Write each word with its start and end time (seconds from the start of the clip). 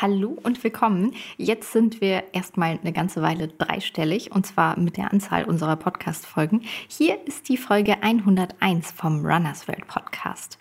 Hallo 0.00 0.38
und 0.44 0.62
willkommen. 0.62 1.12
Jetzt 1.38 1.72
sind 1.72 2.00
wir 2.00 2.22
erstmal 2.32 2.78
eine 2.80 2.92
ganze 2.92 3.20
Weile 3.20 3.48
dreistellig 3.48 4.30
und 4.30 4.46
zwar 4.46 4.78
mit 4.78 4.96
der 4.96 5.12
Anzahl 5.12 5.42
unserer 5.42 5.74
Podcast-Folgen. 5.74 6.62
Hier 6.86 7.18
ist 7.26 7.48
die 7.48 7.56
Folge 7.56 8.00
101 8.00 8.92
vom 8.92 9.26
Runners 9.26 9.66
World 9.66 9.88
Podcast. 9.88 10.56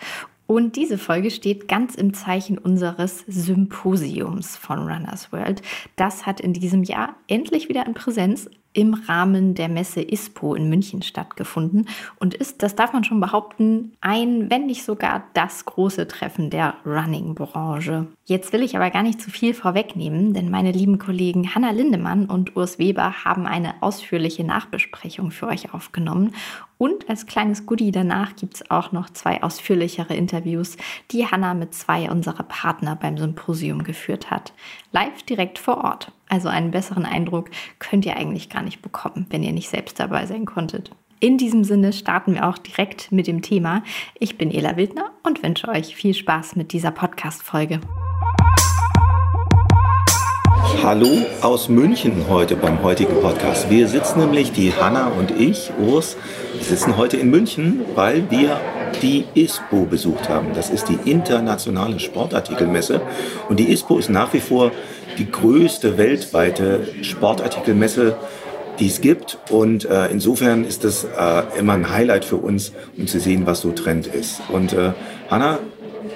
Und 0.47 0.75
diese 0.75 0.97
Folge 0.97 1.29
steht 1.29 1.67
ganz 1.67 1.93
im 1.93 2.15
Zeichen 2.15 2.57
unseres 2.57 3.25
Symposiums 3.27 4.57
von 4.57 4.79
Runners 4.79 5.31
World. 5.31 5.61
Das 5.97 6.25
hat 6.25 6.39
in 6.39 6.53
diesem 6.53 6.81
Jahr 6.81 7.15
endlich 7.27 7.69
wieder 7.69 7.85
in 7.85 7.93
Präsenz 7.93 8.49
im 8.77 8.93
Rahmen 8.93 9.55
der 9.55 9.69
Messe 9.69 10.01
ISPO 10.01 10.53
in 10.53 10.69
München 10.69 11.01
stattgefunden 11.01 11.89
und 12.19 12.35
ist, 12.35 12.61
das 12.61 12.75
darf 12.75 12.93
man 12.93 13.03
schon 13.03 13.19
behaupten, 13.19 13.93
ein, 14.01 14.51
wenn 14.51 14.67
nicht 14.67 14.85
sogar 14.85 15.23
das 15.33 15.65
große 15.65 16.07
Treffen 16.07 16.51
der 16.51 16.75
Running-Branche. 16.85 18.05
Jetzt 18.25 18.53
will 18.53 18.61
ich 18.61 18.75
aber 18.75 18.91
gar 18.91 19.01
nicht 19.01 19.19
zu 19.19 19.31
viel 19.31 19.55
vorwegnehmen, 19.55 20.35
denn 20.35 20.51
meine 20.51 20.71
lieben 20.71 20.99
Kollegen 20.99 21.55
Hanna 21.55 21.71
Lindemann 21.71 22.27
und 22.27 22.55
Urs 22.55 22.77
Weber 22.77 23.25
haben 23.25 23.47
eine 23.47 23.81
ausführliche 23.81 24.43
Nachbesprechung 24.43 25.31
für 25.31 25.47
euch 25.47 25.73
aufgenommen 25.73 26.35
und 26.77 27.09
als 27.09 27.25
kleines 27.25 27.65
Goodie 27.65 27.91
danach 27.91 28.35
gibt 28.35 28.55
es 28.55 28.71
auch 28.71 28.91
noch 28.91 29.09
zwei 29.09 29.41
ausführlichere 29.41 30.15
Interviews, 30.15 30.77
die 31.11 31.25
Hanna 31.25 31.53
mit 31.53 31.73
zwei 31.73 32.09
unserer 32.09 32.43
Partner 32.43 32.95
beim 32.95 33.17
Symposium 33.17 33.83
geführt 33.83 34.29
hat. 34.29 34.53
Live 34.91 35.23
direkt 35.23 35.57
vor 35.59 35.83
Ort. 35.83 36.11
Also 36.29 36.49
einen 36.49 36.71
besseren 36.71 37.05
Eindruck 37.05 37.49
könnt 37.79 38.05
ihr 38.05 38.17
eigentlich 38.17 38.49
gar 38.49 38.61
nicht 38.61 38.81
bekommen, 38.81 39.25
wenn 39.29 39.43
ihr 39.43 39.53
nicht 39.53 39.69
selbst 39.69 39.99
dabei 39.99 40.25
sein 40.25 40.45
konntet. 40.45 40.91
In 41.19 41.39
diesem 41.39 41.63
Sinne 41.63 41.93
starten 41.93 42.35
wir 42.35 42.47
auch 42.47 42.59
direkt 42.59 43.11
mit 43.11 43.25
dem 43.25 43.41
Thema. 43.41 43.81
Ich 44.19 44.37
bin 44.37 44.51
Ela 44.51 44.77
Wildner 44.77 45.11
und 45.23 45.41
wünsche 45.41 45.67
euch 45.67 45.95
viel 45.95 46.13
Spaß 46.13 46.55
mit 46.55 46.73
dieser 46.73 46.91
Podcast-Folge. 46.91 47.81
Hallo 50.83 51.09
aus 51.41 51.69
München 51.69 52.27
heute 52.29 52.55
beim 52.55 52.83
heutigen 52.83 53.19
Podcast. 53.21 53.69
Wir 53.69 53.87
sitzen 53.87 54.19
nämlich, 54.19 54.51
die 54.51 54.73
Hanna 54.73 55.07
und 55.07 55.31
ich, 55.31 55.71
Urs, 55.79 56.15
sitzen 56.67 56.97
heute 56.97 57.17
in 57.17 57.29
München, 57.29 57.81
weil 57.95 58.29
wir 58.29 58.59
die 59.01 59.25
ISPO 59.33 59.85
besucht 59.85 60.29
haben. 60.29 60.49
Das 60.53 60.69
ist 60.69 60.89
die 60.89 61.09
internationale 61.09 61.99
Sportartikelmesse. 61.99 63.01
Und 63.47 63.59
die 63.59 63.71
ISPO 63.71 63.97
ist 63.97 64.09
nach 64.09 64.33
wie 64.33 64.39
vor 64.39 64.71
die 65.17 65.29
größte 65.29 65.97
weltweite 65.97 66.87
Sportartikelmesse, 67.01 68.17
die 68.79 68.87
es 68.87 69.01
gibt. 69.01 69.37
Und 69.49 69.85
äh, 69.85 70.07
insofern 70.07 70.65
ist 70.65 70.83
das 70.83 71.05
äh, 71.05 71.59
immer 71.59 71.73
ein 71.73 71.89
Highlight 71.89 72.25
für 72.25 72.37
uns, 72.37 72.73
um 72.97 73.07
zu 73.07 73.19
sehen, 73.19 73.45
was 73.45 73.61
so 73.61 73.71
Trend 73.71 74.07
ist. 74.07 74.41
Und 74.49 74.73
äh, 74.73 74.91
Hanna, 75.29 75.59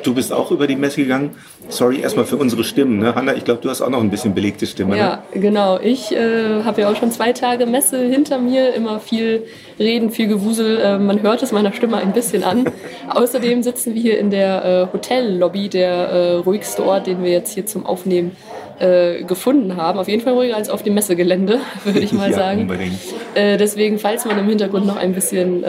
du 0.04 0.14
bist 0.14 0.34
auch 0.34 0.52
über 0.52 0.68
die 0.68 0.76
Messe 0.76 1.02
gegangen. 1.02 1.32
Sorry 1.70 2.02
erstmal 2.02 2.26
für 2.26 2.38
unsere 2.38 2.64
Stimmen. 2.64 3.00
Ne? 3.00 3.16
Hanna, 3.16 3.36
ich 3.36 3.46
glaube, 3.46 3.62
du 3.62 3.70
hast 3.70 3.82
auch 3.82 3.90
noch 3.90 4.02
ein 4.02 4.10
bisschen 4.10 4.34
belegte 4.34 4.66
Stimme. 4.68 4.98
Ja, 4.98 5.24
ne? 5.34 5.40
genau. 5.40 5.80
Ich 5.80 6.12
äh, 6.12 6.64
habe 6.64 6.82
ja 6.82 6.90
auch 6.90 6.96
schon 6.96 7.12
zwei 7.12 7.34
Tage 7.34 7.66
Messe 7.66 8.00
hinter 8.00 8.40
mir. 8.40 8.74
Immer 8.74 9.00
viel 9.00 9.44
Reden, 9.80 10.12
viel 10.12 10.28
Gewusel. 10.28 10.80
Äh, 10.80 11.00
man 11.00 11.22
hört 11.22 11.44
es 11.44 11.52
meiner 11.52 11.74
Stimme 11.74 11.98
ein 11.98 12.14
bisschen 12.14 12.44
an. 12.44 12.66
Außerdem 13.10 13.64
sitzen 13.64 13.94
wir 13.94 14.02
hier 14.02 14.20
in 14.20 14.32
der 14.32 14.66
äh, 14.66 14.94
Hotellobby, 14.94 15.70
der 15.70 15.92
äh, 15.92 16.34
ruhigste 16.36 16.86
Ort, 16.86 17.08
den 17.08 17.24
wir 17.24 17.32
jetzt 17.32 17.54
hier 17.54 17.66
zum 17.66 17.86
Aufnehmen 17.86 18.36
äh, 18.80 19.24
gefunden 19.24 19.76
haben. 19.78 20.00
Auf 20.00 20.08
jeden 20.08 20.22
Fall 20.22 20.34
ruhiger 20.34 20.56
als 20.56 20.70
auf 20.70 20.84
dem 20.84 20.96
Messegelände, 20.96 21.60
würde 21.84 22.00
ich 22.00 22.12
mal 22.12 22.32
ja, 22.32 22.38
sagen. 22.38 22.62
Unbedingt. 22.62 23.00
Äh, 23.36 23.58
deswegen, 23.58 24.00
falls 24.00 24.26
man 24.26 24.38
im 24.38 24.48
Hintergrund 24.48 24.86
noch 24.86 24.98
ein 24.98 25.14
bisschen 25.14 25.64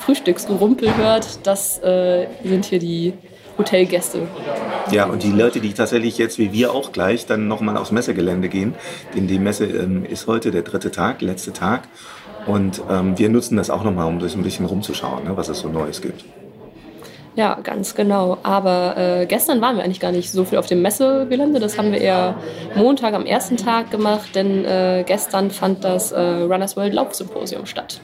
Frühstücksgerumpel 0.00 0.96
hört, 0.96 1.46
das 1.46 1.80
sind 2.44 2.64
hier 2.64 2.78
die 2.78 3.12
Hotelgäste. 3.58 4.28
Ja, 4.90 5.06
und 5.06 5.22
die 5.22 5.32
Leute, 5.32 5.60
die 5.60 5.74
tatsächlich 5.74 6.16
jetzt 6.16 6.38
wie 6.38 6.52
wir 6.52 6.72
auch 6.72 6.92
gleich 6.92 7.26
dann 7.26 7.48
nochmal 7.48 7.76
aufs 7.76 7.90
Messegelände 7.90 8.48
gehen, 8.48 8.74
denn 9.14 9.26
die 9.26 9.38
Messe 9.38 9.66
ähm, 9.66 10.04
ist 10.04 10.26
heute 10.26 10.50
der 10.50 10.62
dritte 10.62 10.90
Tag, 10.90 11.20
letzte 11.20 11.52
Tag. 11.52 11.82
Und 12.46 12.80
ähm, 12.88 13.18
wir 13.18 13.28
nutzen 13.28 13.56
das 13.56 13.68
auch 13.68 13.84
nochmal, 13.84 14.06
um 14.06 14.18
durch 14.18 14.34
ein 14.34 14.42
bisschen 14.42 14.64
rumzuschauen, 14.64 15.24
ne, 15.24 15.36
was 15.36 15.48
es 15.48 15.60
so 15.60 15.68
Neues 15.68 16.00
gibt. 16.00 16.24
Ja, 17.38 17.54
ganz 17.62 17.94
genau. 17.94 18.38
Aber 18.42 18.96
äh, 18.96 19.26
gestern 19.26 19.60
waren 19.60 19.76
wir 19.76 19.84
eigentlich 19.84 20.00
gar 20.00 20.10
nicht 20.10 20.30
so 20.32 20.44
viel 20.44 20.58
auf 20.58 20.66
dem 20.66 20.82
Messegelände. 20.82 21.60
Das 21.60 21.78
haben 21.78 21.92
wir 21.92 22.00
eher 22.00 22.34
Montag 22.74 23.14
am 23.14 23.26
ersten 23.26 23.56
Tag 23.56 23.92
gemacht, 23.92 24.34
denn 24.34 24.64
äh, 24.64 25.04
gestern 25.06 25.50
fand 25.52 25.84
das 25.84 26.10
äh, 26.10 26.20
Runners 26.20 26.76
World 26.76 26.94
Laufsymposium 26.94 27.66
statt. 27.66 28.00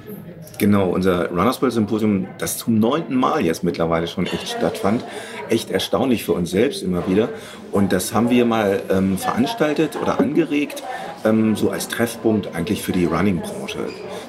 Genau, 0.58 0.88
unser 0.88 1.30
Runners 1.30 1.60
World 1.60 1.74
Symposium, 1.74 2.28
das 2.38 2.58
zum 2.58 2.78
neunten 2.78 3.16
Mal 3.16 3.44
jetzt 3.44 3.64
mittlerweile 3.64 4.06
schon 4.06 4.26
echt 4.26 4.48
stattfand. 4.48 5.04
Echt 5.48 5.70
erstaunlich 5.70 6.24
für 6.24 6.32
uns 6.32 6.50
selbst 6.50 6.82
immer 6.82 7.08
wieder. 7.08 7.28
Und 7.72 7.92
das 7.92 8.14
haben 8.14 8.30
wir 8.30 8.44
mal 8.44 8.80
ähm, 8.88 9.18
veranstaltet 9.18 9.98
oder 10.00 10.20
angeregt, 10.20 10.82
ähm, 11.24 11.56
so 11.56 11.70
als 11.70 11.88
Treffpunkt 11.88 12.54
eigentlich 12.54 12.82
für 12.82 12.92
die 12.92 13.04
Running-Branche. 13.04 13.78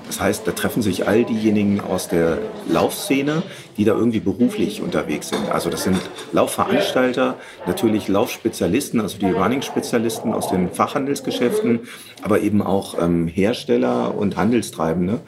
Das 0.08 0.20
heißt, 0.20 0.48
da 0.48 0.52
treffen 0.52 0.82
sich 0.82 1.08
all 1.08 1.24
diejenigen 1.24 1.80
aus 1.82 2.08
der 2.08 2.40
Laufszene, 2.68 3.44
die 3.78 3.86
da 3.86 3.94
irgendwie 3.94 4.20
beruflich 4.20 4.82
unterwegs 4.82 5.30
sind. 5.30 5.50
Also 5.52 5.70
das 5.70 5.84
sind 5.84 6.00
Laufveranstalter, 6.32 7.36
natürlich 7.68 8.08
Laufspezialisten, 8.08 9.00
also 9.00 9.18
die 9.18 9.32
Running-Spezialisten 9.32 10.34
aus 10.34 10.50
den 10.50 10.72
Fachhandelsgeschäften, 10.72 11.82
aber 12.24 12.42
eben 12.42 12.62
auch 12.62 12.96
ähm, 13.00 13.28
Hersteller 13.28 14.16
und 14.16 14.38
Handelstreibende. 14.38 15.22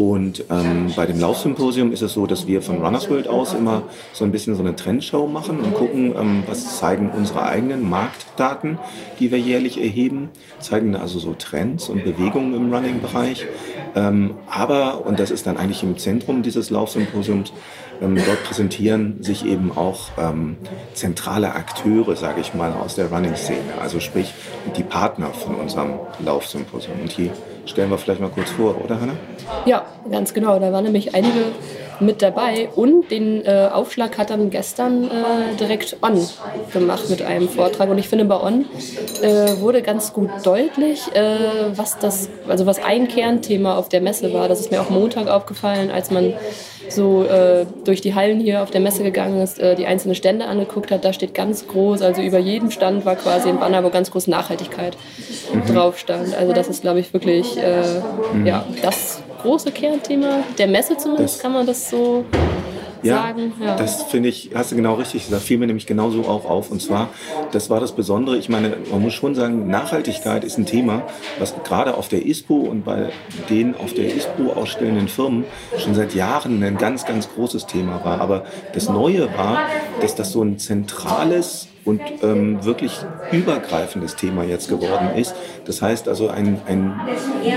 Und 0.00 0.46
ähm, 0.48 0.90
bei 0.96 1.04
dem 1.04 1.20
Laufsymposium 1.20 1.92
ist 1.92 2.00
es 2.00 2.14
so, 2.14 2.24
dass 2.24 2.46
wir 2.46 2.62
von 2.62 2.78
Runners 2.82 3.10
World 3.10 3.28
aus 3.28 3.52
immer 3.52 3.82
so 4.14 4.24
ein 4.24 4.32
bisschen 4.32 4.54
so 4.54 4.62
eine 4.62 4.74
Trendshow 4.74 5.26
machen 5.26 5.60
und 5.60 5.74
gucken, 5.74 6.14
ähm, 6.18 6.42
was 6.46 6.78
zeigen 6.78 7.10
unsere 7.10 7.42
eigenen 7.42 7.86
Marktdaten, 7.86 8.78
die 9.18 9.30
wir 9.30 9.38
jährlich 9.38 9.78
erheben, 9.78 10.30
zeigen 10.58 10.96
also 10.96 11.18
so 11.18 11.34
Trends 11.34 11.90
und 11.90 12.02
Bewegungen 12.02 12.54
im 12.54 12.72
Running-Bereich. 12.72 13.44
Ähm, 13.94 14.36
aber, 14.48 15.04
und 15.04 15.20
das 15.20 15.30
ist 15.30 15.46
dann 15.46 15.58
eigentlich 15.58 15.82
im 15.82 15.98
Zentrum 15.98 16.42
dieses 16.42 16.70
Laufsymposiums, 16.70 17.52
ähm, 18.00 18.16
dort 18.24 18.42
präsentieren 18.44 19.22
sich 19.22 19.44
eben 19.44 19.70
auch 19.76 20.08
ähm, 20.16 20.56
zentrale 20.94 21.52
Akteure, 21.52 22.16
sage 22.16 22.40
ich 22.40 22.54
mal, 22.54 22.72
aus 22.72 22.94
der 22.94 23.12
Running-Szene, 23.12 23.74
also 23.78 24.00
sprich 24.00 24.32
die 24.78 24.82
Partner 24.82 25.26
von 25.26 25.56
unserem 25.56 25.98
Laufsymposium. 26.24 27.00
Und 27.02 27.18
die 27.18 27.30
stellen 27.66 27.90
wir 27.90 27.98
vielleicht 27.98 28.20
mal 28.20 28.30
kurz 28.30 28.50
vor, 28.50 28.76
oder 28.84 29.00
Hanna? 29.00 29.14
Ja, 29.66 29.84
ganz 30.10 30.34
genau. 30.34 30.58
Da 30.58 30.72
waren 30.72 30.84
nämlich 30.84 31.14
einige 31.14 31.52
mit 32.00 32.22
dabei 32.22 32.70
und 32.74 33.10
den 33.10 33.44
äh, 33.44 33.68
Aufschlag 33.72 34.16
hat 34.18 34.30
dann 34.30 34.50
gestern 34.50 35.04
äh, 35.04 35.56
direkt 35.58 35.98
On 36.02 36.18
gemacht 36.72 37.10
mit 37.10 37.22
einem 37.22 37.48
Vortrag 37.48 37.90
und 37.90 37.98
ich 37.98 38.08
finde 38.08 38.24
bei 38.24 38.40
On 38.40 38.64
äh, 39.22 39.60
wurde 39.60 39.82
ganz 39.82 40.12
gut 40.12 40.30
deutlich, 40.42 41.14
äh, 41.14 41.76
was 41.76 41.98
das, 41.98 42.30
also 42.48 42.64
was 42.66 42.82
ein 42.82 43.08
Kernthema 43.08 43.76
auf 43.76 43.88
der 43.88 44.00
Messe 44.00 44.32
war. 44.32 44.48
Das 44.48 44.60
ist 44.60 44.70
mir 44.70 44.80
auch 44.80 44.90
Montag 44.90 45.28
aufgefallen, 45.28 45.90
als 45.90 46.10
man 46.10 46.32
so 46.90 47.24
äh, 47.24 47.66
durch 47.84 48.00
die 48.00 48.14
Hallen 48.14 48.40
hier 48.40 48.62
auf 48.62 48.70
der 48.70 48.80
Messe 48.80 49.02
gegangen 49.02 49.40
ist, 49.40 49.58
äh, 49.58 49.74
die 49.74 49.86
einzelnen 49.86 50.14
Stände 50.14 50.46
angeguckt 50.46 50.90
hat, 50.90 51.04
da 51.04 51.12
steht 51.12 51.34
ganz 51.34 51.66
groß, 51.66 52.02
also 52.02 52.22
über 52.22 52.38
jedem 52.38 52.70
Stand 52.70 53.04
war 53.04 53.16
quasi 53.16 53.48
ein 53.48 53.58
Banner, 53.58 53.82
wo 53.84 53.90
ganz 53.90 54.10
groß 54.10 54.26
Nachhaltigkeit 54.26 54.96
mhm. 55.52 55.72
drauf 55.72 55.98
stand. 55.98 56.36
Also 56.36 56.52
das 56.52 56.68
ist, 56.68 56.82
glaube 56.82 57.00
ich, 57.00 57.12
wirklich 57.12 57.56
äh, 57.56 58.00
mhm. 58.34 58.46
ja, 58.46 58.64
das 58.82 59.22
große 59.42 59.72
Kernthema 59.72 60.44
der 60.58 60.66
Messe 60.66 60.96
zumindest, 60.96 61.36
das 61.36 61.42
kann 61.42 61.52
man 61.52 61.66
das 61.66 61.90
so 61.90 62.24
ja, 63.02 63.16
sagen. 63.16 63.52
Ja, 63.60 63.76
das 63.76 64.02
finde 64.04 64.28
ich, 64.28 64.50
hast 64.54 64.72
du 64.72 64.76
genau 64.76 64.94
richtig 64.94 65.24
gesagt, 65.24 65.42
fiel 65.42 65.58
mir 65.58 65.66
nämlich 65.66 65.86
genauso 65.86 66.22
auch 66.22 66.44
auf. 66.44 66.70
Und 66.70 66.80
zwar, 66.82 67.08
das 67.52 67.70
war 67.70 67.80
das 67.80 67.92
Besondere, 67.92 68.36
ich 68.36 68.48
meine, 68.48 68.76
man 68.90 69.00
muss 69.00 69.14
schon 69.14 69.34
sagen, 69.34 69.68
Nachhaltigkeit 69.68 70.44
ist 70.44 70.58
ein 70.58 70.66
Thema, 70.66 71.02
was 71.38 71.54
gerade 71.64 71.96
auf 71.96 72.08
der 72.08 72.26
ISPO 72.26 72.54
und 72.54 72.84
bei 72.84 73.10
den 73.48 73.74
auf 73.76 73.94
der 73.94 74.14
ISPO 74.14 74.52
ausstellenden 74.52 75.08
Firmen 75.08 75.44
schon 75.78 75.94
seit 75.94 76.14
Jahren 76.14 76.62
ein 76.62 76.78
ganz, 76.78 77.06
ganz 77.06 77.28
großes 77.32 77.66
Thema 77.66 78.04
war. 78.04 78.20
Aber 78.20 78.44
das 78.72 78.88
Neue 78.88 79.28
war, 79.36 79.60
dass 80.00 80.14
das 80.14 80.32
so 80.32 80.42
ein 80.42 80.58
zentrales 80.58 81.68
und 81.90 82.00
ähm, 82.22 82.64
wirklich 82.64 82.92
übergreifendes 83.32 84.14
Thema 84.14 84.44
jetzt 84.44 84.68
geworden 84.68 85.10
ist. 85.16 85.34
Das 85.64 85.82
heißt 85.82 86.08
also 86.08 86.28
ein, 86.28 86.60
ein 86.66 87.00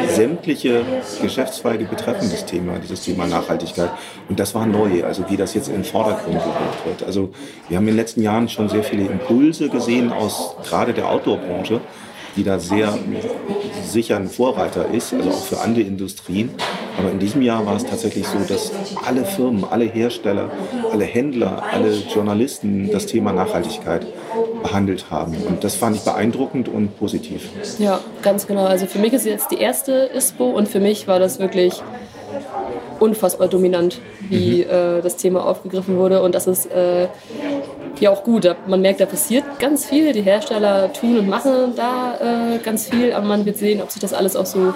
sämtliche 0.09 0.81
Geschäftszweige 1.21 1.85
betreffendes 1.85 2.45
Thema, 2.45 2.79
dieses 2.79 3.01
Thema 3.01 3.27
Nachhaltigkeit. 3.27 3.91
Und 4.29 4.39
das 4.39 4.55
war 4.55 4.65
neu, 4.65 5.03
also 5.03 5.29
wie 5.29 5.37
das 5.37 5.53
jetzt 5.53 5.67
in 5.67 5.75
den 5.75 5.83
Vordergrund 5.83 6.39
gerückt 6.39 6.85
wird. 6.85 7.03
Also 7.03 7.29
wir 7.69 7.77
haben 7.77 7.83
in 7.83 7.93
den 7.93 7.97
letzten 7.97 8.23
Jahren 8.23 8.49
schon 8.49 8.69
sehr 8.69 8.83
viele 8.83 9.05
Impulse 9.05 9.69
gesehen 9.69 10.11
aus 10.11 10.55
gerade 10.67 10.93
der 10.93 11.07
Outdoor-Branche 11.09 11.79
die 12.35 12.43
da 12.43 12.59
sehr 12.59 12.97
sicher 13.83 14.17
ein 14.17 14.27
Vorreiter 14.27 14.89
ist, 14.89 15.13
also 15.13 15.29
auch 15.29 15.43
für 15.43 15.59
andere 15.59 15.83
Industrien. 15.83 16.49
Aber 16.97 17.11
in 17.11 17.19
diesem 17.19 17.41
Jahr 17.41 17.65
war 17.65 17.75
es 17.75 17.85
tatsächlich 17.85 18.27
so, 18.27 18.37
dass 18.47 18.71
alle 19.05 19.25
Firmen, 19.25 19.65
alle 19.69 19.85
Hersteller, 19.85 20.51
alle 20.91 21.05
Händler, 21.05 21.63
alle 21.71 21.93
Journalisten 22.13 22.91
das 22.91 23.05
Thema 23.05 23.33
Nachhaltigkeit 23.33 24.05
behandelt 24.61 25.11
haben. 25.11 25.35
Und 25.47 25.63
das 25.63 25.75
fand 25.75 25.95
ich 25.95 26.03
beeindruckend 26.03 26.69
und 26.69 26.97
positiv. 26.97 27.49
Ja, 27.79 27.99
ganz 28.21 28.47
genau. 28.47 28.65
Also 28.65 28.85
für 28.85 28.99
mich 28.99 29.13
ist 29.13 29.25
jetzt 29.25 29.51
die 29.51 29.57
erste 29.57 30.09
ISPO 30.15 30.49
und 30.51 30.67
für 30.67 30.79
mich 30.79 31.07
war 31.07 31.19
das 31.19 31.39
wirklich 31.39 31.81
unfassbar 32.99 33.47
dominant, 33.47 33.99
wie 34.29 34.63
mhm. 34.63 34.69
äh, 34.69 35.01
das 35.01 35.17
Thema 35.17 35.45
aufgegriffen 35.45 35.97
wurde 35.97 36.21
und 36.21 36.35
dass 36.35 36.47
es 36.47 36.65
äh, 36.65 37.07
ja 37.99 38.09
auch 38.09 38.23
gut. 38.23 38.55
Man 38.67 38.81
merkt, 38.81 38.99
da 38.99 39.05
passiert 39.05 39.43
ganz 39.59 39.85
viel. 39.85 40.13
Die 40.13 40.21
Hersteller 40.21 40.91
tun 40.93 41.19
und 41.19 41.29
machen 41.29 41.73
da 41.75 42.55
äh, 42.55 42.59
ganz 42.59 42.89
viel, 42.89 43.13
aber 43.13 43.25
man 43.25 43.45
wird 43.45 43.57
sehen, 43.57 43.81
ob 43.81 43.91
sich 43.91 44.01
das 44.01 44.13
alles 44.13 44.35
auch 44.35 44.45
so 44.45 44.73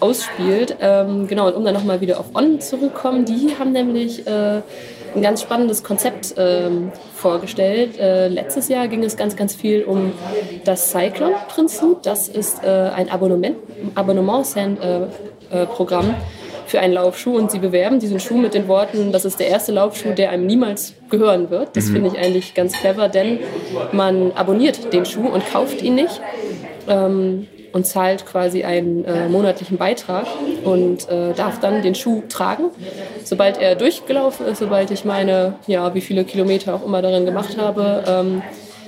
ausspielt. 0.00 0.76
Ähm, 0.80 1.26
genau, 1.26 1.48
und 1.48 1.54
um 1.54 1.64
dann 1.64 1.74
nochmal 1.74 2.00
wieder 2.00 2.20
auf 2.20 2.26
On 2.34 2.60
zurückkommen, 2.60 3.24
die 3.24 3.56
haben 3.58 3.72
nämlich 3.72 4.26
äh, 4.26 4.60
ein 5.14 5.22
ganz 5.22 5.42
spannendes 5.42 5.82
Konzept 5.82 6.34
ähm, 6.36 6.92
vorgestellt. 7.14 7.98
Äh, 7.98 8.28
letztes 8.28 8.68
Jahr 8.68 8.88
ging 8.88 9.02
es 9.02 9.16
ganz, 9.16 9.36
ganz 9.36 9.54
viel 9.54 9.84
um 9.84 10.12
das 10.64 10.90
Cyclone-Prinzip. 10.90 12.02
Das 12.02 12.28
ist 12.28 12.62
äh, 12.62 12.90
ein 12.94 13.10
Abonnement, 13.10 13.56
Abonnement-Programm 13.94 16.14
für 16.66 16.80
einen 16.80 16.94
Laufschuh 16.94 17.36
und 17.36 17.50
sie 17.50 17.58
bewerben 17.58 18.00
diesen 18.00 18.20
Schuh 18.20 18.36
mit 18.36 18.54
den 18.54 18.68
Worten, 18.68 19.12
das 19.12 19.24
ist 19.24 19.40
der 19.40 19.48
erste 19.48 19.72
Laufschuh, 19.72 20.12
der 20.12 20.30
einem 20.30 20.46
niemals 20.46 20.94
gehören 21.10 21.50
wird. 21.50 21.76
Das 21.76 21.86
mhm. 21.86 21.92
finde 21.94 22.10
ich 22.10 22.18
eigentlich 22.18 22.54
ganz 22.54 22.72
clever, 22.72 23.08
denn 23.08 23.38
man 23.92 24.32
abonniert 24.32 24.92
den 24.92 25.06
Schuh 25.06 25.28
und 25.28 25.46
kauft 25.50 25.82
ihn 25.82 25.94
nicht. 25.94 26.20
Ähm, 26.88 27.46
und 27.76 27.86
zahlt 27.86 28.24
quasi 28.24 28.64
einen 28.64 29.04
äh, 29.04 29.28
monatlichen 29.28 29.76
Beitrag 29.76 30.26
und 30.64 31.10
äh, 31.10 31.34
darf 31.34 31.60
dann 31.60 31.82
den 31.82 31.94
Schuh 31.94 32.22
tragen. 32.26 32.70
Sobald 33.22 33.60
er 33.60 33.74
durchgelaufen 33.74 34.46
ist, 34.46 34.60
sobald 34.60 34.90
ich 34.90 35.04
meine, 35.04 35.56
ja, 35.66 35.94
wie 35.94 36.00
viele 36.00 36.24
Kilometer 36.24 36.74
auch 36.74 36.86
immer 36.86 37.02
darin 37.02 37.26
gemacht 37.26 37.58
habe, 37.58 38.02
ähm, 38.08 38.42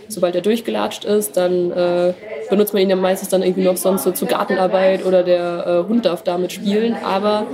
sobald 0.08 0.34
er 0.36 0.40
durchgelatscht 0.40 1.04
ist, 1.04 1.36
dann 1.36 1.70
äh, 1.70 2.14
benutzt 2.48 2.72
man 2.72 2.82
ihn 2.82 2.90
ja 2.90 2.96
meistens 2.96 3.28
dann 3.28 3.42
irgendwie 3.42 3.64
noch 3.64 3.76
sonst 3.76 4.04
so 4.04 4.12
zur 4.12 4.28
Gartenarbeit 4.28 5.04
oder 5.04 5.22
der 5.22 5.66
äh, 5.66 5.88
Hund 5.88 6.04
darf 6.04 6.22
damit 6.22 6.52
spielen. 6.52 6.96
Aber 7.04 7.46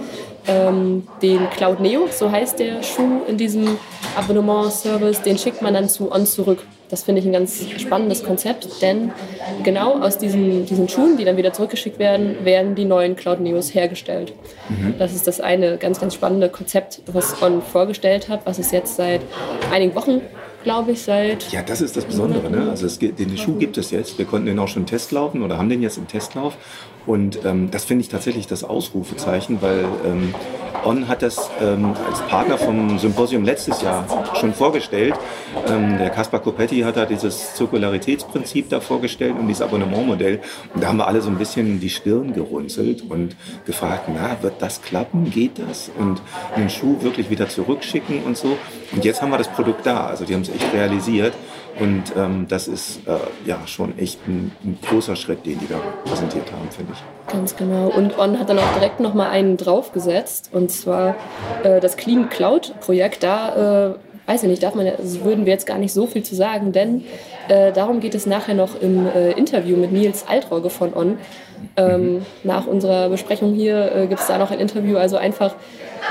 ähm, 0.47 1.07
den 1.23 1.49
Cloud 1.51 1.81
Neo, 1.81 2.09
so 2.11 2.31
heißt 2.31 2.59
der 2.59 2.83
Schuh 2.83 3.23
in 3.27 3.37
diesem 3.37 3.79
Abonnement-Service, 4.17 5.23
den 5.23 5.39
schickt 5.39 5.63
man 5.63 5.75
dann 5.75 5.89
zu 5.89 6.13
On 6.13 6.27
zurück. 6.27 6.65
Das 6.91 7.03
finde 7.03 7.23
ich 7.23 7.27
ein 7.27 7.33
ganz 7.33 7.65
spannendes 7.79 8.23
Konzept, 8.23 8.83
denn 8.83 9.11
genau 9.65 10.01
aus 10.01 10.19
diesen, 10.19 10.67
diesen 10.67 10.89
Schuhen, 10.89 11.17
die 11.17 11.25
dann 11.25 11.37
wieder 11.37 11.53
zurückgeschickt 11.53 11.99
werden, 11.99 12.45
werden 12.45 12.75
die 12.75 12.85
neuen 12.85 13.17
Cloud 13.17 13.41
Neos 13.41 13.75
hergestellt. 13.75 14.33
Mhm. 14.69 14.95
Das 14.99 15.15
ist 15.15 15.27
das 15.27 15.41
eine 15.41 15.79
ganz, 15.79 15.99
ganz 15.99 16.15
spannende 16.15 16.51
Konzept, 16.51 17.01
was 17.07 17.43
On 17.43 17.63
vorgestellt 17.63 18.29
hat, 18.29 18.41
was 18.45 18.59
es 18.59 18.71
jetzt 18.71 18.97
seit 18.97 19.23
einigen 19.73 19.95
Wochen 19.95 20.21
glaube 20.65 20.93
ich, 20.93 21.03
seit. 21.03 21.53
Ja, 21.53 21.63
das 21.63 21.81
ist 21.81 21.97
das 21.97 22.05
Besondere. 22.05 22.51
Ne? 22.51 22.69
Also 22.69 22.87
es, 22.87 22.99
den 22.99 23.39
Schuh 23.39 23.55
gibt 23.57 23.79
es 23.79 23.91
jetzt. 23.93 24.19
Wir 24.19 24.25
konnten 24.25 24.47
den 24.47 24.59
auch 24.59 24.69
schon 24.69 24.87
testlaufen 24.87 25.43
oder 25.43 25.59
haben 25.59 25.69
den 25.69 25.83
jetzt 25.83 25.99
im 25.99 26.09
Testlauf. 26.09 26.57
Und 27.07 27.45
ähm, 27.45 27.71
das 27.71 27.85
finde 27.85 28.03
ich 28.03 28.09
tatsächlich 28.09 28.47
das 28.47 28.65
Ausrufezeichen, 28.65 29.61
weil 29.61 29.85
ähm, 30.05 30.35
On 30.85 31.09
hat 31.09 31.23
das 31.23 31.51
ähm, 31.63 31.95
als 32.07 32.21
Partner 32.23 32.59
vom 32.59 32.99
Symposium 32.99 33.45
letztes 33.45 33.81
Jahr 33.81 34.07
schon 34.35 34.53
vorgestellt. 34.53 35.15
Ähm, 35.67 35.97
der 35.99 36.11
Kaspar 36.11 36.41
Kopetti 36.41 36.81
hat 36.81 36.97
da 36.97 37.07
dieses 37.07 37.55
Zirkularitätsprinzip 37.55 38.69
da 38.69 38.81
vorgestellt 38.81 39.35
und 39.39 39.49
dieses 39.49 39.63
Abonnementmodell. 39.63 40.41
Und 40.75 40.83
da 40.83 40.89
haben 40.89 40.99
wir 40.99 41.07
alle 41.07 41.23
so 41.23 41.31
ein 41.31 41.39
bisschen 41.39 41.81
die 41.81 41.89
Stirn 41.89 42.35
gerunzelt 42.35 43.03
und 43.09 43.35
gefragt, 43.65 44.11
na, 44.13 44.37
wird 44.43 44.61
das 44.61 44.83
klappen? 44.83 45.31
Geht 45.31 45.59
das? 45.59 45.91
Und 45.99 46.21
den 46.57 46.69
Schuh 46.69 47.01
wirklich 47.01 47.31
wieder 47.31 47.49
zurückschicken 47.49 48.23
und 48.23 48.37
so. 48.37 48.59
Und 48.93 49.05
jetzt 49.05 49.23
haben 49.23 49.31
wir 49.31 49.39
das 49.39 49.49
Produkt 49.49 49.87
da. 49.87 50.07
Also 50.07 50.27
die 50.27 50.35
haben 50.35 50.43
es 50.43 50.51
echt 50.51 50.73
realisiert. 50.75 51.33
Und 51.81 52.05
ähm, 52.17 52.47
das 52.49 52.69
ist 52.69 53.01
äh, 53.07 53.17
ja 53.47 53.59
schon 53.67 53.99
echt 53.99 54.27
ein, 54.29 54.53
ein, 54.65 54.79
großer 54.89 55.17
Schritt, 55.17 55.45
den 55.45 55.59
die 55.59 55.67
da 55.67 55.81
präsentiert 56.05 56.51
haben, 56.53 56.69
finde 56.71 56.93
ich. 56.93 57.33
Ganz 57.33 57.57
genau. 57.57 57.89
Und 57.89 58.19
On 58.19 58.39
hat 58.39 58.49
dann 58.49 58.59
auch 58.59 58.73
direkt 58.75 59.01
noch 59.01 59.15
mal 59.15 59.29
einen 59.29 59.57
draufgesetzt. 59.57 60.51
Und 60.53 60.71
zwar 60.71 61.17
äh, 61.65 61.81
das 61.81 61.97
Clean 61.97 62.29
Cloud 62.29 62.75
Projekt. 62.81 63.23
Da 63.25 63.91
äh, 63.91 63.95
weiß 64.27 64.45
ich 64.45 64.49
nicht, 64.49 64.63
darf 64.63 64.75
man, 64.75 64.87
würden 65.23 65.45
wir 65.45 65.53
jetzt 65.53 65.67
gar 65.67 65.79
nicht 65.79 65.93
so 65.93 66.07
viel 66.07 66.23
zu 66.23 66.35
sagen, 66.35 66.73
denn 66.73 67.05
äh, 67.49 67.73
darum 67.73 68.01
geht 68.01 68.15
es 68.15 68.27
nachher 68.27 68.55
noch 68.55 68.81
im 68.81 69.07
äh, 69.07 69.33
Interview 69.33 69.77
mit 69.77 69.93
Nils 69.93 70.27
Altrogge 70.27 70.71
von 70.71 70.95
On. 70.95 71.19
Ähm, 71.77 72.15
mhm. 72.15 72.27
Nach 72.43 72.67
unserer 72.67 73.09
Besprechung 73.09 73.55
hier 73.55 73.95
äh, 73.95 74.07
gibt 74.07 74.21
es 74.21 74.27
da 74.27 74.39
noch 74.39 74.51
ein 74.51 74.61
Interview, 74.61 74.97
also 74.97 75.17
einfach 75.17 75.55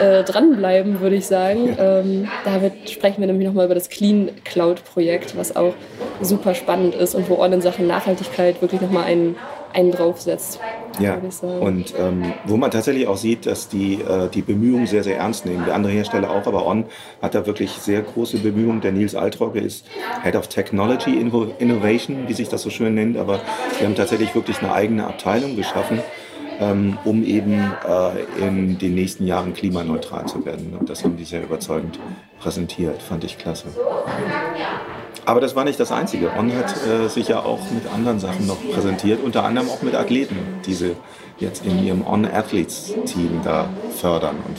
äh, 0.01 0.23
dranbleiben, 0.23 0.99
würde 0.99 1.15
ich 1.15 1.25
sagen. 1.25 1.75
Ähm, 1.79 2.27
da 2.45 2.61
wird, 2.61 2.89
sprechen 2.89 3.21
wir 3.21 3.27
nämlich 3.27 3.47
nochmal 3.47 3.65
über 3.65 3.75
das 3.75 3.89
Clean 3.89 4.29
Cloud 4.43 4.83
Projekt, 4.83 5.37
was 5.37 5.55
auch 5.55 5.73
super 6.21 6.55
spannend 6.55 6.95
ist 6.95 7.15
und 7.15 7.29
wo 7.29 7.37
On 7.39 7.53
in 7.53 7.61
Sachen 7.61 7.87
Nachhaltigkeit 7.87 8.61
wirklich 8.61 8.81
nochmal 8.81 9.05
einen, 9.05 9.35
einen 9.73 9.91
draufsetzt. 9.91 10.59
Ja, 10.99 11.19
und 11.59 11.93
ähm, 11.97 12.33
wo 12.45 12.55
man 12.55 12.69
tatsächlich 12.69 13.07
auch 13.07 13.17
sieht, 13.17 13.47
dass 13.47 13.67
die 13.67 13.95
äh, 13.95 14.29
die 14.29 14.43
Bemühungen 14.43 14.85
sehr, 14.85 15.03
sehr 15.03 15.17
ernst 15.17 15.43
nehmen. 15.43 15.65
Der 15.65 15.73
andere 15.73 15.91
Hersteller 15.91 16.29
auch, 16.29 16.45
aber 16.45 16.67
On 16.67 16.85
hat 17.19 17.33
da 17.33 17.47
wirklich 17.47 17.71
sehr 17.71 18.03
große 18.03 18.37
Bemühungen. 18.37 18.81
Der 18.81 18.91
Nils 18.91 19.15
Altrogge 19.15 19.59
ist 19.59 19.87
Head 20.21 20.35
of 20.35 20.49
Technology 20.49 21.19
Innovation, 21.19 22.27
wie 22.27 22.33
sich 22.33 22.47
das 22.47 22.61
so 22.61 22.69
schön 22.69 22.93
nennt, 22.93 23.17
aber 23.17 23.41
wir 23.79 23.87
haben 23.87 23.95
tatsächlich 23.95 24.35
wirklich 24.35 24.59
eine 24.61 24.71
eigene 24.71 25.07
Abteilung 25.07 25.55
geschaffen 25.55 25.99
ähm, 26.63 26.97
um 27.03 27.23
eben 27.23 27.53
äh, 27.87 28.45
in 28.45 28.77
den 28.77 28.95
nächsten 28.95 29.25
Jahren 29.27 29.53
klimaneutral 29.53 30.25
zu 30.27 30.45
werden. 30.45 30.75
Und 30.79 30.89
das 30.89 31.03
haben 31.03 31.17
die 31.17 31.25
sehr 31.25 31.43
überzeugend 31.43 31.99
präsentiert, 32.39 33.01
fand 33.01 33.23
ich 33.23 33.37
klasse. 33.37 33.67
Aber 35.25 35.39
das 35.39 35.55
war 35.55 35.63
nicht 35.63 35.79
das 35.79 35.91
Einzige. 35.91 36.31
On 36.37 36.51
hat 36.53 36.75
äh, 36.85 37.07
sich 37.07 37.29
ja 37.29 37.39
auch 37.39 37.59
mit 37.71 37.91
anderen 37.93 38.19
Sachen 38.19 38.45
noch 38.45 38.57
präsentiert, 38.73 39.23
unter 39.23 39.43
anderem 39.45 39.69
auch 39.69 39.81
mit 39.81 39.95
Athleten, 39.95 40.37
die 40.65 40.73
sie 40.73 40.95
jetzt 41.39 41.65
in 41.65 41.83
ihrem 41.83 42.05
On 42.05 42.25
Athletes 42.25 42.93
Team 43.05 43.39
da 43.43 43.69
fördern 43.95 44.35
und 44.47 44.57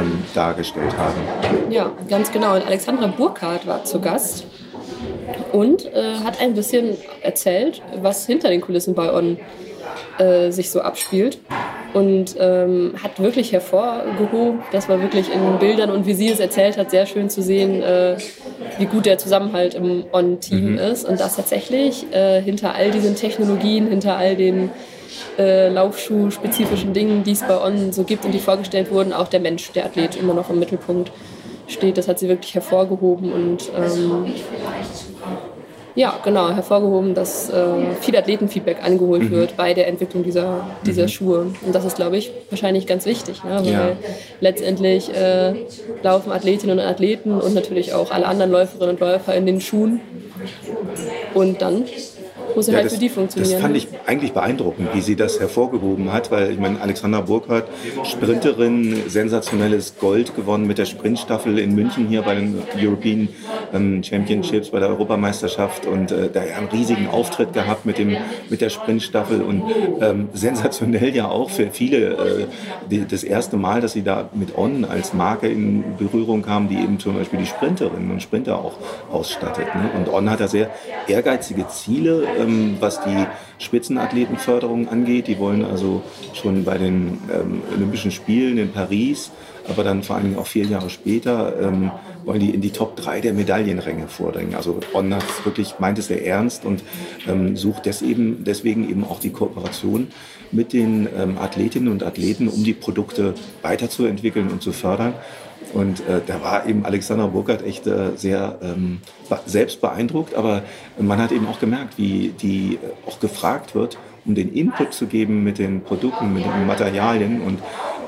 ähm, 0.00 0.22
dargestellt 0.34 0.96
haben. 0.96 1.70
Ja, 1.70 1.92
ganz 2.08 2.32
genau. 2.32 2.54
Und 2.54 2.66
Alexandra 2.66 3.08
Burkhardt 3.08 3.66
war 3.66 3.84
zu 3.84 4.00
Gast 4.00 4.46
und 5.52 5.84
äh, 5.86 6.16
hat 6.24 6.40
ein 6.40 6.54
bisschen 6.54 6.96
erzählt, 7.22 7.82
was 8.00 8.26
hinter 8.26 8.48
den 8.48 8.60
Kulissen 8.60 8.94
bei 8.94 9.12
On 9.12 9.38
äh, 10.18 10.50
sich 10.50 10.70
so 10.70 10.80
abspielt. 10.80 11.38
Und 11.92 12.36
ähm, 12.38 12.94
hat 13.02 13.18
wirklich 13.20 13.52
hervorgehoben, 13.52 14.60
das 14.70 14.88
war 14.88 15.02
wirklich 15.02 15.26
in 15.34 15.58
Bildern 15.58 15.90
und 15.90 16.06
wie 16.06 16.14
sie 16.14 16.28
es 16.28 16.38
erzählt 16.38 16.76
hat, 16.76 16.92
sehr 16.92 17.04
schön 17.04 17.28
zu 17.28 17.42
sehen, 17.42 17.82
äh, 17.82 18.16
wie 18.78 18.86
gut 18.86 19.06
der 19.06 19.18
Zusammenhalt 19.18 19.74
im 19.74 20.04
On-Team 20.12 20.72
mhm. 20.72 20.78
ist. 20.78 21.04
Und 21.04 21.18
dass 21.18 21.34
tatsächlich 21.34 22.06
äh, 22.12 22.40
hinter 22.42 22.76
all 22.76 22.92
diesen 22.92 23.16
Technologien, 23.16 23.88
hinter 23.88 24.16
all 24.16 24.36
den 24.36 24.70
äh, 25.36 25.68
Laufschuh-spezifischen 25.68 26.92
Dingen, 26.92 27.24
die 27.24 27.32
es 27.32 27.42
bei 27.42 27.60
On 27.60 27.92
so 27.92 28.04
gibt 28.04 28.24
und 28.24 28.32
die 28.32 28.38
vorgestellt 28.38 28.92
wurden, 28.92 29.12
auch 29.12 29.28
der 29.28 29.40
Mensch, 29.40 29.72
der 29.72 29.86
Athlet 29.86 30.16
immer 30.16 30.34
noch 30.34 30.50
im 30.50 30.58
Mittelpunkt 30.58 31.10
steht. 31.66 31.98
Das 31.98 32.08
hat 32.08 32.18
sie 32.18 32.28
wirklich 32.28 32.54
hervorgehoben 32.54 33.32
und 33.32 33.70
ähm, 33.76 34.32
ja, 35.94 36.18
genau, 36.24 36.50
hervorgehoben, 36.50 37.14
dass 37.14 37.50
äh, 37.50 37.94
viel 38.00 38.16
Athletenfeedback 38.16 38.82
angeholt 38.82 39.24
mhm. 39.24 39.30
wird 39.30 39.56
bei 39.56 39.74
der 39.74 39.88
Entwicklung 39.88 40.22
dieser, 40.22 40.66
dieser 40.86 41.04
mhm. 41.04 41.08
Schuhe. 41.08 41.46
Und 41.62 41.74
das 41.74 41.84
ist, 41.84 41.96
glaube 41.96 42.16
ich, 42.16 42.30
wahrscheinlich 42.50 42.86
ganz 42.86 43.06
wichtig, 43.06 43.42
ne? 43.44 43.60
weil 43.62 43.72
ja. 43.72 43.92
letztendlich 44.40 45.14
äh, 45.14 45.54
laufen 46.02 46.32
Athletinnen 46.32 46.78
und 46.78 46.84
Athleten 46.84 47.32
und 47.32 47.54
natürlich 47.54 47.92
auch 47.92 48.10
alle 48.10 48.26
anderen 48.26 48.52
Läuferinnen 48.52 48.96
und 48.96 49.00
Läufer 49.00 49.34
in 49.34 49.46
den 49.46 49.60
Schuhen. 49.60 50.00
Und 51.34 51.60
dann 51.60 51.84
muss 52.54 52.66
ja, 52.66 52.74
halt 52.74 52.86
das, 52.86 52.94
für 52.94 53.00
die 53.00 53.08
funktionieren. 53.08 53.52
Das 53.52 53.60
fand 53.60 53.76
ich 53.76 53.88
eigentlich 54.06 54.32
beeindruckend, 54.32 54.88
wie 54.94 55.00
sie 55.00 55.16
das 55.16 55.40
hervorgehoben 55.40 56.12
hat, 56.12 56.30
weil 56.30 56.52
ich 56.52 56.58
meine, 56.58 56.80
Alexandra 56.80 57.20
Burkhardt, 57.20 57.68
Sprinterin, 58.04 59.02
sensationelles 59.08 59.94
Gold 59.98 60.34
gewonnen 60.36 60.66
mit 60.66 60.78
der 60.78 60.86
Sprintstaffel 60.86 61.58
in 61.58 61.74
München 61.74 62.08
hier 62.08 62.22
bei 62.22 62.34
den 62.34 62.62
European 62.78 63.28
ähm, 63.72 64.02
Championships, 64.02 64.70
bei 64.70 64.80
der 64.80 64.88
Europameisterschaft 64.88 65.86
und 65.86 66.12
äh, 66.12 66.28
da 66.32 66.40
einen 66.40 66.68
riesigen 66.68 67.08
Auftritt 67.08 67.52
gehabt 67.52 67.86
mit, 67.86 67.98
dem, 67.98 68.16
mit 68.48 68.60
der 68.60 68.70
Sprintstaffel 68.70 69.42
und 69.42 69.62
ähm, 70.00 70.28
sensationell 70.32 71.14
ja 71.14 71.28
auch 71.28 71.50
für 71.50 71.70
viele 71.70 71.98
äh, 71.98 72.46
die, 72.90 73.06
das 73.06 73.24
erste 73.24 73.56
Mal, 73.56 73.80
dass 73.80 73.92
sie 73.92 74.02
da 74.02 74.28
mit 74.34 74.56
On 74.56 74.84
als 74.84 75.14
Marke 75.14 75.48
in 75.48 75.96
Berührung 75.98 76.42
kam, 76.42 76.68
die 76.68 76.76
eben 76.76 76.98
zum 76.98 77.14
Beispiel 77.14 77.40
die 77.40 77.46
Sprinterinnen 77.46 78.10
und 78.10 78.22
Sprinter 78.22 78.58
auch 78.58 78.74
ausstattet. 79.10 79.66
Ne? 79.74 79.90
Und 79.96 80.12
On 80.12 80.30
hat 80.30 80.40
da 80.40 80.48
sehr 80.48 80.70
ehrgeizige 81.06 81.68
Ziele, 81.68 82.24
ähm, 82.40 82.76
was 82.80 83.00
die 83.02 83.26
Spitzenathletenförderung 83.58 84.88
angeht. 84.88 85.26
Die 85.26 85.38
wollen 85.38 85.64
also 85.64 86.02
schon 86.34 86.64
bei 86.64 86.78
den 86.78 87.18
ähm, 87.32 87.62
Olympischen 87.74 88.10
Spielen 88.10 88.58
in 88.58 88.72
Paris, 88.72 89.30
aber 89.68 89.84
dann 89.84 90.02
vor 90.02 90.16
allen 90.16 90.26
Dingen 90.26 90.38
auch 90.38 90.46
vier 90.46 90.64
Jahre 90.64 90.90
später, 90.90 91.54
ähm, 91.60 91.90
wollen 92.30 92.40
die 92.40 92.50
in 92.50 92.60
die 92.60 92.70
Top 92.70 92.94
3 92.94 93.22
der 93.22 93.32
Medaillenränge 93.32 94.06
vordringen. 94.06 94.54
Also 94.54 94.78
On 94.94 95.12
hat 95.12 95.24
wirklich 95.44 95.80
meint 95.80 95.98
es 95.98 96.06
sehr 96.06 96.24
ernst 96.24 96.64
und 96.64 96.84
ähm, 97.26 97.56
sucht 97.56 97.86
des 97.86 98.02
eben, 98.02 98.44
deswegen 98.44 98.88
eben 98.88 99.02
auch 99.02 99.18
die 99.18 99.30
Kooperation 99.30 100.08
mit 100.52 100.72
den 100.72 101.08
ähm, 101.18 101.38
Athletinnen 101.38 101.88
und 101.88 102.04
Athleten, 102.04 102.46
um 102.46 102.62
die 102.62 102.72
Produkte 102.72 103.34
weiterzuentwickeln 103.62 104.48
und 104.48 104.62
zu 104.62 104.70
fördern. 104.70 105.14
Und 105.72 106.06
äh, 106.08 106.20
da 106.24 106.40
war 106.40 106.66
eben 106.66 106.84
Alexander 106.84 107.26
Burkhardt 107.26 107.62
echt 107.64 107.88
äh, 107.88 108.10
sehr 108.14 108.58
ähm, 108.62 109.00
selbst 109.46 109.80
beeindruckt, 109.80 110.36
aber 110.36 110.62
man 111.00 111.18
hat 111.18 111.32
eben 111.32 111.48
auch 111.48 111.58
gemerkt, 111.58 111.98
wie 111.98 112.32
die 112.40 112.74
äh, 112.74 113.08
auch 113.08 113.18
gefragt 113.18 113.74
wird, 113.74 113.98
um 114.24 114.34
den 114.34 114.52
Input 114.52 114.92
zu 114.92 115.06
geben 115.06 115.42
mit 115.44 115.58
den 115.58 115.82
Produkten, 115.82 116.32
mit 116.32 116.44
den 116.44 116.66
Materialien. 116.66 117.40
Und 117.40 117.60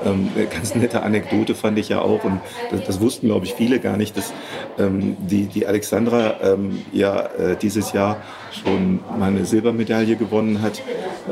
ähm, 0.05 0.29
ganz 0.51 0.75
nette 0.75 1.03
Anekdote 1.03 1.55
fand 1.55 1.77
ich 1.77 1.89
ja 1.89 2.01
auch 2.01 2.23
und 2.23 2.41
das, 2.71 2.83
das 2.83 3.01
wussten 3.01 3.27
glaube 3.27 3.45
ich 3.45 3.53
viele 3.53 3.79
gar 3.79 3.97
nicht, 3.97 4.17
dass 4.17 4.33
ähm, 4.77 5.15
die, 5.19 5.45
die 5.45 5.65
Alexandra 5.65 6.35
ähm, 6.41 6.81
ja 6.91 7.21
äh, 7.21 7.55
dieses 7.55 7.93
Jahr 7.93 8.17
schon 8.51 8.99
mal 9.17 9.27
eine 9.27 9.45
Silbermedaille 9.45 10.15
gewonnen 10.15 10.61
hat. 10.61 10.81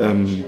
Ähm, 0.00 0.44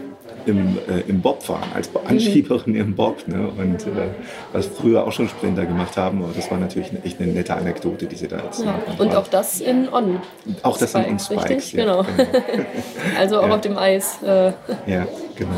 im, 0.46 0.78
äh, 0.88 1.00
im 1.08 1.20
Bob 1.20 1.42
fahren, 1.42 1.68
als 1.74 1.90
Anschieberin 2.06 2.74
im 2.74 2.94
Bob. 2.94 3.26
Ne? 3.26 3.48
Und 3.56 3.86
äh, 3.86 4.08
was 4.52 4.66
früher 4.66 5.06
auch 5.06 5.12
schon 5.12 5.28
Sprinter 5.28 5.66
gemacht 5.66 5.96
haben. 5.96 6.22
Aber 6.22 6.32
das 6.34 6.50
war 6.50 6.58
natürlich 6.58 6.90
echt 7.04 7.20
eine 7.20 7.32
nette 7.32 7.54
Anekdote, 7.54 8.06
die 8.06 8.16
sie 8.16 8.28
da 8.28 8.38
jetzt 8.44 8.64
ja. 8.64 8.74
Und 8.98 9.14
auch 9.14 9.28
das 9.28 9.60
in 9.60 9.92
On. 9.92 10.20
Auch 10.62 10.78
das 10.78 10.90
Spikes, 10.90 11.06
in 11.06 11.12
On 11.12 11.18
Spikes. 11.18 11.50
Richtig? 11.50 11.72
Ja, 11.72 11.84
genau. 11.84 12.02
genau. 12.02 12.38
also 13.18 13.40
auch 13.40 13.48
ja. 13.48 13.54
auf 13.54 13.60
dem 13.60 13.78
Eis. 13.78 14.22
Äh. 14.22 14.52
Ja, 14.86 15.06
genau. 15.36 15.50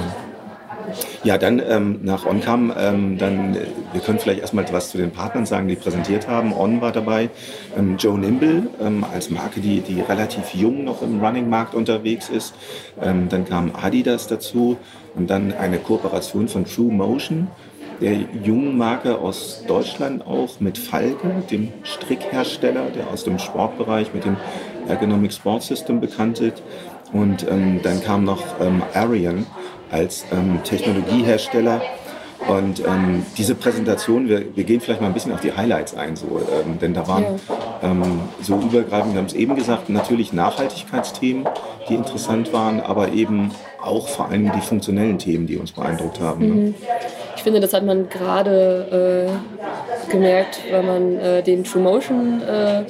Ja, 1.24 1.38
dann 1.38 1.60
ähm, 1.66 2.00
nach 2.02 2.26
On 2.26 2.40
kam, 2.40 2.72
ähm, 2.76 3.18
dann, 3.18 3.54
äh, 3.54 3.60
wir 3.92 4.00
können 4.00 4.18
vielleicht 4.18 4.40
erstmal 4.40 4.64
was 4.72 4.90
zu 4.90 4.98
den 4.98 5.10
Partnern 5.10 5.46
sagen, 5.46 5.68
die 5.68 5.76
präsentiert 5.76 6.28
haben. 6.28 6.52
On 6.52 6.80
war 6.80 6.92
dabei, 6.92 7.30
ähm, 7.76 7.96
Joe 7.98 8.18
Nimble 8.18 8.68
ähm, 8.80 9.04
als 9.12 9.30
Marke, 9.30 9.60
die, 9.60 9.80
die 9.80 10.00
relativ 10.00 10.54
jung 10.54 10.84
noch 10.84 11.02
im 11.02 11.20
Running-Markt 11.24 11.74
unterwegs 11.74 12.28
ist. 12.28 12.54
Ähm, 13.02 13.28
dann 13.28 13.44
kam 13.44 13.72
Adidas 13.74 14.26
dazu 14.26 14.76
und 15.14 15.30
dann 15.30 15.52
eine 15.52 15.78
Kooperation 15.78 16.48
von 16.48 16.64
True 16.64 16.92
Motion, 16.92 17.48
der 18.00 18.14
jungen 18.44 18.76
Marke 18.76 19.18
aus 19.18 19.64
Deutschland 19.66 20.26
auch 20.26 20.60
mit 20.60 20.76
Falke, 20.76 21.42
dem 21.50 21.72
Strickhersteller, 21.82 22.90
der 22.94 23.08
aus 23.08 23.24
dem 23.24 23.38
Sportbereich 23.38 24.12
mit 24.12 24.24
dem 24.24 24.36
Ergonomic 24.88 25.32
Sport 25.32 25.62
System 25.62 26.00
bekannt 26.00 26.40
ist. 26.40 26.62
Und 27.12 27.46
ähm, 27.48 27.80
dann 27.82 28.02
kam 28.02 28.24
noch 28.24 28.42
ähm, 28.60 28.82
Arian, 28.92 29.46
als 29.90 30.24
ähm, 30.32 30.60
Technologiehersteller. 30.64 31.80
Und 32.48 32.80
ähm, 32.80 33.24
diese 33.36 33.54
Präsentation, 33.54 34.28
wir, 34.28 34.54
wir, 34.54 34.64
gehen 34.64 34.80
vielleicht 34.80 35.00
mal 35.00 35.08
ein 35.08 35.14
bisschen 35.14 35.32
auf 35.32 35.40
die 35.40 35.52
Highlights 35.52 35.96
ein, 35.96 36.16
so, 36.16 36.40
ähm, 36.64 36.78
denn 36.78 36.94
da 36.94 37.08
waren 37.08 37.40
ähm, 37.82 38.20
so 38.40 38.56
übergreifend, 38.56 39.14
wir 39.14 39.18
haben 39.18 39.26
es 39.26 39.32
eben 39.32 39.56
gesagt, 39.56 39.88
natürlich 39.88 40.32
Nachhaltigkeitsthemen, 40.32 41.48
die 41.88 41.94
interessant 41.94 42.52
waren, 42.52 42.80
aber 42.80 43.12
eben 43.12 43.50
auch 43.82 44.06
vor 44.06 44.28
allem 44.28 44.52
die 44.52 44.60
funktionellen 44.60 45.18
Themen, 45.18 45.46
die 45.46 45.56
uns 45.56 45.72
beeindruckt 45.72 46.20
haben. 46.20 46.46
Ne? 46.46 46.54
Mhm. 46.54 46.74
Ich 47.36 47.42
finde, 47.42 47.60
das 47.60 47.72
hat 47.72 47.84
man 47.84 48.08
gerade 48.08 49.28
äh, 50.08 50.10
gemerkt, 50.10 50.60
wenn 50.70 50.86
man 50.86 51.18
äh, 51.18 51.42
den 51.42 51.64
True 51.64 51.82
Motion 51.82 52.42
äh, 52.42 52.84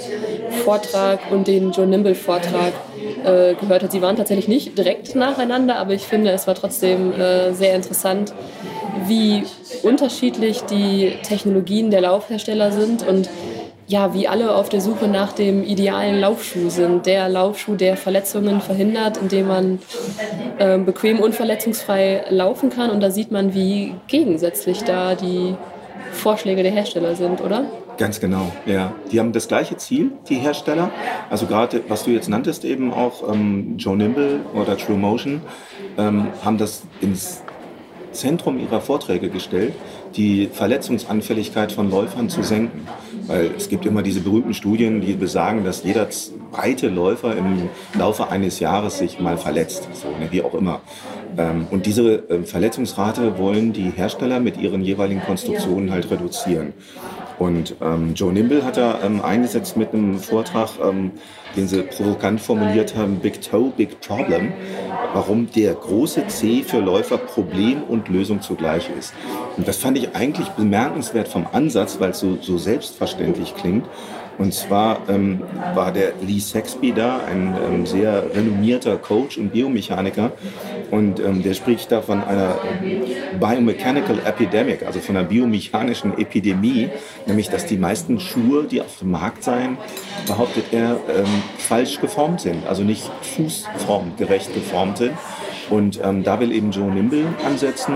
Vortrag 0.57 1.21
und 1.31 1.47
den 1.47 1.73
Joe 1.73 1.87
Nimble 1.87 2.15
Vortrag 2.15 2.73
äh, 3.25 3.55
gehört 3.55 3.83
hat. 3.83 3.93
Sie 3.93 4.03
waren 4.03 4.17
tatsächlich 4.17 4.49
nicht 4.49 4.77
direkt 4.77 5.15
nacheinander, 5.15 5.77
aber 5.77 5.93
ich 5.93 6.03
finde, 6.03 6.31
es 6.31 6.47
war 6.47 6.55
trotzdem 6.55 7.13
äh, 7.13 7.53
sehr 7.53 7.75
interessant, 7.75 8.33
wie 9.07 9.45
unterschiedlich 9.83 10.63
die 10.63 11.13
Technologien 11.23 11.91
der 11.91 12.01
Laufhersteller 12.01 12.73
sind 12.73 13.07
und 13.07 13.29
ja, 13.89 14.13
wie 14.15 14.27
alle 14.27 14.55
auf 14.55 14.69
der 14.69 14.81
Suche 14.81 15.07
nach 15.07 15.33
dem 15.33 15.63
idealen 15.63 16.19
Laufschuh 16.19 16.71
sind. 16.71 17.07
Der 17.07 17.29
Laufschuh, 17.29 17.77
der 17.77 17.97
Verletzungen 17.97 18.61
verhindert, 18.61 19.17
indem 19.19 19.47
man 19.47 19.79
äh, 20.59 20.77
bequem 20.79 21.21
und 21.21 21.37
verletzungsfrei 21.37 22.25
laufen 22.31 22.71
kann. 22.71 22.91
Und 22.91 23.01
da 23.01 23.11
sieht 23.11 23.31
man, 23.31 23.55
wie 23.55 23.95
gegensätzlich 24.09 24.83
da 24.83 25.15
die 25.15 25.55
Vorschläge 26.13 26.65
der 26.65 26.73
Hersteller 26.73 27.15
sind, 27.15 27.41
oder? 27.41 27.65
Ganz 27.99 28.21
genau, 28.21 28.53
ja. 28.67 28.93
Die 29.11 29.19
haben 29.19 29.33
das 29.33 29.49
gleiche 29.49 29.76
Ziel, 29.79 30.12
die 30.29 30.37
Hersteller. 30.37 30.91
Also 31.31 31.47
gerade, 31.47 31.83
was 31.88 32.05
du 32.05 32.11
jetzt 32.11 32.29
nanntest, 32.29 32.65
eben 32.65 32.93
auch 32.93 33.33
ähm, 33.33 33.76
Joe 33.79 33.97
Nimble 33.97 34.41
oder 34.55 34.76
True 34.76 34.99
Motion, 34.99 35.41
ähm, 35.97 36.29
haben 36.45 36.59
das 36.59 36.83
ins 37.00 37.43
Zentrum 38.12 38.59
ihrer 38.59 38.81
Vorträge 38.81 39.29
gestellt, 39.29 39.75
die 40.17 40.49
Verletzungsanfälligkeit 40.53 41.73
von 41.73 41.91
Läufern 41.91 42.29
zu 42.29 42.43
senken. 42.43 42.87
Weil 43.26 43.50
es 43.57 43.69
gibt 43.69 43.87
immer 43.87 44.03
diese 44.03 44.21
berühmten 44.21 44.55
Studien, 44.55 45.00
die 45.00 45.15
besagen, 45.15 45.65
dass 45.65 45.83
jeder 45.83 46.09
zweite 46.11 46.88
Läufer 46.88 47.37
im 47.37 47.69
Laufe 47.99 48.29
eines 48.29 48.61
Jahres 48.61 48.99
sich 48.99 49.21
mal 49.21 49.37
verletzt, 49.37 49.88
so, 49.95 50.09
ne, 50.09 50.29
wie 50.31 50.43
auch 50.43 50.55
immer. 50.55 50.81
Ähm, 51.37 51.67
und 51.71 51.87
diese 51.87 52.29
äh, 52.31 52.45
Verletzungsrate 52.45 53.38
wollen 53.38 53.73
die 53.73 53.91
Hersteller 53.91 54.41
mit 54.41 54.57
ihren 54.59 54.83
jeweiligen 54.83 55.23
Konstruktionen 55.23 55.91
halt 55.91 56.11
reduzieren. 56.11 56.73
Und 57.38 57.76
ähm, 57.83 58.14
Joe 58.14 58.33
Nimble 58.33 58.64
hat 58.64 58.76
da 58.76 59.00
ähm, 59.02 59.21
eingesetzt 59.23 59.76
mit 59.76 59.93
einem 59.93 60.19
Vortrag, 60.19 60.71
ähm, 60.83 61.12
den 61.55 61.69
sie 61.69 61.83
provokant 61.83 62.40
formuliert 62.40 62.97
haben, 62.97 63.19
Big 63.19 63.43
Toe, 63.43 63.73
Big 63.76 64.00
Problem, 64.00 64.52
warum 65.12 65.50
der 65.50 65.75
große 65.75 66.26
C 66.28 66.62
für 66.62 66.78
Läufer 66.78 67.19
Problem 67.19 67.83
und 67.83 68.09
Lösung 68.09 68.40
zugleich 68.40 68.90
ist. 68.99 69.12
Und 69.57 69.69
das 69.69 69.78
fand 69.78 69.99
ich 69.99 70.14
eigentlich 70.14 70.49
bemerkenswert 70.50 71.28
vom 71.28 71.47
Ansatz, 71.52 71.99
weil 72.00 72.11
es 72.11 72.21
so, 72.21 72.38
so 72.40 72.59
selbstverständlich 72.59 73.55
klingt. 73.55 73.87
Und 74.38 74.52
zwar 74.52 75.00
ähm, 75.09 75.43
war 75.75 75.93
der 75.93 76.12
Lee 76.21 76.40
Sexby 76.40 76.93
da, 76.93 77.21
ein 77.26 77.55
ähm, 77.64 77.87
sehr 77.87 78.35
renommierter 78.35 78.97
Coach 78.97 79.38
und 79.38 79.50
Biomechaniker. 79.52 80.33
Und 80.90 81.21
ähm, 81.21 81.43
der 81.43 81.55
spricht 81.55 81.90
da 81.90 82.02
von 82.02 82.23
einer 82.23 82.57
Biomechanical 83.40 84.19
Epidemic, 84.25 84.85
also 84.87 85.00
von 85.00 85.16
einer 85.16 85.26
biomechanischen 85.26 86.19
Epidemie, 86.19 86.90
nämlich 87.26 87.49
dass 87.49 87.66
die 87.66 87.78
meisten 87.78 88.21
Schuhe, 88.21 88.64
die 88.64 88.81
auf 88.81 88.99
dem 88.99 89.11
Markt 89.11 89.43
seien, 89.43 89.78
behauptet 90.26 90.66
er, 90.73 90.99
ähm, 91.09 91.43
falsch 91.59 92.00
geformt 92.00 92.43
sind, 92.43 92.66
also 92.66 92.83
nicht 92.83 93.11
fußformgerecht 93.23 94.52
geformt 94.55 94.99
sind. 94.99 95.12
Und 95.71 96.00
ähm, 96.05 96.23
da 96.23 96.38
will 96.38 96.52
eben 96.52 96.71
Joe 96.71 96.93
Nimble 96.93 97.25
ansetzen 97.45 97.95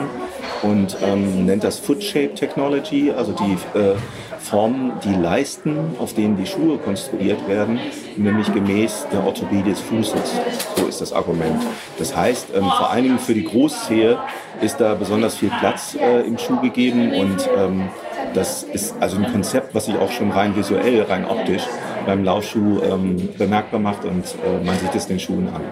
und 0.62 0.97
ähm, 1.02 1.47
nennt 1.47 1.64
das 1.64 1.78
Foot 1.78 2.02
Shape 2.02 2.35
Technology, 2.35 3.12
also 3.12 3.32
die 3.32 3.78
äh, 3.78 3.94
Formen, 4.40 4.92
die 5.04 5.14
Leisten, 5.14 5.76
auf 5.99 6.14
denen 6.14 6.37
die 6.37 6.47
Schuhe 6.47 6.78
konstruiert 6.78 7.47
werden, 7.49 7.78
nämlich 8.16 8.52
gemäß 8.52 9.06
der 9.12 9.25
Orthopädie 9.25 9.70
des 9.70 9.80
Fußes. 9.80 10.40
So 10.76 10.87
ist 10.87 11.00
das 11.00 11.12
Argument. 11.12 11.62
Das 11.99 12.16
heißt, 12.16 12.49
ähm, 12.54 12.64
vor 12.64 12.90
allen 12.90 13.04
Dingen 13.04 13.18
für 13.18 13.35
die 13.35 13.44
Großzehe 13.44 14.18
ist 14.61 14.80
da 14.80 14.94
besonders 14.94 15.37
viel 15.37 15.50
Platz 15.61 15.97
äh, 16.00 16.20
im 16.26 16.38
Schuh 16.38 16.61
gegeben 16.61 17.12
und 17.12 17.49
ähm, 17.56 17.88
das 18.35 18.62
ist 18.62 18.94
also 19.00 19.16
ein 19.16 19.30
Konzept, 19.30 19.75
was 19.75 19.87
sich 19.87 19.97
auch 19.97 20.11
schon 20.11 20.30
rein 20.30 20.56
visuell, 20.56 21.02
rein 21.02 21.25
optisch 21.25 21.64
beim 22.06 22.25
Laufschuh 22.25 22.80
ähm, 22.82 23.28
bemerkbar 23.37 23.80
macht 23.80 24.04
und 24.04 24.25
äh, 24.25 24.64
man 24.64 24.76
sieht 24.78 24.94
es 24.94 25.06
den 25.06 25.20
Schuhen 25.20 25.49
an. 25.49 25.62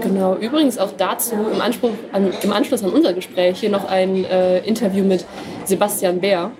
Genau, 0.00 0.36
übrigens 0.36 0.78
auch 0.78 0.92
dazu 0.96 1.34
im, 1.52 1.60
Anspruch 1.60 1.92
an, 2.12 2.32
im 2.42 2.52
Anschluss 2.52 2.84
an 2.84 2.90
unser 2.90 3.12
Gespräch 3.12 3.58
hier 3.60 3.70
noch 3.70 3.88
ein 3.88 4.24
äh, 4.24 4.58
Interview 4.60 5.04
mit 5.04 5.24
Sebastian 5.64 6.20
Bär 6.20 6.50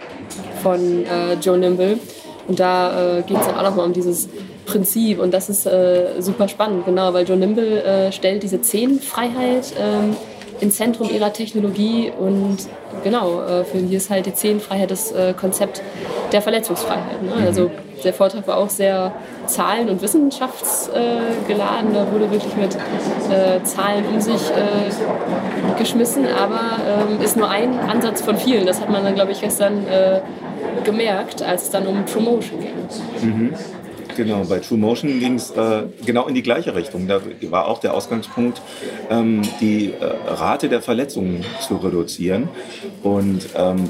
von 0.62 1.04
äh, 1.04 1.34
Joe 1.40 1.58
Nimble. 1.58 1.98
Und 2.48 2.58
da 2.58 3.18
äh, 3.18 3.22
geht 3.22 3.38
es 3.38 3.46
dann 3.46 3.56
auch 3.56 3.62
nochmal 3.62 3.86
um 3.86 3.92
dieses 3.92 4.28
Prinzip 4.66 5.20
und 5.20 5.32
das 5.32 5.48
ist 5.48 5.66
äh, 5.66 6.20
super 6.20 6.48
spannend, 6.48 6.84
genau, 6.86 7.12
weil 7.12 7.26
Joe 7.26 7.36
Nimble 7.36 7.82
äh, 7.82 8.12
stellt 8.12 8.42
diese 8.42 8.60
Zehenfreiheit 8.60 9.72
ähm, 9.78 10.16
ins 10.60 10.76
Zentrum 10.76 11.10
ihrer 11.10 11.32
Technologie 11.32 12.12
und 12.16 12.58
genau, 13.02 13.42
äh, 13.42 13.64
für 13.64 13.78
die 13.78 13.96
ist 13.96 14.10
halt 14.10 14.26
die 14.26 14.34
Zehenfreiheit 14.34 14.90
das 14.90 15.10
äh, 15.12 15.34
Konzept 15.34 15.82
der 16.32 16.42
Verletzungsfreiheit. 16.42 17.22
Ne? 17.22 17.32
Also 17.44 17.70
der 18.04 18.14
Vortrag 18.14 18.46
war 18.46 18.58
auch 18.58 18.70
sehr 18.70 19.12
zahlen- 19.46 19.88
und 19.88 20.02
wissenschaftsgeladen. 20.02 21.94
da 21.94 22.10
wurde 22.12 22.30
wirklich 22.30 22.56
mit 22.56 22.74
äh, 22.74 23.62
Zahlen 23.64 24.04
um 24.12 24.20
sich 24.20 24.50
äh, 24.50 25.78
geschmissen, 25.78 26.26
aber 26.26 26.60
ähm, 27.10 27.20
ist 27.20 27.36
nur 27.36 27.48
ein 27.48 27.78
Ansatz 27.78 28.22
von 28.22 28.36
vielen. 28.36 28.66
Das 28.66 28.80
hat 28.80 28.90
man 28.90 29.04
dann, 29.04 29.14
glaube 29.14 29.32
ich, 29.32 29.40
gestern 29.40 29.86
äh, 29.86 30.20
gemerkt, 30.84 31.42
als 31.42 31.64
es 31.64 31.70
dann 31.70 31.86
um 31.86 32.04
Promotion 32.04 32.60
ging. 32.60 32.74
Mhm. 33.22 33.54
Genau, 34.16 34.44
bei 34.44 34.58
True 34.58 34.78
Motion 34.78 35.20
ging 35.20 35.36
es 35.36 35.50
äh, 35.52 35.84
genau 36.04 36.26
in 36.26 36.34
die 36.34 36.42
gleiche 36.42 36.74
Richtung. 36.74 37.08
Da 37.08 37.20
war 37.50 37.66
auch 37.66 37.78
der 37.78 37.94
Ausgangspunkt, 37.94 38.60
ähm, 39.10 39.42
die 39.60 39.92
äh, 39.92 40.04
Rate 40.04 40.68
der 40.68 40.82
Verletzungen 40.82 41.44
zu 41.66 41.76
reduzieren. 41.76 42.48
Und 43.02 43.48
ähm, 43.56 43.88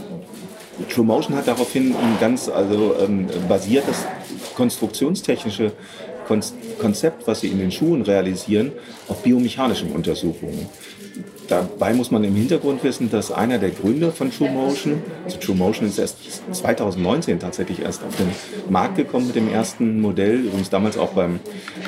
True 0.89 1.05
Motion 1.05 1.37
hat 1.37 1.49
daraufhin 1.49 1.95
ein 1.95 2.17
ganz 2.21 2.49
also, 2.49 2.95
ähm, 3.01 3.27
basiertes 3.49 4.07
konstruktionstechnische 4.55 5.73
Konzept, 6.79 7.27
was 7.27 7.41
sie 7.41 7.49
in 7.49 7.59
den 7.59 7.71
Schuhen 7.71 8.03
realisieren, 8.03 8.73
auf 9.09 9.23
biomechanischen 9.23 9.93
Untersuchungen. 9.93 10.69
Dabei 11.49 11.93
muss 11.93 12.11
man 12.11 12.25
im 12.25 12.35
Hintergrund 12.35 12.83
wissen, 12.85 13.11
dass 13.11 13.31
einer 13.31 13.59
der 13.59 13.71
Gründer 13.71 14.13
von 14.13 14.31
TrueMotion, 14.31 15.03
also 15.25 15.39
TrueMotion 15.39 15.89
ist 15.89 15.99
erst 15.99 16.17
2019 16.53 17.39
tatsächlich 17.41 17.83
erst 17.83 18.03
auf 18.05 18.17
den 18.17 18.31
Markt 18.71 18.97
gekommen 18.97 19.27
mit 19.27 19.37
dem 19.37 19.53
ersten 19.53 20.01
Modell, 20.01 20.41
übrigens 20.47 20.71
damals 20.71 20.97
auch 20.97 21.11
beim 21.11 21.41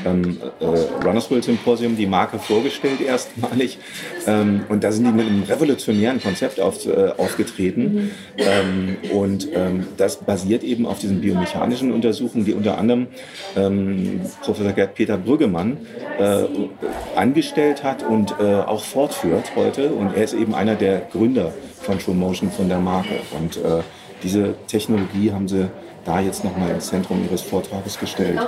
ähm, 0.05 0.39
äh, 0.61 0.65
Runners 1.07 1.31
World 1.31 1.45
Symposium 1.45 1.97
die 1.97 2.07
Marke 2.07 2.39
vorgestellt 2.39 3.01
erstmalig. 3.01 3.79
Ähm, 4.27 4.65
und 4.69 4.85
da 4.85 4.93
sind 4.93 5.07
die 5.07 5.13
mit 5.13 5.27
einem 5.27 5.43
revolutionären 5.43 6.21
Konzept 6.21 6.61
auf, 6.61 6.87
äh, 6.87 7.13
aufgetreten. 7.17 8.11
Ähm, 8.37 8.97
und 9.13 9.49
ähm, 9.55 9.87
das 9.97 10.17
basiert 10.17 10.65
eben 10.65 10.87
auf 10.87 10.99
diesen 10.99 11.21
biomechanischen 11.21 11.93
Untersuchungen, 11.93 12.45
die 12.45 12.55
unter 12.55 12.79
anderem 12.79 13.09
ähm, 13.57 14.21
Professor 14.43 14.73
Gerd 14.73 14.95
Peter 14.95 15.17
Brüggemann 15.17 15.79
äh, 16.19 16.45
angestellt 17.17 17.83
hat 17.83 18.03
und 18.03 18.35
äh, 18.41 18.55
auch 18.55 18.85
fortführt. 18.85 19.54
Heute 19.57 19.91
und 19.91 20.17
er 20.17 20.25
ist 20.25 20.35
eben 20.35 20.55
einer 20.55 20.75
der 20.75 21.01
Gründer 21.13 21.53
von 21.81 21.99
True 21.99 22.15
Motion, 22.15 22.51
von 22.51 22.69
der 22.69 22.79
Marke. 22.79 23.21
Und 23.39 23.57
äh, 23.57 23.83
diese 24.23 24.55
Technologie 24.67 25.33
haben 25.33 25.49
sie 25.49 25.69
da 26.05 26.21
jetzt 26.21 26.45
nochmal 26.45 26.71
ins 26.71 26.89
Zentrum 26.89 27.25
ihres 27.25 27.43
Vortrages 27.43 27.99
gestellt. 27.99 28.39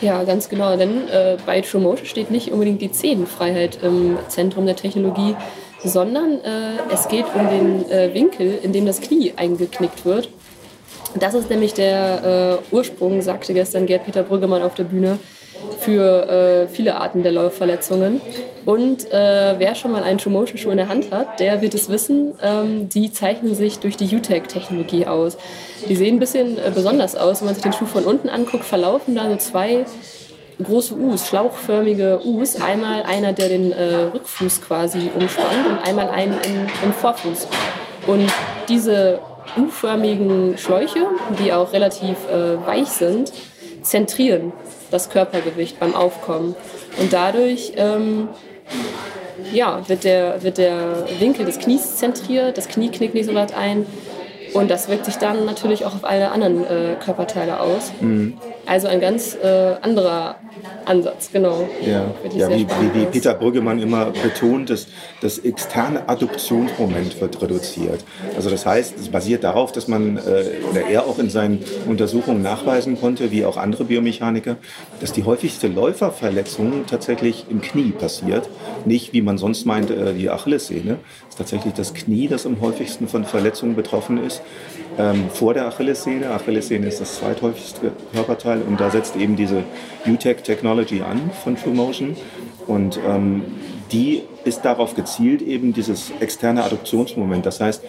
Ja, 0.00 0.24
ganz 0.24 0.48
genau. 0.48 0.76
Denn 0.76 1.08
äh, 1.08 1.36
bei 1.46 1.60
True 1.60 1.80
Motion 1.80 2.06
steht 2.06 2.30
nicht 2.30 2.50
unbedingt 2.50 2.82
die 2.82 2.90
Zehenfreiheit 2.90 3.78
im 3.82 4.18
Zentrum 4.28 4.66
der 4.66 4.76
Technologie, 4.76 5.36
sondern 5.84 6.40
äh, 6.40 6.92
es 6.92 7.08
geht 7.08 7.26
um 7.34 7.48
den 7.48 7.90
äh, 7.90 8.12
Winkel, 8.14 8.58
in 8.62 8.72
dem 8.72 8.86
das 8.86 9.00
Knie 9.00 9.32
eingeknickt 9.36 10.04
wird. 10.04 10.28
Das 11.14 11.34
ist 11.34 11.50
nämlich 11.50 11.74
der 11.74 12.60
äh, 12.72 12.74
Ursprung, 12.74 13.20
sagte 13.22 13.52
gestern 13.54 13.86
Gerd-Peter 13.86 14.22
Brüggemann 14.22 14.62
auf 14.62 14.74
der 14.74 14.84
Bühne, 14.84 15.18
für 15.80 16.28
äh, 16.28 16.68
viele 16.68 16.96
Arten 16.96 17.22
der 17.22 17.32
Laufverletzungen. 17.32 18.20
Und 18.64 19.10
äh, 19.10 19.54
wer 19.58 19.74
schon 19.74 19.92
mal 19.92 20.02
einen 20.02 20.18
True 20.18 20.32
Motion 20.32 20.56
Schuh 20.56 20.70
in 20.70 20.76
der 20.76 20.88
Hand 20.88 21.10
hat, 21.10 21.40
der 21.40 21.62
wird 21.62 21.74
es 21.74 21.88
wissen, 21.88 22.34
ähm, 22.42 22.88
die 22.88 23.12
zeichnen 23.12 23.54
sich 23.54 23.80
durch 23.80 23.96
die 23.96 24.14
UTEC-Technologie 24.14 25.06
aus. 25.06 25.36
Die 25.88 25.96
sehen 25.96 26.16
ein 26.16 26.20
bisschen 26.20 26.58
äh, 26.58 26.70
besonders 26.72 27.16
aus. 27.16 27.40
Wenn 27.40 27.46
man 27.46 27.54
sich 27.54 27.64
den 27.64 27.72
Schuh 27.72 27.86
von 27.86 28.04
unten 28.04 28.28
anguckt, 28.28 28.64
verlaufen 28.64 29.16
da 29.16 29.28
so 29.28 29.36
zwei 29.36 29.84
große 30.62 30.94
U's, 30.94 31.26
schlauchförmige 31.26 32.20
U's. 32.24 32.60
Einmal 32.60 33.02
einer, 33.02 33.32
der 33.32 33.48
den 33.48 33.72
äh, 33.72 33.94
Rückfuß 34.14 34.62
quasi 34.62 35.10
umspannt 35.14 35.66
und 35.68 35.78
einmal 35.78 36.08
einen 36.08 36.38
im, 36.44 36.66
im 36.84 36.92
Vorfuß. 36.92 37.48
Und 38.06 38.30
diese 38.68 39.18
U-förmigen 39.56 40.56
Schläuche, 40.56 41.00
die 41.42 41.52
auch 41.52 41.72
relativ 41.72 42.16
äh, 42.30 42.64
weich 42.64 42.88
sind, 42.88 43.32
zentrieren 43.82 44.52
das 44.92 45.10
Körpergewicht 45.10 45.80
beim 45.80 45.94
Aufkommen. 45.94 46.54
Und 46.98 47.12
dadurch 47.12 47.72
ähm, 47.76 48.28
ja, 49.52 49.82
wird, 49.88 50.04
der, 50.04 50.42
wird 50.42 50.58
der 50.58 51.06
Winkel 51.18 51.44
des 51.44 51.58
Knies 51.58 51.96
zentriert, 51.96 52.58
das 52.58 52.68
Knie 52.68 52.90
knickt 52.90 53.14
nicht 53.14 53.26
so 53.26 53.34
weit 53.34 53.54
ein. 53.54 53.86
Und 54.54 54.70
das 54.70 54.88
wirkt 54.88 55.06
sich 55.06 55.16
dann 55.16 55.46
natürlich 55.46 55.86
auch 55.86 55.94
auf 55.94 56.04
alle 56.04 56.30
anderen 56.30 56.64
äh, 56.64 56.96
Körperteile 57.02 57.60
aus. 57.60 57.90
Mhm. 58.00 58.34
Also 58.66 58.86
ein 58.86 59.00
ganz 59.00 59.34
äh, 59.34 59.74
anderer 59.80 60.36
Ansatz, 60.84 61.30
genau. 61.32 61.68
Ja, 61.84 62.12
ja 62.36 62.50
wie, 62.50 62.66
wie, 62.66 62.94
wie, 62.94 63.04
Peter 63.06 63.34
Brüggemann 63.34 63.78
immer 63.78 64.06
betont, 64.06 64.70
dass 64.70 64.86
das 65.20 65.38
externe 65.38 66.08
Adduktionsmoment 66.08 67.20
wird 67.20 67.40
reduziert. 67.40 68.04
Also 68.36 68.50
das 68.50 68.66
heißt, 68.66 68.98
es 68.98 69.08
basiert 69.08 69.44
darauf, 69.44 69.72
dass 69.72 69.88
man, 69.88 70.16
äh, 70.16 70.20
oder 70.70 70.86
er 70.88 71.06
auch 71.06 71.18
in 71.18 71.30
seinen 71.30 71.64
Untersuchungen 71.86 72.42
nachweisen 72.42 73.00
konnte, 73.00 73.30
wie 73.30 73.44
auch 73.44 73.56
andere 73.56 73.84
Biomechaniker, 73.84 74.56
dass 75.00 75.12
die 75.12 75.24
häufigste 75.24 75.68
Läuferverletzung 75.68 76.86
tatsächlich 76.86 77.46
im 77.48 77.60
Knie 77.60 77.92
passiert. 77.92 78.48
Nicht, 78.84 79.12
wie 79.12 79.22
man 79.22 79.38
sonst 79.38 79.64
meint, 79.64 79.90
äh, 79.90 80.14
die 80.14 80.30
Achillessehne. 80.30 80.98
Es 81.28 81.34
ist 81.34 81.38
tatsächlich 81.38 81.74
das 81.74 81.94
Knie, 81.94 82.28
das 82.28 82.46
am 82.46 82.60
häufigsten 82.60 83.08
von 83.08 83.24
Verletzungen 83.24 83.76
betroffen 83.76 84.22
ist 84.24 84.42
ähm, 84.98 85.30
vor 85.32 85.54
der 85.54 85.66
Achillessehne. 85.66 86.30
Achillessehne 86.30 86.86
ist 86.86 87.00
das 87.00 87.16
zweithäufigste 87.16 87.92
Körperteil 88.12 88.62
und 88.62 88.80
da 88.80 88.90
setzt 88.90 89.16
eben 89.16 89.36
diese 89.36 89.64
UTEC 90.06 90.44
Technology 90.44 91.02
an 91.02 91.30
von 91.42 91.56
TrueMotion 91.56 92.16
und 92.66 92.98
ähm, 93.06 93.42
die 93.92 94.22
ist 94.44 94.64
darauf 94.64 94.94
gezielt, 94.94 95.42
eben 95.42 95.72
dieses 95.72 96.10
externe 96.20 96.64
Adduktionsmoment. 96.64 97.46
Das 97.46 97.60
heißt, 97.60 97.82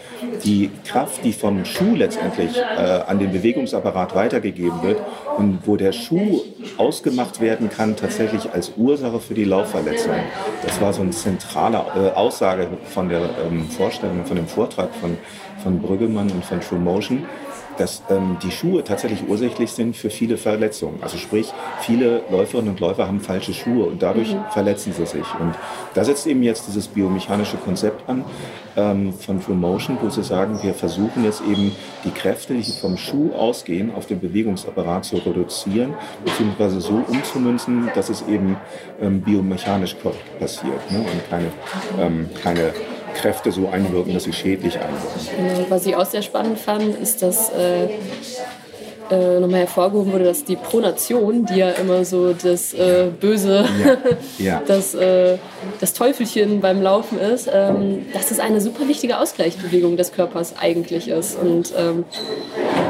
die 0.44 0.70
Kraft, 0.86 1.24
die 1.24 1.34
vom 1.34 1.66
Schuh 1.66 1.96
letztendlich 1.96 2.58
äh, 2.58 3.02
an 3.08 3.20
den 3.20 3.32
Bewegungsapparat 3.32 4.14
weitergegeben 4.14 4.84
wird 4.84 5.02
und 5.38 5.60
wo 5.66 5.78
der 5.78 5.94
Schuh 5.94 6.42
ausgemacht 6.78 7.42
werden 7.42 7.70
kann, 7.70 7.96
tatsächlich 7.96 8.52
als 8.52 8.74
Ursache 8.78 9.20
für 9.20 9.34
die 9.34 9.46
Laufverletzung. 9.46 10.16
Das 10.64 10.80
war 10.82 10.94
so 10.94 11.02
eine 11.02 11.12
zentrale 11.12 11.86
äh, 11.96 12.12
Aussage 12.12 12.68
von 12.94 13.10
der 13.10 13.30
ähm, 13.46 13.70
Vorstellung, 13.70 14.26
von 14.26 14.36
dem 14.36 14.48
Vortrag 14.48 14.94
von 14.96 15.18
von 15.64 15.82
Brüggemann 15.82 16.30
und 16.30 16.44
von 16.44 16.60
True 16.60 16.80
Motion, 16.80 17.26
dass 17.78 18.04
ähm, 18.10 18.38
die 18.44 18.52
Schuhe 18.52 18.84
tatsächlich 18.84 19.28
ursächlich 19.28 19.72
sind 19.72 19.96
für 19.96 20.10
viele 20.10 20.38
Verletzungen. 20.38 21.00
Also 21.02 21.18
sprich, 21.18 21.52
viele 21.82 22.24
Läuferinnen 22.30 22.72
und 22.72 22.80
Läufer 22.80 23.08
haben 23.08 23.20
falsche 23.20 23.54
Schuhe 23.54 23.86
und 23.86 24.02
dadurch 24.02 24.34
mhm. 24.34 24.42
verletzen 24.52 24.94
sie 24.94 25.06
sich. 25.06 25.26
Und 25.40 25.56
da 25.94 26.04
setzt 26.04 26.28
eben 26.28 26.44
jetzt 26.44 26.68
dieses 26.68 26.88
biomechanische 26.88 27.58
Konzept 27.58 28.08
an 28.10 28.26
ähm, 28.76 29.14
von 29.14 29.42
True 29.42 29.56
Motion, 29.56 29.98
wo 30.02 30.10
sie 30.10 30.24
sagen, 30.24 30.60
wir 30.62 30.74
versuchen 30.74 31.24
jetzt 31.24 31.42
eben 31.42 31.72
die 32.04 32.12
Kräfte, 32.12 32.54
die 32.54 32.64
vom 32.64 32.98
Schuh 32.98 33.32
ausgehen, 33.34 33.94
auf 33.94 34.06
den 34.06 34.20
Bewegungsapparat 34.20 35.06
zu 35.06 35.18
reduzieren, 35.18 35.94
beziehungsweise 36.26 36.82
so 36.82 37.04
umzumünzen, 37.08 37.90
dass 37.96 38.10
es 38.10 38.24
eben 38.28 38.58
ähm, 39.02 39.22
biomechanisch 39.22 39.96
passiert 40.40 40.92
ne? 40.92 41.00
und 41.00 41.30
keine, 41.30 41.48
ähm, 42.00 42.30
keine 42.42 42.74
Kräfte 43.14 43.52
so 43.52 43.70
einwirken, 43.70 44.14
dass 44.14 44.24
sie 44.24 44.34
schädlich 44.34 44.78
einwirken. 44.80 45.56
Genau, 45.56 45.66
was 45.70 45.86
ich 45.86 45.96
auch 45.96 46.06
sehr 46.06 46.22
spannend 46.22 46.60
fand, 46.60 46.96
ist, 46.96 47.22
dass 47.22 47.50
äh, 47.50 47.88
äh, 49.12 49.40
nochmal 49.40 49.62
hervorgehoben 49.62 50.12
wurde, 50.12 50.24
dass 50.26 50.44
die 50.44 50.56
Pronation, 50.56 51.46
die 51.46 51.58
ja 51.58 51.70
immer 51.72 52.06
so 52.06 52.34
das 52.34 52.74
äh, 52.74 53.08
Böse, 53.20 53.66
ja. 53.84 53.98
Ja. 54.46 54.62
das, 54.66 54.96
äh, 54.96 55.38
das 55.80 55.94
Teufelchen 55.94 56.62
beim 56.62 56.82
Laufen 56.82 57.20
ist, 57.20 57.50
ähm, 57.52 58.06
dass 58.14 58.32
es 58.32 58.40
eine 58.40 58.62
super 58.62 58.88
wichtige 58.88 59.20
Ausgleichsbewegung 59.20 59.98
des 59.98 60.12
Körpers 60.14 60.56
eigentlich 60.60 61.08
ist. 61.08 61.38
Und 61.38 61.74
ähm, 61.78 62.06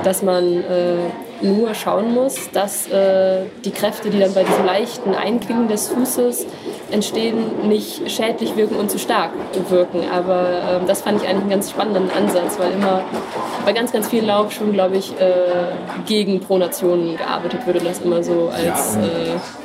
dass 0.04 0.22
man 0.22 0.58
äh, 0.64 0.96
nur 1.42 1.74
schauen 1.76 2.14
muss, 2.14 2.52
dass 2.52 2.88
äh, 2.88 3.46
die 3.66 3.72
Kräfte, 3.72 4.10
die 4.10 4.20
dann 4.20 4.34
bei 4.34 4.44
diesem 4.44 4.66
leichten 4.66 5.14
Einklinken 5.14 5.68
des 5.68 5.90
Fußes 5.90 6.46
entstehen, 6.92 7.68
nicht 7.68 8.10
schädlich 8.10 8.56
wirken 8.56 8.76
und 8.76 8.90
zu 8.90 9.00
stark 9.00 9.32
wirken. 9.70 10.02
Aber 10.12 10.48
ähm, 10.82 10.88
das 10.88 11.02
fand 11.02 11.22
ich 11.22 11.28
eigentlich 11.28 11.42
einen 11.42 11.50
ganz 11.50 11.72
spannenden 11.72 12.10
Ansatz, 12.12 12.58
weil 12.60 12.72
immer 12.72 13.04
bei 13.66 13.74
ganz, 13.74 13.92
ganz 13.92 14.08
vielen 14.08 14.28
Laufschuhen, 14.28 14.74
glaube 14.74 14.98
ich, 14.98 15.12
äh, 15.20 15.34
gegen 16.06 16.40
Pronationen 16.40 17.18
gearbeitet 17.18 17.66
wird 17.66 17.78
und 17.80 17.86
das 17.86 18.00
immer 18.00 18.24
so 18.24 18.50
als... 18.54 18.96
Ja, 18.96 19.02
äh, 19.02 19.63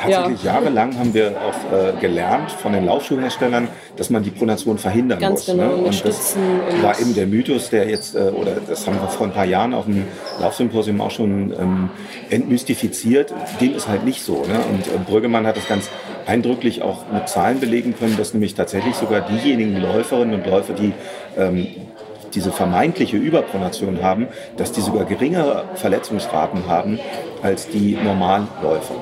tatsächlich 0.00 0.42
ja. 0.42 0.54
jahrelang 0.54 0.98
haben 0.98 1.12
wir 1.14 1.32
auch 1.32 1.72
äh, 1.72 2.00
gelernt 2.00 2.50
von 2.50 2.72
den 2.72 2.86
Laufschuhherstellern, 2.86 3.68
dass 3.96 4.10
man 4.10 4.22
die 4.22 4.30
Pronation 4.30 4.78
verhindern 4.78 5.18
Ganz 5.18 5.46
muss. 5.46 5.56
Genau, 5.56 5.76
ne? 5.76 5.82
Und 5.84 6.04
das 6.04 6.36
und 6.36 6.82
war 6.82 6.98
eben 7.00 7.14
der 7.14 7.26
Mythos, 7.26 7.70
der 7.70 7.88
jetzt, 7.88 8.14
äh, 8.14 8.18
oder 8.18 8.52
das 8.66 8.86
haben 8.86 9.00
wir 9.00 9.08
vor 9.08 9.26
ein 9.26 9.32
paar 9.32 9.44
Jahren 9.44 9.74
auf 9.74 9.84
dem 9.84 10.04
Laufsymposium 10.40 11.00
auch 11.00 11.10
schon 11.10 11.52
ähm, 11.58 11.90
entmystifiziert. 12.30 13.34
Dem 13.60 13.74
ist 13.74 13.88
halt 13.88 14.04
nicht 14.04 14.22
so. 14.22 14.44
Ne? 14.44 14.58
Und 14.70 14.86
äh, 14.86 14.98
Brüggemann 15.06 15.46
hat 15.46 15.56
das 15.56 15.68
ganz 15.68 15.90
eindrücklich 16.26 16.82
auch 16.82 17.10
mit 17.12 17.28
Zahlen 17.28 17.60
belegen 17.60 17.94
können, 17.98 18.16
dass 18.16 18.34
nämlich 18.34 18.54
tatsächlich 18.54 18.94
sogar 18.94 19.22
diejenigen 19.22 19.76
Läuferinnen 19.80 20.34
und 20.34 20.46
Läufer, 20.46 20.74
die 20.74 20.92
ähm, 21.36 21.66
diese 22.34 22.52
vermeintliche 22.52 23.16
Überpronation 23.16 24.02
haben, 24.02 24.28
dass 24.56 24.72
die 24.72 24.80
sogar 24.80 25.04
geringere 25.04 25.64
Verletzungsraten 25.74 26.66
haben 26.66 26.98
als 27.42 27.68
die 27.68 27.96
Normalläufer. 28.02 28.94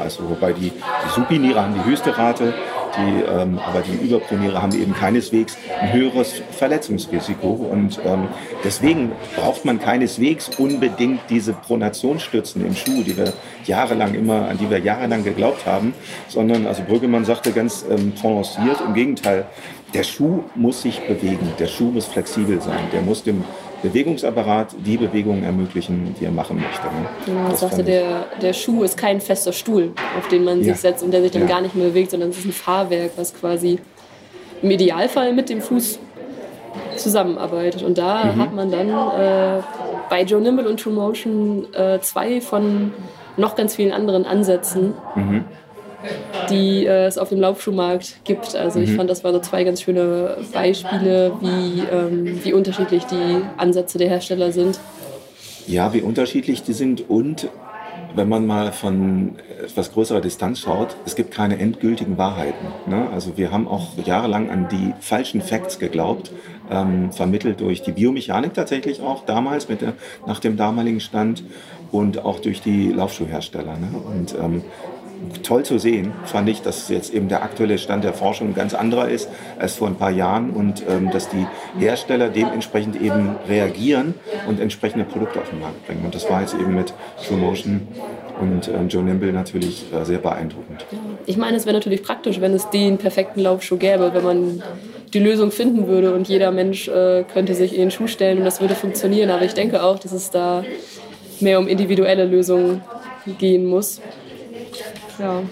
Also 0.00 0.28
wobei 0.28 0.52
die, 0.52 0.70
die 0.70 1.10
Supiniere 1.14 1.62
haben 1.62 1.74
die 1.74 1.84
höchste 1.84 2.16
Rate, 2.16 2.54
die, 2.96 3.22
ähm, 3.22 3.58
aber 3.58 3.80
die 3.80 4.06
Überproniere 4.06 4.60
haben 4.60 4.72
eben 4.72 4.94
keineswegs 4.94 5.56
ein 5.80 5.92
höheres 5.92 6.42
Verletzungsrisiko. 6.50 7.48
Und 7.48 8.00
ähm, 8.04 8.28
deswegen 8.64 9.12
braucht 9.36 9.64
man 9.64 9.80
keineswegs 9.80 10.50
unbedingt 10.58 11.20
diese 11.30 11.52
Pronationsstützen 11.52 12.66
im 12.66 12.74
Schuh, 12.74 13.02
die 13.02 13.16
wir 13.16 13.32
jahrelang 13.64 14.14
immer, 14.14 14.48
an 14.48 14.58
die 14.58 14.68
wir 14.68 14.78
jahrelang 14.78 15.24
geglaubt 15.24 15.66
haben, 15.66 15.94
sondern, 16.28 16.66
also 16.66 16.82
Brüggemann 16.82 17.24
sagte 17.24 17.52
ganz 17.52 17.84
ähm, 17.88 18.12
prononciert, 18.12 18.80
im 18.86 18.94
Gegenteil, 18.94 19.46
der 19.94 20.04
Schuh 20.04 20.44
muss 20.54 20.82
sich 20.82 21.00
bewegen, 21.00 21.52
der 21.58 21.66
Schuh 21.66 21.90
muss 21.90 22.06
flexibel 22.06 22.60
sein, 22.60 22.80
der 22.92 23.02
muss 23.02 23.22
dem 23.22 23.44
Bewegungsapparat 23.82 24.74
die 24.84 24.96
Bewegungen 24.96 25.44
ermöglichen, 25.44 26.14
die 26.18 26.24
er 26.24 26.30
machen 26.30 26.56
möchte. 26.56 26.86
Ne? 26.86 27.06
Genau, 27.26 27.48
das 27.48 27.60
sagte 27.60 27.82
der, 27.82 28.26
der 28.40 28.52
Schuh 28.52 28.82
ist 28.84 28.96
kein 28.96 29.20
fester 29.20 29.52
Stuhl, 29.52 29.92
auf 30.18 30.28
den 30.28 30.44
man 30.44 30.58
ja. 30.58 30.72
sich 30.72 30.76
setzt 30.76 31.02
und 31.02 31.10
der 31.10 31.22
sich 31.22 31.32
dann 31.32 31.42
ja. 31.42 31.48
gar 31.48 31.60
nicht 31.60 31.74
mehr 31.74 31.88
bewegt, 31.88 32.12
sondern 32.12 32.30
es 32.30 32.38
ist 32.38 32.44
ein 32.44 32.52
Fahrwerk, 32.52 33.12
was 33.16 33.34
quasi 33.34 33.78
im 34.62 34.70
Idealfall 34.70 35.32
mit 35.32 35.48
dem 35.48 35.60
Fuß 35.60 35.98
zusammenarbeitet. 36.96 37.82
Und 37.82 37.98
da 37.98 38.24
mhm. 38.24 38.40
hat 38.40 38.54
man 38.54 38.70
dann 38.70 38.88
äh, 38.88 39.62
bei 40.08 40.22
Joe 40.22 40.40
Nimble 40.40 40.68
und 40.68 40.80
True 40.80 40.92
Motion 40.92 41.66
äh, 41.74 41.98
zwei 42.00 42.40
von 42.40 42.92
noch 43.36 43.56
ganz 43.56 43.74
vielen 43.74 43.92
anderen 43.92 44.24
Ansätzen. 44.24 44.94
Mhm 45.16 45.44
die 46.50 46.86
äh, 46.86 47.06
es 47.06 47.18
auf 47.18 47.28
dem 47.30 47.40
Laufschuhmarkt 47.40 48.24
gibt. 48.24 48.54
Also 48.54 48.80
ich 48.80 48.90
mhm. 48.90 48.96
fand, 48.96 49.10
das 49.10 49.24
waren 49.24 49.34
so 49.34 49.40
zwei 49.40 49.64
ganz 49.64 49.82
schöne 49.82 50.38
Beispiele, 50.52 51.32
wie, 51.40 51.82
ähm, 51.92 52.40
wie 52.44 52.52
unterschiedlich 52.52 53.04
die 53.04 53.42
Ansätze 53.56 53.98
der 53.98 54.08
Hersteller 54.08 54.52
sind. 54.52 54.78
Ja, 55.66 55.92
wie 55.94 56.02
unterschiedlich 56.02 56.62
die 56.62 56.72
sind 56.72 57.08
und 57.08 57.48
wenn 58.14 58.28
man 58.28 58.46
mal 58.46 58.72
von 58.72 59.36
etwas 59.62 59.92
größerer 59.92 60.20
Distanz 60.20 60.60
schaut, 60.60 60.96
es 61.06 61.16
gibt 61.16 61.30
keine 61.30 61.58
endgültigen 61.58 62.18
Wahrheiten. 62.18 62.66
Ne? 62.86 63.08
Also 63.12 63.36
wir 63.36 63.50
haben 63.50 63.66
auch 63.66 63.96
jahrelang 64.04 64.50
an 64.50 64.68
die 64.68 64.92
falschen 65.00 65.40
Facts 65.40 65.78
geglaubt, 65.78 66.30
ähm, 66.70 67.12
vermittelt 67.12 67.60
durch 67.60 67.82
die 67.82 67.92
Biomechanik 67.92 68.54
tatsächlich 68.54 69.00
auch 69.00 69.24
damals 69.24 69.68
mit 69.68 69.80
der, 69.80 69.94
nach 70.26 70.40
dem 70.40 70.56
damaligen 70.56 71.00
Stand 71.00 71.44
und 71.90 72.24
auch 72.24 72.40
durch 72.40 72.60
die 72.60 72.90
Laufschuhhersteller. 72.90 73.76
Ne? 73.78 73.90
Und 74.04 74.34
ähm, 74.34 74.62
toll 75.42 75.64
zu 75.64 75.78
sehen, 75.78 76.12
fand 76.24 76.48
ich, 76.48 76.62
dass 76.62 76.88
jetzt 76.88 77.12
eben 77.12 77.28
der 77.28 77.42
aktuelle 77.42 77.78
Stand 77.78 78.04
der 78.04 78.12
Forschung 78.12 78.54
ganz 78.54 78.74
anderer 78.74 79.08
ist 79.08 79.28
als 79.58 79.74
vor 79.74 79.88
ein 79.88 79.96
paar 79.96 80.10
Jahren 80.10 80.50
und 80.50 80.82
ähm, 80.88 81.10
dass 81.10 81.28
die 81.28 81.46
Hersteller 81.78 82.28
dementsprechend 82.28 83.00
eben 83.00 83.36
reagieren 83.48 84.14
und 84.48 84.60
entsprechende 84.60 85.04
Produkte 85.04 85.40
auf 85.40 85.50
den 85.50 85.60
Markt 85.60 85.86
bringen. 85.86 86.04
Und 86.04 86.14
das 86.14 86.28
war 86.30 86.40
jetzt 86.40 86.54
eben 86.54 86.74
mit 86.74 86.92
True 87.26 87.38
Motion 87.38 87.88
und 88.40 88.68
ähm, 88.68 88.88
Joe 88.88 89.02
Nimble 89.02 89.32
natürlich 89.32 89.84
äh, 89.92 90.04
sehr 90.04 90.18
beeindruckend. 90.18 90.84
Ich 91.26 91.36
meine, 91.36 91.56
es 91.56 91.66
wäre 91.66 91.74
natürlich 91.74 92.02
praktisch, 92.02 92.40
wenn 92.40 92.52
es 92.52 92.68
den 92.70 92.98
perfekten 92.98 93.40
Laufschuh 93.40 93.76
gäbe, 93.76 94.12
wenn 94.14 94.24
man 94.24 94.62
die 95.12 95.18
Lösung 95.20 95.50
finden 95.50 95.86
würde 95.86 96.14
und 96.14 96.28
jeder 96.28 96.50
Mensch 96.50 96.88
äh, 96.88 97.24
könnte 97.32 97.54
sich 97.54 97.74
in 97.74 97.80
den 97.80 97.90
Schuh 97.90 98.06
stellen 98.06 98.38
und 98.38 98.44
das 98.44 98.60
würde 98.60 98.74
funktionieren. 98.74 99.30
Aber 99.30 99.44
ich 99.44 99.54
denke 99.54 99.82
auch, 99.82 99.98
dass 99.98 100.12
es 100.12 100.30
da 100.30 100.64
mehr 101.40 101.58
um 101.58 101.68
individuelle 101.68 102.24
Lösungen 102.24 102.82
gehen 103.38 103.66
muss. 103.66 104.00
Ja. 105.18 105.42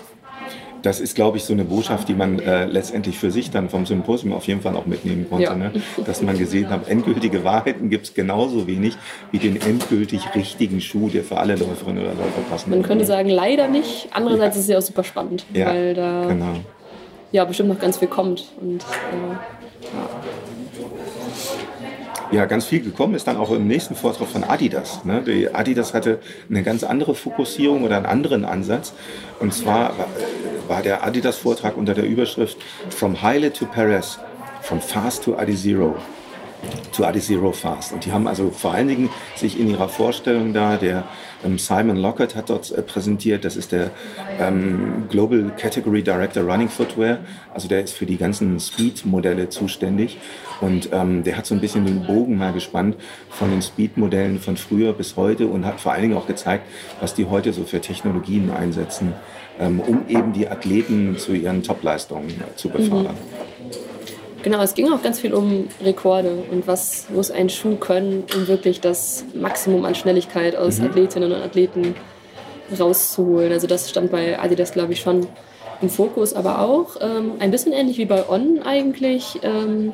Das 0.83 0.99
ist, 0.99 1.15
glaube 1.15 1.37
ich, 1.37 1.45
so 1.45 1.53
eine 1.53 1.65
Botschaft, 1.65 2.09
die 2.09 2.15
man 2.15 2.39
äh, 2.39 2.65
letztendlich 2.65 3.19
für 3.19 3.31
sich 3.31 3.51
dann 3.51 3.69
vom 3.69 3.85
Symposium 3.85 4.33
auf 4.33 4.47
jeden 4.47 4.63
Fall 4.63 4.75
auch 4.77 4.87
mitnehmen 4.87 5.27
konnte. 5.29 5.45
Ja. 5.45 5.55
Ne? 5.55 5.73
Dass 6.07 6.23
man 6.23 6.39
gesehen 6.39 6.71
hat, 6.71 6.89
endgültige 6.89 7.45
Wahrheiten 7.45 7.91
gibt 7.91 8.07
es 8.07 8.15
genauso 8.15 8.67
wenig 8.67 8.97
wie 9.31 9.39
den 9.39 9.61
endgültig 9.61 10.35
richtigen 10.35 10.81
Schuh, 10.81 11.09
der 11.09 11.23
für 11.23 11.37
alle 11.37 11.57
Läuferinnen 11.57 12.03
oder 12.03 12.15
Läufer 12.15 12.41
passen 12.49 12.71
Man 12.71 12.83
könnte 12.83 13.05
sagen, 13.05 13.29
leider 13.29 13.69
nicht. 13.69 14.09
Andererseits 14.13 14.57
ja. 14.57 14.61
ist 14.61 14.65
es 14.65 14.73
ja 14.73 14.79
auch 14.79 14.83
super 14.83 15.05
spannend, 15.05 15.45
weil 15.53 15.95
da 15.95 16.27
genau. 16.27 16.55
ja, 17.33 17.45
bestimmt 17.45 17.69
noch 17.69 17.79
ganz 17.79 17.99
viel 17.99 18.09
kommt. 18.09 18.47
Und, 18.61 18.83
äh, 18.83 19.37
ja 22.33 22.47
ganz 22.47 22.67
viel 22.67 22.81
gekommen 22.81 23.15
ist 23.15 23.27
dann 23.27 23.37
auch 23.37 23.51
im 23.51 23.67
nächsten 23.67 23.95
Vortrag 23.95 24.29
von 24.29 24.45
Adidas. 24.45 25.05
Ne? 25.05 25.23
Die 25.23 25.53
Adidas 25.53 25.95
hatte 25.95 26.21
eine 26.49 26.63
ganz 26.63 26.85
andere 26.85 27.15
Fokussierung 27.15 27.85
oder 27.85 27.97
einen 27.97 28.07
anderen 28.07 28.45
Ansatz. 28.45 28.93
Und 29.41 29.53
zwar 29.53 29.95
war 30.69 30.83
der 30.83 31.05
Adidas-Vortrag 31.05 31.77
unter 31.77 31.95
der 31.95 32.05
Überschrift 32.05 32.59
From 32.91 33.23
Haile 33.23 33.53
to 33.53 33.67
Paris, 33.67 34.19
From 34.63 34.81
Fast 34.81 35.25
to 35.25 35.37
Adi 35.37 35.57
Zero 35.57 35.97
zu 36.93 37.05
Adi 37.05 37.21
Zero 37.21 37.53
Fast. 37.53 37.93
Und 37.93 38.05
die 38.05 38.13
haben 38.13 38.29
also 38.29 38.51
vor 38.51 38.75
allen 38.75 38.89
Dingen 38.89 39.11
sich 39.35 39.59
in 39.59 39.69
ihrer 39.69 39.89
Vorstellung 39.89 40.53
da, 40.53 40.77
der 40.77 41.05
Simon 41.59 41.97
Lockett 41.97 42.37
hat 42.37 42.51
dort 42.51 42.71
äh, 42.71 42.83
präsentiert, 42.83 43.45
das 43.45 43.57
ist 43.57 43.73
der 43.73 43.91
ähm, 44.39 45.05
Global 45.09 45.51
Category 45.57 46.03
Director 46.03 46.43
Running 46.43 46.69
Footwear, 46.69 47.19
also 47.55 47.69
der 47.69 47.83
ist 47.83 47.95
für 47.95 48.07
die 48.07 48.17
ganzen 48.17 48.59
Speed-Modelle 48.61 49.49
zuständig 49.49 50.19
und 50.61 50.91
ähm, 50.93 51.25
der 51.25 51.37
hat 51.37 51.47
so 51.47 51.55
ein 51.55 51.61
bisschen 51.61 51.85
den 51.87 52.07
Bogen 52.07 52.37
mal 52.37 52.53
gespannt 52.53 52.97
von 53.29 53.51
den 53.51 53.63
Speed-Modellen 53.63 54.39
von 54.39 54.57
früher 54.57 54.93
bis 54.93 55.17
heute 55.17 55.47
und 55.47 55.65
hat 55.65 55.81
vor 55.81 55.93
allen 55.93 56.03
Dingen 56.03 56.17
auch 56.17 56.27
gezeigt, 56.27 56.67
was 57.01 57.15
die 57.15 57.27
heute 57.27 57.53
so 57.53 57.65
für 57.65 57.81
Technologien 57.81 58.51
einsetzen, 58.51 59.15
ähm, 59.59 59.81
um 59.81 60.09
eben 60.09 60.33
die 60.33 60.49
Athleten 60.49 61.17
zu 61.19 61.33
ihren 61.33 61.63
Topleistungen 61.63 62.29
äh, 62.29 62.57
zu 62.57 62.69
befördern. 62.69 63.15
Mhm. 63.15 63.50
Genau, 64.43 64.63
es 64.63 64.75
ging 64.75 64.91
auch 64.91 65.03
ganz 65.03 65.21
viel 65.21 65.35
um 65.35 65.69
Rekorde 65.85 66.45
und 66.51 66.67
was 66.67 67.07
muss 67.11 67.31
ein 67.31 67.51
Schuh 67.51 67.77
können, 67.77 68.25
um 68.35 68.49
wirklich 68.49 68.81
das 68.81 69.25
Maximum 69.35 69.85
an 69.85 69.95
Schnelligkeit 69.95 70.57
aus 70.57 70.79
mhm. 70.79 70.87
Athletinnen 70.87 71.33
und 71.33 71.43
Athleten 71.43 71.95
rauszuholen. 72.79 73.53
Also 73.53 73.67
das 73.67 73.91
stand 73.91 74.11
bei 74.11 74.39
Adidas, 74.39 74.73
glaube 74.73 74.93
ich, 74.93 75.01
schon 75.01 75.27
im 75.83 75.89
Fokus, 75.89 76.35
aber 76.35 76.61
auch 76.61 76.97
ähm, 77.01 77.33
ein 77.39 77.51
bisschen 77.51 77.73
ähnlich 77.73 77.99
wie 77.99 78.05
bei 78.05 78.29
On 78.29 78.61
eigentlich. 78.63 79.39
Ähm, 79.43 79.93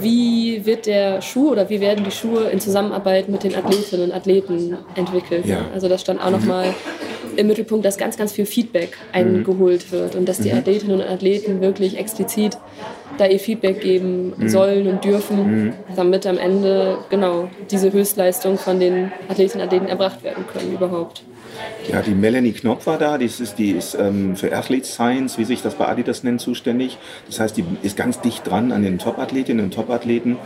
wie 0.00 0.64
wird 0.64 0.86
der 0.86 1.22
Schuh 1.22 1.50
oder 1.50 1.68
wie 1.68 1.80
werden 1.80 2.04
die 2.04 2.10
Schuhe 2.10 2.44
in 2.44 2.60
Zusammenarbeit 2.60 3.28
mit 3.28 3.44
den 3.44 3.54
Athletinnen 3.54 4.10
und 4.10 4.16
Athleten 4.16 4.78
entwickelt? 4.94 5.46
Ja. 5.46 5.66
Also 5.72 5.88
das 5.88 6.00
stand 6.00 6.20
auch 6.20 6.30
mhm. 6.30 6.32
nochmal 6.32 6.74
im 7.36 7.46
Mittelpunkt, 7.46 7.84
dass 7.84 7.98
ganz, 7.98 8.16
ganz 8.16 8.32
viel 8.32 8.46
Feedback 8.46 8.96
eingeholt 9.12 9.92
wird 9.92 10.14
und 10.14 10.28
dass 10.28 10.38
die 10.38 10.50
mhm. 10.50 10.58
Athletinnen 10.58 11.00
und 11.00 11.06
Athleten 11.06 11.60
wirklich 11.60 11.98
explizit 11.98 12.56
da 13.18 13.26
ihr 13.26 13.38
Feedback 13.38 13.80
geben 13.80 14.34
mhm. 14.36 14.48
sollen 14.48 14.86
und 14.86 15.04
dürfen, 15.04 15.64
mhm. 15.66 15.72
damit 15.94 16.26
am 16.26 16.38
Ende 16.38 16.98
genau 17.08 17.48
diese 17.70 17.92
Höchstleistung 17.92 18.58
von 18.58 18.80
den 18.80 19.12
Athletinnen 19.28 19.62
und 19.62 19.66
Athleten 19.66 19.88
erbracht 19.88 20.22
werden 20.22 20.44
können 20.52 20.72
überhaupt. 20.72 21.22
Ja, 21.90 22.02
die 22.02 22.14
Melanie 22.14 22.52
Knopf 22.52 22.86
war 22.86 22.98
da, 22.98 23.16
die 23.16 23.26
ist, 23.26 23.58
die 23.58 23.70
ist 23.70 23.94
ähm, 23.94 24.34
für 24.34 24.54
Athlete 24.56 24.86
Science, 24.86 25.38
wie 25.38 25.44
sich 25.44 25.62
das 25.62 25.74
bei 25.74 25.86
Adidas 25.86 26.24
nennt, 26.24 26.40
zuständig. 26.40 26.98
Das 27.26 27.38
heißt, 27.38 27.56
die 27.56 27.64
ist 27.82 27.96
ganz 27.96 28.20
dicht 28.20 28.46
dran 28.46 28.72
an 28.72 28.82
den 28.82 28.98
Top-Athletinnen 28.98 29.66
und 29.66 29.74
Top-Athleten 29.74 30.36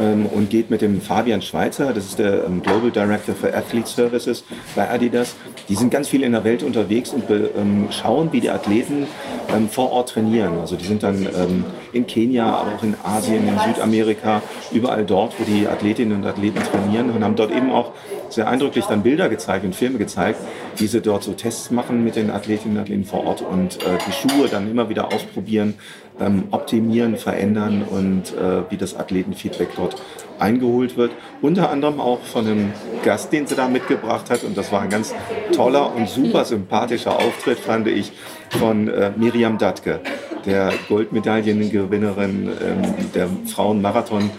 ähm, 0.00 0.26
und 0.26 0.50
geht 0.50 0.70
mit 0.70 0.82
dem 0.82 1.00
Fabian 1.00 1.40
Schweizer, 1.40 1.92
das 1.92 2.06
ist 2.06 2.18
der 2.18 2.44
ähm, 2.44 2.62
Global 2.62 2.90
Director 2.90 3.34
für 3.34 3.54
Athlete 3.54 3.88
Services 3.88 4.44
bei 4.74 4.90
Adidas. 4.90 5.34
Die 5.68 5.74
sind 5.74 5.90
ganz 5.90 6.08
viel 6.08 6.22
in 6.22 6.32
der 6.32 6.44
Welt 6.44 6.62
unterwegs 6.62 7.10
und 7.10 7.24
ähm, 7.30 7.88
schauen, 7.90 8.30
wie 8.32 8.40
die 8.40 8.50
Athleten 8.50 9.06
ähm, 9.54 9.68
vor 9.68 9.92
Ort 9.92 10.10
trainieren. 10.10 10.58
Also 10.60 10.76
die 10.76 10.84
sind 10.84 11.02
dann 11.02 11.22
ähm, 11.24 11.64
in 11.92 12.06
Kenia, 12.06 12.46
aber 12.46 12.76
auch 12.76 12.82
in 12.82 12.94
Asien, 13.02 13.46
in 13.48 13.58
Südamerika, 13.58 14.42
überall 14.72 15.04
dort, 15.04 15.38
wo 15.38 15.44
die 15.44 15.66
Athletinnen 15.66 16.18
und 16.18 16.26
Athleten 16.26 16.60
trainieren 16.62 17.10
und 17.10 17.22
haben 17.22 17.36
dort 17.36 17.50
eben 17.50 17.70
auch 17.70 17.92
sehr 18.28 18.48
eindrücklich 18.48 18.86
dann 18.86 19.02
Bilder 19.02 19.28
gezeigt 19.28 19.64
und 19.64 19.74
Filme 19.74 19.98
gezeigt, 19.98 20.40
wie 20.76 20.86
sie 20.86 21.00
dort 21.00 21.22
so 21.22 21.32
Tests 21.32 21.70
machen 21.70 22.02
mit 22.02 22.16
den 22.16 22.30
Athletinnen 22.30 22.76
und 22.76 22.82
Athleten 22.82 23.04
vor 23.04 23.26
Ort 23.26 23.42
und 23.42 23.76
äh, 23.82 23.98
die 24.06 24.12
Schuhe 24.12 24.48
dann 24.48 24.70
immer 24.70 24.88
wieder 24.88 25.12
ausprobieren, 25.12 25.74
ähm, 26.20 26.44
optimieren, 26.50 27.16
verändern 27.16 27.82
und 27.82 28.34
äh, 28.36 28.70
wie 28.70 28.76
das 28.76 28.96
Athletenfeedback 28.96 29.68
dort 29.76 29.96
eingeholt 30.38 30.96
wird. 30.96 31.12
Unter 31.40 31.70
anderem 31.70 32.00
auch 32.00 32.20
von 32.20 32.46
einem 32.46 32.72
Gast, 33.04 33.32
den 33.32 33.46
sie 33.46 33.54
da 33.54 33.68
mitgebracht 33.68 34.30
hat. 34.30 34.44
Und 34.44 34.56
das 34.56 34.72
war 34.72 34.82
ein 34.82 34.90
ganz 34.90 35.14
toller 35.54 35.94
und 35.94 36.08
super 36.08 36.44
sympathischer 36.44 37.16
Auftritt, 37.16 37.58
fand 37.58 37.86
ich, 37.88 38.12
von 38.50 38.88
äh, 38.88 39.12
Miriam 39.16 39.58
Datke, 39.58 40.00
der 40.46 40.72
Goldmedaillengewinnerin 40.88 42.48
ähm, 42.48 43.12
der 43.14 43.28
Frauenmarathon. 43.46 44.30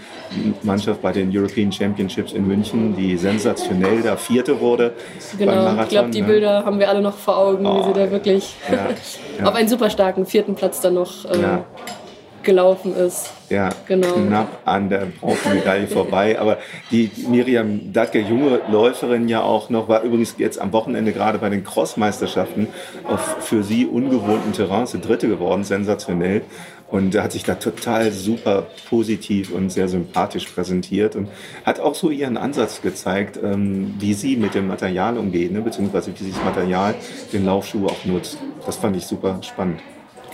Mannschaft 0.63 1.01
bei 1.01 1.11
den 1.11 1.35
European 1.35 1.71
Championships 1.71 2.33
in 2.33 2.47
München, 2.47 2.95
die 2.95 3.17
sensationell 3.17 4.01
da 4.01 4.15
Vierte 4.15 4.59
wurde. 4.59 4.93
Genau, 5.37 5.81
ich 5.81 5.89
glaube, 5.89 6.09
die 6.09 6.21
ne? 6.21 6.27
Bilder 6.27 6.65
haben 6.65 6.79
wir 6.79 6.89
alle 6.89 7.01
noch 7.01 7.15
vor 7.15 7.37
Augen, 7.37 7.65
oh, 7.65 7.79
wie 7.79 7.83
sie 7.87 7.93
da 7.93 8.11
wirklich 8.11 8.55
ja, 8.71 8.89
ja. 9.39 9.45
auf 9.47 9.55
einen 9.55 9.67
super 9.67 9.89
starken 9.89 10.25
vierten 10.25 10.55
Platz 10.55 10.81
dann 10.81 10.95
noch 10.95 11.25
äh, 11.25 11.39
ja. 11.39 11.65
Gelaufen 12.43 12.95
ist. 12.95 13.32
Ja, 13.49 13.69
genau. 13.88 14.13
knapp 14.13 14.60
an 14.65 14.89
der 14.89 15.08
Bronzemedaille 15.19 15.88
vorbei. 15.88 16.39
Aber 16.39 16.58
die 16.91 17.12
Miriam 17.29 17.93
Datke, 17.93 18.19
junge 18.19 18.62
Läuferin 18.69 19.27
ja 19.27 19.41
auch 19.41 19.69
noch, 19.69 19.88
war 19.88 20.03
übrigens 20.03 20.36
jetzt 20.38 20.60
am 20.60 20.71
Wochenende 20.73 21.13
gerade 21.13 21.38
bei 21.38 21.49
den 21.49 21.63
Crossmeisterschaften 21.63 22.67
auf 23.03 23.38
für 23.41 23.63
sie 23.63 23.86
ungewohnten 23.86 24.53
Terrain, 24.53 24.88
Dritte 25.01 25.27
geworden, 25.27 25.63
sensationell. 25.63 26.41
Und 26.89 27.15
hat 27.17 27.32
sich 27.32 27.43
da 27.43 27.56
total 27.56 28.12
super 28.12 28.67
positiv 28.88 29.51
und 29.51 29.71
sehr 29.71 29.88
sympathisch 29.88 30.45
präsentiert 30.45 31.15
und 31.15 31.27
hat 31.65 31.79
auch 31.79 31.95
so 31.95 32.12
ihren 32.12 32.38
Ansatz 32.38 32.84
gezeigt, 32.84 33.39
ähm, 33.43 33.95
wie 33.97 34.13
sie 34.13 34.36
mit 34.36 34.53
dem 34.53 34.67
Material 34.67 35.17
umgeht, 35.17 35.51
ne? 35.51 35.62
beziehungsweise 35.62 36.13
wie 36.13 36.23
sie 36.23 36.32
das 36.32 36.43
Material, 36.43 36.93
den 37.32 37.45
Laufschuh 37.45 37.88
auch 37.88 38.06
nutzt. 38.06 38.38
Das 38.63 38.75
fand 38.75 38.95
ich 38.95 39.08
super 39.08 39.39
spannend. 39.41 39.79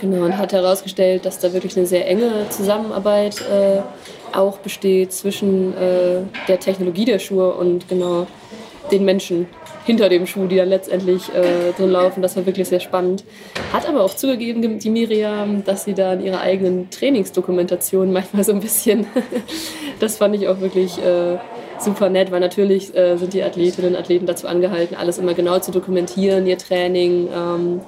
Genau, 0.00 0.24
und 0.24 0.38
hat 0.38 0.52
herausgestellt, 0.52 1.26
dass 1.26 1.38
da 1.40 1.52
wirklich 1.52 1.76
eine 1.76 1.86
sehr 1.86 2.08
enge 2.08 2.46
Zusammenarbeit 2.48 3.42
äh, 3.42 3.80
auch 4.34 4.58
besteht 4.58 5.12
zwischen 5.12 5.76
äh, 5.76 6.22
der 6.48 6.58
Technologie 6.58 7.04
der 7.04 7.18
Schuhe 7.18 7.52
und 7.52 7.86
genau 7.88 8.26
den 8.90 9.04
Menschen 9.04 9.46
hinter 9.84 10.08
dem 10.08 10.26
Schuh, 10.26 10.46
die 10.46 10.56
dann 10.56 10.68
letztendlich 10.68 11.28
äh, 11.34 11.72
drin 11.76 11.90
laufen. 11.90 12.22
Das 12.22 12.36
war 12.36 12.46
wirklich 12.46 12.68
sehr 12.68 12.80
spannend. 12.80 13.24
Hat 13.72 13.86
aber 13.86 14.02
auch 14.02 14.14
zugegeben, 14.14 14.78
die 14.78 14.90
Miriam, 14.90 15.64
dass 15.64 15.84
sie 15.84 15.94
da 15.94 16.14
in 16.14 16.22
ihrer 16.22 16.40
eigenen 16.40 16.90
Trainingsdokumentation 16.90 18.10
manchmal 18.12 18.44
so 18.44 18.52
ein 18.52 18.60
bisschen, 18.60 19.06
das 20.00 20.16
fand 20.16 20.34
ich 20.34 20.48
auch 20.48 20.60
wirklich 20.60 20.98
äh, 20.98 21.36
super 21.78 22.08
nett, 22.08 22.30
weil 22.30 22.40
natürlich 22.40 22.94
äh, 22.96 23.16
sind 23.16 23.34
die 23.34 23.42
Athletinnen 23.42 23.92
und 23.94 24.00
Athleten 24.00 24.26
dazu 24.26 24.46
angehalten, 24.46 24.96
alles 24.96 25.18
immer 25.18 25.34
genau 25.34 25.58
zu 25.58 25.72
dokumentieren, 25.72 26.46
ihr 26.46 26.58
Training. 26.58 27.28
Ähm, 27.34 27.80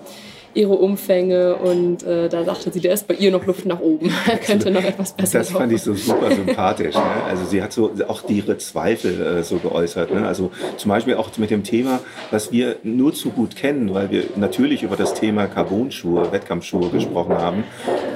ihre 0.54 0.74
Umfänge 0.74 1.56
und 1.56 2.02
äh, 2.02 2.28
da 2.28 2.44
sagte 2.44 2.70
sie, 2.70 2.80
da 2.80 2.92
ist 2.92 3.06
bei 3.06 3.14
ihr 3.14 3.30
noch 3.30 3.46
Luft 3.46 3.66
nach 3.66 3.80
oben. 3.80 4.12
könnte 4.46 4.70
noch 4.70 4.84
etwas 4.84 5.12
besser 5.12 5.38
Das 5.38 5.50
fand 5.50 5.72
ich 5.72 5.82
so 5.82 5.94
super 5.94 6.30
sympathisch. 6.30 6.94
Ne? 6.94 7.24
Also 7.28 7.44
sie 7.44 7.62
hat 7.62 7.72
so 7.72 7.90
auch 8.08 8.22
ihre 8.28 8.58
Zweifel 8.58 9.38
äh, 9.38 9.42
so 9.42 9.56
geäußert. 9.56 10.12
Ne? 10.12 10.26
Also 10.26 10.50
zum 10.76 10.88
Beispiel 10.90 11.14
auch 11.14 11.30
mit 11.38 11.50
dem 11.50 11.64
Thema, 11.64 12.00
was 12.30 12.52
wir 12.52 12.76
nur 12.82 13.14
zu 13.14 13.30
gut 13.30 13.56
kennen, 13.56 13.94
weil 13.94 14.10
wir 14.10 14.24
natürlich 14.36 14.82
über 14.82 14.96
das 14.96 15.14
Thema 15.14 15.46
Carbon-Schuhe, 15.46 16.32
Wettkampfschuhe 16.32 16.90
gesprochen 16.90 17.34
haben 17.34 17.64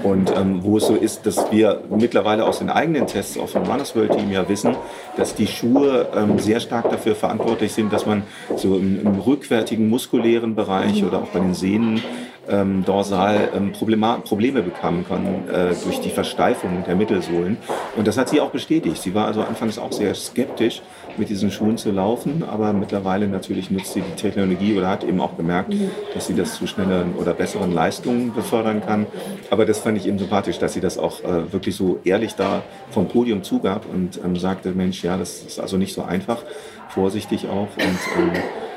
und 0.02 0.30
ähm, 0.36 0.60
wo 0.62 0.78
es 0.78 0.86
so 0.86 0.94
ist, 0.94 1.26
dass 1.26 1.50
wir 1.50 1.82
mittlerweile 1.90 2.44
aus 2.44 2.58
den 2.58 2.70
eigenen 2.70 3.06
Tests 3.06 3.38
auch 3.38 3.48
vom 3.48 3.64
Runners 3.64 3.94
World 3.96 4.12
Team 4.12 4.30
ja 4.30 4.48
wissen, 4.48 4.76
dass 5.16 5.34
die 5.34 5.46
Schuhe 5.46 6.08
ähm, 6.14 6.38
sehr 6.38 6.60
stark 6.60 6.90
dafür 6.90 7.14
verantwortlich 7.14 7.72
sind, 7.72 7.92
dass 7.92 8.06
man 8.06 8.22
so 8.56 8.76
im, 8.76 9.00
im 9.00 9.18
rückwärtigen 9.20 9.88
muskulären 9.88 10.54
Bereich 10.54 11.04
oder 11.04 11.18
auch 11.22 11.28
bei 11.28 11.40
den 11.40 11.54
Sehnen 11.54 12.02
ähm, 12.48 12.84
dorsal 12.84 13.50
ähm, 13.54 13.72
Problema 13.72 14.18
Probleme 14.18 14.62
bekamen 14.62 15.06
können 15.06 15.48
äh, 15.48 15.74
durch 15.84 16.00
die 16.00 16.10
Versteifung 16.10 16.84
der 16.86 16.96
Mittelsohlen. 16.96 17.56
Und 17.96 18.06
das 18.06 18.18
hat 18.18 18.28
sie 18.28 18.40
auch 18.40 18.50
bestätigt. 18.50 19.00
Sie 19.02 19.14
war 19.14 19.26
also 19.26 19.42
anfangs 19.42 19.78
auch 19.78 19.92
sehr 19.92 20.14
skeptisch, 20.14 20.82
mit 21.18 21.28
diesen 21.28 21.50
Schuhen 21.50 21.78
zu 21.78 21.90
laufen, 21.90 22.44
aber 22.44 22.72
mittlerweile 22.72 23.26
natürlich 23.28 23.70
nutzt 23.70 23.94
sie 23.94 24.02
die 24.02 24.20
Technologie 24.20 24.76
oder 24.76 24.88
hat 24.88 25.04
eben 25.04 25.20
auch 25.20 25.36
gemerkt, 25.36 25.72
mhm. 25.72 25.90
dass 26.14 26.26
sie 26.26 26.34
das 26.34 26.56
zu 26.56 26.66
schnelleren 26.66 27.14
oder 27.14 27.32
besseren 27.32 27.72
Leistungen 27.72 28.34
befördern 28.34 28.82
kann. 28.84 29.06
Aber 29.50 29.64
das 29.64 29.78
fand 29.78 29.96
ich 29.96 30.06
eben 30.06 30.18
sympathisch, 30.18 30.58
dass 30.58 30.74
sie 30.74 30.80
das 30.80 30.98
auch 30.98 31.22
äh, 31.24 31.52
wirklich 31.52 31.76
so 31.76 32.00
ehrlich 32.04 32.34
da 32.34 32.62
vom 32.90 33.08
Podium 33.08 33.42
zugab 33.42 33.86
und 33.92 34.20
ähm, 34.24 34.36
sagte, 34.36 34.72
Mensch, 34.72 35.02
ja, 35.02 35.16
das 35.16 35.42
ist 35.42 35.58
also 35.58 35.76
nicht 35.76 35.94
so 35.94 36.02
einfach, 36.02 36.42
vorsichtig 36.88 37.48
auch 37.48 37.68
und 37.76 37.98
ähm, 38.18 38.32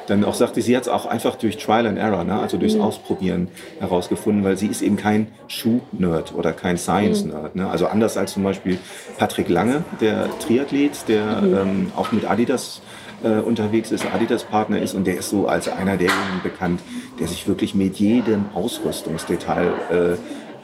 dann 0.10 0.24
auch 0.24 0.34
sagte, 0.34 0.62
sie 0.62 0.76
hat 0.76 0.84
es 0.84 0.90
auch 0.90 1.06
einfach 1.06 1.36
durch 1.36 1.58
Trial 1.58 1.86
and 1.88 1.98
Error, 1.98 2.24
ne? 2.24 2.40
also 2.40 2.58
durchs 2.58 2.76
mhm. 2.76 2.82
Ausprobieren 2.82 3.48
herausgefunden, 3.80 4.44
weil 4.44 4.58
sie 4.58 4.68
ist 4.68 4.82
eben 4.82 4.98
kein 4.98 5.28
Schuh-Nerd 5.48 6.34
oder 6.34 6.54
kein 6.54 6.78
Science-Nerd. 6.78 7.56
Ne? 7.56 7.70
Also 7.70 7.88
anders 7.88 8.18
als 8.18 8.34
zum 8.34 8.44
Beispiel 8.44 8.78
Patrick 9.18 9.50
Lange, 9.50 9.84
der 10.02 10.28
Triathlet, 10.40 11.08
der 11.08 11.42
mhm. 11.42 11.58
ähm, 11.58 11.92
auch 11.96 12.12
mit 12.12 12.30
Adidas 12.30 12.82
äh, 13.24 13.40
unterwegs 13.40 13.92
ist, 13.92 14.06
Adidas-Partner 14.06 14.82
ist 14.82 14.94
und 14.94 15.06
der 15.06 15.18
ist 15.18 15.30
so 15.30 15.48
als 15.48 15.68
einer 15.68 15.98
derjenigen 15.98 16.42
bekannt, 16.44 16.82
der 17.20 17.28
sich 17.28 17.48
wirklich 17.48 17.76
mit 17.76 17.98
jedem 17.98 18.46
Ausrüstungsdetail 18.54 19.68
äh, 19.92 20.18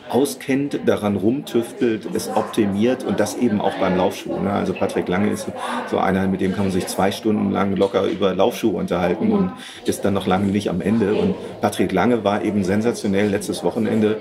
auskennt, 0.09 0.79
daran 0.85 1.15
rumtüftelt, 1.15 2.07
es 2.13 2.29
optimiert 2.29 3.03
und 3.03 3.19
das 3.19 3.37
eben 3.37 3.59
auch 3.61 3.73
beim 3.75 3.97
Laufschuh. 3.97 4.39
Ne? 4.39 4.51
Also 4.51 4.73
Patrick 4.73 5.07
Lange 5.07 5.31
ist 5.31 5.47
so 5.89 5.97
einer, 5.97 6.27
mit 6.27 6.41
dem 6.41 6.53
kann 6.53 6.65
man 6.65 6.71
sich 6.71 6.87
zwei 6.87 7.11
Stunden 7.11 7.51
lang 7.51 7.75
locker 7.75 8.05
über 8.05 8.33
Laufschuhe 8.33 8.77
unterhalten 8.77 9.31
und 9.31 9.51
ist 9.85 10.05
dann 10.05 10.13
noch 10.13 10.27
lange 10.27 10.47
nicht 10.47 10.69
am 10.69 10.81
Ende. 10.81 11.15
Und 11.15 11.35
Patrick 11.61 11.91
Lange 11.91 12.23
war 12.23 12.43
eben 12.43 12.63
sensationell 12.63 13.29
letztes 13.29 13.63
Wochenende 13.63 14.17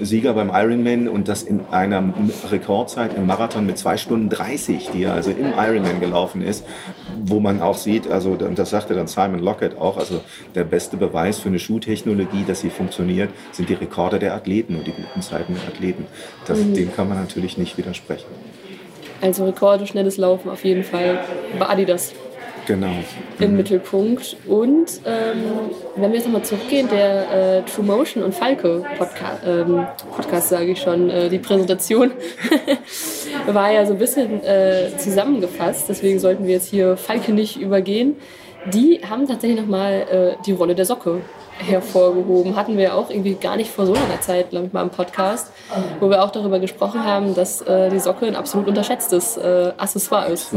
Sieger 0.00 0.34
beim 0.34 0.50
Ironman 0.52 1.08
und 1.08 1.28
das 1.28 1.42
in 1.42 1.60
einer 1.70 2.02
Rekordzeit 2.50 3.16
im 3.16 3.26
Marathon 3.26 3.66
mit 3.66 3.78
zwei 3.78 3.96
Stunden 3.96 4.28
30, 4.28 4.90
die 4.92 5.04
er 5.04 5.14
also 5.14 5.30
im 5.30 5.52
Ironman 5.56 6.00
gelaufen 6.00 6.42
ist, 6.42 6.64
wo 7.24 7.40
man 7.40 7.62
auch 7.62 7.76
sieht, 7.76 8.10
also 8.10 8.36
das 8.36 8.70
sagte 8.70 8.94
dann 8.94 9.06
Simon 9.06 9.40
Lockett 9.40 9.78
auch, 9.78 9.96
also 9.96 10.20
der 10.54 10.64
beste 10.64 10.96
Beweis 10.96 11.38
für 11.38 11.48
eine 11.48 11.58
Schuhtechnologie, 11.58 12.44
dass 12.46 12.60
sie 12.60 12.70
funktioniert, 12.70 13.30
sind 13.52 13.68
die 13.68 13.74
Rekorde 13.74 14.18
der 14.18 14.34
Athleten 14.34 14.76
und 14.76 14.86
die 14.86 14.92
guten 15.02 15.22
Zeiten 15.22 15.54
der 15.54 15.64
Athleten. 15.68 16.06
Das, 16.46 16.58
mhm. 16.58 16.74
Dem 16.74 16.94
kann 16.94 17.08
man 17.08 17.18
natürlich 17.18 17.58
nicht 17.58 17.76
widersprechen. 17.78 18.26
Also 19.20 19.44
Rekorde, 19.44 19.86
schnelles 19.86 20.16
Laufen 20.16 20.50
auf 20.50 20.64
jeden 20.64 20.82
Fall 20.82 21.20
bei 21.58 21.68
Adidas. 21.68 22.12
Genau. 22.66 22.92
Im 23.38 23.50
mhm. 23.50 23.56
Mittelpunkt. 23.56 24.36
Und 24.46 25.00
ähm, 25.04 25.70
wenn 25.96 26.10
wir 26.10 26.18
jetzt 26.18 26.26
nochmal 26.26 26.44
zurückgehen, 26.44 26.88
der 26.88 27.58
äh, 27.58 27.62
True 27.62 27.84
Motion 27.84 28.22
und 28.22 28.34
Falke 28.34 28.84
Podcast, 28.98 29.42
ähm, 29.44 29.86
Podcast 30.14 30.48
sage 30.48 30.70
ich 30.70 30.80
schon, 30.80 31.10
äh, 31.10 31.28
die 31.28 31.38
Präsentation 31.38 32.12
war 33.46 33.72
ja 33.72 33.84
so 33.84 33.94
ein 33.94 33.98
bisschen 33.98 34.44
äh, 34.44 34.96
zusammengefasst. 34.96 35.88
Deswegen 35.88 36.18
sollten 36.20 36.46
wir 36.46 36.54
jetzt 36.54 36.68
hier 36.68 36.96
Falke 36.96 37.32
nicht 37.32 37.60
übergehen. 37.60 38.16
Die 38.72 39.00
haben 39.08 39.26
tatsächlich 39.26 39.60
nochmal 39.60 40.36
äh, 40.38 40.42
die 40.46 40.52
Rolle 40.52 40.76
der 40.76 40.84
Socke 40.84 41.20
hervorgehoben. 41.66 42.56
Hatten 42.56 42.76
wir 42.76 42.94
auch 42.94 43.10
irgendwie 43.10 43.34
gar 43.34 43.56
nicht 43.56 43.70
vor 43.70 43.86
so 43.86 43.94
langer 43.94 44.20
Zeit, 44.20 44.50
glaube 44.50 44.66
ich, 44.66 44.72
mal 44.72 44.82
im 44.82 44.90
Podcast, 44.90 45.50
wo 46.00 46.10
wir 46.10 46.22
auch 46.22 46.30
darüber 46.30 46.58
gesprochen 46.58 47.04
haben, 47.04 47.34
dass 47.34 47.62
äh, 47.62 47.90
die 47.90 47.98
Socke 47.98 48.26
ein 48.26 48.36
absolut 48.36 48.68
unterschätztes 48.68 49.36
äh, 49.36 49.72
Accessoire 49.76 50.28
ist. 50.28 50.52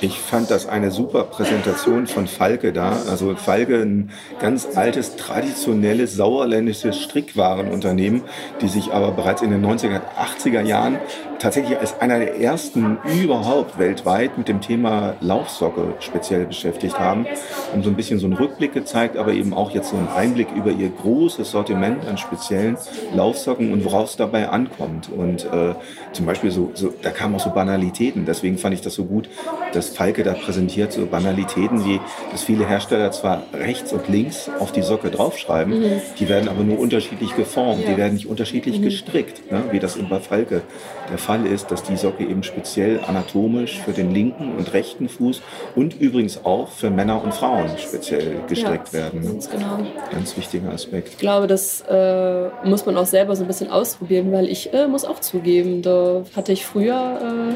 Ich 0.00 0.18
fand 0.18 0.50
das 0.50 0.68
eine 0.68 0.90
super 0.90 1.24
Präsentation 1.24 2.06
von 2.06 2.26
Falke 2.26 2.72
da. 2.72 2.96
Also 3.08 3.34
Falke, 3.36 3.76
ein 3.80 4.10
ganz 4.40 4.76
altes, 4.76 5.16
traditionelles, 5.16 6.14
sauerländisches 6.14 7.00
Strickwarenunternehmen, 7.00 8.22
die 8.60 8.68
sich 8.68 8.92
aber 8.92 9.12
bereits 9.12 9.42
in 9.42 9.50
den 9.50 9.64
90er, 9.64 10.00
80er 10.18 10.62
Jahren 10.62 10.98
tatsächlich 11.38 11.78
als 11.78 12.00
einer 12.00 12.18
der 12.18 12.40
ersten 12.40 12.98
überhaupt 13.20 13.78
weltweit 13.78 14.38
mit 14.38 14.48
dem 14.48 14.60
Thema 14.60 15.14
Laufsocke 15.20 15.94
speziell 16.00 16.46
beschäftigt 16.46 16.98
haben 16.98 17.26
und 17.74 17.84
so 17.84 17.90
ein 17.90 17.96
bisschen 17.96 18.18
so 18.18 18.26
einen 18.26 18.36
Rückblick 18.36 18.72
gezeigt, 18.72 19.16
aber 19.16 19.32
eben 19.32 19.54
auch 19.54 19.70
jetzt 19.70 19.90
so 19.90 19.96
einen 19.96 20.08
Einblick 20.08 20.48
über 20.54 20.70
ihr 20.70 20.88
großes 20.88 21.50
Sortiment 21.50 22.06
an 22.06 22.18
speziellen 22.18 22.76
Laufsocken 23.14 23.72
und 23.72 23.84
worauf 23.84 24.10
es 24.10 24.16
dabei 24.16 24.48
ankommt. 24.48 25.10
Und 25.10 25.44
äh, 25.44 25.74
zum 26.12 26.26
Beispiel 26.26 26.50
so, 26.50 26.70
so, 26.74 26.92
da 27.02 27.10
kamen 27.10 27.34
auch 27.34 27.40
so 27.40 27.50
Banalitäten. 27.50 28.24
Deswegen 28.26 28.58
fand 28.58 28.74
ich 28.74 28.80
das 28.80 28.94
so 28.94 29.04
gut, 29.04 29.28
dass 29.72 29.90
Falke 29.90 30.22
da 30.22 30.32
präsentiert, 30.32 30.92
so 30.92 31.06
Banalitäten 31.06 31.84
wie, 31.84 32.00
dass 32.32 32.42
viele 32.42 32.66
Hersteller 32.66 33.12
zwar 33.12 33.42
rechts 33.52 33.92
und 33.92 34.08
links 34.08 34.50
auf 34.58 34.72
die 34.72 34.82
Socke 34.82 35.10
draufschreiben, 35.10 35.78
mhm. 35.78 36.00
die 36.18 36.28
werden 36.28 36.48
aber 36.48 36.62
nur 36.62 36.78
unterschiedlich 36.78 37.34
geformt, 37.36 37.82
ja. 37.84 37.90
die 37.90 37.96
werden 37.96 38.14
nicht 38.14 38.26
unterschiedlich 38.26 38.78
mhm. 38.78 38.84
gestrickt, 38.84 39.50
ne, 39.50 39.64
wie 39.70 39.78
das 39.78 39.96
eben 39.96 40.08
bei 40.08 40.20
Falke 40.20 40.62
der 41.10 41.18
Fall 41.26 41.44
ist, 41.44 41.72
dass 41.72 41.82
die 41.82 41.96
Socke 41.96 42.24
eben 42.24 42.44
speziell 42.44 43.00
anatomisch 43.04 43.80
für 43.80 43.90
den 43.90 44.12
linken 44.12 44.56
und 44.56 44.72
rechten 44.72 45.08
Fuß 45.08 45.42
und 45.74 46.00
übrigens 46.00 46.44
auch 46.44 46.68
für 46.68 46.88
Männer 46.88 47.22
und 47.22 47.34
Frauen 47.34 47.70
speziell 47.78 48.36
gestrickt 48.48 48.92
ja, 48.92 49.00
werden. 49.00 49.22
Ganz 49.24 49.50
genau. 49.50 49.78
Ganz 50.12 50.36
wichtiger 50.36 50.70
Aspekt. 50.70 51.08
Ich 51.08 51.18
glaube, 51.18 51.48
das 51.48 51.82
äh, 51.88 52.48
muss 52.64 52.86
man 52.86 52.96
auch 52.96 53.06
selber 53.06 53.34
so 53.34 53.42
ein 53.42 53.48
bisschen 53.48 53.70
ausprobieren, 53.70 54.30
weil 54.30 54.48
ich 54.48 54.72
äh, 54.72 54.86
muss 54.86 55.04
auch 55.04 55.18
zugeben, 55.18 55.82
da 55.82 56.22
hatte 56.36 56.52
ich 56.52 56.64
früher 56.64 57.50
äh, 57.50 57.54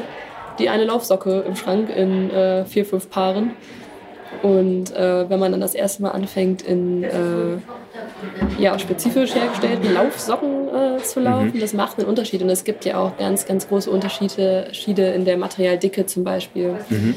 die 0.59 0.67
eine 0.67 0.83
Laufsocke 0.83 1.39
im 1.47 1.55
Schrank 1.55 1.89
in 1.95 2.29
äh, 2.29 2.65
vier, 2.65 2.85
fünf 2.85 3.09
Paaren. 3.09 3.51
Und 4.43 4.93
äh, 4.93 5.29
wenn 5.29 5.39
man 5.39 5.51
dann 5.51 5.61
das 5.61 5.75
erste 5.75 6.01
Mal 6.01 6.11
anfängt, 6.11 6.61
in 6.61 7.03
äh, 7.03 7.57
ja, 8.57 8.77
spezifisch 8.77 9.35
hergestellten 9.35 9.93
Laufsocken 9.93 10.67
äh, 10.67 11.03
zu 11.03 11.19
laufen, 11.19 11.51
mhm. 11.53 11.59
das 11.59 11.73
macht 11.73 11.99
einen 11.99 12.07
Unterschied. 12.07 12.41
Und 12.41 12.49
es 12.49 12.63
gibt 12.63 12.85
ja 12.85 12.97
auch 12.97 13.17
ganz, 13.17 13.45
ganz 13.45 13.67
große 13.67 13.89
Unterschiede 13.89 15.03
in 15.15 15.25
der 15.25 15.37
Materialdicke 15.37 16.05
zum 16.05 16.23
Beispiel. 16.23 16.75
Mhm. 16.89 17.15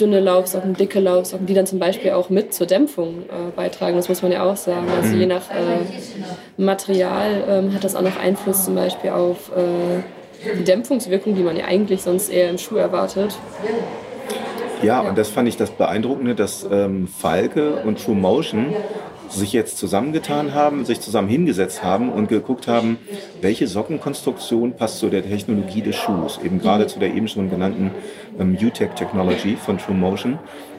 Dünne 0.00 0.20
Laufsocken, 0.20 0.74
dicke 0.74 1.00
Laufsocken, 1.00 1.46
die 1.46 1.54
dann 1.54 1.66
zum 1.66 1.78
Beispiel 1.78 2.12
auch 2.12 2.30
mit 2.30 2.52
zur 2.54 2.66
Dämpfung 2.66 3.22
äh, 3.28 3.50
beitragen. 3.54 3.96
Das 3.96 4.08
muss 4.08 4.22
man 4.22 4.32
ja 4.32 4.42
auch 4.42 4.56
sagen. 4.56 4.86
Also 4.96 5.14
mhm. 5.14 5.20
je 5.20 5.26
nach 5.26 5.50
äh, 5.50 6.60
Material 6.62 7.44
ähm, 7.48 7.74
hat 7.74 7.84
das 7.84 7.94
auch 7.94 8.02
noch 8.02 8.18
Einfluss 8.18 8.64
zum 8.64 8.74
Beispiel 8.74 9.10
auf 9.10 9.50
äh, 9.56 10.02
die 10.58 10.64
Dämpfungswirkung, 10.64 11.34
die 11.36 11.42
man 11.42 11.56
ja 11.56 11.66
eigentlich 11.66 12.02
sonst 12.02 12.28
eher 12.28 12.50
im 12.50 12.58
Schuh 12.58 12.76
erwartet. 12.76 13.38
Ja, 14.82 15.00
und 15.00 15.16
das 15.16 15.28
fand 15.28 15.48
ich 15.48 15.56
das 15.56 15.70
Beeindruckende, 15.70 16.34
dass 16.34 16.66
ähm, 16.68 17.06
Falke 17.06 17.76
und 17.84 18.04
True 18.04 18.16
Motion 18.16 18.74
sich 19.32 19.52
jetzt 19.52 19.78
zusammengetan 19.78 20.54
haben, 20.54 20.84
sich 20.84 21.00
zusammen 21.00 21.28
hingesetzt 21.28 21.82
haben 21.82 22.10
und 22.10 22.28
geguckt 22.28 22.68
haben, 22.68 22.98
welche 23.40 23.66
Sockenkonstruktion 23.66 24.74
passt 24.74 24.98
zu 24.98 25.08
der 25.08 25.22
Technologie 25.22 25.82
des 25.82 25.96
Schuhs, 25.96 26.38
eben 26.44 26.60
gerade 26.60 26.86
zu 26.86 26.98
der 26.98 27.14
eben 27.14 27.28
schon 27.28 27.50
genannten 27.50 27.90
ähm, 28.38 28.56
UTech 28.60 28.90
Technology 28.94 29.56
von 29.56 29.78
True 29.78 29.96
Motion. 29.96 30.38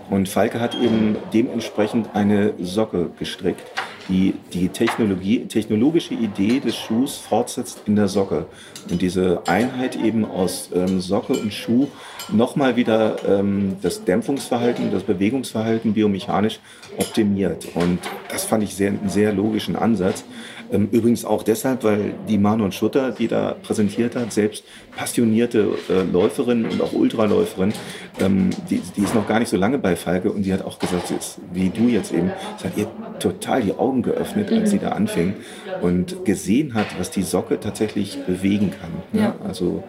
Und 0.10 0.28
Falke 0.28 0.60
hat 0.60 0.76
eben 0.76 1.16
dementsprechend 1.34 2.10
eine 2.13 2.54
Socke 2.60 3.10
gestrickt, 3.18 3.63
die 4.10 4.34
die 4.52 4.68
Technologie, 4.70 5.46
technologische 5.46 6.13
Idee 6.13 6.60
des 6.60 6.76
Schuhs 6.76 7.18
fortsetzt 7.18 7.84
in 7.86 7.96
der 7.96 8.10
Socke. 8.10 8.46
Und 8.89 9.02
diese 9.02 9.42
Einheit 9.48 9.96
eben 9.96 10.26
aus 10.26 10.70
ähm, 10.76 11.00
Socke 11.00 11.34
und 11.34 11.54
Schuh 11.54 11.88
nochmal 12.29 12.75
wieder 12.75 13.17
ähm, 13.27 13.77
das 13.81 14.03
Dämpfungsverhalten, 14.05 14.91
das 14.91 15.03
Bewegungsverhalten 15.03 15.93
biomechanisch 15.93 16.59
optimiert. 16.97 17.67
Und 17.75 17.99
das 18.29 18.45
fand 18.45 18.63
ich 18.63 18.75
sehr, 18.75 18.89
einen 18.89 19.09
sehr 19.09 19.33
logischen 19.33 19.75
Ansatz. 19.75 20.23
Ähm, 20.71 20.89
übrigens 20.91 21.26
auch 21.26 21.43
deshalb, 21.43 21.84
weil 21.84 22.13
die 22.28 22.38
Manon 22.38 22.71
Schutter, 22.71 23.12
die 23.12 23.28
da 23.28 23.56
präsentiert 23.62 24.15
hat, 24.15 24.32
selbst 24.34 24.63
passionierte 24.95 25.69
äh, 25.89 26.04
Läuferin 26.12 26.65
und 26.65 26.82
auch 26.82 26.93
Ultraläuferin, 26.93 27.73
ähm, 28.19 28.49
die, 28.69 28.82
die 28.95 29.02
ist 29.02 29.15
noch 29.15 29.28
gar 29.28 29.39
nicht 29.39 29.49
so 29.49 29.58
lange 29.58 29.78
bei 29.78 29.95
Falke 29.95 30.32
und 30.32 30.43
die 30.43 30.54
hat 30.54 30.63
auch 30.63 30.80
gesagt, 30.80 31.12
ist, 31.12 31.39
wie 31.52 31.69
du 31.69 31.88
jetzt 31.88 32.13
eben, 32.13 32.32
es 32.58 32.63
hat 32.63 32.78
ihr 32.78 32.88
total 33.19 33.62
die 33.62 33.73
Augen 33.73 34.02
geöffnet, 34.04 34.52
als 34.52 34.71
sie 34.71 34.80
da 34.80 34.89
anfing 34.89 35.36
und 35.82 36.26
gesehen 36.26 36.73
hat, 36.73 36.88
was 36.97 37.12
die 37.12 37.23
Socke 37.23 37.60
tatsächlich 37.60 38.17
bewegen 38.26 38.71
kann. 38.71 38.91
Ne? 39.12 39.21
Ja. 39.21 39.36
Also 39.45 39.84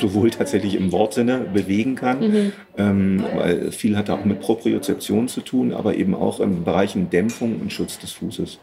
sowohl 0.00 0.30
tatsächlich 0.30 0.74
im 0.76 0.92
Wortsinne 0.92 1.46
bewegen 1.52 1.94
kann, 1.94 2.20
mhm. 2.20 2.52
ähm, 2.76 3.24
weil 3.36 3.72
viel 3.72 3.96
hat 3.96 4.10
auch 4.10 4.24
mit 4.24 4.40
Propriozeption 4.40 5.28
zu 5.28 5.40
tun, 5.40 5.72
aber 5.72 5.94
eben 5.94 6.14
auch 6.14 6.40
im 6.40 6.64
Bereichen 6.64 7.10
Dämpfung 7.10 7.60
und 7.60 7.72
Schutz 7.72 7.98
des 7.98 8.12
Fußes. 8.12 8.58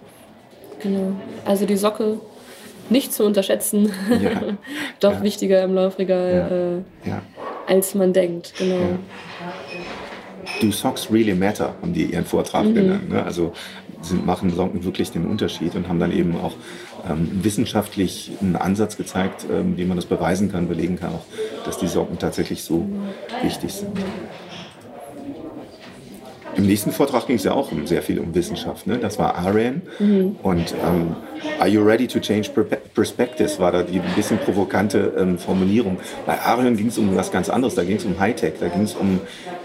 Genau. 0.84 1.13
Also 1.46 1.65
die 1.65 1.78
Socke 1.78 2.20
nicht 2.89 3.13
zu 3.13 3.24
unterschätzen. 3.26 3.91
Ja. 4.22 4.41
Doch 5.00 5.13
ja. 5.13 5.24
wichtiger 5.24 5.63
im 5.63 5.74
Laufregal, 5.74 6.84
ja. 7.06 7.17
Äh, 7.17 7.22
als 7.67 7.96
man 7.96 8.13
denkt. 8.13 8.54
Genau. 8.58 9.00
Do 10.60 10.72
Socks 10.72 11.10
really 11.12 11.34
matter, 11.34 11.76
haben 11.82 11.94
die 11.94 12.06
ihren 12.06 12.26
Vortrag 12.26 12.65
mhm. 12.65 12.76
genannt. 12.76 13.10
Ne? 13.10 13.24
Also 13.24 13.54
sind, 14.02 14.26
machen 14.26 14.50
Socken 14.52 14.84
wirklich 14.84 15.12
den 15.12 15.26
Unterschied 15.26 15.76
und 15.76 15.88
haben 15.88 16.00
dann 16.00 16.12
eben 16.12 16.36
auch 16.36 16.54
ähm, 17.10 17.30
wissenschaftlich 17.44 18.32
einen 18.41 18.56
Ansatz 18.56 18.98
gezeigt, 18.98 19.46
ähm, 19.52 19.78
wie 19.78 19.86
man 19.86 19.96
das 19.96 20.06
beweisen 20.06 20.52
kann, 20.52 20.67
belegen 20.67 21.00
kann, 21.00 21.13
auch, 21.13 21.26
dass 21.65 21.78
die 21.78 21.88
Socken 21.88 22.20
tatsächlich 22.20 22.63
so 22.63 22.80
mhm. 22.80 23.10
wichtig 23.44 23.74
sind. 23.74 23.98
Im 26.56 26.66
nächsten 26.66 26.92
Vortrag 26.92 27.28
ging 27.28 27.38
es 27.38 27.44
ja 27.44 27.54
auch 27.54 27.72
um 27.72 27.88
sehr 27.88 28.02
viel 28.02 28.20
um 28.20 28.36
Wissenschaft. 28.36 28.88
Ne? 28.88 28.98
Das 28.98 29.18
war 29.18 29.36
Arian. 29.36 29.82
Mhm. 30.00 30.36
Und 30.44 30.74
ähm, 30.86 31.16
Are 31.60 31.70
you 31.70 31.84
ready 31.84 32.08
to 32.08 32.20
change 32.20 32.50
perspectives? 32.94 33.60
War 33.60 33.72
da 33.72 33.84
die 33.84 34.00
ein 34.00 34.16
bisschen 34.16 34.38
provokante 34.38 35.14
ähm, 35.18 35.38
Formulierung. 35.38 35.98
Bei 36.26 36.40
Arian 36.40 36.76
ging 36.76 36.88
es 36.88 36.98
um 36.98 37.16
was 37.16 37.32
ganz 37.32 37.50
anderes. 37.50 37.76
Da 37.76 37.84
ging 37.84 37.98
es 37.98 38.06
um 38.06 38.20
Hightech. 38.20 38.54
Da 38.60 38.68
ging 38.68 38.84
es 38.84 38.94
um 38.96 39.20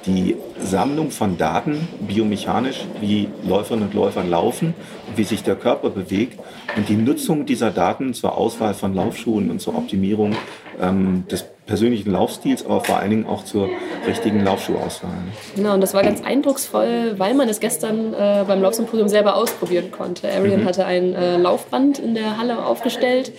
die 0.07 0.37
Sammlung 0.61 1.11
von 1.11 1.37
Daten, 1.37 1.88
biomechanisch, 2.01 2.87
wie 3.01 3.29
Läuferinnen 3.47 3.88
und 3.88 3.95
Läufer 3.95 4.25
laufen, 4.25 4.75
wie 5.14 5.25
sich 5.25 5.42
der 5.42 5.57
Körper 5.57 5.90
bewegt 5.90 6.38
und 6.77 6.88
die 6.88 6.97
Nutzung 6.97 7.47
dieser 7.47 7.71
Daten 7.71 8.14
zur 8.14 8.37
Auswahl 8.37 8.75
von 8.75 8.95
Laufschuhen 8.95 9.51
und 9.51 9.61
zur 9.61 9.77
Optimierung 9.77 10.37
ähm, 10.81 11.25
des 11.31 11.45
persönlichen 11.66 12.12
Laufstils, 12.12 12.64
aber 12.64 12.81
vor 12.81 12.99
allen 12.99 13.11
Dingen 13.11 13.27
auch 13.27 13.45
zur 13.45 13.69
richtigen 14.07 14.45
Laufschuhauswahl. 14.45 15.11
Genau, 15.57 15.75
und 15.75 15.81
das 15.81 15.95
war 15.95 16.03
ganz 16.03 16.23
eindrucksvoll, 16.23 17.14
weil 17.19 17.35
man 17.35 17.49
es 17.49 17.59
gestern 17.59 18.14
äh, 18.14 18.45
beim 18.47 18.62
Laufsymposium 18.62 19.09
selber 19.09 19.35
ausprobieren 19.35 19.90
konnte. 19.90 20.31
Arian 20.31 20.62
mhm. 20.62 20.64
hatte 20.64 20.87
ein 20.87 21.14
äh, 21.14 21.37
Laufband 21.37 21.99
in 21.99 22.14
der 22.14 22.38
Halle 22.38 22.64
aufgestellt 22.64 23.33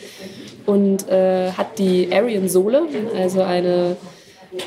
und 0.65 1.07
äh, 1.07 1.51
hat 1.51 1.79
die 1.79 2.09
Arian-Sohle, 2.11 2.83
also 3.17 3.41
eine 3.41 3.95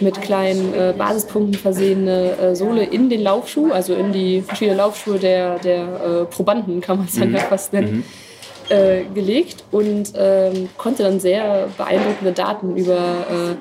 mit 0.00 0.20
kleinen 0.20 0.74
äh, 0.74 0.94
Basispunkten 0.96 1.54
versehene 1.54 2.36
äh, 2.38 2.54
Sohle 2.54 2.84
in 2.84 3.08
den 3.08 3.22
Laufschuh, 3.22 3.72
also 3.72 3.94
in 3.94 4.12
die 4.12 4.42
verschiedenen 4.42 4.78
Laufschuhe 4.78 5.18
der, 5.18 5.58
der 5.58 5.82
äh, 5.82 6.24
Probanden, 6.26 6.80
kann 6.80 6.98
man 6.98 7.06
es 7.06 7.18
dann 7.18 7.30
mhm. 7.30 7.36
ja 7.36 7.40
fast 7.40 7.72
nennen. 7.72 7.96
Mhm 7.96 8.04
äh, 8.70 9.02
gelegt 9.14 9.64
und 9.72 10.12
ähm, 10.16 10.68
konnte 10.78 11.02
dann 11.02 11.20
sehr 11.20 11.68
beeindruckende 11.76 12.32
Daten 12.32 12.76
über 12.76 13.56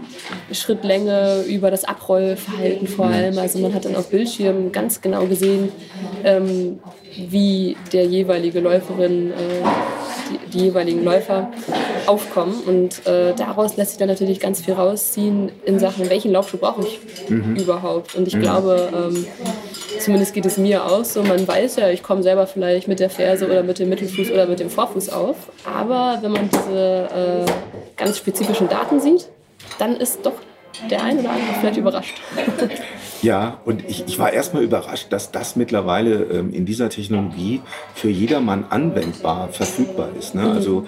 äh, 0.52 0.54
Schrittlänge, 0.54 1.44
über 1.48 1.72
das 1.72 1.84
Abrollverhalten 1.84 2.88
vor 2.88 3.08
allem. 3.08 3.38
Also 3.38 3.60
man 3.60 3.74
hat 3.74 3.86
dann 3.86 3.96
auf 3.96 4.10
Bildschirmen 4.10 4.72
ganz 4.72 5.02
genau 5.02 5.26
gesehen, 5.26 5.72
ähm, 6.24 6.80
wie 7.18 7.76
der 7.92 8.06
jeweilige 8.06 8.60
Läuferin, 8.60 9.32
äh, 9.32 9.36
die, 10.30 10.52
die, 10.52 10.66
jeweiligen 10.66 11.04
Läufer 11.04 11.52
aufkommen. 12.10 12.62
Und 12.66 13.06
äh, 13.06 13.34
daraus 13.36 13.78
lässt 13.78 13.92
sich 13.92 14.00
dann 14.00 14.10
natürlich 14.10 14.40
ganz 14.40 14.62
viel 14.62 14.74
rausziehen 14.74 15.52
in 15.66 15.80
Sachen, 15.80 16.10
welchen 16.10 16.32
Laufschuh 16.32 16.58
brauche 16.58 16.82
ich 16.82 17.00
mhm. 17.30 17.56
überhaupt. 17.56 18.16
Und 18.16 18.28
ich 18.28 18.36
mhm. 18.36 18.42
glaube, 18.42 18.90
ähm, 18.94 19.26
Zumindest 20.00 20.34
geht 20.34 20.46
es 20.46 20.58
mir 20.58 20.86
aus. 20.86 21.14
So, 21.14 21.24
man 21.24 21.48
weiß 21.48 21.78
ja, 21.78 21.90
ich 21.90 22.04
komme 22.04 22.24
selber 22.24 22.48
vielleicht 22.48 22.88
mit 22.88 23.00
der 23.00 23.10
Ferse 23.10 23.46
oder 23.46 23.64
mit 23.64 23.80
dem 23.80 23.90
Mittelfuß 23.90 24.32
oder 24.32 24.46
mit 24.46 24.60
dem 24.60 24.70
Vorfuß 24.70 25.10
auf. 25.10 25.36
Aber 25.66 26.20
wenn 26.22 26.32
man 26.32 26.50
diese 26.50 27.46
äh, 27.48 27.52
ganz 27.98 28.18
spezifischen 28.18 28.70
Daten 28.70 29.00
sieht, 29.00 29.28
dann 29.78 29.98
ist 29.98 30.26
doch 30.26 30.34
der 30.90 31.04
ein 31.04 31.20
oder 31.20 31.32
andere 31.32 31.54
vielleicht 31.60 31.78
überrascht. 31.78 32.16
Ja, 33.22 33.60
und 33.66 33.84
ich, 33.86 34.06
ich 34.08 34.18
war 34.18 34.32
erstmal 34.32 34.64
überrascht, 34.64 35.08
dass 35.10 35.30
das 35.30 35.58
mittlerweile 35.58 36.24
ähm, 36.32 36.54
in 36.54 36.66
dieser 36.66 36.90
Technologie 36.90 37.60
für 37.94 38.08
jedermann 38.08 38.64
anwendbar 38.70 39.50
verfügbar 39.50 40.08
ist. 40.18 40.36
Ne? 40.36 40.44
Mhm. 40.44 40.52
Also 40.52 40.86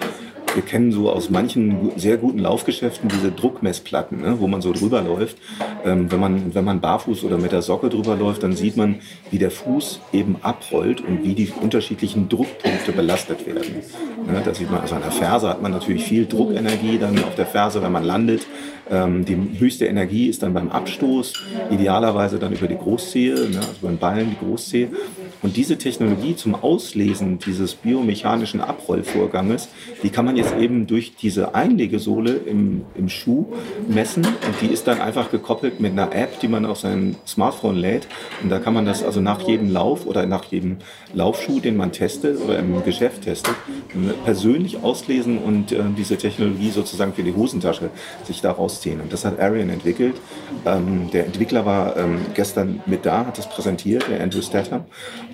wir 0.54 0.62
kennen 0.62 0.92
so 0.92 1.10
aus 1.10 1.30
manchen 1.30 1.92
sehr 1.96 2.16
guten 2.16 2.38
Laufgeschäften 2.38 3.08
diese 3.08 3.30
Druckmessplatten, 3.30 4.20
ne, 4.20 4.36
wo 4.38 4.46
man 4.46 4.62
so 4.62 4.72
drüber 4.72 5.00
läuft. 5.02 5.36
Ähm, 5.84 6.10
wenn, 6.10 6.20
man, 6.20 6.54
wenn 6.54 6.64
man 6.64 6.80
barfuß 6.80 7.24
oder 7.24 7.38
mit 7.38 7.52
der 7.52 7.62
Socke 7.62 7.88
drüber 7.88 8.16
läuft, 8.16 8.42
dann 8.42 8.54
sieht 8.54 8.76
man, 8.76 8.96
wie 9.30 9.38
der 9.38 9.50
Fuß 9.50 10.00
eben 10.12 10.36
abrollt 10.42 11.00
und 11.00 11.24
wie 11.24 11.34
die 11.34 11.52
unterschiedlichen 11.60 12.28
Druckpunkte 12.28 12.92
belastet 12.92 13.46
werden. 13.46 13.82
Ne, 14.26 14.42
da 14.44 14.54
sieht 14.54 14.70
man, 14.70 14.80
also 14.80 14.94
an 14.94 15.02
der 15.02 15.12
Ferse 15.12 15.48
hat 15.48 15.62
man 15.62 15.72
natürlich 15.72 16.04
viel 16.04 16.26
Druckenergie 16.26 16.98
dann 16.98 17.18
auf 17.24 17.34
der 17.34 17.46
Ferse, 17.46 17.82
wenn 17.82 17.92
man 17.92 18.04
landet. 18.04 18.46
Ähm, 18.92 19.24
die 19.24 19.36
höchste 19.58 19.86
Energie 19.86 20.26
ist 20.26 20.42
dann 20.42 20.52
beim 20.52 20.68
Abstoß, 20.68 21.32
idealerweise 21.70 22.38
dann 22.38 22.52
über 22.52 22.66
die 22.66 22.76
Großzehe, 22.76 23.34
ne, 23.48 23.58
also 23.58 23.78
beim 23.80 23.96
Ballen 23.96 24.36
die 24.38 24.44
Großzehe. 24.44 24.90
Und 25.40 25.56
diese 25.56 25.78
Technologie 25.78 26.36
zum 26.36 26.54
Auslesen 26.54 27.38
dieses 27.38 27.74
biomechanischen 27.74 28.60
Abrollvorganges, 28.60 29.68
die 30.02 30.10
kann 30.10 30.26
man 30.26 30.36
jetzt 30.36 30.54
eben 30.56 30.86
durch 30.86 31.16
diese 31.16 31.54
Einlegesohle 31.54 32.32
im, 32.32 32.82
im 32.94 33.08
Schuh 33.08 33.46
messen. 33.88 34.24
Und 34.26 34.60
die 34.60 34.66
ist 34.66 34.86
dann 34.86 35.00
einfach 35.00 35.30
gekoppelt 35.30 35.80
mit 35.80 35.92
einer 35.92 36.14
App, 36.14 36.38
die 36.40 36.48
man 36.48 36.66
auf 36.66 36.78
sein 36.78 37.16
Smartphone 37.26 37.76
lädt. 37.76 38.06
Und 38.42 38.50
da 38.50 38.58
kann 38.58 38.74
man 38.74 38.84
das 38.84 39.02
also 39.02 39.20
nach 39.22 39.40
jedem 39.40 39.72
Lauf 39.72 40.06
oder 40.06 40.26
nach 40.26 40.44
jedem 40.44 40.76
Laufschuh, 41.14 41.60
den 41.60 41.76
man 41.76 41.92
testet 41.92 42.38
oder 42.40 42.58
im 42.58 42.84
Geschäft 42.84 43.22
testet, 43.22 43.54
persönlich 44.24 44.82
auslesen 44.82 45.38
und 45.38 45.72
äh, 45.72 45.80
diese 45.96 46.18
Technologie 46.18 46.70
sozusagen 46.70 47.14
für 47.14 47.22
die 47.22 47.34
Hosentasche 47.34 47.90
sich 48.24 48.42
daraus 48.42 48.81
ziehen. 48.82 49.00
Und 49.00 49.12
das 49.12 49.24
hat 49.24 49.40
Arian 49.40 49.70
entwickelt. 49.70 50.16
Ähm, 50.66 51.10
der 51.12 51.26
Entwickler 51.26 51.64
war 51.64 51.96
ähm, 51.96 52.20
gestern 52.34 52.82
mit 52.86 53.06
da, 53.06 53.26
hat 53.26 53.38
das 53.38 53.48
präsentiert, 53.48 54.04
der 54.10 54.22
Andrew 54.22 54.42
Statham. 54.42 54.84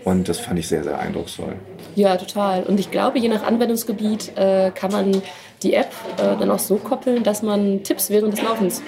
Und 0.04 0.28
das 0.28 0.38
fand 0.38 0.58
ich 0.58 0.68
sehr, 0.68 0.84
sehr 0.84 0.98
eindrucksvoll. 0.98 1.54
Ja, 1.96 2.16
total. 2.16 2.62
Und 2.62 2.78
ich 2.78 2.90
glaube, 2.90 3.18
je 3.18 3.28
nach 3.28 3.42
Anwendungsgebiet 3.42 4.36
äh, 4.36 4.70
kann 4.70 4.92
man 4.92 5.22
die 5.62 5.74
App 5.74 5.90
äh, 6.18 6.36
dann 6.38 6.50
auch 6.50 6.58
so 6.58 6.76
koppeln, 6.76 7.24
dass 7.24 7.42
man 7.42 7.82
Tipps 7.82 8.10
während 8.10 8.34
des 8.34 8.42
Laufens 8.42 8.82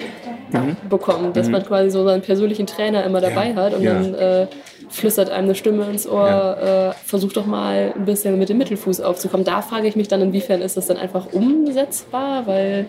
mhm. 0.51 0.77
bekommt. 0.89 1.35
Dass 1.35 1.47
mhm. 1.47 1.53
man 1.53 1.63
quasi 1.65 1.89
so 1.89 2.05
seinen 2.05 2.21
persönlichen 2.21 2.67
Trainer 2.67 3.03
immer 3.03 3.19
dabei 3.19 3.49
ja. 3.49 3.55
hat 3.55 3.73
und 3.73 3.83
ja. 3.83 3.93
dann 3.93 4.13
äh, 4.13 4.47
flüstert 4.89 5.29
einem 5.29 5.45
eine 5.45 5.55
Stimme 5.55 5.85
ins 5.85 6.07
Ohr, 6.07 6.27
ja. 6.27 6.89
äh, 6.89 6.93
versucht 7.05 7.37
doch 7.37 7.45
mal 7.45 7.93
ein 7.95 8.05
bisschen 8.05 8.37
mit 8.37 8.49
dem 8.49 8.57
Mittelfuß 8.57 9.01
aufzukommen. 9.01 9.45
Da 9.45 9.61
frage 9.61 9.87
ich 9.87 9.95
mich 9.95 10.07
dann, 10.07 10.21
inwiefern 10.21 10.61
ist 10.61 10.77
das 10.77 10.87
dann 10.87 10.97
einfach 10.97 11.31
umsetzbar, 11.31 12.45
weil 12.47 12.85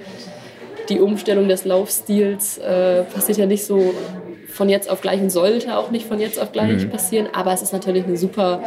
die 0.88 1.00
Umstellung 1.00 1.48
des 1.48 1.64
Laufstils 1.64 2.58
äh, 2.58 3.02
passiert 3.04 3.38
ja 3.38 3.46
nicht 3.46 3.64
so 3.64 3.94
von 4.48 4.68
jetzt 4.68 4.90
auf 4.90 5.00
gleich 5.00 5.20
und 5.20 5.30
sollte 5.30 5.76
auch 5.76 5.90
nicht 5.90 6.06
von 6.06 6.20
jetzt 6.20 6.40
auf 6.40 6.52
gleich 6.52 6.84
mhm. 6.84 6.90
passieren, 6.90 7.28
aber 7.32 7.52
es 7.52 7.62
ist 7.62 7.72
natürlich 7.72 8.04
eine 8.04 8.16
super 8.16 8.60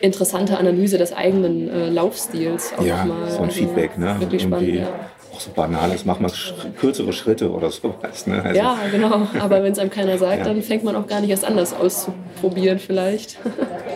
interessante 0.00 0.58
Analyse 0.58 0.98
des 0.98 1.12
eigenen 1.12 1.68
äh, 1.68 1.88
Laufstils. 1.88 2.72
Auch 2.76 2.84
ja, 2.84 3.04
mal. 3.04 3.30
so 3.30 3.38
ein 3.38 3.44
also 3.44 3.58
Feedback, 3.58 3.98
ne? 3.98 4.16
Wirklich 4.18 4.42
spannend, 4.42 4.74
ja. 4.74 4.88
Auch 5.34 5.40
so 5.40 5.50
banales, 5.52 6.04
mach 6.04 6.20
mal 6.20 6.30
sch 6.30 6.54
kürzere 6.78 7.12
Schritte 7.12 7.50
oder 7.50 7.70
sowas. 7.70 8.26
Ne? 8.26 8.42
Also, 8.42 8.58
ja, 8.58 8.78
genau. 8.90 9.28
Aber 9.40 9.62
wenn 9.62 9.72
es 9.72 9.78
einem 9.78 9.90
keiner 9.90 10.18
sagt, 10.18 10.38
ja. 10.38 10.44
dann 10.44 10.62
fängt 10.62 10.84
man 10.84 10.96
auch 10.96 11.06
gar 11.06 11.20
nicht 11.20 11.30
erst 11.30 11.44
anders 11.44 11.74
auszuprobieren 11.74 12.78
vielleicht. 12.78 13.38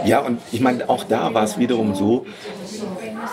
ja, 0.05 0.20
und 0.20 0.40
ich 0.50 0.61
meine, 0.61 0.88
auch 0.88 1.05
da 1.05 1.33
war 1.35 1.44
es 1.44 1.59
wiederum 1.59 1.94
so, 1.94 2.26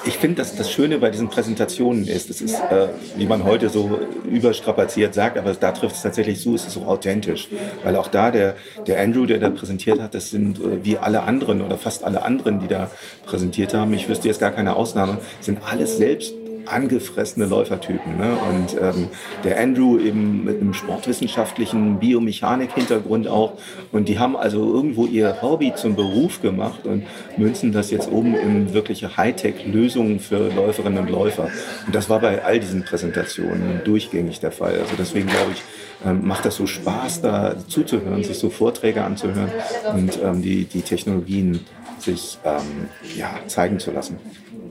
ich 0.06 0.17
finde, 0.17 0.38
dass 0.38 0.56
das 0.56 0.71
Schöne 0.71 0.97
bei 0.99 1.10
diesen 1.10 1.30
Präsentationen 1.30 2.08
ist, 2.08 2.30
es 2.30 2.41
ist, 2.41 2.56
äh, 2.56 2.88
wie 3.15 3.25
man 3.25 3.43
heute 3.43 3.69
so 3.69 3.99
überstrapaziert 4.30 5.13
sagt, 5.13 5.38
aber 5.38 5.54
da 5.54 5.71
trifft 5.71 5.95
es 5.95 6.02
tatsächlich 6.02 6.39
zu, 6.39 6.56
es 6.56 6.65
ist 6.65 6.73
so 6.73 6.82
authentisch. 6.84 7.47
Weil 7.84 7.95
auch 7.95 8.08
da 8.08 8.32
der, 8.32 8.56
der 8.88 8.99
Andrew, 9.02 9.25
der 9.25 9.39
da 9.39 9.49
präsentiert 9.49 10.02
hat, 10.02 10.13
das 10.13 10.30
sind 10.30 10.60
äh, 10.60 10.84
wie 10.84 10.97
alle 10.97 11.23
anderen 11.23 11.62
oder 11.62 11.78
fast 11.78 12.04
alle 12.04 12.23
anderen, 12.23 12.60
die 12.60 12.67
da 12.67 12.89
präsentiert 13.25 13.73
haben, 13.73 13.93
ich 13.93 14.08
wüsste 14.10 14.28
jetzt 14.28 14.39
gar 14.39 14.52
keine 14.52 14.75
Ausnahme, 14.75 15.19
sind 15.41 15.60
alles 15.69 15.97
selbst 15.97 16.34
angefressene 16.69 17.45
Läufertypen. 17.45 18.17
Ne? 18.17 18.38
Und 18.49 18.77
ähm, 18.82 19.08
der 19.43 19.60
Andrew 19.60 19.99
eben 19.99 20.43
mit 20.43 20.62
einem 20.62 20.73
sportwissenschaftlichen 20.73 21.99
Biomechanik-Hintergrund 21.99 23.27
auch. 23.27 23.53
Und 23.91 24.08
die 24.08 24.19
haben 24.19 24.36
also 24.36 24.73
irgendwo 24.73 25.05
ihr 25.05 25.41
Hobby 25.41 25.73
zum 25.75 25.95
Beruf 25.95 26.41
gemacht 26.41 26.86
und 26.86 27.03
münzen 27.38 27.71
das 27.71 27.91
jetzt 27.91 28.12
oben 28.12 28.36
in 28.36 28.73
wirkliche 28.73 29.17
Hightech-Lösungen 29.17 30.19
für 30.19 30.49
Läuferinnen 30.53 30.99
und 30.99 31.10
Läufer. 31.10 31.49
Und 31.86 31.95
das 31.95 32.10
war 32.10 32.19
bei 32.19 32.43
all 32.43 32.60
diesen 32.60 32.84
Präsentationen 32.84 33.82
durchgängig 33.84 34.39
der 34.39 34.51
Fall. 34.51 34.79
Also 34.79 34.95
deswegen 34.97 35.27
glaube 35.27 35.51
ich, 35.53 35.63
ähm, 36.05 36.25
macht 36.25 36.45
das 36.45 36.55
so 36.55 36.65
Spaß, 36.65 37.21
da 37.21 37.55
zuzuhören, 37.67 38.23
sich 38.23 38.38
so 38.38 38.49
Vorträge 38.49 39.03
anzuhören 39.03 39.51
und 39.93 40.19
ähm, 40.23 40.41
die, 40.41 40.65
die 40.65 40.82
Technologien 40.82 41.65
sich 42.01 42.38
ähm, 42.43 42.89
ja, 43.15 43.39
zeigen 43.47 43.79
zu 43.79 43.91
lassen. 43.91 44.17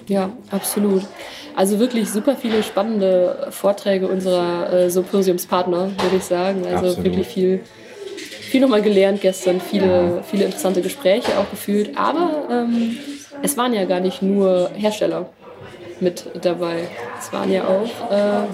Ja, 0.06 0.30
absolut. 0.50 1.02
Also 1.54 1.78
wirklich 1.78 2.08
super 2.10 2.36
viele 2.36 2.62
spannende 2.62 3.48
Vorträge 3.50 4.08
unserer 4.08 4.72
äh, 4.72 4.90
Symposiumspartner, 4.90 5.90
würde 6.02 6.16
ich 6.16 6.24
sagen. 6.24 6.64
Also 6.64 6.86
absolut. 6.86 7.04
wirklich 7.04 7.26
viel, 7.26 7.60
viel 8.16 8.60
nochmal 8.60 8.82
gelernt 8.82 9.20
gestern, 9.20 9.60
viele, 9.60 10.22
viele 10.30 10.44
interessante 10.44 10.82
Gespräche 10.82 11.38
auch 11.38 11.50
gefühlt. 11.50 11.98
Aber 11.98 12.48
ähm, 12.50 12.96
es 13.42 13.56
waren 13.56 13.74
ja 13.74 13.84
gar 13.84 14.00
nicht 14.00 14.22
nur 14.22 14.70
Hersteller 14.74 15.28
mit 16.00 16.30
dabei. 16.42 16.88
Es 17.18 17.32
waren 17.32 17.52
ja 17.52 17.66
auch 17.66 18.10
äh, 18.10 18.46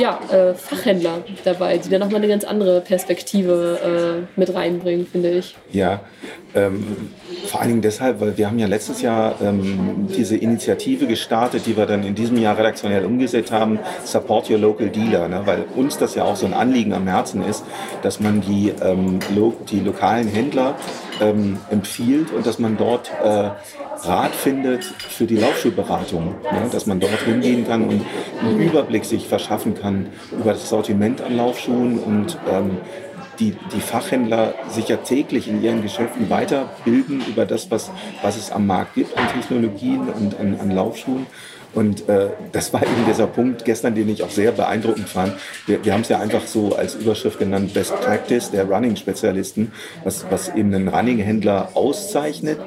ja, 0.00 0.18
äh, 0.32 0.54
Fachhändler 0.54 1.18
dabei, 1.44 1.76
die 1.76 1.90
dann 1.90 2.00
nochmal 2.00 2.16
eine 2.16 2.28
ganz 2.28 2.44
andere 2.44 2.80
Perspektive 2.80 4.24
äh, 4.34 4.40
mit 4.40 4.54
reinbringen, 4.54 5.06
finde 5.06 5.30
ich. 5.30 5.54
Ja, 5.72 6.00
ähm, 6.54 7.10
vor 7.46 7.60
allen 7.60 7.68
Dingen 7.68 7.82
deshalb, 7.82 8.18
weil 8.18 8.38
wir 8.38 8.46
haben 8.46 8.58
ja 8.58 8.66
letztes 8.66 9.02
Jahr 9.02 9.34
ähm, 9.42 10.08
diese 10.16 10.38
Initiative 10.38 11.06
gestartet, 11.06 11.66
die 11.66 11.76
wir 11.76 11.84
dann 11.84 12.02
in 12.02 12.14
diesem 12.14 12.38
Jahr 12.38 12.56
redaktionell 12.56 13.04
umgesetzt 13.04 13.52
haben, 13.52 13.78
Support 14.04 14.48
Your 14.48 14.58
Local 14.58 14.88
Dealer, 14.88 15.28
ne? 15.28 15.42
weil 15.44 15.64
uns 15.76 15.98
das 15.98 16.14
ja 16.14 16.24
auch 16.24 16.36
so 16.36 16.46
ein 16.46 16.54
Anliegen 16.54 16.94
am 16.94 17.06
Herzen 17.06 17.44
ist, 17.44 17.64
dass 18.02 18.20
man 18.20 18.40
die, 18.40 18.72
ähm, 18.82 19.18
lo 19.36 19.54
die 19.70 19.80
lokalen 19.80 20.28
Händler 20.28 20.76
ähm, 21.20 21.58
empfiehlt 21.70 22.32
und 22.32 22.46
dass 22.46 22.58
man 22.58 22.76
dort 22.76 23.10
äh, 23.22 23.50
Rat 24.02 24.34
findet 24.34 24.84
für 24.84 25.26
die 25.26 25.36
Laufschuhberatung, 25.36 26.34
ne? 26.42 26.68
dass 26.72 26.86
man 26.86 27.00
dort 27.00 27.20
hingehen 27.22 27.66
kann 27.66 27.82
und 27.82 28.04
einen 28.40 28.60
Überblick 28.60 29.04
sich 29.04 29.28
verschaffen 29.28 29.74
kann 29.74 30.06
über 30.32 30.52
das 30.52 30.68
Sortiment 30.68 31.20
an 31.20 31.36
Laufschuhen 31.36 31.98
und 31.98 32.38
ähm, 32.48 32.78
die, 33.40 33.56
die 33.74 33.80
Fachhändler 33.80 34.54
sich 34.68 34.88
ja 34.88 34.98
täglich 34.98 35.48
in 35.48 35.62
ihren 35.62 35.82
Geschäften 35.82 36.28
weiterbilden 36.28 37.22
über 37.26 37.46
das, 37.46 37.70
was, 37.70 37.90
was 38.22 38.36
es 38.36 38.52
am 38.52 38.66
Markt 38.66 38.94
gibt 38.94 39.16
an 39.16 39.28
Technologien 39.28 40.08
und 40.08 40.38
an, 40.38 40.58
an 40.60 40.70
Laufschuhen. 40.70 41.26
Und 41.72 42.08
äh, 42.08 42.30
das 42.52 42.72
war 42.72 42.82
eben 42.82 43.06
dieser 43.06 43.26
Punkt 43.26 43.64
gestern, 43.64 43.94
den 43.94 44.08
ich 44.08 44.22
auch 44.22 44.30
sehr 44.30 44.52
beeindruckend 44.52 45.08
fand. 45.08 45.34
Wir, 45.66 45.84
wir 45.84 45.92
haben 45.92 46.00
es 46.00 46.08
ja 46.08 46.18
einfach 46.18 46.46
so 46.46 46.74
als 46.74 46.96
Überschrift 46.96 47.38
genannt, 47.38 47.74
Best 47.74 47.94
Practice 48.00 48.50
der 48.50 48.64
Running-Spezialisten, 48.64 49.72
was, 50.04 50.26
was 50.30 50.48
eben 50.48 50.74
einen 50.74 50.88
Running-Händler 50.88 51.70
auszeichnet. 51.74 52.58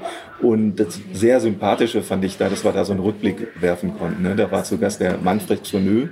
Und 0.42 0.76
das 0.76 1.00
sehr 1.14 1.40
Sympathische 1.40 2.02
fand 2.02 2.26
ich 2.26 2.38
da, 2.38 2.50
dass 2.50 2.64
wir 2.64 2.72
da 2.72 2.84
so 2.86 2.94
einen 2.94 3.02
Rückblick 3.02 3.48
werfen 3.62 3.98
konnten. 3.98 4.24
Ne? 4.24 4.36
Da 4.36 4.52
war 4.52 4.64
zu 4.64 4.78
Gast 4.78 5.00
der 5.00 5.18
Manfred 5.18 5.66
Zonö, 5.66 6.08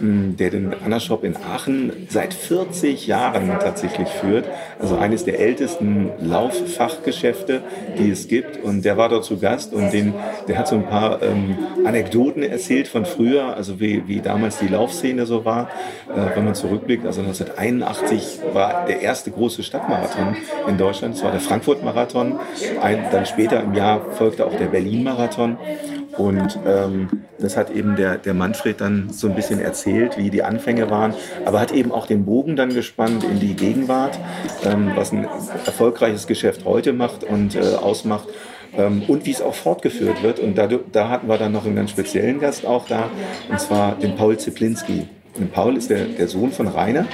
der 0.00 0.50
den 0.50 0.74
Anna 0.84 1.00
Shop 1.00 1.24
in 1.24 1.36
Aachen 1.36 1.92
seit 2.08 2.34
40 2.34 3.06
Jahren 3.06 3.48
tatsächlich 3.60 4.08
führt. 4.08 4.46
Also 4.78 4.96
eines 4.96 5.24
der 5.24 5.38
ältesten 5.40 6.10
Lauffachgeschäfte, 6.20 7.62
die 7.98 8.10
es 8.10 8.28
gibt. 8.28 8.62
Und 8.62 8.84
der 8.84 8.96
war 8.96 9.08
dort 9.08 9.24
zu 9.24 9.38
Gast 9.38 9.72
und 9.72 9.92
den, 9.92 10.14
der 10.48 10.58
hat 10.58 10.68
so 10.68 10.76
ein 10.76 10.86
paar 10.86 11.22
ähm, 11.22 11.56
Anekdoten 11.84 12.42
erzählt 12.42 12.88
von 12.88 13.04
früher, 13.04 13.56
also 13.56 13.80
wie, 13.80 14.06
wie 14.06 14.20
damals 14.20 14.58
die 14.58 14.68
Laufszene 14.68 15.26
so 15.26 15.44
war. 15.44 15.68
Äh, 16.08 16.36
wenn 16.36 16.44
man 16.44 16.54
zurückblickt, 16.54 17.06
also 17.06 17.20
1981 17.20 18.40
war 18.52 18.86
der 18.86 19.00
erste 19.00 19.30
große 19.30 19.62
Stadtmarathon 19.62 20.36
in 20.68 20.78
Deutschland. 20.78 21.14
Das 21.14 21.24
war 21.24 21.32
der 21.32 21.40
Frankfurt-Marathon. 21.40 22.38
Dann 23.12 23.26
später 23.26 23.62
im 23.62 23.74
Jahr 23.74 24.00
folgte 24.12 24.46
auch 24.46 24.54
der 24.56 24.66
Berlin-Marathon. 24.66 25.58
Und 26.16 26.58
ähm, 26.66 27.08
das 27.38 27.56
hat 27.56 27.70
eben 27.70 27.96
der, 27.96 28.16
der 28.16 28.34
Manfred 28.34 28.80
dann 28.80 29.10
so 29.10 29.28
ein 29.28 29.34
bisschen 29.34 29.60
erzählt, 29.60 30.16
wie 30.16 30.30
die 30.30 30.42
Anfänge 30.42 30.90
waren, 30.90 31.14
aber 31.44 31.60
hat 31.60 31.72
eben 31.72 31.92
auch 31.92 32.06
den 32.06 32.24
Bogen 32.24 32.56
dann 32.56 32.72
gespannt 32.72 33.24
in 33.24 33.38
die 33.38 33.54
Gegenwart, 33.54 34.18
ähm, 34.64 34.92
was 34.94 35.12
ein 35.12 35.24
erfolgreiches 35.66 36.26
Geschäft 36.26 36.64
heute 36.64 36.92
macht 36.92 37.24
und 37.24 37.54
äh, 37.54 37.74
ausmacht 37.74 38.28
ähm, 38.76 39.02
und 39.06 39.26
wie 39.26 39.30
es 39.30 39.42
auch 39.42 39.54
fortgeführt 39.54 40.22
wird. 40.22 40.40
Und 40.40 40.56
da, 40.56 40.66
da 40.66 41.08
hatten 41.08 41.28
wir 41.28 41.38
dann 41.38 41.52
noch 41.52 41.66
einen 41.66 41.76
ganz 41.76 41.90
speziellen 41.90 42.40
Gast 42.40 42.66
auch 42.66 42.86
da, 42.86 43.10
und 43.50 43.60
zwar 43.60 43.96
den 43.96 44.16
Paul 44.16 44.38
Ziplinski. 44.38 45.08
Und 45.38 45.52
Paul 45.52 45.76
ist 45.76 45.90
der, 45.90 46.06
der 46.06 46.28
Sohn 46.28 46.50
von 46.50 46.66
Rainer, 46.66 47.06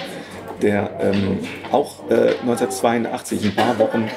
der 0.61 0.91
ähm, 1.01 1.41
auch 1.73 2.09
äh, 2.09 2.37
1982, 2.43 3.45
ein 3.45 3.55
paar 3.55 3.79
Wochen 3.81 4.09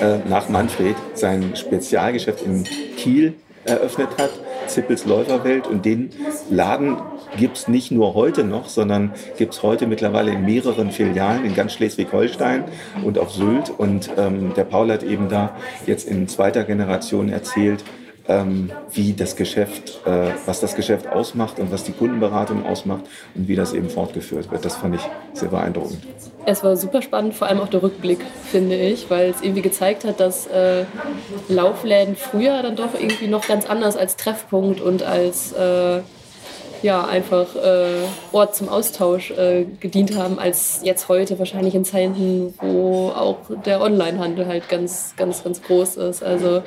äh, 0.00 0.18
nach 0.28 0.48
Manfred, 0.48 0.96
sein 1.14 1.54
Spezialgeschäft 1.54 2.42
in 2.46 2.64
Kiel 2.96 3.34
eröffnet 3.64 4.08
hat, 4.18 4.30
Zippels 4.66 5.06
Läuferwelt. 5.06 5.66
Und 5.66 5.84
den 5.84 6.10
Laden 6.50 6.96
gibt 7.38 7.56
es 7.56 7.68
nicht 7.68 7.90
nur 7.90 8.14
heute 8.14 8.44
noch, 8.44 8.68
sondern 8.68 9.12
gibt 9.38 9.54
es 9.54 9.62
heute 9.62 9.86
mittlerweile 9.86 10.32
in 10.32 10.44
mehreren 10.44 10.90
Filialen 10.90 11.44
in 11.44 11.54
ganz 11.54 11.72
Schleswig-Holstein 11.74 12.64
und 13.04 13.18
auf 13.18 13.30
Sylt. 13.30 13.70
Und 13.76 14.10
ähm, 14.16 14.52
der 14.54 14.64
Paul 14.64 14.90
hat 14.90 15.02
eben 15.02 15.28
da 15.28 15.56
jetzt 15.86 16.08
in 16.08 16.28
zweiter 16.28 16.64
Generation 16.64 17.28
erzählt, 17.28 17.84
ähm, 18.32 18.70
wie 18.92 19.12
das 19.12 19.36
Geschäft, 19.36 20.00
äh, 20.06 20.30
was 20.46 20.60
das 20.60 20.74
Geschäft 20.74 21.06
ausmacht 21.06 21.58
und 21.58 21.70
was 21.70 21.84
die 21.84 21.92
Kundenberatung 21.92 22.64
ausmacht 22.64 23.04
und 23.34 23.48
wie 23.48 23.56
das 23.56 23.72
eben 23.72 23.90
fortgeführt 23.90 24.50
wird. 24.50 24.64
Das 24.64 24.76
fand 24.76 24.94
ich 24.94 25.02
sehr 25.34 25.48
beeindruckend. 25.48 25.98
Es 26.46 26.64
war 26.64 26.76
super 26.76 27.02
spannend, 27.02 27.34
vor 27.34 27.48
allem 27.48 27.60
auch 27.60 27.68
der 27.68 27.82
Rückblick, 27.82 28.20
finde 28.50 28.76
ich, 28.76 29.10
weil 29.10 29.30
es 29.30 29.42
irgendwie 29.42 29.62
gezeigt 29.62 30.04
hat, 30.04 30.18
dass 30.20 30.46
äh, 30.46 30.84
Laufläden 31.48 32.16
früher 32.16 32.62
dann 32.62 32.76
doch 32.76 32.94
irgendwie 32.98 33.28
noch 33.28 33.46
ganz 33.46 33.66
anders 33.66 33.96
als 33.96 34.16
Treffpunkt 34.16 34.80
und 34.80 35.02
als 35.02 35.52
äh, 35.52 36.00
ja, 36.82 37.04
einfach 37.04 37.54
äh, 37.56 38.02
Ort 38.32 38.56
zum 38.56 38.68
Austausch 38.68 39.30
äh, 39.30 39.64
gedient 39.80 40.16
haben, 40.16 40.38
als 40.38 40.80
jetzt 40.82 41.08
heute 41.08 41.38
wahrscheinlich 41.38 41.74
in 41.74 41.84
Zeiten, 41.84 42.54
wo 42.60 43.10
auch 43.10 43.38
der 43.64 43.80
Onlinehandel 43.80 44.46
halt 44.46 44.68
ganz, 44.68 45.14
ganz, 45.16 45.44
ganz 45.44 45.62
groß 45.62 45.96
ist. 45.96 46.22
Also 46.22 46.56
äh, 46.56 46.62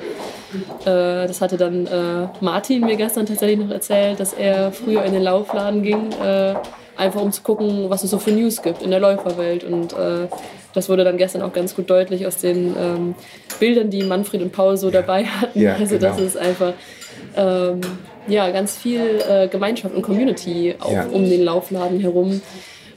das 1.26 1.40
hatte 1.40 1.56
dann 1.56 1.86
äh, 1.86 2.28
Martin 2.40 2.80
mir 2.80 2.96
gestern 2.96 3.26
tatsächlich 3.26 3.58
noch 3.58 3.70
erzählt, 3.70 4.18
dass 4.18 4.32
er 4.32 4.72
früher 4.72 5.04
in 5.04 5.12
den 5.12 5.22
Laufladen 5.22 5.82
ging, 5.82 6.12
äh, 6.12 6.54
einfach 6.96 7.20
um 7.20 7.32
zu 7.32 7.42
gucken, 7.42 7.90
was 7.90 8.04
es 8.04 8.10
so 8.10 8.18
für 8.18 8.32
News 8.32 8.62
gibt 8.62 8.82
in 8.82 8.90
der 8.90 9.00
Läuferwelt. 9.00 9.64
Und 9.64 9.92
äh, 9.92 10.28
das 10.74 10.88
wurde 10.88 11.04
dann 11.04 11.16
gestern 11.16 11.42
auch 11.42 11.52
ganz 11.52 11.74
gut 11.74 11.90
deutlich 11.90 12.26
aus 12.26 12.38
den 12.38 12.74
ähm, 12.76 13.14
Bildern, 13.60 13.90
die 13.90 14.02
Manfred 14.02 14.42
und 14.42 14.52
Paul 14.52 14.76
so 14.76 14.90
dabei 14.90 15.24
hatten. 15.24 15.60
Ja, 15.60 15.74
also 15.74 15.98
genau. 15.98 16.08
das 16.08 16.20
ist 16.20 16.36
einfach... 16.36 16.72
Ähm, 17.36 17.80
ja, 18.28 18.50
ganz 18.50 18.76
viel 18.76 19.22
äh, 19.28 19.48
Gemeinschaft 19.48 19.94
und 19.94 20.02
Community 20.02 20.74
auch 20.80 20.90
ja. 20.92 21.06
um 21.06 21.28
den 21.28 21.44
Laufladen 21.44 22.00
herum. 22.00 22.42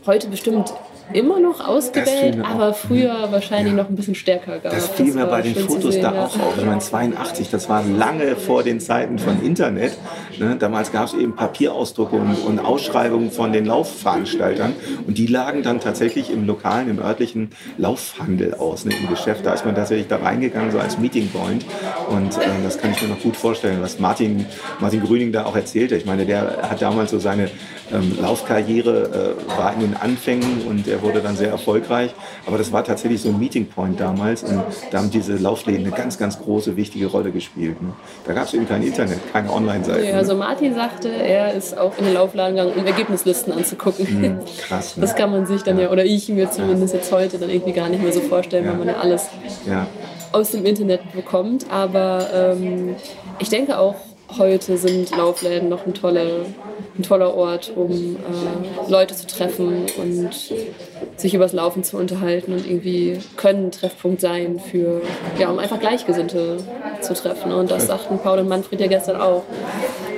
Heute 0.06 0.28
bestimmt 0.28 0.74
immer 1.14 1.40
noch 1.40 1.66
ausgewählt, 1.66 2.38
aber 2.44 2.74
früher 2.74 3.28
mhm. 3.28 3.32
wahrscheinlich 3.32 3.74
ja. 3.74 3.84
noch 3.84 3.90
ein 3.90 3.96
bisschen 3.96 4.16
stärker 4.16 4.60
gab. 4.60 4.72
Das 4.72 4.88
fiel 4.90 5.14
mir 5.14 5.26
bei 5.26 5.42
den 5.42 5.56
Fotos 5.56 6.00
da 6.00 6.12
auch 6.12 6.40
auf. 6.40 6.58
Ich 6.58 6.66
meine, 6.66 6.80
82, 6.80 7.50
das 7.50 7.70
war 7.70 7.84
lange 7.84 8.36
vor 8.36 8.64
den 8.64 8.80
Zeiten 8.80 9.20
von 9.20 9.44
Internet. 9.44 9.98
Ne? 10.38 10.56
Damals 10.58 10.92
gab 10.92 11.06
es 11.06 11.14
eben 11.14 11.36
Papierausdrucke 11.36 12.16
und, 12.16 12.36
und, 12.46 12.60
Ausschreibungen 12.60 13.32
von 13.32 13.52
den 13.52 13.66
Laufveranstaltern 13.66 14.74
und 15.08 15.18
die 15.18 15.28
lagen 15.28 15.64
dann 15.64 15.80
tatsächlich 15.80 16.32
im 16.32 16.46
lokalen, 16.46 16.90
im 16.90 17.00
örtlichen 17.00 17.52
Laufhandel 17.78 18.54
aus, 18.54 18.86
ne? 18.86 18.94
im 19.00 19.10
Geschäft. 19.10 19.46
Da 19.46 19.54
ist 19.54 19.66
man 19.66 19.76
tatsächlich 19.76 20.08
da 20.08 20.18
reingegangen, 20.18 20.72
so 20.72 20.80
als 20.80 20.98
Meeting 20.98 21.30
Point 21.30 21.66
und 22.10 22.38
äh, 22.38 22.48
das 22.64 22.78
kann 22.78 22.92
ich 22.92 23.02
mir 23.02 23.10
noch 23.10 23.22
gut 23.22 23.36
vorstellen, 23.36 23.80
was 23.82 24.00
Martin, 24.00 24.46
Martin 24.80 25.02
Grüning 25.02 25.32
da 25.32 25.46
auch 25.46 25.56
erzählte. 25.56 25.96
Ich 25.96 26.06
meine, 26.06 26.26
der 26.26 26.70
hat 26.70 26.82
damals 26.82 27.12
so 27.12 27.20
seine 27.20 27.50
ähm, 27.94 28.18
Laufkarriere, 28.22 29.36
äh, 29.38 29.58
war 29.58 29.74
in 29.74 29.82
den 29.82 29.96
Anfängen 29.96 30.68
und 30.68 30.88
er 30.88 31.02
wurde 31.02 31.22
dann 31.22 31.36
sehr 31.36 31.50
erfolgreich. 31.50 32.12
Aber 32.46 32.58
das 32.58 32.72
war 32.72 32.84
tatsächlich 32.84 33.22
so 33.22 33.30
ein 33.30 33.40
Meeting 33.40 33.68
Point 33.68 34.00
damals 34.00 34.44
und 34.44 34.62
da 34.92 35.00
haben 35.00 35.10
diese 35.10 35.36
Laufläden 35.36 35.86
eine 35.86 35.96
ganz, 35.96 36.18
ganz 36.18 36.40
große, 36.40 36.76
wichtige 36.76 37.08
Rolle 37.08 37.32
gespielt. 37.32 37.82
Ne? 37.82 37.94
Da 38.26 38.34
gab 38.34 38.46
es 38.46 38.54
eben 38.54 38.68
kein 38.68 38.84
Internet, 38.84 39.20
keine 39.32 39.52
Online-Seiten. 39.52 40.06
Ja, 40.06 40.18
also 40.18 40.36
Martin 40.36 40.74
sagte, 40.76 41.10
er 41.10 41.54
ist 41.54 41.78
auch 41.78 41.98
in 41.98 42.06
den 42.06 42.14
Laufladen 42.14 42.56
gegangen, 42.56 42.74
um 42.78 42.86
Ergebnislisten 42.86 43.54
anzugucken. 43.54 44.22
Mhm, 44.22 44.40
krass. 44.68 44.98
Ne? 44.98 45.02
Das 45.02 45.16
kann 45.16 45.32
man 45.32 45.46
sich 45.46 45.64
dann 45.64 45.78
ja. 45.78 45.86
ja, 45.86 45.92
oder 45.92 46.06
ich 46.06 46.30
mir 46.30 46.50
zumindest 46.52 46.94
jetzt 46.94 47.12
heute 47.12 47.38
dann 47.38 47.50
irgendwie 47.50 47.74
gar 47.74 47.90
nicht 47.90 48.02
mehr 48.02 48.14
so 48.14 48.22
vorstellen, 48.22 48.66
ja. 48.66 48.72
weil 48.72 48.80
man 48.80 48.88
ja 48.88 48.96
alles 48.96 49.30
aus 50.32 50.52
dem 50.52 50.66
Internet 50.66 51.12
bekommt. 51.14 51.66
Aber 51.70 52.28
ähm, 52.34 52.96
ich 53.40 53.50
denke 53.50 53.78
auch, 53.78 53.96
heute 54.38 54.78
sind 54.78 55.16
Laufläden 55.16 55.70
noch 55.70 55.86
ein, 55.86 55.94
tolle, 55.94 56.46
ein 56.98 57.04
toller 57.04 57.34
Ort, 57.34 57.72
um 57.76 58.16
äh, 58.16 58.90
Leute 58.92 59.16
zu 59.16 59.28
treffen 59.28 59.86
und 59.98 60.30
sich 61.18 61.34
übers 61.34 61.54
Laufen 61.54 61.84
zu 61.84 61.98
unterhalten 61.98 62.54
und 62.54 62.66
irgendwie 62.66 63.20
können 63.38 63.68
ein 63.68 63.72
Treffpunkt 63.72 64.22
sein 64.22 64.60
für, 64.60 65.02
ja, 65.38 65.50
um 65.50 65.60
einfach 65.60 65.80
Gleichgesinnte 65.80 66.58
zu 67.02 67.14
treffen. 67.14 67.52
Und 67.52 67.72
das 67.72 67.88
sagten 67.88 68.20
Paul 68.20 68.40
und 68.40 68.50
Manfred 68.50 68.80
ja 68.80 68.88
gestern 68.88 69.20
auch, 69.20 69.44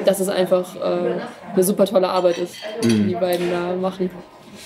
dass 0.05 0.19
es 0.19 0.29
einfach 0.29 0.75
äh, 0.75 1.21
eine 1.53 1.63
super 1.63 1.85
tolle 1.85 2.09
Arbeit 2.09 2.37
ist, 2.37 2.55
die 2.83 2.89
mhm. 2.89 3.07
die 3.07 3.15
beiden 3.15 3.51
da 3.51 3.75
machen. 3.75 4.09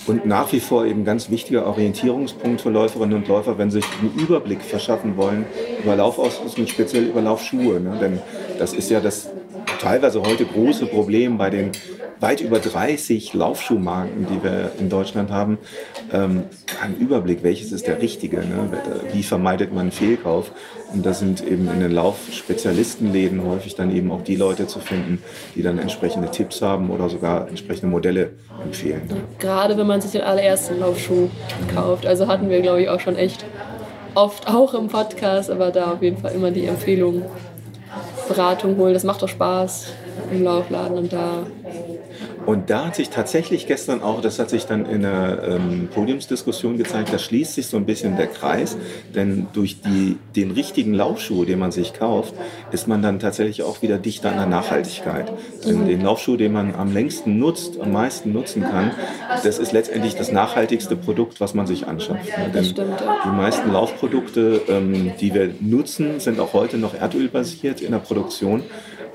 Und 0.07 0.25
nach 0.25 0.51
wie 0.51 0.59
vor 0.59 0.85
eben 0.85 1.03
ganz 1.03 1.29
wichtiger 1.29 1.65
Orientierungspunkt 1.65 2.61
für 2.61 2.69
Läuferinnen 2.69 3.17
und 3.17 3.27
Läufer, 3.27 3.57
wenn 3.57 3.71
sie 3.71 3.81
sich 3.81 3.89
einen 3.99 4.13
Überblick 4.19 4.61
verschaffen 4.61 5.17
wollen 5.17 5.45
über 5.83 5.95
Laufausrüstung, 5.95 6.67
speziell 6.67 7.05
über 7.05 7.21
Laufschuhe. 7.21 7.79
Ne? 7.79 7.97
Denn 7.99 8.19
das 8.59 8.73
ist 8.73 8.91
ja 8.91 8.99
das 8.99 9.29
teilweise 9.79 10.21
heute 10.21 10.45
große 10.45 10.85
Problem 10.85 11.37
bei 11.37 11.49
den 11.49 11.71
weit 12.25 12.41
über 12.41 12.57
30 12.57 13.35
Laufschuhmarken, 13.35 14.25
die 14.25 14.43
wir 14.43 14.71
in 14.79 14.89
Deutschland 14.89 15.29
haben, 15.29 15.59
ähm, 16.11 16.45
einen 16.81 16.97
Überblick, 16.97 17.43
welches 17.43 17.71
ist 17.71 17.85
der 17.85 18.01
richtige, 18.01 18.37
ne? 18.37 18.71
wie 19.13 19.21
vermeidet 19.21 19.71
man 19.71 19.91
Fehlkauf. 19.91 20.51
Und 20.91 21.05
da 21.05 21.13
sind 21.13 21.45
eben 21.45 21.69
in 21.71 21.81
den 21.81 21.91
Laufspezialistenläden 21.91 23.45
häufig 23.45 23.75
dann 23.75 23.95
eben 23.95 24.11
auch 24.11 24.23
die 24.23 24.37
Leute 24.37 24.65
zu 24.65 24.79
finden, 24.79 25.21
die 25.53 25.61
dann 25.61 25.77
entsprechende 25.77 26.31
Tipps 26.31 26.63
haben 26.63 26.89
oder 26.89 27.09
sogar 27.09 27.47
entsprechende 27.47 27.87
Modelle 27.87 28.31
empfehlen. 28.63 29.03
Gerade 29.37 29.77
wenn 29.77 29.85
man 29.85 30.01
sich 30.01 30.11
den 30.11 30.21
allerersten 30.21 30.79
Laufschuh 30.79 31.29
kauft. 31.75 32.07
Also 32.07 32.25
hatten 32.25 32.49
wir, 32.49 32.61
glaube 32.61 32.81
ich, 32.81 32.89
auch 32.89 32.99
schon 32.99 33.17
echt 33.17 33.45
oft 34.15 34.47
auch 34.47 34.73
im 34.73 34.87
Podcast, 34.87 35.51
aber 35.51 35.69
da 35.69 35.93
auf 35.93 36.01
jeden 36.01 36.17
Fall 36.17 36.33
immer 36.33 36.49
die 36.49 36.65
Empfehlung, 36.65 37.21
Beratung 38.27 38.77
holen. 38.77 38.95
Das 38.95 39.03
macht 39.03 39.21
doch 39.21 39.29
Spaß 39.29 39.93
im 40.31 40.43
Laufladen 40.43 40.97
und 40.97 41.13
da 41.13 41.45
und 42.45 42.69
da 42.69 42.85
hat 42.85 42.95
sich 42.95 43.09
tatsächlich 43.09 43.65
gestern 43.65 44.03
auch, 44.03 44.21
das 44.21 44.37
hat 44.37 44.49
sich 44.49 44.65
dann 44.65 44.85
in 44.85 45.01
der 45.01 45.41
ähm, 45.43 45.89
Podiumsdiskussion 45.93 46.77
gezeigt, 46.77 47.11
da 47.11 47.17
schließt 47.17 47.55
sich 47.55 47.67
so 47.67 47.77
ein 47.77 47.85
bisschen 47.85 48.17
der 48.17 48.27
Kreis, 48.27 48.77
denn 49.15 49.47
durch 49.53 49.81
die, 49.81 50.17
den 50.35 50.51
richtigen 50.51 50.93
Laufschuh, 50.93 51.45
den 51.45 51.57
man 51.57 51.71
sich 51.71 51.93
kauft, 51.93 52.35
ist 52.71 52.87
man 52.87 53.01
dann 53.01 53.19
tatsächlich 53.19 53.63
auch 53.63 53.81
wieder 53.81 53.97
dichter 53.97 54.29
an 54.29 54.37
der 54.37 54.45
Nachhaltigkeit. 54.45 55.31
Denn 55.65 55.81
mhm. 55.81 55.87
den 55.87 56.01
Laufschuh, 56.01 56.37
den 56.37 56.53
man 56.53 56.75
am 56.75 56.93
längsten 56.93 57.39
nutzt, 57.39 57.79
am 57.81 57.91
meisten 57.91 58.31
nutzen 58.31 58.61
kann, 58.61 58.91
das 59.43 59.57
ist 59.57 59.71
letztendlich 59.71 60.15
das 60.15 60.31
nachhaltigste 60.31 60.95
Produkt, 60.95 61.41
was 61.41 61.55
man 61.55 61.65
sich 61.65 61.87
anschafft. 61.87 62.25
Ne? 62.37 62.51
Denn 62.53 62.65
stimmt, 62.65 63.01
ja. 63.01 63.17
die 63.25 63.35
meisten 63.35 63.71
Laufprodukte, 63.71 64.61
ähm, 64.67 65.13
die 65.19 65.33
wir 65.33 65.49
nutzen, 65.61 66.19
sind 66.19 66.39
auch 66.39 66.53
heute 66.53 66.77
noch 66.77 66.93
erdölbasiert 66.93 67.81
in 67.81 67.91
der 67.91 67.99
Produktion. 67.99 68.61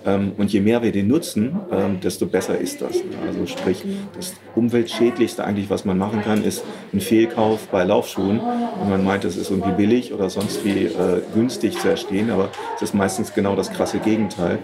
Ähm, 0.07 0.32
und 0.38 0.53
je 0.53 0.61
mehr 0.61 0.82
wir 0.82 0.92
den 0.92 1.09
nutzen, 1.09 1.59
ähm, 1.72 2.01
desto 2.01 2.26
besser 2.26 2.59
ist 2.59 2.80
das. 2.80 3.03
Also 3.26 3.46
sprich, 3.46 3.84
das 4.16 4.34
umweltschädlichste 4.55 5.44
eigentlich, 5.44 5.70
was 5.70 5.84
man 5.84 5.98
machen 5.98 6.22
kann, 6.22 6.44
ist 6.44 6.64
ein 6.92 7.01
Fehlkauf 7.01 7.68
bei 7.68 7.84
Laufschuhen. 7.84 8.40
Und 8.40 8.88
man 8.88 9.05
meint, 9.05 9.24
es 9.24 9.36
ist 9.36 9.51
irgendwie 9.51 9.72
billig 9.72 10.12
oder 10.12 10.30
sonst 10.30 10.64
wie 10.64 10.86
äh, 10.86 11.22
günstig 11.34 11.78
zu 11.78 11.88
erstehen, 11.88 12.30
aber 12.30 12.51
es 12.76 12.82
ist 12.82 12.94
meistens 12.94 13.34
genau 13.34 13.57
das 13.57 13.70
krasse 13.70 13.98
Gegenteil. 13.98 14.59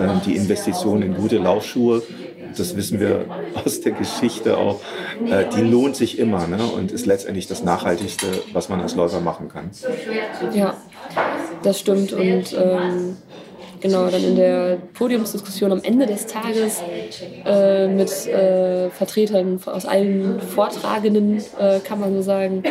Ähm, 0.00 0.20
die 0.24 0.36
Investition 0.36 1.02
in 1.02 1.14
gute 1.14 1.38
Laufschuhe 1.38 2.02
das 2.58 2.76
wissen 2.76 3.00
wir 3.00 3.26
aus 3.64 3.80
der 3.80 3.92
Geschichte 3.92 4.56
auch, 4.56 4.80
äh, 5.24 5.44
die 5.56 5.62
lohnt 5.62 5.96
sich 5.96 6.18
immer 6.18 6.46
ne? 6.46 6.58
und 6.64 6.92
ist 6.92 7.06
letztendlich 7.06 7.46
das 7.46 7.62
Nachhaltigste, 7.62 8.26
was 8.52 8.68
man 8.68 8.80
als 8.80 8.94
Läufer 8.94 9.20
machen 9.20 9.48
kann. 9.48 9.70
Ja, 10.52 10.74
das 11.62 11.80
stimmt. 11.80 12.12
Und 12.12 12.56
ähm, 12.58 13.16
genau, 13.80 14.08
dann 14.08 14.22
in 14.22 14.36
der 14.36 14.78
Podiumsdiskussion 14.94 15.72
am 15.72 15.82
Ende 15.82 16.06
des 16.06 16.26
Tages 16.26 16.82
äh, 17.44 17.88
mit 17.88 18.10
äh, 18.26 18.90
Vertretern 18.90 19.60
aus 19.66 19.86
allen 19.86 20.40
Vortragenden, 20.40 21.42
äh, 21.58 21.80
kann 21.80 22.00
man 22.00 22.14
so 22.14 22.22
sagen, 22.22 22.62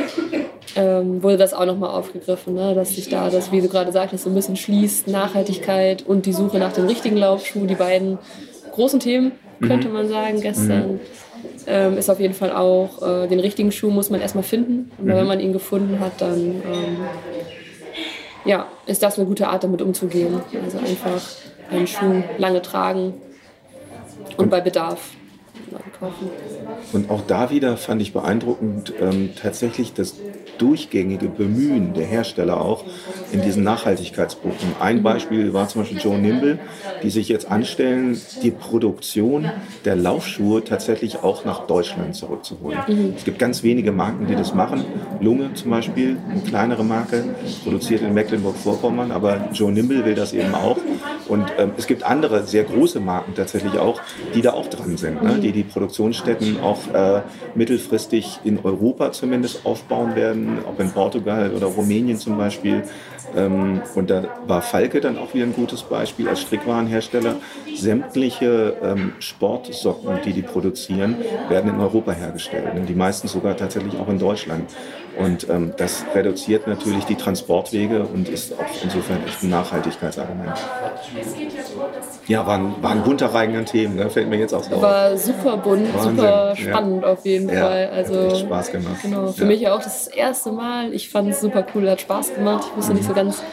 ähm, 0.75 1.23
wurde 1.23 1.37
das 1.37 1.53
auch 1.53 1.65
nochmal 1.65 1.91
aufgegriffen, 1.91 2.55
ne? 2.55 2.75
dass 2.75 2.95
sich 2.95 3.09
da 3.09 3.29
das, 3.29 3.51
wie 3.51 3.61
du 3.61 3.67
gerade 3.67 3.91
sagtest, 3.91 4.23
so 4.23 4.29
ein 4.29 4.35
bisschen 4.35 4.55
schließt, 4.55 5.07
Nachhaltigkeit 5.07 6.05
und 6.05 6.25
die 6.25 6.33
Suche 6.33 6.57
nach 6.57 6.73
dem 6.73 6.85
richtigen 6.85 7.17
Laufschuh, 7.17 7.65
die 7.65 7.75
beiden 7.75 8.17
großen 8.71 8.99
Themen, 8.99 9.31
könnte 9.61 9.87
mhm. 9.87 9.93
man 9.93 10.09
sagen, 10.09 10.41
gestern. 10.41 10.93
Mhm. 10.93 10.99
Ähm, 11.67 11.97
ist 11.97 12.09
auf 12.09 12.19
jeden 12.19 12.35
Fall 12.35 12.51
auch, 12.51 13.01
äh, 13.01 13.27
den 13.27 13.39
richtigen 13.39 13.71
Schuh 13.71 13.89
muss 13.89 14.11
man 14.11 14.21
erstmal 14.21 14.43
finden. 14.43 14.91
Und 14.99 15.05
mhm. 15.05 15.09
wenn 15.09 15.25
man 15.25 15.39
ihn 15.39 15.51
gefunden 15.51 15.99
hat, 15.99 16.21
dann 16.21 16.39
ähm, 16.39 16.97
ja, 18.45 18.67
ist 18.85 19.03
das 19.03 19.17
eine 19.17 19.27
gute 19.27 19.47
Art, 19.47 19.63
damit 19.63 19.81
umzugehen. 19.81 20.41
Also 20.63 20.77
einfach 20.77 21.21
einen 21.71 21.87
Schuh 21.87 22.23
lange 22.37 22.61
tragen 22.61 23.15
und 24.37 24.49
bei 24.49 24.61
Bedarf 24.61 25.11
kaufen. 25.99 26.29
Und 26.93 27.09
auch 27.09 27.21
da 27.25 27.49
wieder 27.49 27.77
fand 27.77 28.01
ich 28.01 28.13
beeindruckend 28.13 28.93
ähm, 28.99 29.29
tatsächlich 29.41 29.93
das 29.93 30.15
durchgängige 30.57 31.27
Bemühen 31.27 31.93
der 31.93 32.05
Hersteller 32.05 32.61
auch 32.61 32.85
in 33.31 33.41
diesen 33.41 33.63
Nachhaltigkeitspunkten. 33.63 34.69
Ein 34.79 35.03
Beispiel 35.03 35.53
war 35.53 35.67
zum 35.67 35.81
Beispiel 35.81 35.99
Joe 35.99 36.17
Nimble, 36.17 36.59
die 37.03 37.09
sich 37.09 37.27
jetzt 37.27 37.51
anstellen, 37.51 38.19
die 38.41 38.51
Produktion 38.51 39.51
der 39.83 39.95
Laufschuhe 39.95 40.63
tatsächlich 40.63 41.23
auch 41.23 41.43
nach 41.43 41.67
Deutschland 41.67 42.15
zurückzuholen. 42.15 42.79
Mhm. 42.87 43.13
Es 43.17 43.25
gibt 43.25 43.39
ganz 43.39 43.63
wenige 43.63 43.91
Marken, 43.91 44.27
die 44.27 44.35
das 44.35 44.53
machen. 44.53 44.85
Lunge 45.19 45.53
zum 45.55 45.71
Beispiel, 45.71 46.17
eine 46.29 46.41
kleinere 46.41 46.83
Marke, 46.83 47.23
produziert 47.63 48.01
in 48.01 48.13
Mecklenburg-Vorpommern, 48.13 49.11
aber 49.11 49.49
Joe 49.51 49.71
Nimble 49.71 50.05
will 50.05 50.15
das 50.15 50.33
eben 50.33 50.53
auch. 50.55 50.77
Und 51.27 51.51
ähm, 51.57 51.71
es 51.77 51.87
gibt 51.87 52.03
andere 52.03 52.45
sehr 52.45 52.63
große 52.63 52.99
Marken 52.99 53.33
tatsächlich 53.35 53.77
auch, 53.77 54.01
die 54.33 54.41
da 54.41 54.53
auch 54.53 54.67
dran 54.67 54.97
sind, 54.97 55.23
ne? 55.23 55.39
Die 55.45 55.51
die 55.51 55.63
Produktionsstätten 55.63 56.59
auch 56.59 56.79
äh, 56.93 57.21
mittelfristig 57.53 58.39
in 58.43 58.59
Europa 58.63 59.11
zumindest 59.11 59.65
aufbauen 59.65 60.15
werden, 60.15 60.57
ob 60.67 60.79
in 60.79 60.89
Portugal 60.89 61.51
oder 61.55 61.67
Rumänien 61.67 62.17
zum 62.17 62.37
Beispiel. 62.37 62.83
Ähm, 63.35 63.81
und 63.93 64.09
da 64.09 64.23
war 64.47 64.63
Falke 64.63 65.01
dann 65.01 65.17
auch 65.17 65.33
wieder 65.35 65.45
ein 65.45 65.53
gutes 65.53 65.83
Beispiel 65.83 66.27
als 66.27 66.41
Strickwarenhersteller. 66.41 67.35
Sämtliche 67.77 68.75
ähm, 68.81 69.13
Sportsocken, 69.19 70.19
die 70.23 70.33
die 70.33 70.41
produzieren, 70.41 71.15
werden 71.49 71.73
in 71.73 71.79
Europa 71.79 72.11
hergestellt. 72.11 72.73
Und 72.75 72.87
die 72.87 72.95
meisten 72.95 73.27
sogar 73.27 73.55
tatsächlich 73.57 73.97
auch 73.97 74.07
in 74.09 74.19
Deutschland. 74.19 74.69
Und 75.17 75.49
ähm, 75.49 75.73
das 75.77 76.03
reduziert 76.13 76.67
natürlich 76.67 77.05
die 77.05 77.15
Transportwege 77.15 78.03
und 78.03 78.27
ist 78.27 78.53
auch 78.53 78.83
insofern 78.83 79.25
echt 79.25 79.43
ein 79.43 79.49
Nachhaltigkeitsargument. 79.49 80.57
Ja, 82.27 82.45
war 82.45 82.57
ein, 82.57 82.75
war 82.81 82.91
ein 82.91 83.03
bunter 83.03 83.27
Reigen 83.27 83.55
an 83.55 83.65
Themen, 83.65 83.95
ne? 83.95 84.09
fällt 84.09 84.29
mir 84.29 84.37
jetzt 84.37 84.53
auch 84.53 84.63
so 84.63 84.81
War 84.81 85.15
super 85.17 85.57
bunt, 85.57 85.93
Wahnsinn. 85.93 86.15
super 86.17 86.55
spannend 86.55 87.03
ja. 87.03 87.09
auf 87.09 87.25
jeden 87.25 87.49
ja, 87.49 87.61
Fall. 87.61 87.89
Also, 87.93 88.29
hat 88.29 88.37
Spaß 88.37 88.71
gemacht. 88.71 89.01
Genau, 89.03 89.27
für 89.27 89.41
ja. 89.41 89.47
mich 89.47 89.67
auch 89.69 89.81
das 89.81 90.07
erste 90.07 90.51
Mal. 90.51 90.93
Ich 90.93 91.09
fand 91.09 91.29
es 91.29 91.39
super 91.39 91.65
cool, 91.73 91.89
hat 91.89 92.01
Spaß 92.01 92.35
gemacht. 92.35 92.65
Ich 92.71 92.77
wusste 92.77 92.91
mhm. 92.91 92.97
nicht 92.97 93.07
so 93.07 93.13
ganz, 93.13 93.43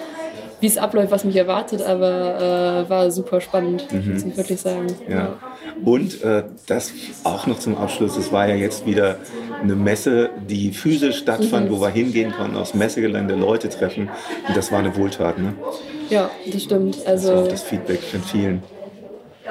wie 0.63 0.69
es 0.69 0.79
abläuft, 0.79 1.11
was 1.11 1.25
mich 1.25 1.35
erwartet, 1.35 1.83
aber 1.83 2.85
äh, 2.87 2.89
war 2.89 3.11
super 3.11 3.41
spannend, 3.41 3.93
mhm. 3.93 4.13
muss 4.13 4.25
ich 4.25 4.37
wirklich 4.37 4.61
sagen. 4.61 4.87
Ja. 5.09 5.37
Und 5.85 6.23
äh, 6.23 6.45
das 6.69 6.93
auch 7.25 7.49
noch 7.49 7.59
zum 7.59 7.77
Abschluss, 7.77 8.17
es 8.17 8.31
war 8.31 8.49
ja 8.49 8.55
jetzt 8.55 8.87
wieder 8.87 9.17
eine 9.61 9.75
Messe, 9.75 10.31
die 10.49 10.71
physisch 10.71 11.19
stattfand, 11.19 11.69
mhm. 11.69 11.75
wo 11.75 11.81
wir 11.81 11.89
hingehen 11.89 12.33
konnten, 12.33 12.57
aufs 12.57 12.75
Messegelände 12.75 13.35
Leute 13.35 13.69
treffen. 13.71 14.09
Und 14.47 14.57
das 14.57 14.71
war 14.71 14.79
eine 14.79 14.97
Wohltat, 14.97 15.39
ne? 15.39 15.55
Ja, 16.11 16.31
das 16.47 16.63
stimmt. 16.63 16.99
Also, 17.07 17.29
das 17.29 17.37
war 17.37 17.43
auch 17.43 17.49
das 17.49 17.63
Feedback 17.65 18.01
von 18.01 18.23
vielen 18.23 18.63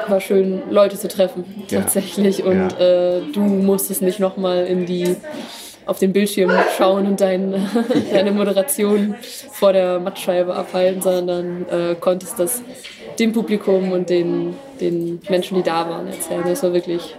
war 0.07 0.21
schön, 0.21 0.61
Leute 0.69 0.97
zu 0.97 1.07
treffen, 1.07 1.43
tatsächlich. 1.69 2.39
Ja. 2.39 2.45
Und 2.45 2.71
ja. 2.79 3.17
Äh, 3.17 3.21
du 3.33 3.41
musstest 3.41 4.01
nicht 4.01 4.19
nochmal 4.19 4.65
in 4.65 4.85
die 4.85 5.15
auf 5.85 5.99
den 5.99 6.13
Bildschirm 6.13 6.51
schauen 6.77 7.07
und 7.07 7.21
dein, 7.21 7.53
deine 8.11 8.31
Moderation 8.31 9.15
vor 9.51 9.73
der 9.73 9.99
Mattscheibe 9.99 10.53
abhalten, 10.53 11.01
sondern 11.01 11.65
äh, 11.69 11.95
konntest 11.99 12.39
das 12.39 12.61
dem 13.19 13.33
Publikum 13.33 13.91
und 13.91 14.09
den, 14.09 14.55
den 14.79 15.21
Menschen, 15.29 15.57
die 15.57 15.63
da 15.63 15.89
waren, 15.89 16.07
erzählen. 16.07 16.43
Das 16.45 16.63
war 16.63 16.73
wirklich. 16.73 17.15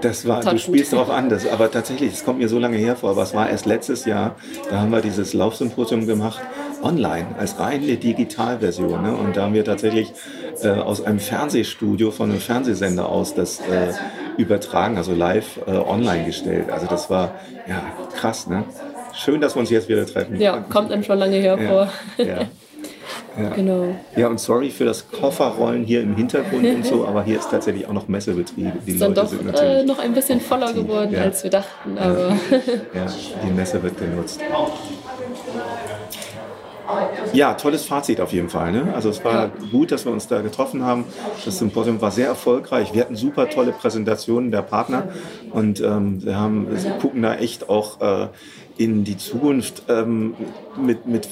Das 0.00 0.26
war, 0.26 0.42
du 0.42 0.58
spielst 0.58 0.92
darauf 0.92 1.08
an, 1.08 1.30
das, 1.30 1.48
aber 1.48 1.70
tatsächlich, 1.70 2.12
es 2.12 2.24
kommt 2.24 2.38
mir 2.38 2.48
so 2.48 2.58
lange 2.58 2.76
her 2.76 2.96
vor, 2.96 3.10
aber 3.10 3.22
es 3.22 3.34
war 3.34 3.48
erst 3.48 3.64
letztes 3.64 4.04
Jahr, 4.04 4.36
da 4.68 4.80
haben 4.80 4.92
wir 4.92 5.00
dieses 5.00 5.32
Laufsymposium 5.32 6.06
gemacht, 6.06 6.40
online, 6.82 7.34
als 7.38 7.58
reine 7.58 7.96
Digitalversion. 7.96 9.02
Ne? 9.02 9.14
Und 9.14 9.36
da 9.36 9.42
haben 9.42 9.54
wir 9.54 9.64
tatsächlich 9.64 10.12
äh, 10.62 10.68
aus 10.68 11.04
einem 11.04 11.18
Fernsehstudio 11.18 12.10
von 12.10 12.30
einem 12.30 12.40
Fernsehsender 12.40 13.08
aus 13.08 13.34
das 13.34 13.60
äh, 13.60 13.92
übertragen, 14.36 14.96
also 14.96 15.14
live 15.14 15.60
äh, 15.66 15.72
online 15.72 16.24
gestellt. 16.24 16.70
Also 16.70 16.86
das 16.86 17.10
war 17.10 17.34
ja 17.66 17.82
krass, 18.14 18.46
ne? 18.46 18.64
Schön, 19.12 19.40
dass 19.40 19.56
wir 19.56 19.60
uns 19.60 19.70
jetzt 19.70 19.88
wieder 19.88 20.04
treffen. 20.04 20.38
Ja, 20.38 20.58
kommt 20.60 20.92
einem 20.92 21.02
schon 21.02 21.18
lange 21.18 21.36
hervor. 21.38 21.88
Ja, 22.18 22.24
ja. 22.24 22.38
Ja. 23.38 23.50
Genau. 23.50 23.94
Ja, 24.16 24.28
und 24.28 24.40
sorry 24.40 24.70
für 24.70 24.84
das 24.84 25.10
Kofferrollen 25.10 25.84
hier 25.84 26.00
im 26.00 26.16
Hintergrund 26.16 26.64
und 26.64 26.86
so, 26.86 27.06
aber 27.06 27.22
hier 27.22 27.38
ist 27.38 27.50
tatsächlich 27.50 27.86
auch 27.86 27.92
noch 27.92 28.08
Messebetrieb. 28.08 28.72
Die 28.86 28.92
ist 28.92 29.02
dann 29.02 29.14
Leute 29.14 29.36
doch 29.36 29.62
äh, 29.62 29.84
noch 29.84 29.98
ein 29.98 30.14
bisschen 30.14 30.40
voller 30.40 30.72
geworden, 30.72 31.12
ja. 31.12 31.22
als 31.22 31.42
wir 31.42 31.50
dachten. 31.50 31.98
Aber 31.98 32.30
ja. 32.94 33.06
die 33.44 33.52
Messe 33.52 33.82
wird 33.82 33.98
genutzt. 33.98 34.40
Ja, 37.32 37.54
tolles 37.54 37.84
Fazit 37.84 38.20
auf 38.20 38.32
jeden 38.32 38.48
Fall. 38.48 38.72
Ne? 38.72 38.92
Also 38.94 39.10
es 39.10 39.24
war 39.24 39.50
gut, 39.70 39.92
dass 39.92 40.04
wir 40.04 40.12
uns 40.12 40.28
da 40.28 40.40
getroffen 40.40 40.84
haben. 40.84 41.04
Das 41.44 41.58
Symposium 41.58 42.00
war 42.00 42.10
sehr 42.10 42.26
erfolgreich. 42.26 42.94
Wir 42.94 43.02
hatten 43.02 43.16
super 43.16 43.48
tolle 43.48 43.72
Präsentationen 43.72 44.50
der 44.50 44.62
Partner 44.62 45.08
und 45.50 45.80
ähm, 45.80 46.24
wir, 46.24 46.38
haben, 46.38 46.68
wir 46.70 46.90
gucken 46.92 47.22
da 47.22 47.34
echt 47.34 47.68
auch 47.68 48.00
äh, 48.00 48.28
in 48.78 49.04
die 49.04 49.16
Zukunft 49.16 49.84
ähm, 49.88 50.34
mit, 50.76 51.06
mit 51.06 51.28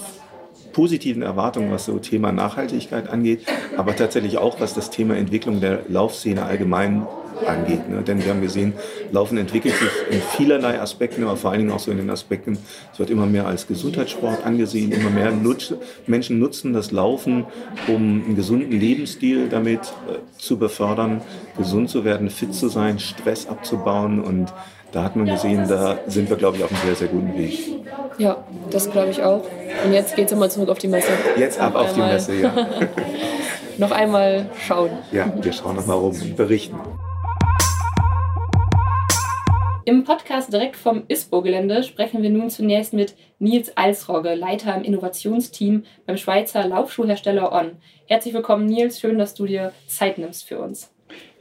positiven 0.72 1.22
Erwartungen, 1.22 1.70
was 1.70 1.86
so 1.86 1.98
Thema 1.98 2.32
Nachhaltigkeit 2.32 3.08
angeht, 3.08 3.46
aber 3.76 3.96
tatsächlich 3.96 4.38
auch, 4.38 4.60
was 4.60 4.74
das 4.74 4.90
Thema 4.90 5.16
Entwicklung 5.16 5.60
der 5.60 5.80
Laufszene 5.88 6.44
allgemein 6.44 7.06
angeht. 7.46 7.88
Ne? 7.88 8.02
Denn 8.02 8.24
wir 8.24 8.30
haben 8.30 8.40
gesehen, 8.40 8.72
Laufen 9.12 9.38
entwickelt 9.38 9.74
sich 9.74 9.90
in 10.10 10.20
vielerlei 10.36 10.80
Aspekten, 10.80 11.24
aber 11.24 11.36
vor 11.36 11.50
allen 11.50 11.60
Dingen 11.60 11.72
auch 11.72 11.78
so 11.78 11.90
in 11.90 11.98
den 11.98 12.10
Aspekten, 12.10 12.58
es 12.92 12.98
wird 12.98 13.10
immer 13.10 13.26
mehr 13.26 13.46
als 13.46 13.66
Gesundheitssport 13.66 14.44
angesehen, 14.44 14.92
immer 14.92 15.10
mehr 15.10 15.30
Nutz, 15.32 15.74
Menschen 16.06 16.38
nutzen 16.38 16.72
das 16.72 16.90
Laufen, 16.90 17.46
um 17.88 18.22
einen 18.24 18.36
gesunden 18.36 18.72
Lebensstil 18.72 19.48
damit 19.48 19.80
äh, 19.80 20.18
zu 20.38 20.58
befördern, 20.58 21.20
gesund 21.56 21.90
zu 21.90 22.04
werden, 22.04 22.30
fit 22.30 22.54
zu 22.54 22.68
sein, 22.68 22.98
Stress 22.98 23.46
abzubauen 23.46 24.20
und 24.22 24.52
da 24.94 25.02
hat 25.02 25.16
man 25.16 25.26
gesehen, 25.26 25.66
da 25.68 25.98
sind 26.06 26.30
wir, 26.30 26.36
glaube 26.36 26.56
ich, 26.56 26.62
auf 26.62 26.70
einem 26.70 26.80
sehr, 26.84 26.94
sehr 26.94 27.08
guten 27.08 27.36
Weg. 27.36 27.58
Ja, 28.16 28.44
das 28.70 28.88
glaube 28.92 29.10
ich 29.10 29.24
auch. 29.24 29.42
Und 29.84 29.92
jetzt 29.92 30.14
geht 30.14 30.26
es 30.26 30.30
nochmal 30.30 30.52
zurück 30.52 30.68
auf 30.68 30.78
die 30.78 30.86
Messe. 30.86 31.10
Jetzt 31.36 31.58
ab 31.58 31.74
auf 31.74 31.94
die 31.94 32.00
Messe, 32.00 32.34
ja. 32.36 32.54
noch 33.78 33.90
einmal 33.90 34.46
schauen. 34.66 34.90
Ja, 35.10 35.32
wir 35.40 35.52
schauen 35.52 35.74
nochmal 35.74 35.96
rum 35.96 36.14
und 36.20 36.36
berichten. 36.36 36.76
Im 39.86 40.04
Podcast 40.04 40.50
direkt 40.50 40.76
vom 40.76 41.04
ISPO-Gelände 41.08 41.82
sprechen 41.82 42.22
wir 42.22 42.30
nun 42.30 42.48
zunächst 42.48 42.94
mit 42.94 43.14
Nils 43.38 43.76
Alsrogge, 43.76 44.34
Leiter 44.34 44.74
im 44.74 44.82
Innovationsteam 44.82 45.84
beim 46.06 46.16
Schweizer 46.16 46.66
Laufschuhhersteller 46.66 47.52
On. 47.52 47.72
Herzlich 48.06 48.32
willkommen, 48.32 48.64
Nils. 48.64 48.98
Schön, 48.98 49.18
dass 49.18 49.34
du 49.34 49.44
dir 49.44 49.74
Zeit 49.86 50.16
nimmst 50.16 50.48
für 50.48 50.58
uns. 50.58 50.90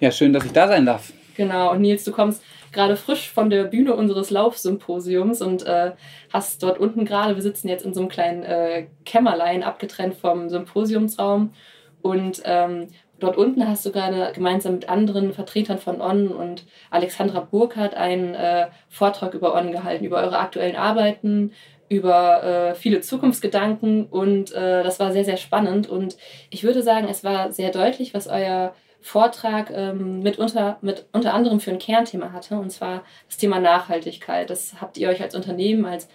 Ja, 0.02 0.12
schön, 0.12 0.34
dass 0.34 0.44
ich 0.44 0.52
da 0.52 0.68
sein 0.68 0.86
darf. 0.86 1.14
Genau, 1.38 1.72
und 1.72 1.80
Nils, 1.80 2.04
du 2.04 2.12
kommst 2.12 2.44
gerade 2.74 2.98
frisch 2.98 3.30
von 3.30 3.50
der 3.50 3.64
Bühne 3.64 3.96
unseres 3.96 4.30
Laufsymposiums 4.30 5.42
und 5.42 5.66
äh, 5.66 5.92
hast 6.34 6.62
dort 6.64 6.80
unten 6.80 7.06
gerade, 7.06 7.36
wir 7.36 7.44
sitzen 7.44 7.70
jetzt 7.70 7.86
in 7.86 7.94
so 7.94 8.02
einem 8.02 8.10
kleinen 8.10 8.44
äh, 8.44 8.88
Kämmerlein, 9.06 9.64
abgetrennt 9.64 10.16
vom 10.16 10.50
Symposiumsraum. 10.50 11.54
Und 12.02 12.42
ähm, 12.44 12.88
Dort 13.24 13.38
unten 13.38 13.66
hast 13.66 13.86
du 13.86 13.92
gerade 13.94 14.34
gemeinsam 14.34 14.74
mit 14.74 14.90
anderen 14.90 15.32
Vertretern 15.32 15.78
von 15.78 16.02
On 16.02 16.28
und 16.28 16.66
Alexandra 16.92 17.40
Burkhardt 17.40 17.96
einen 17.96 18.36
äh, 18.36 18.68
Vortrag 18.90 19.34
über 19.34 19.56
On 19.56 19.72
gehalten, 19.72 20.04
über 20.04 20.18
eure 20.18 20.40
aktuellen 20.40 20.76
Arbeiten, 20.76 21.54
über 21.88 22.44
äh, 22.44 22.76
viele 22.76 23.00
Zukunftsgedanken 23.00 24.08
und 24.08 24.52
äh, 24.52 24.84
das 24.84 25.00
war 25.00 25.14
sehr, 25.14 25.24
sehr 25.24 25.38
spannend. 25.38 25.88
Und 25.88 26.18
ich 26.50 26.66
würde 26.66 26.84
sagen, 26.84 27.08
es 27.10 27.24
war 27.24 27.54
sehr 27.54 27.72
deutlich, 27.72 28.14
was 28.14 28.28
euer 28.28 28.76
Vortrag 29.00 29.72
ähm, 29.74 30.20
mit, 30.20 30.38
unter, 30.38 30.78
mit 30.82 31.06
unter 31.14 31.34
anderem 31.34 31.62
für 31.62 31.72
ein 31.72 31.80
Kernthema 31.80 32.34
hatte, 32.34 32.58
und 32.58 32.72
zwar 32.72 33.04
das 33.30 33.38
Thema 33.38 33.62
Nachhaltigkeit. 33.62 34.50
Das 34.50 34.82
habt 34.82 34.98
ihr 34.98 35.08
euch 35.08 35.22
als 35.22 35.34
Unternehmen, 35.34 35.86
als 35.86 36.10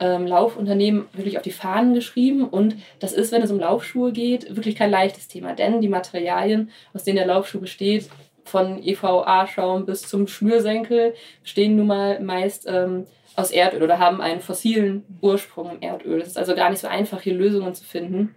ähm, 0.00 0.26
Laufunternehmen 0.26 1.06
wirklich 1.12 1.36
auf 1.36 1.42
die 1.42 1.50
Fahnen 1.50 1.94
geschrieben. 1.94 2.48
Und 2.48 2.76
das 2.98 3.12
ist, 3.12 3.32
wenn 3.32 3.42
es 3.42 3.50
um 3.50 3.60
Laufschuhe 3.60 4.12
geht, 4.12 4.54
wirklich 4.56 4.76
kein 4.76 4.90
leichtes 4.90 5.28
Thema. 5.28 5.54
Denn 5.54 5.80
die 5.80 5.88
Materialien, 5.88 6.70
aus 6.92 7.04
denen 7.04 7.16
der 7.16 7.26
Laufschuh 7.26 7.60
besteht, 7.60 8.08
von 8.44 8.82
EVA-Schaum 8.82 9.86
bis 9.86 10.02
zum 10.02 10.26
Schnürsenkel, 10.26 11.14
bestehen 11.42 11.76
nun 11.76 11.86
mal 11.86 12.20
meist 12.20 12.66
ähm, 12.68 13.06
aus 13.36 13.50
Erdöl 13.50 13.82
oder 13.82 13.98
haben 13.98 14.20
einen 14.20 14.40
fossilen 14.40 15.04
Ursprung 15.20 15.72
im 15.72 15.82
Erdöl. 15.82 16.20
Es 16.20 16.28
ist 16.28 16.38
also 16.38 16.54
gar 16.54 16.70
nicht 16.70 16.80
so 16.80 16.88
einfach, 16.88 17.20
hier 17.22 17.34
Lösungen 17.34 17.74
zu 17.74 17.84
finden. 17.84 18.34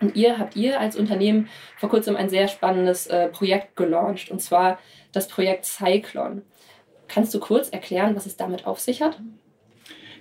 Und 0.00 0.16
ihr 0.16 0.38
habt 0.38 0.56
ihr 0.56 0.80
als 0.80 0.96
Unternehmen 0.96 1.48
vor 1.76 1.88
kurzem 1.88 2.16
ein 2.16 2.28
sehr 2.28 2.48
spannendes 2.48 3.06
äh, 3.06 3.28
Projekt 3.28 3.76
gelauncht, 3.76 4.30
und 4.30 4.40
zwar 4.40 4.78
das 5.12 5.28
Projekt 5.28 5.64
Cyclone. 5.64 6.42
Kannst 7.08 7.34
du 7.34 7.40
kurz 7.40 7.68
erklären, 7.68 8.16
was 8.16 8.26
es 8.26 8.36
damit 8.36 8.66
auf 8.66 8.80
sich 8.80 9.02
hat? 9.02 9.20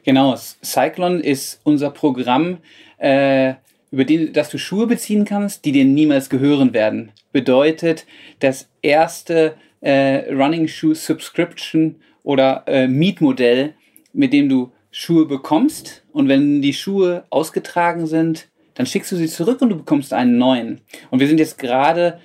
Genau, 0.03 0.35
Cyclone 0.35 1.19
ist 1.19 1.61
unser 1.63 1.91
Programm, 1.91 2.57
äh, 2.97 3.53
über 3.91 4.05
den, 4.05 4.33
dass 4.33 4.49
du 4.49 4.57
Schuhe 4.57 4.87
beziehen 4.87 5.25
kannst, 5.25 5.65
die 5.65 5.71
dir 5.71 5.85
niemals 5.85 6.29
gehören 6.29 6.73
werden. 6.73 7.11
Bedeutet, 7.31 8.05
das 8.39 8.69
erste 8.81 9.55
äh, 9.81 10.33
Running 10.33 10.67
Shoe 10.67 10.95
Subscription 10.95 11.97
oder 12.23 12.63
äh, 12.67 12.87
Mietmodell, 12.87 13.73
mit 14.13 14.33
dem 14.33 14.49
du 14.49 14.71
Schuhe 14.91 15.25
bekommst 15.25 16.03
und 16.11 16.27
wenn 16.27 16.61
die 16.61 16.73
Schuhe 16.73 17.25
ausgetragen 17.29 18.07
sind, 18.07 18.47
dann 18.73 18.85
schickst 18.85 19.11
du 19.11 19.15
sie 19.15 19.27
zurück 19.27 19.61
und 19.61 19.69
du 19.69 19.77
bekommst 19.77 20.13
einen 20.13 20.37
neuen. 20.37 20.81
Und 21.09 21.19
wir 21.19 21.27
sind 21.27 21.39
jetzt 21.39 21.57
gerade 21.57 22.19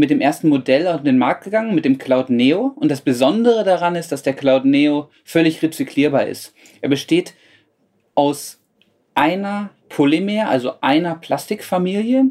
mit 0.00 0.08
dem 0.08 0.22
ersten 0.22 0.48
Modell 0.48 0.88
auf 0.88 1.02
den 1.02 1.18
Markt 1.18 1.44
gegangen, 1.44 1.74
mit 1.74 1.84
dem 1.84 1.98
Cloud 1.98 2.30
Neo. 2.30 2.72
Und 2.76 2.90
das 2.90 3.02
Besondere 3.02 3.64
daran 3.64 3.96
ist, 3.96 4.10
dass 4.10 4.22
der 4.22 4.32
Cloud 4.32 4.64
Neo 4.64 5.10
völlig 5.24 5.62
rezyklierbar 5.62 6.26
ist. 6.26 6.54
Er 6.80 6.88
besteht 6.88 7.34
aus 8.14 8.58
einer 9.14 9.70
Polymer, 9.90 10.48
also 10.48 10.72
einer 10.80 11.16
Plastikfamilie, 11.16 12.24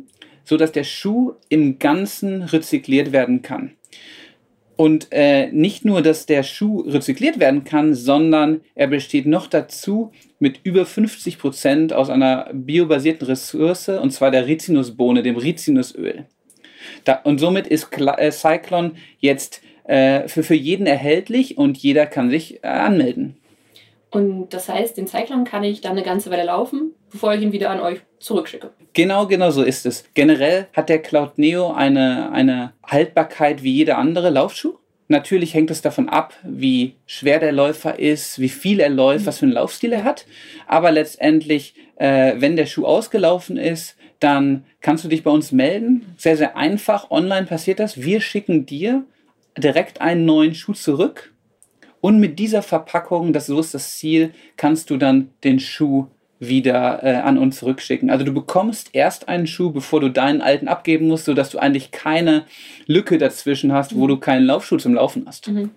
so 0.44 0.58
dass 0.58 0.72
der 0.72 0.84
Schuh 0.84 1.34
im 1.50 1.78
Ganzen 1.78 2.42
rezykliert 2.42 3.12
werden 3.12 3.44
kann. 3.44 3.76
Und 4.76 5.10
äh, 5.12 5.52
nicht 5.52 5.86
nur, 5.86 6.02
dass 6.02 6.26
der 6.26 6.42
Schuh 6.42 6.82
rezykliert 6.82 7.40
werden 7.40 7.66
kann, 7.66 7.94
sondern 7.94 8.62
er 8.74 8.88
besteht 8.88 9.28
noch 9.28 9.46
dazu 9.46 10.12
mit 10.40 10.62
über 10.64 10.88
50 10.88 11.38
Prozent 11.38 11.94
aus 11.94 12.10
einer 12.10 12.50
biobasierten 12.52 13.28
Ressource, 13.28 13.90
und 13.90 14.12
zwar 14.12 14.32
der 14.32 14.48
Rizinusbohne, 14.48 15.22
dem 15.22 15.36
Rizinusöl. 15.36 16.26
Da, 17.06 17.20
und 17.24 17.40
somit 17.40 17.68
ist 17.68 17.90
äh, 17.98 18.32
Cyclone 18.32 18.94
jetzt 19.20 19.62
äh, 19.86 20.28
für, 20.28 20.44
für 20.44 20.56
jeden 20.56 20.86
erhältlich 20.86 21.58
und 21.58 21.78
jeder 21.78 22.06
kann 22.06 22.30
sich 22.30 22.64
äh, 22.64 22.68
anmelden. 22.68 23.38
Und 24.12 24.50
das 24.50 24.70
heißt, 24.70 24.98
den 24.98 25.08
Cyclone 25.08 25.44
kann 25.44 25.64
ich 25.64 25.82
dann 25.82 25.92
eine 25.92 26.04
ganze 26.04 26.32
Weile 26.32 26.46
laufen, 26.46 26.94
bevor 27.12 27.34
ich 27.34 27.42
ihn 27.42 27.52
wieder 27.52 27.70
an 27.70 27.80
euch 27.80 28.00
zurückschicke. 28.20 28.72
Genau, 28.94 29.28
genau 29.28 29.52
so 29.52 29.64
ist 29.64 29.86
es. 29.86 30.04
Generell 30.14 30.68
hat 30.74 30.90
der 30.90 31.00
Cloud 31.00 31.38
Neo 31.38 31.72
eine, 31.72 32.32
eine 32.32 32.74
Haltbarkeit 32.86 33.62
wie 33.64 33.72
jeder 33.72 33.98
andere 33.98 34.30
Laufschuh. 34.30 34.76
Natürlich 35.08 35.54
hängt 35.56 35.72
es 35.72 35.82
davon 35.82 36.08
ab, 36.08 36.36
wie 36.44 36.96
schwer 37.08 37.40
der 37.40 37.52
Läufer 37.52 37.98
ist, 37.98 38.40
wie 38.40 38.50
viel 38.50 38.80
er 38.80 38.90
läuft, 38.90 39.26
was 39.26 39.40
für 39.40 39.46
einen 39.46 39.54
Laufstil 39.54 39.92
er 39.92 40.04
hat. 40.04 40.26
Aber 40.68 40.92
letztendlich, 40.92 41.74
äh, 41.96 42.36
wenn 42.38 42.56
der 42.56 42.68
Schuh 42.68 42.86
ausgelaufen 42.86 43.58
ist, 43.58 43.96
dann 44.20 44.66
kannst 44.82 45.04
du 45.04 45.08
dich 45.08 45.24
bei 45.24 45.32
uns 45.32 45.52
melden. 45.52 46.14
Sehr, 46.18 46.38
sehr 46.38 46.58
einfach. 46.58 47.12
Online 47.12 47.46
passiert 47.46 47.80
das. 47.80 48.02
Wir 48.02 48.22
schicken 48.22 48.66
dir 48.66 49.04
direkt 49.58 50.02
einen 50.02 50.26
neuen 50.26 50.56
Schuh 50.56 50.74
zurück. 50.74 51.34
Und 52.02 52.20
mit 52.20 52.40
dieser 52.40 52.62
Verpackung, 52.62 53.34
das 53.34 53.48
so 53.48 53.60
ist 53.60 53.74
das 53.74 53.98
Ziel, 53.98 54.32
kannst 54.56 54.90
du 54.90 54.98
dann 54.98 55.32
den 55.44 55.60
Schuh 55.60 56.08
wieder 56.40 57.04
äh, 57.04 57.16
an 57.16 57.38
uns 57.38 57.60
zurückschicken. 57.60 58.10
Also 58.10 58.24
du 58.24 58.34
bekommst 58.34 58.90
erst 58.94 59.28
einen 59.28 59.46
Schuh, 59.46 59.72
bevor 59.72 60.00
du 60.00 60.10
deinen 60.10 60.42
alten 60.42 60.70
abgeben 60.70 61.08
musst, 61.08 61.26
sodass 61.26 61.50
du 61.50 61.60
eigentlich 61.60 61.92
keine 61.92 62.46
Lücke 62.88 63.18
dazwischen 63.18 63.74
hast, 63.74 63.96
wo 63.96 64.06
mhm. 64.06 64.08
du 64.08 64.18
keinen 64.18 64.46
Laufschuh 64.46 64.78
zum 64.78 64.94
Laufen 64.94 65.26
hast. 65.28 65.50
Mhm. 65.50 65.72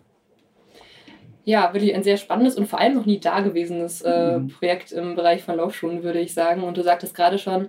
Ja, 1.45 1.75
wirklich 1.75 1.93
ein 1.93 2.05
sehr 2.05 2.17
spannendes 2.17 2.55
und 2.55 2.69
vor 2.69 2.79
allem 2.79 2.95
noch 2.95 3.07
nie 3.07 3.19
dagewesenes 3.19 4.03
äh, 4.03 4.39
mhm. 4.39 4.49
Projekt 4.49 4.93
im 4.93 5.17
Bereich 5.17 5.43
von 5.43 5.57
Laufschuhen, 5.57 6.05
würde 6.05 6.21
ich 6.21 6.33
sagen. 6.33 6.63
Und 6.63 6.77
du 6.77 6.83
sagtest 6.83 7.17
gerade 7.17 7.39
schon, 7.39 7.69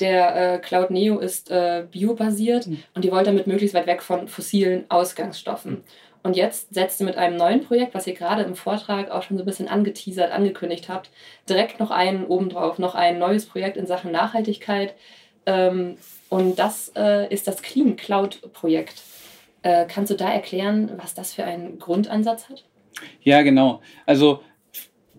der 0.00 0.54
äh, 0.54 0.58
Cloud 0.58 0.90
Neo 0.90 1.18
ist 1.18 1.50
äh, 1.50 1.84
biobasiert 1.90 2.66
mhm. 2.66 2.82
und 2.94 3.04
die 3.04 3.10
wollt 3.10 3.26
damit 3.26 3.46
möglichst 3.46 3.74
weit 3.74 3.86
weg 3.86 4.02
von 4.02 4.28
fossilen 4.28 4.84
Ausgangsstoffen. 4.88 5.72
Mhm. 5.72 5.82
Und 6.22 6.36
jetzt 6.36 6.74
setzt 6.74 7.00
ihr 7.00 7.06
mit 7.06 7.16
einem 7.16 7.36
neuen 7.36 7.64
Projekt, 7.64 7.94
was 7.94 8.06
ihr 8.06 8.14
gerade 8.14 8.42
im 8.42 8.54
Vortrag 8.54 9.10
auch 9.10 9.22
schon 9.22 9.38
so 9.38 9.42
ein 9.42 9.46
bisschen 9.46 9.68
angeteasert, 9.68 10.32
angekündigt 10.32 10.88
habt, 10.88 11.10
direkt 11.48 11.80
noch 11.80 11.90
einen 11.90 12.26
obendrauf, 12.26 12.78
noch 12.78 12.94
ein 12.94 13.18
neues 13.18 13.46
Projekt 13.46 13.78
in 13.78 13.86
Sachen 13.86 14.12
Nachhaltigkeit. 14.12 14.94
Ähm, 15.46 15.96
und 16.28 16.58
das 16.58 16.92
äh, 16.94 17.32
ist 17.32 17.46
das 17.46 17.62
Clean 17.62 17.96
Cloud 17.96 18.52
Projekt. 18.52 19.02
Äh, 19.62 19.86
kannst 19.86 20.10
du 20.10 20.14
da 20.14 20.30
erklären, 20.30 20.92
was 20.96 21.14
das 21.14 21.32
für 21.32 21.44
einen 21.44 21.78
Grundansatz 21.78 22.50
hat? 22.50 22.64
Ja, 23.22 23.40
genau. 23.40 23.80
Also 24.04 24.42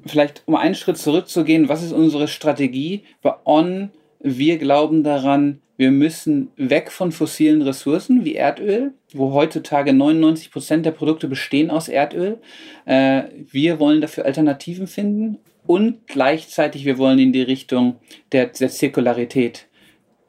vielleicht 0.05 0.43
um 0.45 0.55
einen 0.55 0.75
Schritt 0.75 0.97
zurückzugehen, 0.97 1.67
was 1.67 1.83
ist 1.83 1.93
unsere 1.93 2.27
Strategie? 2.27 3.03
Bei 3.21 3.35
On, 3.45 3.91
wir 4.23 4.57
glauben 4.57 5.03
daran, 5.03 5.61
wir 5.77 5.91
müssen 5.91 6.49
weg 6.57 6.91
von 6.91 7.11
fossilen 7.11 7.61
Ressourcen 7.63 8.23
wie 8.23 8.35
Erdöl, 8.35 8.93
wo 9.13 9.33
heutzutage 9.33 9.93
99 9.93 10.51
Prozent 10.51 10.85
der 10.85 10.91
Produkte 10.91 11.27
bestehen 11.27 11.71
aus 11.71 11.87
Erdöl. 11.87 12.37
Äh, 12.85 13.23
wir 13.49 13.79
wollen 13.79 13.99
dafür 13.99 14.25
Alternativen 14.25 14.85
finden 14.85 15.39
und 15.65 16.05
gleichzeitig 16.07 16.85
wir 16.85 16.97
wollen 16.97 17.17
in 17.17 17.33
die 17.33 17.41
Richtung 17.41 17.95
der, 18.31 18.47
der 18.47 18.69
Zirkularität. 18.69 19.67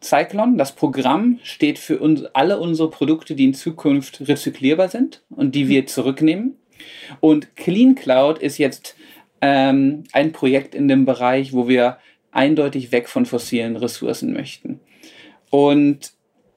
Cyclone, 0.02 0.56
das 0.56 0.72
Programm, 0.72 1.38
steht 1.42 1.78
für 1.78 1.98
uns, 1.98 2.24
alle 2.32 2.58
unsere 2.58 2.90
Produkte, 2.90 3.34
die 3.34 3.44
in 3.44 3.54
Zukunft 3.54 4.26
rezyklierbar 4.26 4.88
sind 4.88 5.22
und 5.30 5.54
die 5.54 5.68
wir 5.68 5.86
zurücknehmen. 5.86 6.56
Und 7.20 7.54
Clean 7.56 7.94
Cloud 7.94 8.38
ist 8.38 8.58
jetzt 8.58 8.96
ähm, 9.40 10.04
ein 10.12 10.32
Projekt 10.32 10.74
in 10.74 10.88
dem 10.88 11.04
Bereich, 11.04 11.52
wo 11.52 11.68
wir 11.68 11.98
eindeutig 12.32 12.90
weg 12.90 13.08
von 13.08 13.26
fossilen 13.26 13.76
Ressourcen 13.76 14.32
möchten. 14.32 14.80
Und 15.50 16.12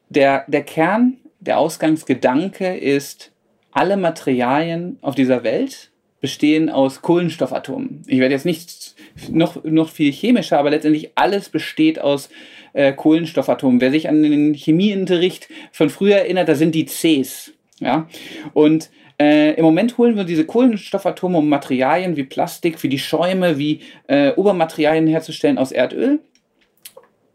der, 0.10 0.46
der 0.48 0.64
Kern, 0.64 1.18
der 1.40 1.60
Ausgangsgedanke 1.60 2.76
ist, 2.76 3.32
alle 3.72 3.98
Materialien 3.98 4.98
auf 5.02 5.16
dieser 5.16 5.44
Welt 5.44 5.92
bestehen 6.22 6.70
aus 6.70 7.02
Kohlenstoffatomen. 7.02 8.04
Ich 8.08 8.20
werde 8.20 8.34
jetzt 8.34 8.46
nicht 8.46 8.96
noch, 9.30 9.64
noch 9.64 9.90
viel 9.90 10.12
chemischer, 10.12 10.58
aber 10.58 10.72
letztendlich 10.72 11.12
alles 11.16 11.50
besteht 11.50 12.00
aus 12.00 12.30
äh, 12.74 12.94
Kohlenstoffatomen. 12.94 13.82
Wer 13.82 13.92
sich 13.92 14.10
an 14.10 14.24
den 14.24 14.54
Chemieunterricht 14.54 15.50
von 15.72 15.90
früher 15.90 16.16
erinnert, 16.16 16.48
da 16.48 16.56
sind 16.56 16.74
die 16.74 16.86
Cs. 16.86 17.54
Ja? 17.80 18.08
Und 18.54 18.90
äh, 19.20 19.54
Im 19.54 19.64
Moment 19.64 19.98
holen 19.98 20.16
wir 20.16 20.26
diese 20.26 20.46
Kohlenstoffatome, 20.46 21.38
um 21.38 21.48
Materialien 21.48 22.18
wie 22.18 22.24
Plastik, 22.24 22.82
wie 22.84 22.90
die 22.90 23.00
Schäume, 23.00 23.58
wie 23.58 23.82
äh, 24.08 24.32
Obermaterialien 24.32 25.08
herzustellen 25.08 25.58
aus 25.58 25.72
Erdöl. 25.72 26.20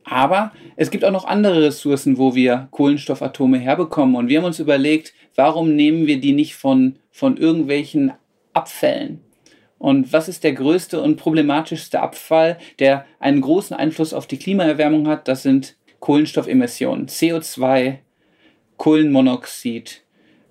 Aber 0.04 0.52
es 0.76 0.90
gibt 0.90 1.04
auch 1.04 1.12
noch 1.12 1.24
andere 1.24 1.62
Ressourcen, 1.62 2.18
wo 2.18 2.34
wir 2.34 2.68
Kohlenstoffatome 2.72 3.58
herbekommen. 3.58 4.16
Und 4.16 4.28
wir 4.28 4.38
haben 4.38 4.46
uns 4.46 4.58
überlegt, 4.58 5.14
warum 5.36 5.74
nehmen 5.74 6.06
wir 6.06 6.20
die 6.20 6.32
nicht 6.32 6.56
von, 6.56 6.96
von 7.10 7.36
irgendwelchen 7.36 8.12
Abfällen? 8.52 9.20
Und 9.78 10.12
was 10.12 10.28
ist 10.28 10.44
der 10.44 10.52
größte 10.52 11.00
und 11.00 11.16
problematischste 11.16 12.00
Abfall, 12.00 12.58
der 12.80 13.06
einen 13.20 13.40
großen 13.40 13.74
Einfluss 13.74 14.12
auf 14.12 14.26
die 14.26 14.36
Klimaerwärmung 14.36 15.08
hat? 15.08 15.28
Das 15.28 15.42
sind 15.42 15.76
Kohlenstoffemissionen, 16.00 17.06
CO2, 17.06 17.98
Kohlenmonoxid 18.76 20.02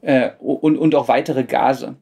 äh, 0.01 0.31
und, 0.39 0.77
und 0.77 0.95
auch 0.95 1.07
weitere 1.07 1.43
Gase. 1.43 1.95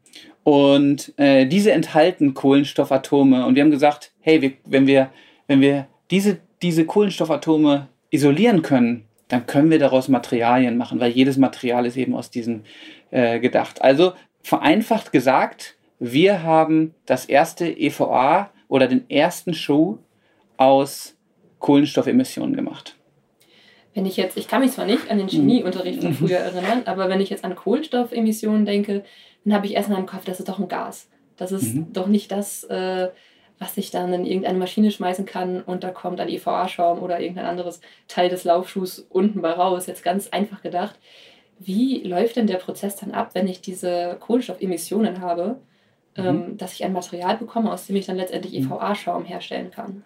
Und 0.43 1.13
äh, 1.17 1.45
diese 1.45 1.71
enthalten 1.71 2.33
Kohlenstoffatome. 2.33 3.45
Und 3.45 3.55
wir 3.55 3.63
haben 3.63 3.71
gesagt, 3.71 4.13
hey, 4.21 4.41
wir, 4.41 4.53
wenn, 4.65 4.87
wir, 4.87 5.09
wenn 5.47 5.61
wir 5.61 5.87
diese 6.09 6.39
diese 6.61 6.85
Kohlenstoffatome 6.85 7.87
isolieren 8.09 8.61
können, 8.61 9.05
dann 9.27 9.45
können 9.45 9.69
wir 9.69 9.79
daraus 9.79 10.07
Materialien 10.07 10.77
machen, 10.77 10.99
weil 10.99 11.11
jedes 11.11 11.37
Material 11.37 11.85
ist 11.85 11.97
eben 11.97 12.15
aus 12.15 12.31
diesen 12.31 12.63
äh, 13.11 13.39
gedacht. 13.39 13.81
Also 13.81 14.13
vereinfacht 14.41 15.11
gesagt, 15.11 15.75
wir 15.99 16.43
haben 16.43 16.93
das 17.05 17.25
erste 17.25 17.67
EVA 17.67 18.51
oder 18.67 18.87
den 18.87 19.09
ersten 19.09 19.53
Schuh 19.53 19.97
aus 20.55 21.15
Kohlenstoffemissionen 21.59 22.55
gemacht. 22.55 22.95
Wenn 23.97 24.05
ich 24.05 24.15
jetzt, 24.15 24.37
ich 24.37 24.47
kann 24.47 24.61
mich 24.61 24.73
zwar 24.73 24.85
nicht 24.85 25.09
an 25.09 25.17
den 25.17 25.27
Chemieunterricht 25.27 26.03
von 26.03 26.13
früher 26.13 26.37
erinnern, 26.37 26.83
aber 26.85 27.09
wenn 27.09 27.19
ich 27.19 27.31
jetzt 27.31 27.43
an 27.43 27.55
Kohlenstoffemissionen 27.55 28.63
denke, 28.63 29.03
dann 29.43 29.55
habe 29.55 29.65
ich 29.65 29.73
erstmal 29.73 29.99
im 29.99 30.05
Kopf, 30.05 30.23
das 30.23 30.37
ist 30.37 30.47
doch 30.47 30.59
ein 30.59 30.67
Gas. 30.67 31.09
Das 31.35 31.51
ist 31.51 31.73
mhm. 31.73 31.93
doch 31.93 32.05
nicht 32.05 32.31
das, 32.31 32.63
äh, 32.65 33.09
was 33.57 33.75
ich 33.75 33.89
dann 33.89 34.13
in 34.13 34.27
irgendeine 34.27 34.59
Maschine 34.59 34.91
schmeißen 34.91 35.25
kann 35.25 35.63
und 35.63 35.83
da 35.83 35.89
kommt 35.89 36.19
ein 36.19 36.29
EVA-Schaum 36.29 36.99
oder 36.99 37.19
irgendein 37.19 37.47
anderes 37.47 37.81
Teil 38.07 38.29
des 38.29 38.43
Laufschuhs 38.43 38.99
unten 39.09 39.41
bei 39.41 39.49
raus. 39.49 39.87
Jetzt 39.87 40.03
ganz 40.03 40.27
einfach 40.27 40.61
gedacht. 40.61 40.99
Wie 41.57 42.03
läuft 42.03 42.35
denn 42.35 42.45
der 42.45 42.57
Prozess 42.57 42.97
dann 42.97 43.13
ab, 43.13 43.31
wenn 43.33 43.47
ich 43.47 43.61
diese 43.61 44.17
Kohlenstoffemissionen 44.19 45.21
habe, 45.21 45.57
mhm. 46.15 46.23
ähm, 46.23 46.57
dass 46.59 46.73
ich 46.73 46.85
ein 46.85 46.93
Material 46.93 47.35
bekomme, 47.37 47.73
aus 47.73 47.87
dem 47.87 47.95
ich 47.95 48.05
dann 48.05 48.17
letztendlich 48.17 48.53
mhm. 48.53 48.67
EVA-Schaum 48.67 49.25
herstellen 49.25 49.71
kann? 49.71 50.03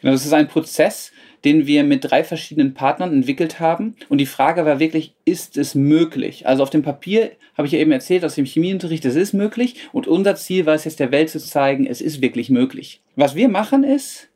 Genau, 0.00 0.12
das 0.12 0.26
ist 0.26 0.32
ein 0.32 0.48
Prozess, 0.48 1.12
den 1.44 1.66
wir 1.66 1.84
mit 1.84 2.10
drei 2.10 2.24
verschiedenen 2.24 2.74
Partnern 2.74 3.12
entwickelt 3.12 3.60
haben. 3.60 3.94
Und 4.08 4.18
die 4.18 4.26
Frage 4.26 4.64
war 4.64 4.80
wirklich, 4.80 5.14
ist 5.24 5.56
es 5.56 5.74
möglich? 5.74 6.46
Also 6.46 6.62
auf 6.62 6.70
dem 6.70 6.82
Papier 6.82 7.32
habe 7.56 7.66
ich 7.66 7.72
ja 7.72 7.78
eben 7.78 7.92
erzählt 7.92 8.24
aus 8.24 8.34
dem 8.34 8.44
Chemieunterricht, 8.44 9.04
es 9.04 9.16
ist 9.16 9.34
möglich. 9.34 9.76
Und 9.92 10.06
unser 10.06 10.36
Ziel 10.36 10.66
war 10.66 10.74
es 10.74 10.84
jetzt 10.84 11.00
der 11.00 11.12
Welt 11.12 11.30
zu 11.30 11.38
zeigen, 11.38 11.86
es 11.86 12.00
ist 12.00 12.20
wirklich 12.20 12.50
möglich. 12.50 13.00
Was 13.16 13.34
wir 13.34 13.48
machen 13.48 13.84
ist, 13.84 14.28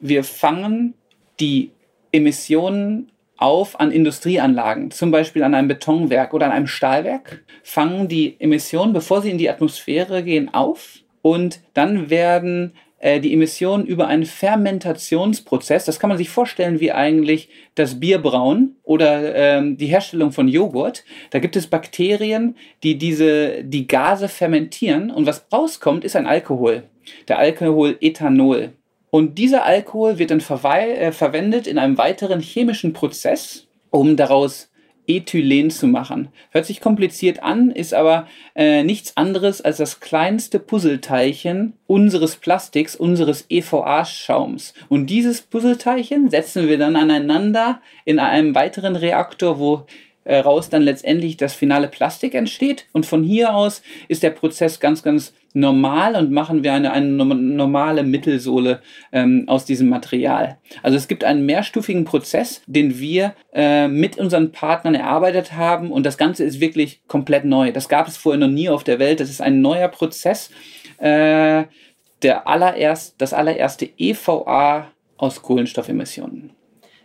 wir 0.00 0.24
fangen 0.24 0.94
die 1.40 1.70
Emissionen 2.12 3.10
auf 3.36 3.78
an 3.78 3.92
Industrieanlagen, 3.92 4.90
zum 4.90 5.10
Beispiel 5.10 5.44
an 5.44 5.54
einem 5.54 5.68
Betonwerk 5.68 6.34
oder 6.34 6.46
an 6.46 6.52
einem 6.52 6.66
Stahlwerk, 6.66 7.44
fangen 7.62 8.08
die 8.08 8.36
Emissionen, 8.40 8.92
bevor 8.92 9.22
sie 9.22 9.30
in 9.30 9.38
die 9.38 9.48
Atmosphäre 9.48 10.24
gehen, 10.24 10.52
auf 10.52 10.98
und 11.22 11.60
dann 11.74 12.10
werden 12.10 12.72
die 13.20 13.32
Emissionen 13.32 13.86
über 13.86 14.08
einen 14.08 14.24
Fermentationsprozess, 14.24 15.84
das 15.84 16.00
kann 16.00 16.08
man 16.08 16.18
sich 16.18 16.30
vorstellen 16.30 16.80
wie 16.80 16.90
eigentlich 16.90 17.48
das 17.74 18.00
Bierbrauen 18.00 18.76
oder 18.82 19.34
ähm, 19.34 19.76
die 19.76 19.86
Herstellung 19.86 20.32
von 20.32 20.48
Joghurt. 20.48 21.04
Da 21.30 21.38
gibt 21.38 21.54
es 21.54 21.68
Bakterien, 21.68 22.56
die 22.82 22.98
diese, 22.98 23.62
die 23.62 23.86
Gase 23.86 24.28
fermentieren 24.28 25.10
und 25.10 25.26
was 25.26 25.46
rauskommt, 25.52 26.04
ist 26.04 26.16
ein 26.16 26.26
Alkohol. 26.26 26.84
Der 27.28 27.38
Alkohol 27.38 27.96
Ethanol. 28.00 28.72
Und 29.10 29.38
dieser 29.38 29.64
Alkohol 29.64 30.18
wird 30.18 30.30
dann 30.30 30.40
äh, 30.40 31.12
verwendet 31.12 31.66
in 31.66 31.78
einem 31.78 31.96
weiteren 31.96 32.40
chemischen 32.40 32.92
Prozess, 32.92 33.68
um 33.90 34.16
daraus 34.16 34.67
Ethylen 35.08 35.70
zu 35.70 35.86
machen. 35.86 36.28
Hört 36.50 36.66
sich 36.66 36.80
kompliziert 36.80 37.42
an, 37.42 37.70
ist 37.70 37.94
aber 37.94 38.28
äh, 38.54 38.84
nichts 38.84 39.16
anderes 39.16 39.60
als 39.60 39.78
das 39.78 40.00
kleinste 40.00 40.58
Puzzleteilchen 40.60 41.72
unseres 41.86 42.36
Plastiks, 42.36 42.94
unseres 42.94 43.46
EVA-Schaums. 43.48 44.74
Und 44.88 45.06
dieses 45.06 45.40
Puzzleteilchen 45.42 46.30
setzen 46.30 46.68
wir 46.68 46.78
dann 46.78 46.94
aneinander 46.94 47.80
in 48.04 48.18
einem 48.18 48.54
weiteren 48.54 48.94
Reaktor, 48.94 49.58
wo 49.58 49.86
raus 50.36 50.68
dann 50.68 50.82
letztendlich 50.82 51.36
das 51.36 51.54
finale 51.54 51.88
Plastik 51.88 52.34
entsteht. 52.34 52.86
Und 52.92 53.06
von 53.06 53.22
hier 53.22 53.54
aus 53.54 53.82
ist 54.08 54.22
der 54.22 54.30
Prozess 54.30 54.80
ganz, 54.80 55.02
ganz 55.02 55.34
normal 55.54 56.14
und 56.14 56.30
machen 56.30 56.62
wir 56.62 56.72
eine, 56.72 56.92
eine 56.92 57.06
normale 57.06 58.02
Mittelsohle 58.02 58.80
ähm, 59.12 59.44
aus 59.46 59.64
diesem 59.64 59.88
Material. 59.88 60.58
Also 60.82 60.96
es 60.96 61.08
gibt 61.08 61.24
einen 61.24 61.46
mehrstufigen 61.46 62.04
Prozess, 62.04 62.62
den 62.66 62.98
wir 62.98 63.34
äh, 63.52 63.88
mit 63.88 64.18
unseren 64.18 64.52
Partnern 64.52 64.94
erarbeitet 64.94 65.54
haben 65.54 65.90
und 65.90 66.04
das 66.04 66.18
Ganze 66.18 66.44
ist 66.44 66.60
wirklich 66.60 67.00
komplett 67.08 67.44
neu. 67.44 67.72
Das 67.72 67.88
gab 67.88 68.08
es 68.08 68.16
vorher 68.16 68.38
noch 68.38 68.52
nie 68.52 68.68
auf 68.68 68.84
der 68.84 68.98
Welt. 68.98 69.20
Das 69.20 69.30
ist 69.30 69.40
ein 69.40 69.60
neuer 69.60 69.88
Prozess. 69.88 70.50
Äh, 70.98 71.64
der 72.22 72.48
allererst, 72.48 73.14
das 73.18 73.32
allererste 73.32 73.88
EVA 73.96 74.90
aus 75.16 75.42
Kohlenstoffemissionen. 75.42 76.50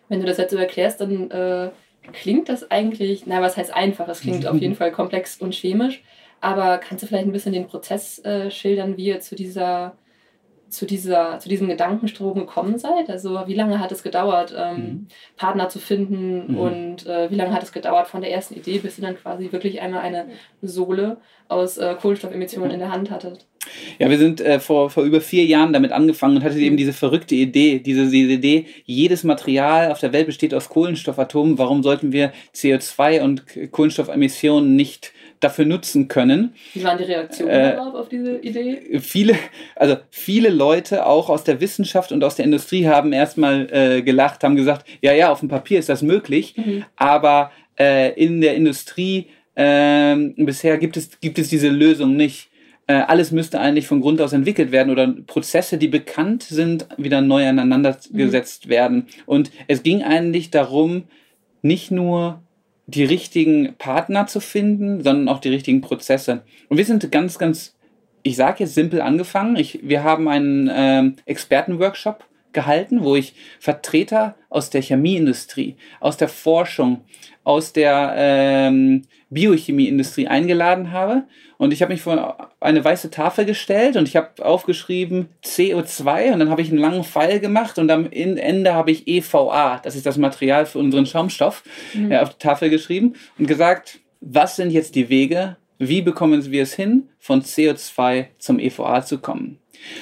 Wenn 0.09 0.19
du 0.19 0.26
das 0.26 0.38
jetzt 0.38 0.51
so 0.51 0.57
erklärst, 0.57 1.01
dann 1.01 1.32
äh, 1.32 1.69
klingt 2.12 2.49
das 2.49 2.70
eigentlich, 2.70 3.26
na, 3.26 3.41
was 3.41 3.58
heißt 3.58 3.74
einfach? 3.74 4.08
Es 4.08 4.22
klingt 4.22 4.45
auf 4.45 4.58
jeden 4.58 4.76
Fall 4.78 4.91
komplex 4.91 5.38
und 5.38 5.54
chemisch. 5.54 6.04
Aber 6.41 6.78
kannst 6.78 7.04
du 7.04 7.08
vielleicht 7.08 7.26
ein 7.26 7.32
bisschen 7.32 7.54
den 7.54 7.68
Prozess 7.68 8.20
äh, 8.26 8.51
schildern, 8.51 8.97
wie 8.97 9.06
ihr 9.06 9.22
zu 9.22 9.36
dieser 9.36 9.95
zu, 10.74 10.86
dieser, 10.86 11.39
zu 11.39 11.49
diesem 11.49 11.67
Gedankenstrom 11.67 12.34
gekommen 12.34 12.78
seid? 12.78 13.09
Also 13.09 13.43
wie 13.45 13.53
lange 13.53 13.80
hat 13.80 13.91
es 13.91 14.03
gedauert, 14.03 14.53
ähm, 14.57 14.76
mhm. 14.76 15.07
Partner 15.38 15.69
zu 15.69 15.80
finden 15.80 16.53
mhm. 16.53 16.57
und 16.57 17.07
äh, 17.07 17.30
wie 17.30 17.36
lange 17.36 17.53
hat 17.53 17.63
es 17.63 17.71
gedauert 17.71 18.07
von 18.07 18.21
der 18.21 18.32
ersten 18.32 18.55
Idee, 18.55 18.80
bis 18.80 18.97
ihr 18.97 19.05
dann 19.05 19.15
quasi 19.15 19.51
wirklich 19.51 19.82
einmal 19.82 20.01
eine 20.01 20.26
Sohle 20.61 21.17
aus 21.47 21.78
äh, 21.78 21.95
Kohlenstoffemissionen 21.99 22.71
in 22.71 22.80
der 22.80 22.91
Hand 22.91 23.11
hattet? 23.11 23.45
Ja, 23.99 24.09
wir 24.09 24.17
sind 24.17 24.41
äh, 24.41 24.59
vor, 24.59 24.89
vor 24.89 25.03
über 25.03 25.21
vier 25.21 25.45
Jahren 25.45 25.74
damit 25.74 25.91
angefangen 25.91 26.38
und 26.38 26.43
hatte 26.43 26.59
eben 26.59 26.76
diese 26.76 26.93
verrückte 26.93 27.36
Idee, 27.36 27.80
diese, 27.80 28.09
diese 28.09 28.34
Idee, 28.34 28.65
jedes 28.86 29.24
Material 29.24 29.91
auf 29.91 29.99
der 29.99 30.11
Welt 30.11 30.26
besteht 30.26 30.53
aus 30.53 30.69
Kohlenstoffatomen, 30.69 31.57
warum 31.57 31.84
sollten 31.84 32.11
wir 32.11 32.34
CO2 32.53 33.21
und 33.21 33.45
Kohlenstoffemissionen 33.71 34.76
nicht 34.76 35.13
dafür 35.44 35.66
nutzen 35.66 36.08
können. 36.08 36.54
Wie 36.74 36.84
waren 36.84 36.98
die 36.98 37.04
Reaktionen 37.04 37.52
äh, 37.52 37.76
darauf, 37.76 37.96
auf 37.96 38.10
diese 38.10 38.38
Idee? 38.38 39.00
Viele, 39.00 39.36
also 39.76 39.98
viele 40.10 40.50
Leute 40.50 41.06
auch 41.06 41.30
aus 41.30 41.44
der 41.44 41.60
Wissenschaft 41.62 42.12
und 42.12 42.24
aus 42.24 42.36
der 42.36 42.46
Industrie 42.46 42.88
haben 42.88 43.14
erstmal 43.14 43.68
äh, 43.72 44.02
gelacht, 44.02 44.44
haben 44.44 44.56
gesagt, 44.56 44.88
ja, 45.02 45.14
ja, 45.14 45.32
auf 45.32 45.39
dem 45.39 45.50
Papier 45.50 45.80
ist 45.80 45.89
das 45.89 46.02
möglich, 46.02 46.56
mhm. 46.58 46.86
aber 46.96 47.52
äh, 47.80 48.14
in 48.14 48.41
der 48.41 48.56
Industrie 48.56 49.28
ähm, 49.56 50.34
bisher 50.38 50.78
gibt 50.78 50.98
es, 50.98 51.20
gibt 51.20 51.38
es 51.38 51.50
diese 51.50 51.70
Lösung 51.70 52.16
nicht 52.16 52.50
äh, 52.88 52.96
alles 52.96 53.32
müsste 53.32 53.60
eigentlich 53.60 53.88
von 53.88 54.02
Grund 54.02 54.20
aus 54.20 54.34
entwickelt 54.34 54.72
werden 54.72 54.91
oder 54.91 55.08
Prozesse, 55.08 55.78
die 55.78 55.88
bekannt 55.88 56.44
sind, 56.44 56.86
wieder 56.98 57.22
neu 57.22 57.48
aneinander 57.48 57.98
gesetzt 58.12 58.66
mhm. 58.66 58.70
werden. 58.70 59.08
Und 59.26 59.52
es 59.68 59.84
ging 59.84 60.04
eigentlich 60.04 60.52
darum, 60.52 61.04
nicht 61.62 61.91
nur 61.91 62.41
die 62.86 63.04
richtigen 63.04 63.76
Partner 63.78 64.28
zu 64.28 64.40
finden, 64.40 65.04
sondern 65.04 65.30
auch 65.30 65.40
die 65.40 65.50
richtigen 65.50 65.82
Prozesse. 65.82 66.44
Und 66.70 66.78
wir 66.78 66.86
sind 66.86 67.12
ganz, 67.12 67.38
ganz, 67.38 67.76
ich 68.24 68.36
sage 68.36 68.64
jetzt 68.64 68.76
simpel 68.76 69.02
angefangen. 69.02 69.56
Ich, 69.56 69.80
wir 69.84 70.04
haben 70.04 70.28
einen 70.28 70.70
ähm, 70.74 71.16
Expertenworkshop 71.26 72.26
gehalten, 72.54 73.04
wo 73.04 73.16
ich 73.16 73.34
Vertreter 73.60 74.36
aus 74.49 74.70
der 74.70 74.82
Chemieindustrie, 74.82 75.76
aus 75.99 76.18
der 76.18 76.30
Forschung, 76.30 77.01
aus 77.43 77.74
der 77.74 78.14
ähm, 78.18 79.04
Biochemieindustrie 79.30 80.28
eingeladen 80.28 80.91
habe. 80.91 81.24
Und 81.58 81.74
ich 81.74 81.82
habe 81.82 81.93
mich 81.93 82.01
vor 82.01 82.51
eine 82.60 82.84
weiße 82.84 83.10
Tafel 83.10 83.45
gestellt 83.45 83.95
und 83.95 84.08
ich 84.08 84.16
habe 84.16 84.45
aufgeschrieben 84.45 85.30
CO2 85.43 86.34
und 86.34 86.39
dann 86.39 86.49
habe 86.49 86.62
ich 86.62 86.70
einen 86.70 86.80
langen 86.80 87.04
Pfeil 87.04 87.39
gemacht 87.39 87.78
und 87.80 87.89
am 87.89 88.12
Ende 88.12 88.74
habe 88.74 88.91
ich 88.91 89.08
EVA, 89.08 89.80
das 89.84 89.95
ist 89.95 90.06
das 90.06 90.18
Material 90.18 90.66
für 90.66 90.80
unseren 90.80 91.06
Schaumstoff, 91.06 91.64
mhm. 91.93 92.12
äh, 92.12 92.20
auf 92.20 92.30
die 92.30 92.39
Tafel 92.39 92.70
geschrieben 92.70 93.14
und 93.38 93.47
gesagt, 93.47 93.99
was 94.20 94.56
sind 94.56 94.72
jetzt 94.72 94.95
die 94.95 95.10
Wege, 95.10 95.58
wie 95.78 96.01
bekommen 96.01 96.51
wir 96.51 96.64
es 96.64 96.74
hin, 96.74 97.10
von 97.20 97.41
CO2 97.41 98.28
zum 98.38 98.60
EVA 98.60 99.06
zu 99.06 99.20
kommen? 99.20 99.60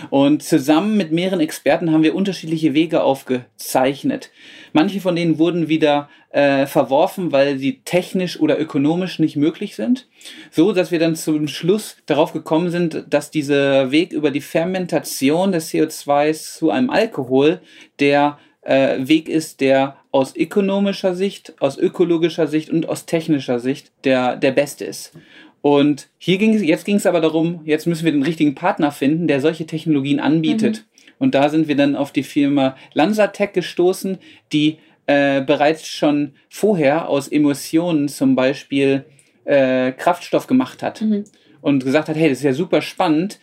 Und 0.09 0.43
zusammen 0.43 0.97
mit 0.97 1.11
mehreren 1.11 1.39
Experten 1.39 1.91
haben 1.91 2.03
wir 2.03 2.15
unterschiedliche 2.15 2.73
Wege 2.73 3.03
aufgezeichnet. 3.03 4.31
Manche 4.73 5.01
von 5.01 5.15
denen 5.15 5.37
wurden 5.37 5.67
wieder 5.67 6.09
äh, 6.31 6.65
verworfen, 6.65 7.31
weil 7.31 7.57
sie 7.57 7.81
technisch 7.83 8.39
oder 8.39 8.59
ökonomisch 8.59 9.19
nicht 9.19 9.35
möglich 9.35 9.75
sind. 9.75 10.07
So, 10.49 10.71
dass 10.71 10.91
wir 10.91 10.99
dann 10.99 11.15
zum 11.15 11.47
Schluss 11.47 11.97
darauf 12.05 12.33
gekommen 12.33 12.69
sind, 12.69 13.05
dass 13.09 13.31
dieser 13.31 13.91
Weg 13.91 14.13
über 14.13 14.31
die 14.31 14.41
Fermentation 14.41 15.51
des 15.51 15.71
CO2s 15.71 16.57
zu 16.57 16.71
einem 16.71 16.89
Alkohol 16.89 17.61
der 17.99 18.37
äh, 18.61 19.07
Weg 19.07 19.27
ist, 19.27 19.61
der 19.61 19.97
aus 20.11 20.35
ökonomischer 20.35 21.15
Sicht, 21.15 21.53
aus 21.59 21.77
ökologischer 21.77 22.47
Sicht 22.47 22.69
und 22.69 22.87
aus 22.87 23.05
technischer 23.05 23.59
Sicht 23.59 23.91
der, 24.03 24.35
der 24.35 24.51
beste 24.51 24.85
ist. 24.85 25.13
Und 25.61 26.09
hier 26.17 26.37
ging 26.37 26.55
es, 26.55 26.63
jetzt 26.63 26.85
ging 26.85 26.95
es 26.95 27.05
aber 27.05 27.21
darum, 27.21 27.61
jetzt 27.65 27.85
müssen 27.85 28.05
wir 28.05 28.11
den 28.11 28.23
richtigen 28.23 28.55
Partner 28.55 28.91
finden, 28.91 29.27
der 29.27 29.41
solche 29.41 29.67
Technologien 29.67 30.19
anbietet. 30.19 30.77
Mhm. 30.77 31.03
Und 31.19 31.35
da 31.35 31.49
sind 31.49 31.67
wir 31.67 31.75
dann 31.75 31.95
auf 31.95 32.11
die 32.11 32.23
Firma 32.23 32.75
Lansatec 32.93 33.53
gestoßen, 33.53 34.17
die 34.51 34.79
äh, 35.05 35.41
bereits 35.41 35.87
schon 35.87 36.33
vorher 36.49 37.09
aus 37.09 37.27
Emotionen 37.27 38.07
zum 38.07 38.35
Beispiel 38.35 39.05
äh, 39.45 39.91
Kraftstoff 39.91 40.47
gemacht 40.47 40.81
hat. 40.81 41.01
Mhm. 41.01 41.25
Und 41.61 41.83
gesagt 41.83 42.09
hat, 42.09 42.15
hey, 42.15 42.29
das 42.29 42.39
ist 42.39 42.43
ja 42.43 42.53
super 42.53 42.81
spannend, 42.81 43.39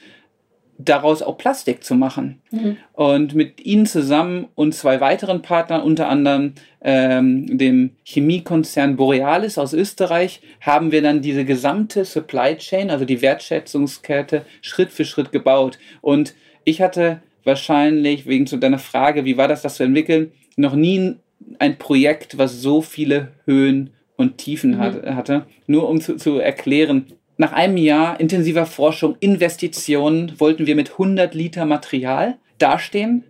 daraus 0.78 1.22
auch 1.22 1.36
Plastik 1.36 1.82
zu 1.82 1.96
machen. 1.96 2.40
Mhm. 2.52 2.76
Und 2.92 3.34
mit 3.34 3.64
ihnen 3.64 3.84
zusammen 3.84 4.46
und 4.54 4.74
zwei 4.74 5.00
weiteren 5.00 5.42
Partnern, 5.42 5.82
unter 5.82 6.08
anderem 6.08 6.54
ähm, 6.80 7.58
dem 7.58 7.90
Chemiekonzern 8.04 8.96
Borealis 8.96 9.58
aus 9.58 9.72
Österreich, 9.74 10.40
haben 10.60 10.92
wir 10.92 11.02
dann 11.02 11.20
diese 11.20 11.44
gesamte 11.44 12.04
Supply 12.04 12.56
Chain, 12.56 12.90
also 12.90 13.04
die 13.04 13.20
Wertschätzungskette, 13.20 14.44
Schritt 14.62 14.90
für 14.90 15.04
Schritt 15.04 15.32
gebaut. 15.32 15.78
Und 16.00 16.34
ich 16.64 16.80
hatte 16.80 17.20
wahrscheinlich, 17.42 18.26
wegen 18.26 18.46
zu 18.46 18.56
deiner 18.56 18.78
Frage, 18.78 19.24
wie 19.24 19.36
war 19.36 19.48
das, 19.48 19.62
das 19.62 19.74
zu 19.74 19.82
entwickeln, 19.82 20.30
noch 20.56 20.76
nie 20.76 21.16
ein 21.58 21.78
Projekt, 21.78 22.38
was 22.38 22.62
so 22.62 22.82
viele 22.82 23.28
Höhen 23.46 23.90
und 24.16 24.38
Tiefen 24.38 24.72
mhm. 24.72 24.78
hat, 24.78 25.06
hatte. 25.06 25.46
Nur 25.66 25.88
um 25.88 26.00
zu, 26.00 26.16
zu 26.16 26.38
erklären, 26.38 27.06
nach 27.39 27.53
einem 27.53 27.76
Jahr 27.76 28.20
intensiver 28.20 28.66
Forschung, 28.66 29.16
Investitionen 29.20 30.39
wollten 30.39 30.66
wir 30.66 30.74
mit 30.74 30.93
100 30.93 31.34
Liter 31.34 31.64
Material 31.64 32.36
dastehen 32.59 33.24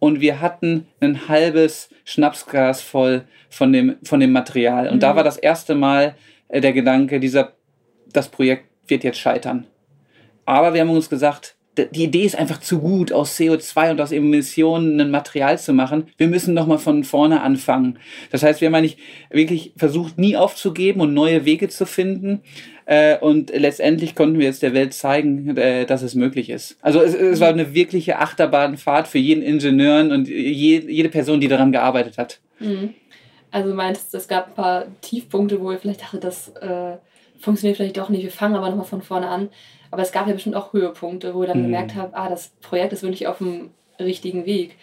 und 0.00 0.20
wir 0.20 0.40
hatten 0.40 0.88
ein 1.00 1.28
halbes 1.28 1.88
Schnapsglas 2.04 2.82
voll 2.82 3.24
von 3.48 3.72
dem, 3.72 3.96
von 4.02 4.18
dem 4.18 4.32
Material. 4.32 4.88
Und 4.88 4.96
mhm. 4.96 5.00
da 5.00 5.14
war 5.14 5.22
das 5.22 5.36
erste 5.36 5.76
Mal 5.76 6.16
äh, 6.48 6.60
der 6.60 6.72
Gedanke, 6.72 7.20
dieser, 7.20 7.52
das 8.12 8.28
Projekt 8.28 8.64
wird 8.88 9.04
jetzt 9.04 9.18
scheitern. 9.18 9.66
Aber 10.44 10.74
wir 10.74 10.80
haben 10.80 10.90
uns 10.90 11.08
gesagt, 11.08 11.54
die 11.78 12.04
Idee 12.04 12.24
ist 12.24 12.36
einfach 12.36 12.60
zu 12.60 12.80
gut, 12.80 13.12
aus 13.12 13.38
CO2 13.38 13.92
und 13.92 14.00
aus 14.00 14.12
Emissionen 14.12 15.00
ein 15.00 15.10
Material 15.10 15.58
zu 15.58 15.72
machen. 15.72 16.08
Wir 16.18 16.28
müssen 16.28 16.52
nochmal 16.52 16.78
von 16.78 17.02
vorne 17.02 17.40
anfangen. 17.40 17.98
Das 18.30 18.42
heißt, 18.42 18.60
wir 18.60 18.66
haben 18.66 18.74
eigentlich 18.74 18.98
wirklich 19.30 19.72
versucht, 19.76 20.18
nie 20.18 20.36
aufzugeben 20.36 21.00
und 21.00 21.14
neue 21.14 21.46
Wege 21.46 21.68
zu 21.68 21.86
finden. 21.86 22.42
Äh, 22.86 23.18
und 23.18 23.50
letztendlich 23.50 24.14
konnten 24.14 24.38
wir 24.38 24.46
jetzt 24.46 24.62
der 24.62 24.74
Welt 24.74 24.92
zeigen, 24.94 25.56
äh, 25.56 25.86
dass 25.86 26.02
es 26.02 26.14
möglich 26.14 26.50
ist. 26.50 26.76
Also 26.82 27.00
es, 27.00 27.14
es 27.14 27.40
war 27.40 27.48
eine 27.48 27.74
wirkliche 27.74 28.18
Achterbahnfahrt 28.18 29.08
für 29.08 29.18
jeden 29.18 29.42
Ingenieur 29.42 30.00
und 30.10 30.28
jede 30.28 31.08
Person, 31.08 31.40
die 31.40 31.48
daran 31.48 31.72
gearbeitet 31.72 32.18
hat. 32.18 32.40
Mhm. 32.58 32.94
Also 33.50 33.68
du 33.68 33.74
meintest, 33.74 34.14
es 34.14 34.28
gab 34.28 34.48
ein 34.48 34.54
paar 34.54 34.86
Tiefpunkte, 35.02 35.60
wo 35.60 35.70
ihr 35.70 35.78
vielleicht 35.78 36.02
dachte, 36.02 36.18
das 36.18 36.48
äh, 36.56 36.96
funktioniert 37.38 37.76
vielleicht 37.76 37.98
doch 37.98 38.08
nicht, 38.08 38.22
wir 38.22 38.30
fangen 38.30 38.54
aber 38.54 38.70
nochmal 38.70 38.86
von 38.86 39.02
vorne 39.02 39.28
an. 39.28 39.50
Aber 39.90 40.02
es 40.02 40.10
gab 40.10 40.26
ja 40.26 40.32
bestimmt 40.32 40.56
auch 40.56 40.72
Höhepunkte, 40.72 41.34
wo 41.34 41.42
ihr 41.42 41.48
dann 41.48 41.58
mhm. 41.58 41.64
gemerkt 41.64 41.94
habt, 41.94 42.14
ah, 42.14 42.30
das 42.30 42.48
Projekt 42.62 42.94
ist 42.94 43.02
wirklich 43.02 43.26
auf 43.26 43.38
dem 43.38 43.70
richtigen 44.00 44.46
Weg. 44.46 44.76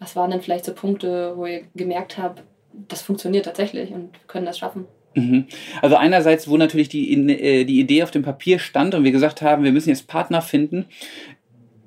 Was 0.00 0.16
waren 0.16 0.30
denn 0.30 0.42
vielleicht 0.42 0.64
so 0.64 0.74
Punkte, 0.74 1.36
wo 1.36 1.46
ihr 1.46 1.62
gemerkt 1.74 2.18
habt, 2.18 2.42
das 2.72 3.00
funktioniert 3.00 3.46
tatsächlich 3.46 3.92
und 3.92 4.12
wir 4.12 4.26
können 4.26 4.44
das 4.44 4.58
schaffen? 4.58 4.86
Mhm. 5.16 5.46
Also 5.82 5.96
einerseits, 5.96 6.46
wo 6.46 6.56
natürlich 6.56 6.88
die, 6.88 7.12
äh, 7.12 7.64
die 7.64 7.80
Idee 7.80 8.02
auf 8.02 8.10
dem 8.10 8.22
Papier 8.22 8.58
stand 8.58 8.94
und 8.94 9.02
wir 9.02 9.12
gesagt 9.12 9.42
haben, 9.42 9.64
wir 9.64 9.72
müssen 9.72 9.88
jetzt 9.88 10.06
Partner 10.06 10.42
finden. 10.42 10.84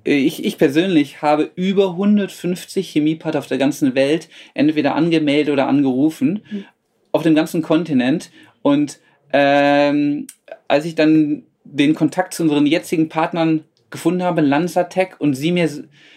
Äh, 0.03 0.15
ich, 0.15 0.43
ich 0.43 0.57
persönlich 0.57 1.21
habe 1.21 1.51
über 1.55 1.91
150 1.91 2.89
Chemiepartner 2.89 3.39
auf 3.39 3.47
der 3.47 3.59
ganzen 3.59 3.95
Welt 3.95 4.29
entweder 4.55 4.95
angemeldet 4.95 5.53
oder 5.53 5.67
angerufen, 5.67 6.41
mhm. 6.49 6.65
auf 7.11 7.21
dem 7.21 7.35
ganzen 7.35 7.61
Kontinent. 7.61 8.31
Und 8.63 8.99
ähm, 9.31 10.25
als 10.67 10.85
ich 10.85 10.95
dann 10.95 11.43
den 11.63 11.93
Kontakt 11.93 12.33
zu 12.33 12.43
unseren 12.43 12.65
jetzigen 12.65 13.09
Partnern 13.09 13.63
gefunden 13.89 14.23
habe, 14.23 14.41
Lanzatec, 14.41 15.15
und 15.19 15.33
sie 15.33 15.51
mir, 15.51 15.69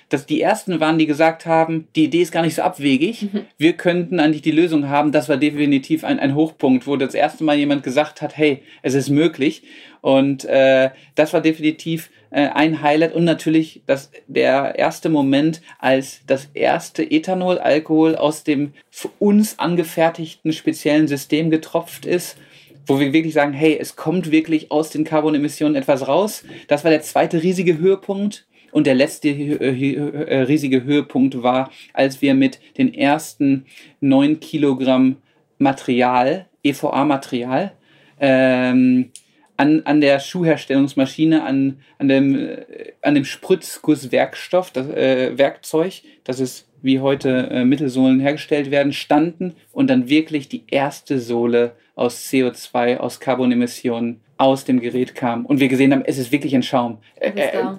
dass 0.09 0.27
die 0.27 0.41
ersten 0.41 0.81
waren, 0.81 0.99
die 0.99 1.07
gesagt 1.07 1.47
haben, 1.47 1.89
die 1.97 2.05
Idee 2.05 2.23
ist 2.23 2.33
gar 2.33 2.43
nicht 2.43 2.55
so 2.55 2.63
abwegig, 2.63 3.23
mhm. 3.33 3.47
wir 3.59 3.73
könnten 3.75 4.21
eigentlich 4.21 4.43
die 4.43 4.51
Lösung 4.51 4.89
haben, 4.89 5.13
das 5.13 5.29
war 5.29 5.37
definitiv 5.37 6.05
ein, 6.05 6.21
ein 6.21 6.35
Hochpunkt, 6.35 6.87
wo 6.87 6.97
das 6.97 7.15
erste 7.15 7.45
Mal 7.45 7.57
jemand 7.57 7.83
gesagt 7.83 8.23
hat, 8.23 8.37
hey, 8.37 8.63
es 8.83 8.95
ist 8.95 9.09
möglich. 9.09 9.63
Und 10.01 10.45
äh, 10.45 10.91
das 11.15 11.33
war 11.33 11.41
definitiv 11.41 12.11
äh, 12.31 12.49
ein 12.49 12.83
Highlight 12.83 13.15
und 13.15 13.25
natürlich 13.25 13.83
das, 13.87 14.11
der 14.27 14.75
erste 14.77 15.09
Moment, 15.09 15.63
als 15.79 16.23
das 16.27 16.49
erste 16.55 17.09
Ethanol, 17.09 17.59
Alkohol 17.59 18.17
aus 18.17 18.43
dem 18.43 18.73
für 18.91 19.11
uns 19.21 19.59
angefertigten 19.61 20.53
speziellen 20.53 21.07
System 21.07 21.51
getropft 21.51 22.05
ist 22.05 22.37
wo 22.87 22.99
wir 22.99 23.13
wirklich 23.13 23.35
sagen, 23.35 23.53
hey, 23.53 23.77
es 23.81 23.97
kommt 23.97 24.31
wirklich 24.31 24.71
aus 24.71 24.91
den 24.91 25.05
Carbonemissionen 25.05 25.77
etwas 25.77 26.09
raus. 26.09 26.45
Das 26.69 26.85
war 26.85 26.91
der 26.91 27.03
zweite 27.03 27.43
riesige 27.43 27.79
Höhepunkt. 27.79 28.47
Und 28.73 28.87
der 28.87 28.95
letzte 28.95 29.29
äh, 29.29 30.43
riesige 30.43 30.83
Höhepunkt 30.85 31.43
war, 31.43 31.71
als 31.93 32.23
wir 32.23 32.35
mit 32.35 32.59
den 32.79 32.95
ersten 32.95 33.67
9 34.01 34.41
Kilogramm 34.41 35.17
Material, 35.59 36.47
EVA-Material, 36.63 37.73
ähm, 38.19 39.11
an, 39.59 39.83
an 39.85 40.01
der 40.01 40.19
Schuhherstellungsmaschine, 40.21 41.45
an, 41.45 41.79
an, 41.99 42.09
dem, 42.09 42.35
äh, 42.35 42.65
an 43.03 43.15
dem 43.15 43.25
Spritzgusswerkstoff, 43.25 44.71
das 44.71 44.89
äh, 44.89 45.37
Werkzeug, 45.37 46.03
das 46.25 46.41
ist 46.41 46.67
wie 46.81 47.01
heute 47.01 47.49
äh, 47.51 47.65
Mittelsohlen 47.65 48.21
hergestellt 48.21 48.71
werden, 48.71 48.93
standen 48.93 49.55
und 49.71 49.89
dann 49.89 50.09
wirklich 50.09 50.49
die 50.49 50.65
erste 50.69 51.21
Sohle 51.21 51.77
aus 51.95 52.27
CO2, 52.27 52.97
aus 52.97 53.21
Carbonemissionen 53.21 54.21
aus 54.39 54.65
dem 54.65 54.81
Gerät 54.81 55.15
kam 55.15 55.47
und 55.47 55.61
wir 55.61 55.69
gesehen 55.69 55.93
haben, 55.93 56.03
es 56.05 56.19
ist 56.19 56.33
wirklich 56.33 56.55
ein 56.55 56.63
Schaum. 56.63 56.99
Äh, 57.21 57.33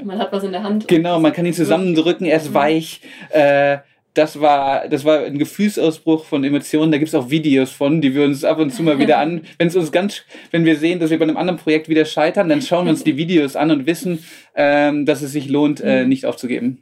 man 0.04 0.18
hat 0.18 0.32
was 0.32 0.44
in 0.44 0.52
der 0.54 0.64
Hand. 0.64 0.88
Genau, 0.88 1.20
man 1.20 1.34
kann 1.34 1.46
ihn 1.46 1.54
zusammendrücken, 1.54 2.26
er 2.26 2.38
ist 2.38 2.52
mhm. 2.52 2.54
weich. 2.54 3.02
Äh, 3.32 3.80
das 4.14 4.40
war, 4.40 4.88
das 4.88 5.06
war 5.06 5.22
ein 5.22 5.40
Gefühlsausbruch 5.40 6.26
von 6.26 6.44
Emotionen. 6.44 6.92
Da 6.92 7.00
gibt 7.00 7.10
es 7.10 7.16
auch 7.16 7.30
Videos 7.30 7.72
von, 7.72 8.00
die 8.00 8.14
wir 8.14 8.24
uns 8.24 8.44
ab 8.44 8.60
und 8.60 8.72
zu 8.72 8.84
mal 8.84 9.00
wieder 9.00 9.18
an. 9.18 9.42
Wenn 9.58 9.68
es 9.68 9.76
uns 9.76 9.92
ganz, 9.92 10.22
wenn 10.52 10.66
wir 10.66 10.78
sehen, 10.78 11.00
dass 11.00 11.10
wir 11.10 11.18
bei 11.18 11.24
einem 11.24 11.38
anderen 11.38 11.58
Projekt 11.58 11.90
wieder 11.90 12.06
scheitern, 12.06 12.48
dann 12.50 12.62
schauen 12.62 12.86
wir 12.86 12.92
uns 12.92 13.04
die 13.04 13.18
Videos 13.18 13.56
an 13.56 13.72
und 13.72 13.88
wissen, 13.88 14.24
ähm, 14.56 15.06
dass 15.06 15.22
es 15.24 15.32
sich 15.32 15.50
lohnt, 15.50 15.82
äh, 15.82 16.04
mhm. 16.04 16.10
nicht 16.10 16.26
aufzugeben. 16.26 16.82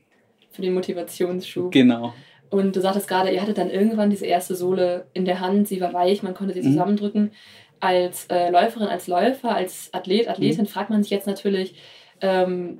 Für 0.51 0.61
den 0.61 0.73
Motivationsschub. 0.73 1.71
Genau. 1.71 2.13
Und 2.51 2.75
du 2.75 2.81
sagtest 2.81 3.07
gerade, 3.07 3.31
ihr 3.31 3.41
hattet 3.41 3.57
dann 3.57 3.71
irgendwann 3.71 4.09
diese 4.09 4.25
erste 4.25 4.55
Sohle 4.55 5.05
in 5.13 5.23
der 5.23 5.39
Hand, 5.39 5.69
sie 5.69 5.79
war 5.79 5.93
weich, 5.93 6.21
man 6.21 6.33
konnte 6.33 6.53
sie 6.53 6.61
mhm. 6.61 6.73
zusammendrücken. 6.73 7.31
Als 7.79 8.25
äh, 8.25 8.51
Läuferin, 8.51 8.89
als 8.89 9.07
Läufer, 9.07 9.55
als 9.55 9.89
Athlet, 9.93 10.27
Athletin 10.27 10.65
mhm. 10.65 10.67
fragt 10.67 10.89
man 10.89 11.01
sich 11.01 11.11
jetzt 11.11 11.27
natürlich, 11.27 11.75
ähm, 12.19 12.79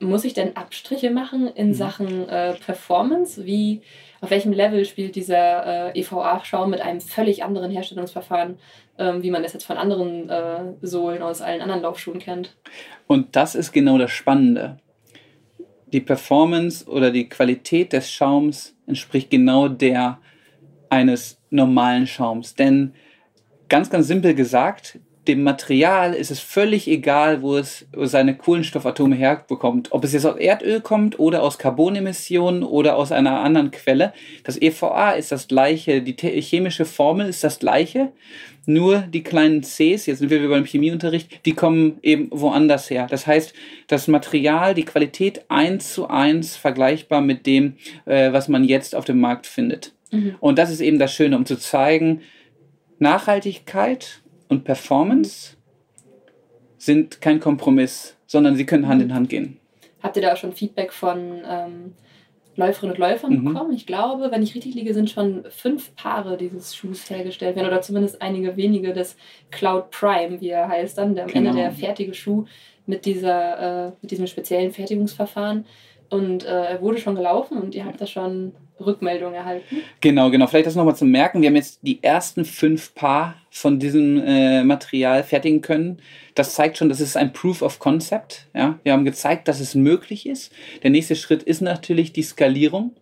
muss 0.00 0.24
ich 0.24 0.32
denn 0.32 0.56
Abstriche 0.56 1.10
machen 1.10 1.46
in 1.46 1.68
mhm. 1.68 1.74
Sachen 1.74 2.28
äh, 2.28 2.54
Performance? 2.54 3.44
Wie, 3.44 3.82
auf 4.22 4.30
welchem 4.30 4.52
Level 4.52 4.86
spielt 4.86 5.14
dieser 5.14 5.94
äh, 5.94 6.00
EVA-Schaum 6.00 6.70
mit 6.70 6.80
einem 6.80 7.02
völlig 7.02 7.44
anderen 7.44 7.70
Herstellungsverfahren, 7.70 8.56
ähm, 8.98 9.22
wie 9.22 9.30
man 9.30 9.42
das 9.42 9.52
jetzt 9.52 9.66
von 9.66 9.76
anderen 9.76 10.30
äh, 10.30 10.72
Sohlen 10.80 11.20
aus 11.20 11.42
allen 11.42 11.60
anderen 11.60 11.82
Laufschuhen 11.82 12.18
kennt? 12.18 12.56
Und 13.06 13.36
das 13.36 13.54
ist 13.54 13.72
genau 13.72 13.98
das 13.98 14.10
Spannende 14.10 14.78
die 15.92 16.00
Performance 16.00 16.88
oder 16.88 17.10
die 17.10 17.28
Qualität 17.28 17.92
des 17.92 18.10
Schaums 18.10 18.74
entspricht 18.92 19.30
genau 19.30 19.68
der 19.68 20.18
eines 20.90 21.38
normalen 21.50 22.06
Schaums. 22.06 22.54
Denn 22.54 22.92
ganz, 23.68 23.88
ganz 23.88 24.06
simpel 24.06 24.34
gesagt, 24.34 25.00
dem 25.28 25.44
Material 25.44 26.14
ist 26.14 26.30
es 26.30 26.40
völlig 26.40 26.88
egal, 26.88 27.42
wo 27.42 27.56
es 27.56 27.86
seine 27.96 28.36
Kohlenstoffatome 28.36 29.14
herbekommt. 29.14 29.92
Ob 29.92 30.04
es 30.04 30.12
jetzt 30.12 30.26
aus 30.26 30.36
Erdöl 30.36 30.80
kommt 30.80 31.18
oder 31.18 31.42
aus 31.42 31.58
Carbonemissionen 31.58 32.64
oder 32.64 32.96
aus 32.96 33.12
einer 33.12 33.40
anderen 33.40 33.70
Quelle. 33.70 34.12
Das 34.42 34.60
EVA 34.60 35.12
ist 35.12 35.30
das 35.30 35.46
gleiche, 35.46 36.02
die 36.02 36.14
chemische 36.40 36.84
Formel 36.84 37.28
ist 37.28 37.44
das 37.44 37.60
gleiche. 37.60 38.12
Nur 38.64 39.00
die 39.00 39.22
kleinen 39.22 39.62
Cs, 39.62 40.06
jetzt 40.06 40.18
sind 40.18 40.30
wir 40.30 40.48
beim 40.48 40.64
Chemieunterricht, 40.64 41.44
die 41.44 41.54
kommen 41.54 41.98
eben 42.02 42.28
woanders 42.30 42.90
her. 42.90 43.08
Das 43.10 43.26
heißt, 43.26 43.54
das 43.88 44.06
Material, 44.06 44.74
die 44.74 44.84
Qualität 44.84 45.44
eins 45.48 45.92
zu 45.92 46.08
eins 46.08 46.56
vergleichbar 46.56 47.20
mit 47.20 47.46
dem, 47.46 47.74
äh, 48.04 48.32
was 48.32 48.48
man 48.48 48.64
jetzt 48.64 48.94
auf 48.94 49.04
dem 49.04 49.20
Markt 49.20 49.46
findet. 49.46 49.92
Mhm. 50.12 50.36
Und 50.38 50.58
das 50.58 50.70
ist 50.70 50.80
eben 50.80 51.00
das 51.00 51.12
Schöne, 51.12 51.36
um 51.36 51.44
zu 51.44 51.58
zeigen, 51.58 52.20
Nachhaltigkeit 52.98 54.22
und 54.48 54.62
Performance 54.62 55.56
sind 56.78 57.20
kein 57.20 57.40
Kompromiss, 57.40 58.16
sondern 58.26 58.54
sie 58.54 58.66
können 58.66 58.86
Hand 58.86 59.00
mhm. 59.00 59.08
in 59.08 59.14
Hand 59.14 59.28
gehen. 59.28 59.58
Habt 60.02 60.16
ihr 60.16 60.22
da 60.22 60.32
auch 60.32 60.36
schon 60.36 60.52
Feedback 60.52 60.92
von 60.92 61.42
ähm, 61.48 61.94
Läuferinnen 62.56 62.94
und 62.94 63.00
Läufern 63.00 63.32
mhm. 63.32 63.44
bekommen? 63.44 63.72
Ich 63.72 63.86
glaube, 63.86 64.30
wenn 64.30 64.42
ich 64.42 64.54
richtig 64.54 64.74
liege, 64.74 64.94
sind 64.94 65.10
schon 65.10 65.44
fünf 65.48 65.94
Paare 65.96 66.36
dieses 66.36 66.74
Schuhs 66.74 67.08
hergestellt 67.08 67.56
werden 67.56 67.66
oder 67.66 67.80
zumindest 67.80 68.20
einige 68.20 68.56
wenige 68.56 68.92
des 68.92 69.16
Cloud 69.50 69.90
Prime, 69.90 70.40
wie 70.40 70.50
er 70.50 70.68
heißt, 70.68 70.98
dann 70.98 71.14
der 71.14 71.24
am 71.24 71.30
genau. 71.30 71.50
Ende 71.50 71.62
der 71.62 71.72
fertige 71.72 72.14
Schuh 72.14 72.44
mit, 72.86 73.04
dieser, 73.06 73.86
äh, 73.86 73.92
mit 74.02 74.10
diesem 74.10 74.26
speziellen 74.26 74.72
Fertigungsverfahren. 74.72 75.64
Und 76.10 76.44
äh, 76.44 76.64
er 76.64 76.82
wurde 76.82 76.98
schon 76.98 77.14
gelaufen 77.14 77.58
und 77.58 77.74
ihr 77.74 77.86
habt 77.86 78.00
da 78.00 78.06
schon 78.06 78.52
Rückmeldung 78.82 79.34
erhalten. 79.34 79.82
Genau, 80.00 80.30
genau. 80.30 80.46
Vielleicht 80.46 80.66
das 80.66 80.74
nochmal 80.74 80.96
zum 80.96 81.10
Merken. 81.10 81.42
Wir 81.42 81.48
haben 81.48 81.56
jetzt 81.56 81.80
die 81.82 82.02
ersten 82.02 82.44
fünf 82.44 82.94
Paar 82.94 83.36
von 83.50 83.78
diesem 83.78 84.22
äh, 84.24 84.64
Material 84.64 85.22
fertigen 85.22 85.60
können. 85.60 85.98
Das 86.34 86.54
zeigt 86.54 86.78
schon, 86.78 86.88
das 86.88 87.00
ist 87.00 87.16
ein 87.16 87.32
Proof 87.32 87.62
of 87.62 87.78
Concept. 87.78 88.48
Ja? 88.54 88.78
Wir 88.82 88.92
haben 88.92 89.04
gezeigt, 89.04 89.48
dass 89.48 89.60
es 89.60 89.74
möglich 89.74 90.26
ist. 90.26 90.52
Der 90.82 90.90
nächste 90.90 91.16
Schritt 91.16 91.42
ist 91.42 91.60
natürlich 91.60 92.12
die 92.12 92.22
Skalierung. 92.22 92.92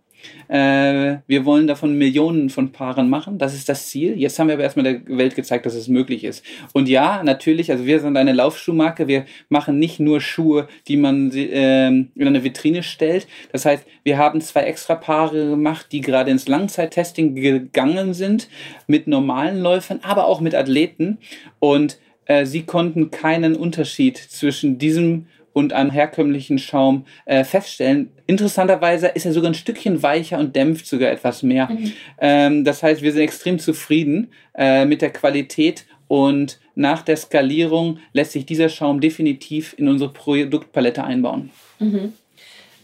Äh, 0.48 1.18
wir 1.26 1.44
wollen 1.44 1.66
davon 1.66 1.96
Millionen 1.96 2.50
von 2.50 2.72
Paaren 2.72 3.08
machen. 3.08 3.38
Das 3.38 3.54
ist 3.54 3.68
das 3.68 3.88
Ziel. 3.88 4.18
Jetzt 4.18 4.38
haben 4.38 4.48
wir 4.48 4.54
aber 4.54 4.62
erstmal 4.62 4.84
der 4.84 5.16
Welt 5.16 5.36
gezeigt, 5.36 5.66
dass 5.66 5.74
es 5.74 5.88
möglich 5.88 6.24
ist. 6.24 6.44
Und 6.72 6.88
ja, 6.88 7.22
natürlich, 7.22 7.70
also 7.70 7.86
wir 7.86 8.00
sind 8.00 8.16
eine 8.16 8.32
Laufschuhmarke. 8.32 9.06
Wir 9.08 9.24
machen 9.48 9.78
nicht 9.78 10.00
nur 10.00 10.20
Schuhe, 10.20 10.68
die 10.88 10.96
man 10.96 11.30
äh, 11.32 11.88
in 11.88 12.10
eine 12.18 12.44
Vitrine 12.44 12.82
stellt. 12.82 13.26
Das 13.52 13.64
heißt, 13.64 13.84
wir 14.02 14.18
haben 14.18 14.40
zwei 14.40 14.62
extra 14.62 14.94
Paare 14.94 15.50
gemacht, 15.50 15.86
die 15.92 16.00
gerade 16.00 16.30
ins 16.30 16.48
Langzeittesting 16.48 17.34
gegangen 17.34 18.14
sind 18.14 18.48
mit 18.86 19.06
normalen 19.06 19.60
Läufern, 19.60 20.00
aber 20.02 20.26
auch 20.26 20.40
mit 20.40 20.54
Athleten. 20.54 21.18
Und 21.58 21.98
äh, 22.26 22.46
sie 22.46 22.62
konnten 22.62 23.10
keinen 23.10 23.56
Unterschied 23.56 24.16
zwischen 24.16 24.78
diesem 24.78 25.26
und 25.52 25.72
einem 25.72 25.90
herkömmlichen 25.90 26.58
Schaum 26.58 27.04
äh, 27.24 27.44
feststellen. 27.44 28.10
Interessanterweise 28.26 29.08
ist 29.08 29.26
er 29.26 29.32
sogar 29.32 29.50
ein 29.50 29.54
Stückchen 29.54 30.02
weicher 30.02 30.38
und 30.38 30.54
dämpft 30.54 30.86
sogar 30.86 31.10
etwas 31.10 31.42
mehr. 31.42 31.68
Mhm. 31.68 31.92
Ähm, 32.20 32.64
das 32.64 32.82
heißt, 32.82 33.02
wir 33.02 33.12
sind 33.12 33.22
extrem 33.22 33.58
zufrieden 33.58 34.32
äh, 34.54 34.84
mit 34.84 35.02
der 35.02 35.10
Qualität 35.10 35.86
und 36.08 36.60
nach 36.74 37.02
der 37.02 37.16
Skalierung 37.16 37.98
lässt 38.12 38.32
sich 38.32 38.46
dieser 38.46 38.68
Schaum 38.68 39.00
definitiv 39.00 39.74
in 39.76 39.88
unsere 39.88 40.12
Produktpalette 40.12 41.04
einbauen. 41.04 41.50
Mhm. 41.78 42.14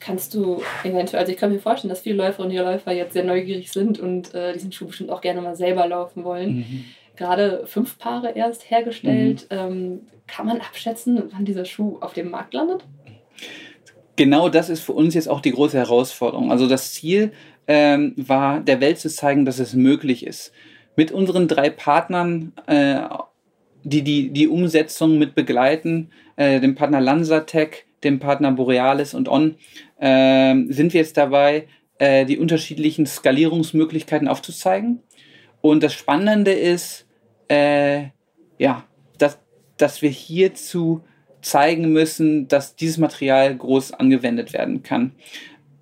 Kannst 0.00 0.34
du 0.34 0.62
eventuell, 0.84 1.20
also 1.20 1.32
ich 1.32 1.38
kann 1.38 1.52
mir 1.52 1.58
vorstellen, 1.58 1.88
dass 1.88 2.02
viele 2.02 2.16
Läuferinnen 2.16 2.56
und 2.56 2.64
Läufer 2.64 2.92
jetzt 2.92 3.14
sehr 3.14 3.24
neugierig 3.24 3.72
sind 3.72 3.98
und 3.98 4.34
äh, 4.34 4.52
diesen 4.52 4.70
Schuh 4.70 4.86
bestimmt 4.86 5.10
auch 5.10 5.20
gerne 5.20 5.40
mal 5.40 5.56
selber 5.56 5.86
laufen 5.86 6.22
wollen. 6.24 6.58
Mhm 6.58 6.84
gerade 7.16 7.66
fünf 7.66 7.98
Paare 7.98 8.32
erst 8.32 8.70
hergestellt. 8.70 9.46
Mhm. 9.50 9.58
Ähm, 9.58 10.00
kann 10.26 10.46
man 10.46 10.60
abschätzen, 10.60 11.22
wann 11.32 11.44
dieser 11.44 11.64
Schuh 11.64 11.98
auf 12.00 12.12
dem 12.12 12.30
Markt 12.30 12.54
landet? 12.54 12.84
genau 14.16 14.48
das 14.48 14.68
ist 14.68 14.80
für 14.80 14.92
uns 14.92 15.14
jetzt 15.14 15.28
auch 15.28 15.40
die 15.40 15.52
große 15.52 15.78
Herausforderung. 15.78 16.50
Also 16.50 16.66
das 16.66 16.92
Ziel 16.92 17.32
ähm, 17.68 18.14
war, 18.16 18.60
der 18.60 18.80
Welt 18.80 18.98
zu 18.98 19.08
zeigen, 19.08 19.44
dass 19.44 19.58
es 19.58 19.74
möglich 19.74 20.26
ist. 20.26 20.52
Mit 20.96 21.12
unseren 21.12 21.46
drei 21.46 21.70
Partnern, 21.70 22.52
äh, 22.66 23.00
die, 23.84 24.02
die 24.02 24.30
die 24.30 24.48
Umsetzung 24.48 25.18
mit 25.18 25.34
begleiten, 25.34 26.10
äh, 26.36 26.58
dem 26.60 26.74
Partner 26.74 27.00
Lansatec, 27.00 27.86
dem 28.02 28.18
Partner 28.18 28.52
Borealis 28.52 29.14
und 29.14 29.28
On, 29.28 29.56
äh, 30.00 30.54
sind 30.68 30.92
wir 30.92 31.00
jetzt 31.00 31.16
dabei, 31.16 31.66
äh, 31.98 32.24
die 32.24 32.38
unterschiedlichen 32.38 33.06
Skalierungsmöglichkeiten 33.06 34.28
aufzuzeigen. 34.28 35.02
Und 35.60 35.82
das 35.82 35.94
Spannende 35.94 36.52
ist, 36.52 37.06
äh, 37.48 38.06
ja, 38.58 38.84
dass, 39.76 40.02
wir 40.02 40.10
hierzu 40.10 41.02
zeigen 41.42 41.92
müssen, 41.92 42.48
dass 42.48 42.76
dieses 42.76 42.98
Material 42.98 43.54
groß 43.56 43.92
angewendet 43.92 44.52
werden 44.52 44.82
kann. 44.82 45.12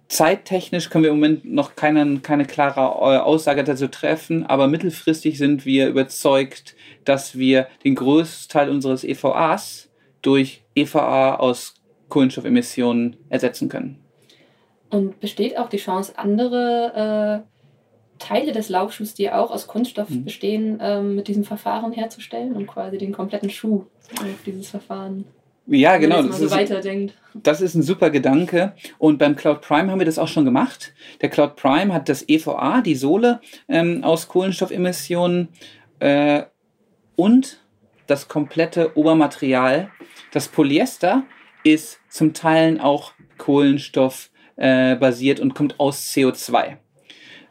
Zeittechnisch 0.08 0.90
können 0.90 1.04
wir 1.04 1.10
im 1.10 1.16
Moment 1.16 1.44
noch 1.44 1.74
keine, 1.74 2.20
keine 2.20 2.44
klare 2.44 2.80
äh, 2.80 3.18
Aussage 3.18 3.64
dazu 3.64 3.88
treffen, 3.88 4.44
aber 4.44 4.68
mittelfristig 4.68 5.38
sind 5.38 5.64
wir 5.64 5.88
überzeugt, 5.88 6.76
dass 7.04 7.36
wir 7.38 7.66
den 7.84 7.94
größten 7.94 8.52
Teil 8.52 8.70
unseres 8.70 9.02
EVAs 9.02 9.88
durch 10.22 10.62
EVA 10.74 11.36
aus 11.36 11.74
Kohlenstoffemissionen 12.10 13.16
ersetzen 13.28 13.68
können. 13.68 13.98
Und 14.90 15.18
besteht 15.18 15.56
auch 15.56 15.68
die 15.68 15.78
Chance, 15.78 16.16
andere 16.16 17.44
äh, 17.44 17.53
Teile 18.18 18.52
des 18.52 18.68
Laufschuhs, 18.68 19.14
die 19.14 19.30
auch 19.30 19.50
aus 19.50 19.66
Kunststoff 19.66 20.08
mhm. 20.08 20.24
bestehen, 20.24 20.78
ähm, 20.80 21.16
mit 21.16 21.28
diesem 21.28 21.44
Verfahren 21.44 21.92
herzustellen 21.92 22.54
und 22.54 22.66
quasi 22.66 22.98
den 22.98 23.12
kompletten 23.12 23.50
Schuh 23.50 23.84
auf 24.20 24.42
dieses 24.46 24.68
Verfahren 24.68 25.24
ja, 25.66 25.96
genau. 25.96 26.22
das, 26.22 26.38
so 26.38 26.50
weiterdenkt. 26.50 27.14
das 27.32 27.60
ist 27.60 27.74
ein 27.74 27.82
super 27.82 28.10
Gedanke. 28.10 28.74
Und 28.98 29.18
beim 29.18 29.34
Cloud 29.34 29.62
Prime 29.62 29.90
haben 29.90 29.98
wir 29.98 30.06
das 30.06 30.18
auch 30.18 30.28
schon 30.28 30.44
gemacht. 30.44 30.92
Der 31.22 31.30
Cloud 31.30 31.56
Prime 31.56 31.92
hat 31.92 32.08
das 32.08 32.28
EVA, 32.28 32.82
die 32.82 32.94
Sohle 32.94 33.40
ähm, 33.68 34.04
aus 34.04 34.28
Kohlenstoffemissionen 34.28 35.48
äh, 36.00 36.42
und 37.16 37.60
das 38.06 38.28
komplette 38.28 38.96
Obermaterial. 38.96 39.90
Das 40.32 40.48
Polyester 40.48 41.22
ist 41.62 42.00
zum 42.10 42.34
Teil 42.34 42.78
auch 42.80 43.12
Kohlenstoff 43.38 44.30
äh, 44.56 44.96
basiert 44.96 45.40
und 45.40 45.54
kommt 45.54 45.80
aus 45.80 46.12
CO2. 46.12 46.76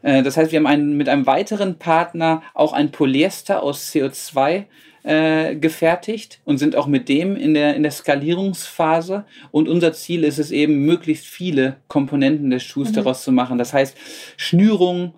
Äh, 0.03 0.21
das 0.21 0.37
heißt, 0.37 0.51
wir 0.51 0.59
haben 0.59 0.67
einen, 0.67 0.95
mit 0.95 1.09
einem 1.09 1.25
weiteren 1.25 1.79
Partner 1.79 2.43
auch 2.53 2.73
ein 2.73 2.91
Polyester 2.91 3.63
aus 3.63 3.91
CO2 3.91 4.65
äh, 5.03 5.55
gefertigt 5.55 6.39
und 6.45 6.59
sind 6.59 6.75
auch 6.75 6.87
mit 6.87 7.09
dem 7.09 7.35
in 7.35 7.55
der, 7.55 7.75
in 7.75 7.83
der 7.83 7.91
Skalierungsphase. 7.91 9.25
Und 9.51 9.67
unser 9.67 9.93
Ziel 9.93 10.23
ist 10.23 10.37
es 10.37 10.51
eben, 10.51 10.85
möglichst 10.85 11.25
viele 11.25 11.77
Komponenten 11.87 12.51
des 12.51 12.63
Schuhs 12.63 12.91
mhm. 12.91 12.95
daraus 12.95 13.23
zu 13.23 13.31
machen. 13.31 13.57
Das 13.57 13.73
heißt, 13.73 13.97
Schnürung, 14.37 15.15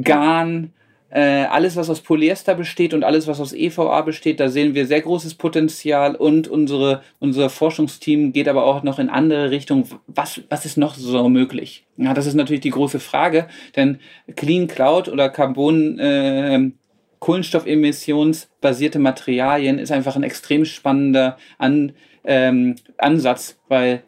Garn, 0.00 0.72
alles, 1.20 1.76
was 1.76 1.88
aus 1.88 2.00
Polyester 2.00 2.54
besteht 2.54 2.92
und 2.92 3.04
alles, 3.04 3.26
was 3.26 3.40
aus 3.40 3.52
EVA 3.52 4.02
besteht, 4.02 4.38
da 4.38 4.48
sehen 4.48 4.74
wir 4.74 4.86
sehr 4.86 5.00
großes 5.00 5.34
Potenzial 5.34 6.14
und 6.14 6.48
unsere, 6.48 7.02
unser 7.20 7.48
Forschungsteam 7.48 8.32
geht 8.32 8.48
aber 8.48 8.64
auch 8.64 8.82
noch 8.82 8.98
in 8.98 9.08
andere 9.08 9.50
Richtungen. 9.50 9.88
Was, 10.06 10.42
was 10.50 10.66
ist 10.66 10.76
noch 10.76 10.94
so 10.94 11.28
möglich? 11.28 11.86
Ja, 11.96 12.12
das 12.12 12.26
ist 12.26 12.34
natürlich 12.34 12.60
die 12.60 12.70
große 12.70 13.00
Frage, 13.00 13.48
denn 13.76 13.98
Clean 14.34 14.66
Cloud 14.66 15.08
oder 15.08 15.28
Carbon 15.28 15.98
äh, 15.98 16.70
kohlenstoffemissionsbasierte 17.18 18.98
Materialien 18.98 19.78
ist 19.78 19.92
einfach 19.92 20.16
ein 20.16 20.22
extrem 20.22 20.64
spannender 20.64 21.38
An, 21.58 21.92
ähm, 22.24 22.76
Ansatz, 22.98 23.58
weil 23.68 24.02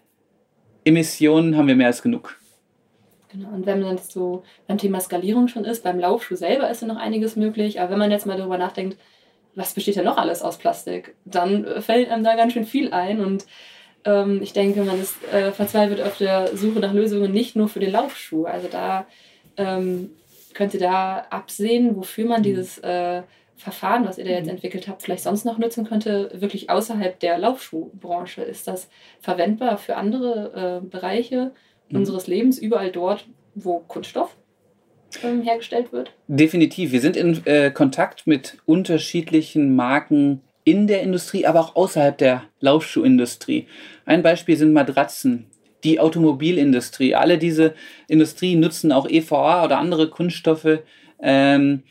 Emissionen 0.85 1.57
haben 1.57 1.69
wir 1.69 1.77
mehr 1.77 1.87
als 1.89 2.03
genug. 2.03 2.39
Genau, 3.31 3.51
und 3.51 3.67
wenn 3.67 3.81
man 3.81 3.97
jetzt 3.97 4.13
so 4.13 4.43
beim 4.67 4.79
Thema 4.79 5.01
Skalierung 5.01 5.49
schon 5.49 5.65
ist, 5.65 5.85
beim 5.85 5.99
Laufschuh 5.99 6.37
selber 6.37 6.71
ist 6.71 6.81
ja 6.81 6.89
noch 6.89 6.97
einiges 6.97 7.37
möglich, 7.37 7.81
aber 7.81 7.91
wenn 7.91 7.99
man 7.99 8.11
jetzt 8.11 8.27
mal 8.27 8.39
darüber 8.39 8.57
nachdenkt, 8.57 8.97
was 9.55 9.75
besteht 9.75 9.97
ja 9.97 10.03
noch 10.03 10.17
alles 10.17 10.43
aus 10.43 10.57
Plastik, 10.57 11.15
dann 11.25 11.83
fällt 11.83 12.11
einem 12.11 12.25
da 12.25 12.37
ganz 12.37 12.53
schön 12.55 12.65
viel 12.65 12.93
ein 12.93 13.21
und 13.21 13.45
ähm, 14.05 14.41
ich 14.43 14.53
denke, 14.53 14.83
man 14.83 15.01
ist 15.01 15.17
äh, 15.33 15.53
verzweifelt 15.53 16.01
auf 16.01 16.17
der 16.19 16.57
Suche 16.57 16.81
nach 16.81 16.93
Lösungen 16.93 17.33
nicht 17.33 17.57
nur 17.57 17.69
für 17.69 17.81
den 17.81 17.93
Laufschuh. 17.93 18.47
Also 18.47 18.69
da 18.69 19.07
ähm, 19.57 20.11
könnt 20.55 20.75
ihr 20.75 20.81
da 20.81 21.27
absehen, 21.31 21.97
wofür 21.97 22.27
man 22.27 22.41
mhm. 22.41 22.45
dieses 22.45 22.79
äh, 22.79 23.23
Verfahren, 23.57 24.07
was 24.07 24.19
ihr 24.19 24.25
da 24.25 24.31
jetzt 24.31 24.45
mhm. 24.45 24.53
entwickelt 24.53 24.89
habt, 24.89 25.03
vielleicht 25.03 25.25
sonst 25.25 25.45
noch 25.45 25.59
nutzen 25.59 25.87
könnte, 25.87 26.31
wirklich 26.35 26.71
außerhalb 26.71 27.19
der 27.19 27.39
Laufschuhbranche? 27.39 28.43
Ist 28.43 28.69
das 28.69 28.89
verwendbar 29.21 29.79
für 29.79 29.97
andere 29.97 30.81
äh, 30.83 30.87
Bereiche 30.87 31.53
mhm. 31.91 31.99
unseres 31.99 32.27
Lebens, 32.27 32.59
überall 32.59 32.91
dort, 32.91 33.27
wo 33.55 33.81
Kunststoff 33.81 34.37
ähm, 35.23 35.43
hergestellt 35.43 35.93
wird? 35.93 36.13
Definitiv. 36.27 36.93
Wir 36.93 37.01
sind 37.01 37.17
in 37.17 37.41
äh, 37.47 37.71
Kontakt 37.71 38.27
mit 38.27 38.59
unterschiedlichen 38.67 39.75
Marken 39.75 40.43
in 40.65 40.87
der 40.87 41.03
Industrie, 41.03 41.47
aber 41.47 41.61
auch 41.61 41.77
außerhalb 41.77 42.19
der 42.19 42.45
Laufschuhindustrie. 42.61 43.67
Ein 44.05 44.23
Beispiel 44.23 44.57
sind 44.57 44.73
Matratzen 44.73 45.47
die 45.85 46.01
Automobilindustrie, 46.01 47.15
alle 47.15 47.39
diese 47.39 47.75
Industrien 48.09 48.61
nutzen 48.61 48.93
auch 48.93 49.09
EVA 49.09 49.65
oder 49.65 49.79
andere 49.79 50.11
Kunststoffe, 50.11 50.81
ähm, 51.23 51.85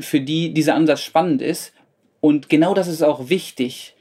für 0.00 0.20
die 0.20 0.54
dieser 0.54 0.74
Ansatz 0.74 1.02
spannend 1.02 1.42
ist. 1.42 1.74
Und 2.20 2.48
genau 2.48 2.74
das 2.74 2.88
ist 2.88 3.02
auch 3.02 3.28
wichtig, 3.28 3.94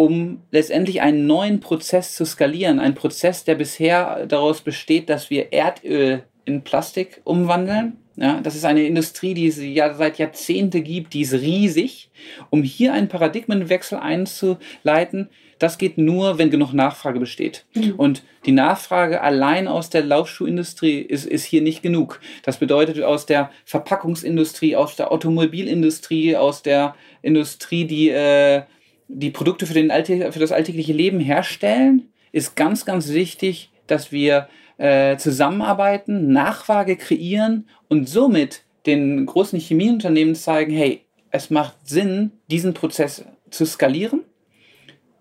um 0.00 0.42
letztendlich 0.52 1.02
einen 1.02 1.26
neuen 1.26 1.58
Prozess 1.58 2.14
zu 2.14 2.24
skalieren. 2.24 2.78
Ein 2.78 2.94
Prozess, 2.94 3.42
der 3.42 3.56
bisher 3.56 4.26
daraus 4.26 4.60
besteht, 4.60 5.10
dass 5.10 5.28
wir 5.28 5.52
Erdöl 5.52 6.22
in 6.44 6.62
Plastik 6.62 7.20
umwandeln. 7.24 7.96
Ja, 8.14 8.40
das 8.40 8.54
ist 8.54 8.64
eine 8.64 8.84
Industrie, 8.84 9.34
die 9.34 9.48
es 9.48 9.60
ja 9.60 9.92
seit 9.94 10.18
Jahrzehnten 10.18 10.84
gibt, 10.84 11.14
die 11.14 11.22
ist 11.22 11.34
riesig. 11.34 12.10
Um 12.48 12.62
hier 12.62 12.92
einen 12.92 13.08
Paradigmenwechsel 13.08 13.98
einzuleiten, 13.98 15.30
das 15.58 15.78
geht 15.78 15.98
nur, 15.98 16.38
wenn 16.38 16.50
genug 16.50 16.72
Nachfrage 16.72 17.18
besteht. 17.18 17.66
Mhm. 17.74 17.94
Und 17.96 18.22
die 18.46 18.52
Nachfrage 18.52 19.20
allein 19.20 19.66
aus 19.66 19.90
der 19.90 20.04
Laufschuhindustrie 20.04 21.00
ist, 21.00 21.26
ist 21.26 21.44
hier 21.44 21.60
nicht 21.60 21.82
genug. 21.82 22.20
Das 22.44 22.58
bedeutet, 22.58 23.02
aus 23.02 23.26
der 23.26 23.50
Verpackungsindustrie, 23.64 24.76
aus 24.76 24.94
der 24.94 25.10
Automobilindustrie, 25.10 26.36
aus 26.36 26.62
der 26.62 26.94
Industrie, 27.22 27.84
die 27.84 28.10
äh, 28.10 28.62
die 29.08 29.30
Produkte 29.30 29.66
für, 29.66 29.74
den 29.74 29.90
für 29.90 30.38
das 30.38 30.52
alltägliche 30.52 30.92
Leben 30.92 31.20
herstellen, 31.20 32.08
ist 32.32 32.56
ganz, 32.56 32.84
ganz 32.84 33.08
wichtig, 33.08 33.70
dass 33.86 34.12
wir 34.12 34.48
äh, 34.76 35.16
zusammenarbeiten, 35.16 36.32
Nachfrage 36.32 36.96
kreieren 36.96 37.68
und 37.88 38.08
somit 38.08 38.64
den 38.86 39.26
großen 39.26 39.58
Chemieunternehmen 39.58 40.34
zeigen, 40.34 40.72
hey, 40.72 41.02
es 41.30 41.50
macht 41.50 41.76
Sinn, 41.88 42.32
diesen 42.48 42.74
Prozess 42.74 43.24
zu 43.50 43.66
skalieren 43.66 44.22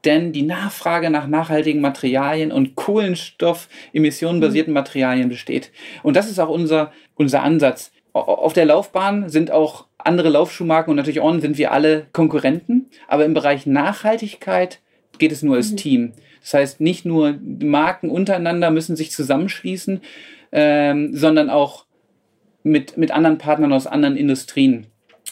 denn 0.08 0.32
die 0.32 0.44
Nachfrage 0.44 1.10
nach 1.10 1.28
nachhaltigen 1.28 1.82
Materialien 1.82 2.52
und 2.54 2.76
kohlenstoffemissionenbasierten 2.76 4.74
Materialien 4.74 5.28
besteht. 5.30 5.72
Und 6.02 6.16
das 6.16 6.30
ist 6.30 6.40
auch 6.40 6.50
unser, 6.50 6.94
unser 7.16 7.44
Ansatz. 7.44 7.92
Auf 8.14 8.54
der 8.54 8.66
Laufbahn 8.66 9.28
sind 9.30 9.52
auch 9.52 9.87
andere 9.98 10.30
Laufschuhmarken 10.30 10.91
und 10.91 10.98
natürlich 10.98 11.22
On 11.22 11.41
sind 11.41 11.58
wir 11.58 11.72
alle 11.72 12.08
Konkurrenten, 12.14 12.88
aber 13.08 13.26
im 13.26 13.34
Bereich 13.34 13.66
Nachhaltigkeit 13.66 14.80
geht 15.18 15.32
es 15.32 15.41
nur 15.41 15.56
als 15.56 15.72
mhm. 15.72 15.78
Team. 15.78 16.12
Das 16.41 16.54
heißt, 16.54 16.82
nicht 16.82 17.06
nur 17.06 17.36
Marken 17.41 18.10
untereinander 18.10 18.72
müssen 18.72 18.95
sich 18.95 19.12
zusammenschließen, 19.12 20.02
ähm, 20.52 21.14
sondern 21.14 21.50
auch 21.50 21.86
mit, 22.64 22.98
mit 22.98 23.12
anderen 23.12 23.38
Partnern 23.38 23.74
aus 23.74 23.88
anderen 23.88 24.16
Industrien. 24.16 24.88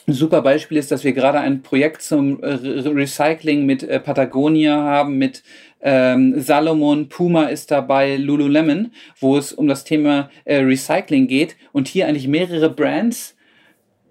Ein 0.08 0.14
super 0.14 0.42
Beispiel 0.42 0.78
ist, 0.78 0.92
dass 0.92 1.04
wir 1.04 1.14
gerade 1.14 1.40
ein 1.40 1.62
Projekt 1.64 2.02
zum 2.02 2.40
Recycling 2.44 3.66
mit 3.66 3.84
äh, 3.84 4.00
Patagonia 4.00 4.76
haben, 4.76 5.18
mit 5.18 5.42
ähm, 5.82 6.40
Salomon, 6.40 7.10
Puma 7.10 7.46
ist 7.46 7.72
dabei, 7.72 8.18
Lululemon, 8.18 8.92
wo 9.20 9.38
es 9.38 9.54
um 9.54 9.68
das 9.68 9.84
Thema 9.84 10.30
äh, 10.44 10.58
Recycling 10.58 11.28
geht 11.28 11.56
und 11.72 11.88
hier 11.88 12.08
eigentlich 12.08 12.28
mehrere 12.28 12.70
Brands 12.70 13.35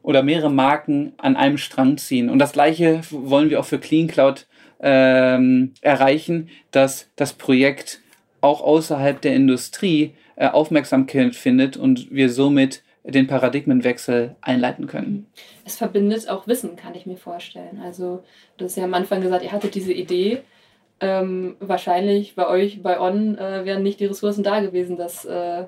oder 0.05 0.23
mehrere 0.23 0.51
Marken 0.51 1.15
an 1.17 1.35
einem 1.35 1.57
Strang 1.57 1.97
ziehen. 1.97 2.29
Und 2.29 2.39
das 2.39 2.53
gleiche 2.53 3.01
wollen 3.11 3.49
wir 3.49 3.59
auch 3.59 3.65
für 3.65 3.79
Clean 3.79 4.07
Cloud 4.07 4.47
ähm, 4.81 5.73
erreichen, 5.81 6.51
dass 6.71 7.09
das 7.17 7.33
Projekt 7.33 8.01
auch 8.43 8.61
außerhalb 8.61 9.21
der 9.23 9.35
Industrie 9.35 10.13
äh, 10.37 10.49
Aufmerksamkeit 10.49 11.35
findet 11.35 11.79
und 11.79 12.11
wir 12.11 12.29
somit 12.29 12.83
den 13.03 13.27
Paradigmenwechsel 13.27 14.37
einleiten 14.43 14.87
können. 14.87 15.27
Es 15.65 15.77
verbindet 15.77 16.29
auch 16.29 16.47
Wissen, 16.47 16.77
kann 16.77 16.95
ich 16.95 17.07
mir 17.07 17.17
vorstellen. 17.17 17.81
Also, 17.83 18.23
du 18.59 18.67
hast 18.67 18.77
ja 18.77 18.85
am 18.85 18.95
Anfang 18.95 19.23
gesagt, 19.23 19.43
ihr 19.43 19.53
hattet 19.53 19.75
diese 19.75 19.95
Idee. 19.95 20.43
Ähm, 21.01 21.57
wahrscheinlich 21.61 22.35
bei 22.35 22.47
euch, 22.47 22.83
bei 22.83 23.01
On, 23.01 23.39
äh, 23.39 23.65
wären 23.65 23.83
nicht 23.83 24.01
die 24.01 24.07
Ressourcen 24.07 24.45
da 24.45 24.61
gewesen, 24.61 24.99
das 24.99 25.25
äh, 25.25 25.65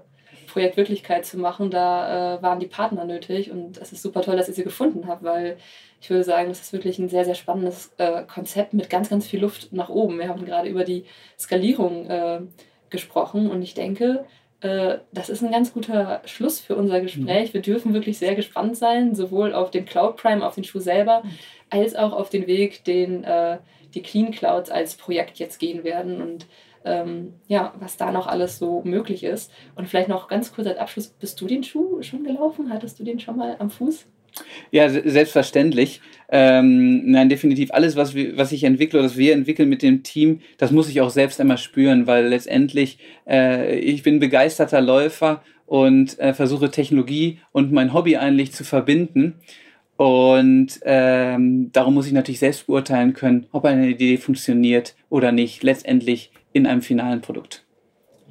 Projekt 0.56 0.78
Wirklichkeit 0.78 1.26
zu 1.26 1.36
machen. 1.36 1.70
Da 1.70 2.38
äh, 2.38 2.42
waren 2.42 2.60
die 2.60 2.66
Partner 2.66 3.04
nötig 3.04 3.50
und 3.50 3.76
es 3.76 3.92
ist 3.92 4.00
super 4.00 4.22
toll, 4.22 4.38
dass 4.38 4.48
ihr 4.48 4.54
sie 4.54 4.64
gefunden 4.64 5.06
habt, 5.06 5.22
weil 5.22 5.58
ich 6.00 6.08
würde 6.08 6.24
sagen, 6.24 6.48
das 6.48 6.62
ist 6.62 6.72
wirklich 6.72 6.98
ein 6.98 7.10
sehr, 7.10 7.26
sehr 7.26 7.34
spannendes 7.34 7.92
äh, 7.98 8.22
Konzept 8.22 8.72
mit 8.72 8.88
ganz, 8.88 9.10
ganz 9.10 9.26
viel 9.26 9.40
Luft 9.40 9.74
nach 9.74 9.90
oben. 9.90 10.18
Wir 10.18 10.30
haben 10.30 10.46
gerade 10.46 10.70
über 10.70 10.84
die 10.84 11.04
Skalierung 11.38 12.08
äh, 12.08 12.40
gesprochen 12.88 13.50
und 13.50 13.60
ich 13.60 13.74
denke, 13.74 14.24
äh, 14.62 14.96
das 15.12 15.28
ist 15.28 15.42
ein 15.42 15.52
ganz 15.52 15.74
guter 15.74 16.22
Schluss 16.24 16.58
für 16.58 16.74
unser 16.74 17.02
Gespräch. 17.02 17.50
Mhm. 17.50 17.54
Wir 17.54 17.60
dürfen 17.60 17.92
wirklich 17.92 18.16
sehr 18.16 18.34
gespannt 18.34 18.78
sein, 18.78 19.14
sowohl 19.14 19.52
auf 19.52 19.70
den 19.70 19.84
Cloud 19.84 20.16
Prime, 20.16 20.46
auf 20.46 20.54
den 20.54 20.64
Schuh 20.64 20.80
selber, 20.80 21.20
mhm. 21.22 21.30
als 21.68 21.94
auch 21.94 22.14
auf 22.14 22.30
den 22.30 22.46
Weg, 22.46 22.82
den 22.84 23.24
äh, 23.24 23.58
die 23.94 24.00
Clean 24.00 24.30
Clouds 24.30 24.70
als 24.70 24.94
Projekt 24.94 25.38
jetzt 25.38 25.58
gehen 25.58 25.84
werden 25.84 26.22
und 26.22 26.46
ähm, 26.86 27.34
ja, 27.48 27.74
was 27.78 27.96
da 27.96 28.12
noch 28.12 28.26
alles 28.26 28.58
so 28.58 28.82
möglich 28.84 29.24
ist. 29.24 29.52
Und 29.74 29.88
vielleicht 29.88 30.08
noch 30.08 30.28
ganz 30.28 30.54
kurz 30.54 30.68
als 30.68 30.78
Abschluss, 30.78 31.08
bist 31.08 31.40
du 31.40 31.46
den 31.46 31.62
Schuh 31.62 32.00
schon 32.02 32.24
gelaufen? 32.24 32.70
Hattest 32.70 32.98
du 32.98 33.04
den 33.04 33.18
schon 33.20 33.36
mal 33.36 33.56
am 33.58 33.68
Fuß? 33.68 34.06
Ja, 34.70 34.88
selbstverständlich. 34.88 36.00
Ähm, 36.28 37.10
nein, 37.10 37.28
definitiv. 37.28 37.72
Alles, 37.72 37.96
was, 37.96 38.14
wir, 38.14 38.36
was 38.36 38.52
ich 38.52 38.64
entwickle 38.64 39.02
was 39.02 39.16
wir 39.16 39.32
entwickeln 39.32 39.68
mit 39.68 39.82
dem 39.82 40.02
Team, 40.02 40.40
das 40.58 40.70
muss 40.70 40.88
ich 40.88 41.00
auch 41.00 41.10
selbst 41.10 41.40
einmal 41.40 41.58
spüren, 41.58 42.06
weil 42.06 42.26
letztendlich 42.26 42.98
äh, 43.28 43.78
ich 43.78 44.02
bin 44.02 44.18
begeisterter 44.18 44.80
Läufer 44.80 45.42
und 45.66 46.18
äh, 46.18 46.34
versuche 46.34 46.70
Technologie 46.70 47.38
und 47.52 47.72
mein 47.72 47.92
Hobby 47.92 48.16
eigentlich 48.16 48.52
zu 48.52 48.64
verbinden. 48.64 49.34
Und 49.96 50.80
ähm, 50.84 51.72
darum 51.72 51.94
muss 51.94 52.06
ich 52.06 52.12
natürlich 52.12 52.40
selbst 52.40 52.66
beurteilen 52.66 53.14
können, 53.14 53.46
ob 53.52 53.64
eine 53.64 53.88
Idee 53.88 54.18
funktioniert 54.18 54.94
oder 55.08 55.32
nicht, 55.32 55.62
letztendlich 55.62 56.32
in 56.56 56.66
einem 56.66 56.80
finalen 56.80 57.20
Produkt. 57.20 57.62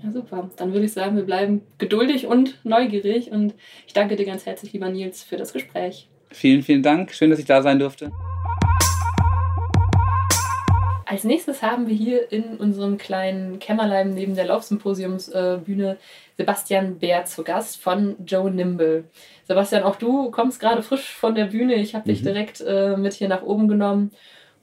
Ja, 0.03 0.11
super. 0.11 0.49
Dann 0.57 0.73
würde 0.73 0.85
ich 0.85 0.93
sagen, 0.93 1.15
wir 1.15 1.23
bleiben 1.23 1.61
geduldig 1.77 2.25
und 2.25 2.59
neugierig. 2.63 3.31
Und 3.31 3.53
ich 3.85 3.93
danke 3.93 4.15
dir 4.15 4.25
ganz 4.25 4.45
herzlich, 4.47 4.73
lieber 4.73 4.89
Nils, 4.89 5.23
für 5.23 5.37
das 5.37 5.53
Gespräch. 5.53 6.09
Vielen, 6.31 6.63
vielen 6.63 6.81
Dank. 6.81 7.13
Schön, 7.13 7.29
dass 7.29 7.39
ich 7.39 7.45
da 7.45 7.61
sein 7.61 7.77
durfte. 7.77 8.11
Als 11.05 11.23
nächstes 11.23 11.61
haben 11.61 11.87
wir 11.87 11.95
hier 11.95 12.31
in 12.31 12.57
unserem 12.57 12.97
kleinen 12.97 13.59
Kämmerlein 13.59 14.09
neben 14.09 14.33
der 14.33 14.45
Laufsymposiumsbühne 14.45 15.97
Sebastian 16.35 16.97
Bär 16.97 17.25
zu 17.25 17.43
Gast 17.43 17.77
von 17.77 18.15
Joe 18.25 18.49
Nimble. 18.49 19.05
Sebastian, 19.47 19.83
auch 19.83 19.97
du 19.97 20.31
kommst 20.31 20.59
gerade 20.59 20.81
frisch 20.81 21.13
von 21.13 21.35
der 21.35 21.45
Bühne. 21.45 21.75
Ich 21.75 21.93
habe 21.93 22.05
mhm. 22.05 22.11
dich 22.11 22.23
direkt 22.23 22.61
äh, 22.61 22.97
mit 22.97 23.13
hier 23.13 23.29
nach 23.29 23.43
oben 23.43 23.67
genommen 23.67 24.11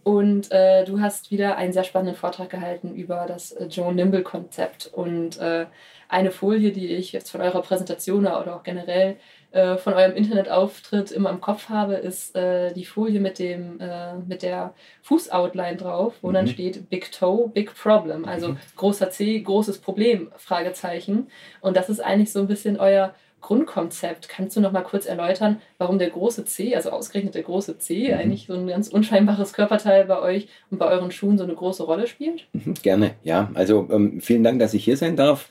und 0.05 0.50
äh, 0.50 0.84
du 0.84 1.00
hast 1.00 1.30
wieder 1.30 1.57
einen 1.57 1.72
sehr 1.72 1.84
spannenden 1.84 2.16
Vortrag 2.16 2.50
gehalten 2.50 2.94
über 2.94 3.26
das 3.26 3.53
äh, 3.53 3.66
Joe 3.66 3.94
Nimble-Konzept. 3.94 4.90
Und 4.92 5.38
äh, 5.38 5.66
eine 6.09 6.30
Folie, 6.30 6.72
die 6.72 6.88
ich 6.88 7.12
jetzt 7.12 7.30
von 7.30 7.40
eurer 7.40 7.62
Präsentation 7.62 8.26
oder 8.26 8.57
auch 8.57 8.62
generell 8.64 9.16
äh, 9.53 9.76
von 9.76 9.92
eurem 9.94 10.14
Internetauftritt 10.14 11.12
immer 11.12 11.30
im 11.30 11.40
Kopf 11.40 11.68
habe, 11.68 11.94
ist 11.94 12.34
äh, 12.34 12.72
die 12.72 12.84
Folie 12.84 13.20
mit, 13.20 13.38
dem, 13.38 13.78
äh, 13.80 14.14
mit 14.14 14.42
der 14.42 14.74
Fußoutline 15.03 15.76
drauf, 15.76 16.14
wo 16.20 16.30
mhm. 16.30 16.34
dann 16.34 16.46
steht 16.48 16.90
Big 16.90 17.12
Toe, 17.12 17.48
Big 17.48 17.72
Problem. 17.74 18.24
Also 18.24 18.50
mhm. 18.50 18.59
großer 18.76 19.11
C, 19.11 19.40
großes 19.40 19.78
Problem, 19.78 20.32
Fragezeichen. 20.36 21.28
Und 21.61 21.76
das 21.76 21.88
ist 21.88 22.00
eigentlich 22.00 22.32
so 22.32 22.40
ein 22.40 22.48
bisschen 22.48 22.78
euer 22.78 23.14
Grundkonzept. 23.43 24.28
Kannst 24.28 24.57
du 24.57 24.61
noch 24.61 24.72
mal 24.72 24.82
kurz 24.82 25.05
erläutern, 25.05 25.61
warum 25.76 25.99
der 25.99 26.11
große 26.11 26.45
C, 26.47 26.74
also 26.74 26.90
ausgerechnet 26.90 27.34
der 27.34 27.43
große 27.43 27.78
C, 27.78 28.09
mhm. 28.09 28.14
eigentlich 28.14 28.47
so 28.47 28.55
ein 28.55 28.66
ganz 28.66 28.88
unscheinbares 28.88 29.53
Körperteil 29.53 30.07
bei 30.07 30.20
euch 30.20 30.49
und 30.70 30.78
bei 30.78 30.86
euren 30.86 31.11
Schuhen 31.11 31.36
so 31.36 31.45
eine 31.45 31.55
große 31.55 31.82
Rolle 31.82 32.07
spielt? 32.07 32.47
Mhm, 32.53 32.74
gerne, 32.82 33.11
ja. 33.22 33.51
Also 33.55 33.88
ähm, 33.90 34.20
vielen 34.20 34.43
Dank, 34.43 34.59
dass 34.61 34.74
ich 34.74 34.84
hier 34.84 34.97
sein 34.97 35.16
darf. 35.16 35.51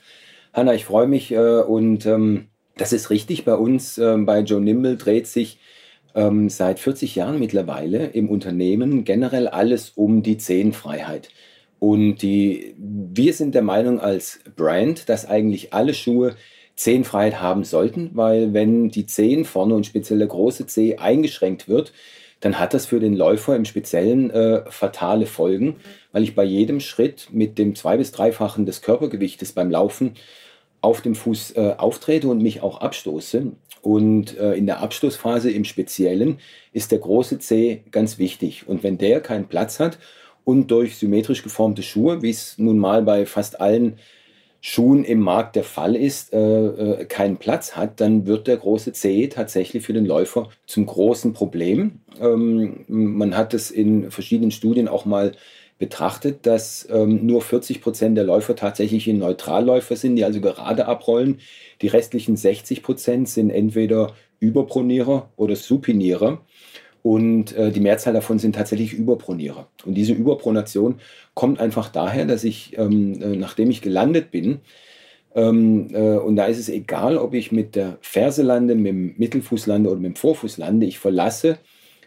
Hanna, 0.52 0.74
ich 0.74 0.84
freue 0.84 1.06
mich 1.06 1.30
äh, 1.30 1.60
und 1.60 2.04
ähm, 2.06 2.48
das 2.76 2.92
ist 2.92 3.10
richtig. 3.10 3.44
Bei 3.44 3.54
uns 3.54 3.98
äh, 3.98 4.16
bei 4.18 4.40
Joe 4.40 4.60
Nimble 4.60 4.96
dreht 4.96 5.26
sich 5.26 5.58
ähm, 6.14 6.48
seit 6.48 6.78
40 6.78 7.14
Jahren 7.14 7.38
mittlerweile 7.38 8.06
im 8.06 8.28
Unternehmen 8.28 9.04
generell 9.04 9.48
alles 9.48 9.90
um 9.90 10.22
die 10.22 10.38
Zehenfreiheit. 10.38 11.28
Und 11.78 12.18
die, 12.18 12.74
wir 12.78 13.32
sind 13.32 13.54
der 13.54 13.62
Meinung 13.62 13.98
als 13.98 14.40
Brand, 14.56 15.08
dass 15.08 15.26
eigentlich 15.26 15.72
alle 15.72 15.94
Schuhe 15.94 16.36
Zehenfreiheit 16.76 17.40
haben 17.40 17.64
sollten, 17.64 18.10
weil 18.14 18.52
wenn 18.52 18.88
die 18.88 19.06
Zehen 19.06 19.44
vorne 19.44 19.74
und 19.74 19.86
speziell 19.86 20.18
der 20.18 20.28
große 20.28 20.66
Zeh 20.66 20.96
eingeschränkt 20.96 21.68
wird, 21.68 21.92
dann 22.40 22.58
hat 22.58 22.74
das 22.74 22.86
für 22.86 22.98
den 22.98 23.14
Läufer 23.14 23.54
im 23.54 23.64
Speziellen 23.64 24.30
äh, 24.30 24.64
fatale 24.68 25.26
Folgen, 25.26 25.76
weil 26.10 26.24
ich 26.24 26.34
bei 26.34 26.44
jedem 26.44 26.80
Schritt 26.80 27.28
mit 27.30 27.56
dem 27.56 27.76
zwei- 27.76 27.96
bis 27.96 28.10
dreifachen 28.10 28.66
des 28.66 28.82
Körpergewichtes 28.82 29.52
beim 29.52 29.70
Laufen 29.70 30.14
auf 30.80 31.00
dem 31.00 31.14
Fuß 31.14 31.52
äh, 31.52 31.74
auftrete 31.78 32.28
und 32.28 32.42
mich 32.42 32.60
auch 32.60 32.80
abstoße. 32.80 33.52
Und 33.80 34.36
äh, 34.38 34.54
in 34.54 34.66
der 34.66 34.80
Abstoßphase 34.80 35.50
im 35.50 35.64
Speziellen 35.64 36.38
ist 36.72 36.90
der 36.90 36.98
große 36.98 37.38
Zeh 37.38 37.82
ganz 37.90 38.18
wichtig. 38.18 38.68
Und 38.68 38.82
wenn 38.82 38.98
der 38.98 39.20
keinen 39.20 39.46
Platz 39.46 39.78
hat 39.78 39.98
und 40.44 40.70
durch 40.70 40.96
symmetrisch 40.96 41.44
geformte 41.44 41.82
Schuhe, 41.82 42.22
wie 42.22 42.30
es 42.30 42.58
nun 42.58 42.78
mal 42.78 43.02
bei 43.02 43.24
fast 43.26 43.60
allen 43.60 43.98
Schuhen 44.64 45.02
im 45.04 45.18
Markt 45.18 45.56
der 45.56 45.64
Fall 45.64 45.96
ist, 45.96 46.32
äh, 46.32 46.38
äh, 46.38 47.04
keinen 47.06 47.36
Platz 47.36 47.74
hat, 47.76 48.00
dann 48.00 48.26
wird 48.26 48.46
der 48.46 48.58
große 48.58 48.92
C 48.92 49.26
tatsächlich 49.26 49.84
für 49.84 49.92
den 49.92 50.06
Läufer 50.06 50.50
zum 50.66 50.86
großen 50.86 51.32
Problem. 51.32 52.00
Ähm, 52.20 52.84
man 52.86 53.36
hat 53.36 53.54
es 53.54 53.72
in 53.72 54.12
verschiedenen 54.12 54.52
Studien 54.52 54.86
auch 54.86 55.04
mal 55.04 55.32
betrachtet, 55.80 56.46
dass 56.46 56.86
ähm, 56.92 57.26
nur 57.26 57.42
40 57.42 57.80
Prozent 57.80 58.16
der 58.16 58.22
Läufer 58.22 58.54
tatsächlich 58.54 59.08
in 59.08 59.18
Neutralläufer 59.18 59.96
sind, 59.96 60.14
die 60.14 60.24
also 60.24 60.40
gerade 60.40 60.86
abrollen. 60.86 61.40
Die 61.82 61.88
restlichen 61.88 62.36
60 62.36 62.84
Prozent 62.84 63.28
sind 63.28 63.50
entweder 63.50 64.14
Überpronierer 64.38 65.28
oder 65.34 65.56
Supinierer. 65.56 66.40
Und 67.02 67.56
äh, 67.56 67.72
die 67.72 67.80
Mehrzahl 67.80 68.12
davon 68.12 68.38
sind 68.38 68.54
tatsächlich 68.54 68.92
Überpronierer. 68.92 69.68
Und 69.84 69.94
diese 69.94 70.12
Überpronation 70.12 71.00
kommt 71.34 71.58
einfach 71.58 71.88
daher, 71.88 72.26
dass 72.26 72.44
ich, 72.44 72.78
ähm, 72.78 73.20
äh, 73.20 73.36
nachdem 73.36 73.70
ich 73.70 73.82
gelandet 73.82 74.30
bin, 74.30 74.60
ähm, 75.34 75.88
äh, 75.92 76.16
und 76.18 76.36
da 76.36 76.44
ist 76.46 76.58
es 76.58 76.68
egal, 76.68 77.16
ob 77.16 77.34
ich 77.34 77.52
mit 77.52 77.74
der 77.74 77.98
Ferse 78.02 78.42
lande, 78.42 78.74
mit 78.74 78.86
dem 78.86 79.14
Mittelfuß 79.16 79.66
lande 79.66 79.90
oder 79.90 79.98
mit 79.98 80.12
dem 80.12 80.16
Vorfuß 80.16 80.58
lande, 80.58 80.86
ich 80.86 80.98
verlasse 80.98 81.58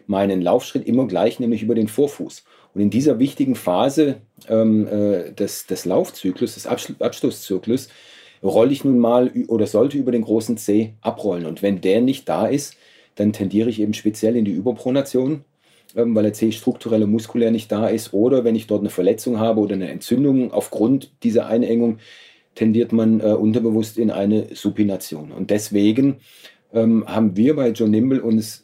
meinen 0.08 0.42
Laufschritt 0.42 0.88
immer 0.88 1.08
gleich, 1.08 1.40
nämlich 1.40 1.64
über 1.64 1.76
den 1.76 1.88
Vorfuß. 1.88 2.44
Und 2.76 2.82
in 2.82 2.90
dieser 2.90 3.20
wichtigen 3.20 3.56
Phase 3.56 4.18
ähm, 4.50 4.88
äh, 4.88 5.32
des, 5.32 5.66
des 5.66 5.86
Laufzyklus, 5.86 6.54
des 6.54 6.68
Abstoßzyklus, 6.68 7.90
rolle 8.44 8.72
ich 8.72 8.84
nun 8.84 9.00
mal 9.00 9.32
oder 9.48 9.66
sollte 9.66 9.98
über 9.98 10.12
den 10.12 10.22
großen 10.22 10.58
C 10.58 10.94
abrollen. 11.02 11.46
Und 11.46 11.64
wenn 11.64 11.82
der 11.82 12.02
nicht 12.02 12.30
da 12.30 12.46
ist, 12.46 12.76
dann 13.16 13.34
tendiere 13.34 13.70
ich 13.70 13.80
eben 13.80 13.94
speziell 13.94 14.36
in 14.36 14.46
die 14.46 14.52
Überpronation, 14.52 15.46
ähm, 15.96 16.16
weil 16.16 16.24
der 16.24 16.34
C 16.34 16.52
strukturell 16.52 17.04
und 17.04 17.12
muskulär 17.12 17.52
nicht 17.52 17.72
da 17.72 17.88
ist. 17.88 18.14
Oder 18.14 18.44
wenn 18.44 18.56
ich 18.56 18.68
dort 18.68 18.82
eine 18.82 18.90
Verletzung 18.90 19.40
habe 19.40 19.62
oder 19.62 19.76
eine 19.76 19.90
Entzündung 19.90 20.52
aufgrund 20.52 21.12
dieser 21.24 21.48
Einengung, 21.48 22.00
tendiert 22.56 22.92
man 22.92 23.20
äh, 23.20 23.34
unterbewusst 23.34 23.98
in 23.98 24.12
eine 24.12 24.56
Supination. 24.56 25.32
Und 25.32 25.50
deswegen 25.50 26.18
ähm, 26.74 27.06
haben 27.08 27.36
wir 27.36 27.56
bei 27.56 27.70
John 27.70 27.92
Nimble 27.92 28.22
uns 28.22 28.64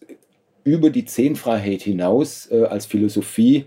über 0.63 0.89
die 0.89 1.05
Zehnfreiheit 1.05 1.81
hinaus 1.81 2.49
äh, 2.51 2.63
als 2.63 2.85
Philosophie 2.85 3.65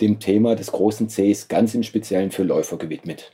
dem 0.00 0.18
Thema 0.18 0.56
des 0.56 0.72
großen 0.72 1.08
Cs 1.08 1.48
ganz 1.48 1.74
im 1.74 1.82
Speziellen 1.82 2.30
für 2.30 2.42
Läufer 2.42 2.76
gewidmet. 2.76 3.32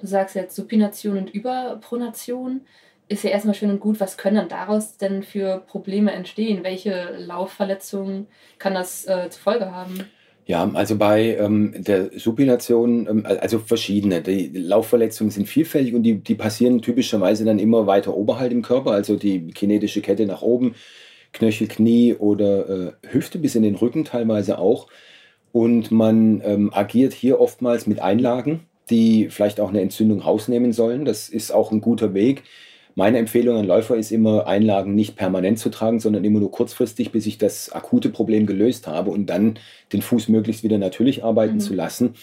Du 0.00 0.06
sagst 0.06 0.34
jetzt 0.34 0.56
Supination 0.56 1.16
und 1.16 1.30
Überpronation 1.30 2.62
ist 3.08 3.24
ja 3.24 3.30
erstmal 3.30 3.54
schön 3.54 3.70
und 3.70 3.80
gut. 3.80 4.00
Was 4.00 4.16
können 4.16 4.36
dann 4.36 4.48
daraus 4.48 4.96
denn 4.96 5.22
für 5.22 5.62
Probleme 5.66 6.12
entstehen? 6.12 6.64
Welche 6.64 7.14
Laufverletzungen 7.18 8.26
kann 8.58 8.74
das 8.74 9.06
äh, 9.06 9.28
zur 9.30 9.42
Folge 9.42 9.72
haben? 9.72 10.04
Ja, 10.44 10.68
also 10.74 10.96
bei 10.96 11.36
ähm, 11.36 11.72
der 11.76 12.18
Supination, 12.18 13.06
ähm, 13.08 13.26
also 13.26 13.58
verschiedene. 13.60 14.22
Die 14.22 14.48
Laufverletzungen 14.48 15.30
sind 15.30 15.46
vielfältig 15.46 15.94
und 15.94 16.02
die, 16.02 16.16
die 16.16 16.34
passieren 16.34 16.82
typischerweise 16.82 17.44
dann 17.44 17.58
immer 17.58 17.86
weiter 17.86 18.16
oberhalb 18.16 18.50
im 18.50 18.62
Körper, 18.62 18.90
also 18.90 19.16
die 19.16 19.48
kinetische 19.48 20.00
Kette 20.00 20.26
nach 20.26 20.42
oben, 20.42 20.74
Knöchel, 21.32 21.68
Knie 21.68 22.14
oder 22.14 22.68
äh, 22.68 22.92
Hüfte 23.08 23.38
bis 23.38 23.54
in 23.54 23.62
den 23.62 23.76
Rücken 23.76 24.04
teilweise 24.04 24.58
auch. 24.58 24.88
Und 25.52 25.90
man 25.90 26.42
ähm, 26.44 26.72
agiert 26.72 27.12
hier 27.12 27.40
oftmals 27.40 27.86
mit 27.86 28.00
Einlagen, 28.00 28.60
die 28.90 29.28
vielleicht 29.30 29.60
auch 29.60 29.68
eine 29.68 29.80
Entzündung 29.80 30.20
rausnehmen 30.20 30.72
sollen. 30.72 31.04
Das 31.04 31.28
ist 31.28 31.52
auch 31.52 31.70
ein 31.70 31.80
guter 31.80 32.14
Weg 32.14 32.42
meine 32.94 33.18
Empfehlung 33.18 33.56
an 33.56 33.66
Läufer 33.66 33.96
ist 33.96 34.12
immer, 34.12 34.46
Einlagen 34.46 34.94
nicht 34.94 35.16
permanent 35.16 35.58
zu 35.58 35.70
tragen, 35.70 36.00
sondern 36.00 36.24
immer 36.24 36.40
nur 36.40 36.50
kurzfristig, 36.50 37.10
bis 37.12 37.26
ich 37.26 37.38
das 37.38 37.72
akute 37.72 38.10
Problem 38.10 38.46
gelöst 38.46 38.86
habe 38.86 39.10
und 39.10 39.26
dann 39.26 39.58
den 39.92 40.02
Fuß 40.02 40.28
möglichst 40.28 40.62
wieder 40.62 40.78
natürlich 40.78 41.24
arbeiten 41.24 41.54
mhm. 41.54 41.60
zu 41.60 41.74
lassen. 41.74 42.14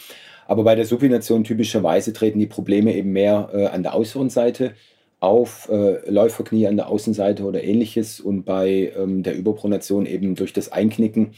Aber 0.48 0.64
bei 0.64 0.76
der 0.76 0.86
Supination 0.86 1.44
typischerweise 1.44 2.14
treten 2.14 2.40
die 2.40 2.48
Probleme 2.48 2.96
eben 2.96 3.12
mehr 3.12 3.50
äh, 3.54 3.66
an 3.68 3.84
der 3.84 3.96
äußeren 3.96 4.30
Seite 4.30 4.74
auf, 5.20 5.70
äh, 5.70 6.10
Läuferknie 6.10 6.68
an 6.68 6.78
der 6.78 6.88
Außenseite 6.88 7.44
oder 7.44 7.64
ähnliches 7.64 8.20
und 8.20 8.44
bei 8.44 8.92
ähm, 8.98 9.22
der 9.24 9.36
Überpronation 9.36 10.06
eben 10.06 10.36
durch 10.36 10.54
das 10.54 10.72
Einknicken 10.72 11.32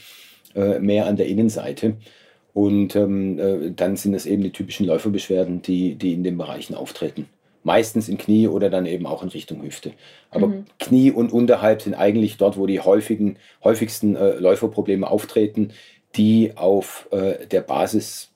äh, 0.55 0.79
mehr 0.79 1.07
an 1.07 1.17
der 1.17 1.27
Innenseite. 1.27 1.95
Und 2.53 2.95
ähm, 2.95 3.39
äh, 3.39 3.71
dann 3.71 3.95
sind 3.95 4.13
es 4.13 4.25
eben 4.25 4.43
die 4.43 4.51
typischen 4.51 4.85
Läuferbeschwerden, 4.85 5.61
die, 5.61 5.95
die 5.95 6.13
in 6.13 6.23
den 6.23 6.37
Bereichen 6.37 6.75
auftreten 6.75 7.27
meistens 7.63 8.09
in 8.09 8.17
Knie 8.17 8.47
oder 8.47 8.69
dann 8.69 8.85
eben 8.85 9.05
auch 9.05 9.23
in 9.23 9.29
Richtung 9.29 9.61
Hüfte. 9.61 9.91
Aber 10.29 10.47
mhm. 10.47 10.65
Knie 10.79 11.11
und 11.11 11.31
unterhalb 11.31 11.81
sind 11.81 11.93
eigentlich 11.93 12.37
dort, 12.37 12.57
wo 12.57 12.65
die 12.65 12.79
häufigen, 12.79 13.37
häufigsten 13.63 14.15
äh, 14.15 14.35
Läuferprobleme 14.35 15.09
auftreten, 15.09 15.71
die 16.15 16.53
auf 16.55 17.07
äh, 17.11 17.45
der 17.47 17.61
Basis 17.61 18.31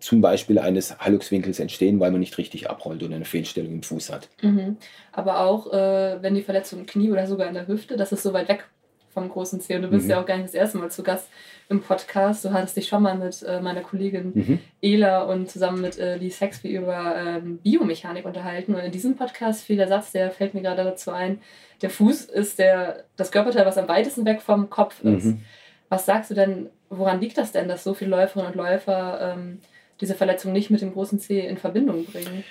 zum 0.00 0.22
Beispiel 0.22 0.58
eines 0.58 0.98
Halluxwinkels 0.98 1.60
entstehen, 1.60 2.00
weil 2.00 2.10
man 2.10 2.20
nicht 2.20 2.38
richtig 2.38 2.70
abrollt 2.70 3.02
oder 3.02 3.16
eine 3.16 3.26
Fehlstellung 3.26 3.74
im 3.74 3.82
Fuß 3.82 4.10
hat. 4.10 4.28
Mhm. 4.40 4.78
Aber 5.12 5.40
auch, 5.40 5.72
äh, 5.72 6.22
wenn 6.22 6.34
die 6.34 6.42
Verletzung 6.42 6.80
im 6.80 6.86
Knie 6.86 7.10
oder 7.10 7.26
sogar 7.26 7.48
in 7.48 7.54
der 7.54 7.68
Hüfte, 7.68 7.96
das 7.96 8.10
ist 8.10 8.22
so 8.22 8.32
weit 8.32 8.48
weg 8.48 8.64
vom 9.12 9.28
großen 9.28 9.60
Zeh. 9.60 9.76
Und 9.76 9.82
du 9.82 9.88
bist 9.88 10.04
mhm. 10.04 10.12
ja 10.12 10.20
auch 10.20 10.26
gar 10.26 10.36
nicht 10.36 10.48
das 10.48 10.54
erste 10.54 10.78
Mal 10.78 10.90
zu 10.90 11.02
Gast 11.02 11.28
im 11.70 11.80
Podcast. 11.80 12.44
Du 12.44 12.52
hattest 12.52 12.76
dich 12.76 12.88
schon 12.88 13.02
mal 13.02 13.16
mit 13.16 13.42
äh, 13.42 13.60
meiner 13.60 13.80
Kollegin 13.80 14.32
mhm. 14.34 14.58
Ela 14.82 15.22
und 15.22 15.48
zusammen 15.48 15.80
mit 15.80 15.98
äh, 15.98 16.16
Lee 16.16 16.28
Sexby 16.28 16.76
über 16.76 17.14
ähm, 17.16 17.58
Biomechanik 17.58 18.26
unterhalten. 18.26 18.74
Und 18.74 18.80
in 18.80 18.90
diesem 18.90 19.16
Podcast 19.16 19.62
fiel 19.62 19.76
der 19.76 19.88
Satz, 19.88 20.10
der 20.10 20.32
fällt 20.32 20.52
mir 20.52 20.62
gerade 20.62 20.82
dazu 20.82 21.12
ein, 21.12 21.40
der 21.80 21.90
Fuß 21.90 22.24
ist 22.24 22.58
der, 22.58 23.04
das 23.16 23.30
Körperteil, 23.30 23.64
was 23.64 23.78
am 23.78 23.88
weitesten 23.88 24.26
weg 24.26 24.42
vom 24.42 24.68
Kopf 24.68 25.02
ist. 25.02 25.26
Mhm. 25.26 25.40
Was 25.88 26.06
sagst 26.06 26.30
du 26.30 26.34
denn, 26.34 26.68
woran 26.90 27.20
liegt 27.20 27.38
das 27.38 27.52
denn, 27.52 27.68
dass 27.68 27.84
so 27.84 27.94
viele 27.94 28.10
Läuferinnen 28.10 28.52
und 28.52 28.56
Läufer 28.56 29.34
ähm, 29.34 29.60
diese 30.00 30.14
Verletzung 30.14 30.52
nicht 30.52 30.70
mit 30.70 30.80
dem 30.80 30.92
großen 30.92 31.20
C 31.20 31.46
in 31.46 31.56
Verbindung 31.56 32.04
bringen? 32.04 32.44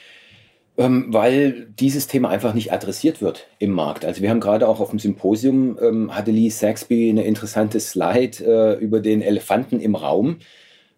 Ähm, 0.79 1.07
weil 1.09 1.67
dieses 1.77 2.07
Thema 2.07 2.29
einfach 2.29 2.53
nicht 2.53 2.71
adressiert 2.71 3.21
wird 3.21 3.47
im 3.59 3.71
Markt. 3.71 4.05
Also 4.05 4.21
wir 4.21 4.29
haben 4.29 4.39
gerade 4.39 4.65
auch 4.65 4.79
auf 4.79 4.91
dem 4.91 4.99
Symposium, 4.99 5.77
ähm, 5.81 6.15
hatte 6.15 6.31
Lee 6.31 6.47
Saxby 6.47 7.09
eine 7.09 7.25
interessante 7.25 7.81
Slide 7.81 8.37
äh, 8.45 8.81
über 8.81 9.01
den 9.01 9.21
Elefanten 9.21 9.81
im 9.81 9.95
Raum. 9.95 10.37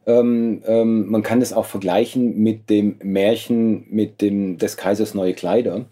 Ähm, 0.06 0.62
ähm, 0.68 1.10
man 1.10 1.24
kann 1.24 1.40
das 1.40 1.52
auch 1.52 1.66
vergleichen 1.66 2.38
mit 2.44 2.70
dem 2.70 2.98
Märchen 3.02 3.88
mit 3.90 4.22
dem, 4.22 4.60
des 4.60 4.78
Kaisers 4.78 5.16
neue 5.16 5.34
Kleider. 5.34 5.88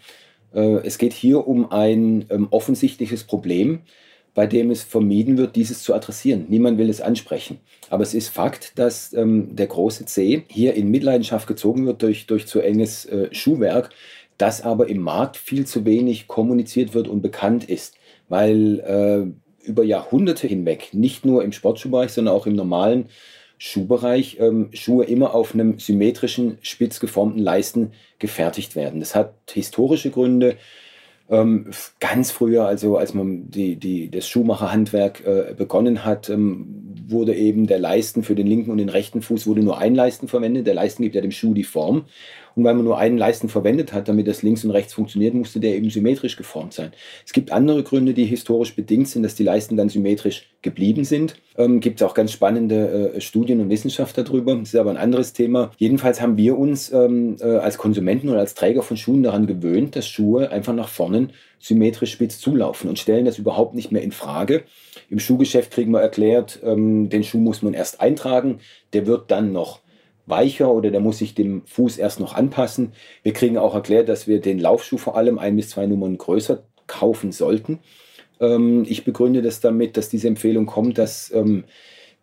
Äh, 0.54 0.86
es 0.86 0.96
geht 0.96 1.12
hier 1.12 1.48
um 1.48 1.72
ein 1.72 2.26
ähm, 2.30 2.46
offensichtliches 2.52 3.24
Problem, 3.24 3.80
bei 4.40 4.46
dem 4.46 4.70
es 4.70 4.82
vermieden 4.82 5.36
wird, 5.36 5.54
dieses 5.54 5.82
zu 5.82 5.92
adressieren. 5.92 6.46
Niemand 6.48 6.78
will 6.78 6.88
es 6.88 7.02
ansprechen. 7.02 7.58
Aber 7.90 8.02
es 8.02 8.14
ist 8.14 8.28
Fakt, 8.28 8.78
dass 8.78 9.12
ähm, 9.12 9.54
der 9.54 9.66
große 9.66 10.06
C 10.06 10.44
hier 10.48 10.72
in 10.72 10.90
Mitleidenschaft 10.90 11.46
gezogen 11.46 11.84
wird 11.84 12.00
durch, 12.00 12.24
durch 12.24 12.46
zu 12.46 12.60
enges 12.60 13.04
äh, 13.04 13.28
Schuhwerk, 13.34 13.90
das 14.38 14.62
aber 14.62 14.88
im 14.88 15.02
Markt 15.02 15.36
viel 15.36 15.66
zu 15.66 15.84
wenig 15.84 16.26
kommuniziert 16.26 16.94
wird 16.94 17.06
und 17.06 17.20
bekannt 17.20 17.68
ist, 17.68 17.96
weil 18.30 18.80
äh, 18.80 19.68
über 19.68 19.84
Jahrhunderte 19.84 20.46
hinweg, 20.46 20.88
nicht 20.94 21.26
nur 21.26 21.44
im 21.44 21.52
Sportschuhbereich, 21.52 22.10
sondern 22.10 22.34
auch 22.34 22.46
im 22.46 22.54
normalen 22.54 23.10
Schuhbereich, 23.58 24.38
ähm, 24.40 24.70
Schuhe 24.72 25.04
immer 25.04 25.34
auf 25.34 25.52
einem 25.52 25.78
symmetrischen, 25.78 26.56
spitz 26.62 26.98
geformten 26.98 27.42
Leisten 27.42 27.92
gefertigt 28.18 28.74
werden. 28.74 29.00
Das 29.00 29.14
hat 29.14 29.34
historische 29.52 30.08
Gründe. 30.10 30.56
Ähm, 31.30 31.70
ganz 32.00 32.32
früher, 32.32 32.66
also 32.66 32.96
als 32.96 33.14
man 33.14 33.48
die, 33.50 33.76
die, 33.76 34.10
das 34.10 34.28
Schuhmacherhandwerk 34.28 35.24
äh, 35.24 35.54
begonnen 35.56 36.04
hat, 36.04 36.28
ähm, 36.28 36.94
wurde 37.06 37.34
eben 37.34 37.68
der 37.68 37.78
Leisten 37.78 38.24
für 38.24 38.34
den 38.34 38.48
linken 38.48 38.70
und 38.70 38.78
den 38.78 38.88
rechten 38.88 39.22
Fuß 39.22 39.46
wurde 39.46 39.62
nur 39.62 39.78
ein 39.78 39.94
Leisten 39.94 40.26
verwendet. 40.26 40.66
Der 40.66 40.74
Leisten 40.74 41.02
gibt 41.02 41.14
ja 41.14 41.20
dem 41.20 41.30
Schuh 41.30 41.54
die 41.54 41.64
Form. 41.64 42.06
Und 42.54 42.64
weil 42.64 42.74
man 42.74 42.84
nur 42.84 42.98
einen 42.98 43.18
Leisten 43.18 43.48
verwendet 43.48 43.92
hat, 43.92 44.08
damit 44.08 44.26
das 44.26 44.42
links 44.42 44.64
und 44.64 44.70
rechts 44.70 44.94
funktioniert, 44.94 45.34
musste 45.34 45.60
der 45.60 45.74
eben 45.74 45.90
symmetrisch 45.90 46.36
geformt 46.36 46.72
sein. 46.72 46.92
Es 47.24 47.32
gibt 47.32 47.52
andere 47.52 47.82
Gründe, 47.82 48.14
die 48.14 48.24
historisch 48.24 48.74
bedingt 48.74 49.08
sind, 49.08 49.22
dass 49.22 49.34
die 49.34 49.44
Leisten 49.44 49.76
dann 49.76 49.88
symmetrisch 49.88 50.48
geblieben 50.62 51.04
sind. 51.04 51.36
Ähm, 51.56 51.80
gibt 51.80 52.00
es 52.00 52.06
auch 52.06 52.14
ganz 52.14 52.32
spannende 52.32 53.12
äh, 53.14 53.20
Studien 53.20 53.60
und 53.60 53.70
Wissenschaft 53.70 54.18
darüber. 54.18 54.54
Das 54.56 54.74
ist 54.74 54.76
aber 54.76 54.90
ein 54.90 54.96
anderes 54.96 55.32
Thema. 55.32 55.70
Jedenfalls 55.78 56.20
haben 56.20 56.36
wir 56.36 56.58
uns 56.58 56.92
ähm, 56.92 57.36
äh, 57.40 57.56
als 57.56 57.78
Konsumenten 57.78 58.28
oder 58.28 58.40
als 58.40 58.54
Träger 58.54 58.82
von 58.82 58.96
Schuhen 58.96 59.22
daran 59.22 59.46
gewöhnt, 59.46 59.96
dass 59.96 60.06
Schuhe 60.06 60.50
einfach 60.50 60.74
nach 60.74 60.88
vorne 60.88 61.28
symmetrisch 61.58 62.12
spitz 62.12 62.38
zulaufen 62.38 62.88
und 62.88 62.98
stellen 62.98 63.26
das 63.26 63.38
überhaupt 63.38 63.74
nicht 63.74 63.92
mehr 63.92 64.02
in 64.02 64.12
Frage. 64.12 64.64
Im 65.08 65.18
Schuhgeschäft 65.18 65.70
kriegen 65.70 65.92
wir 65.92 66.00
erklärt, 66.00 66.60
ähm, 66.64 67.08
den 67.08 67.22
Schuh 67.22 67.38
muss 67.38 67.62
man 67.62 67.74
erst 67.74 68.00
eintragen, 68.00 68.60
der 68.92 69.06
wird 69.06 69.30
dann 69.30 69.52
noch 69.52 69.80
weicher 70.30 70.72
oder 70.72 70.90
der 70.90 71.00
muss 71.00 71.18
sich 71.18 71.34
dem 71.34 71.62
Fuß 71.66 71.98
erst 71.98 72.20
noch 72.20 72.34
anpassen. 72.34 72.92
Wir 73.22 73.32
kriegen 73.32 73.58
auch 73.58 73.74
erklärt, 73.74 74.08
dass 74.08 74.26
wir 74.26 74.40
den 74.40 74.58
Laufschuh 74.58 74.98
vor 74.98 75.16
allem 75.16 75.38
ein 75.38 75.56
bis 75.56 75.70
zwei 75.70 75.86
Nummern 75.86 76.16
größer 76.18 76.62
kaufen 76.86 77.32
sollten. 77.32 77.80
Ähm, 78.40 78.84
ich 78.88 79.04
begründe 79.04 79.42
das 79.42 79.60
damit, 79.60 79.96
dass 79.96 80.08
diese 80.08 80.28
Empfehlung 80.28 80.66
kommt, 80.66 80.98
dass 80.98 81.32
ähm, 81.32 81.64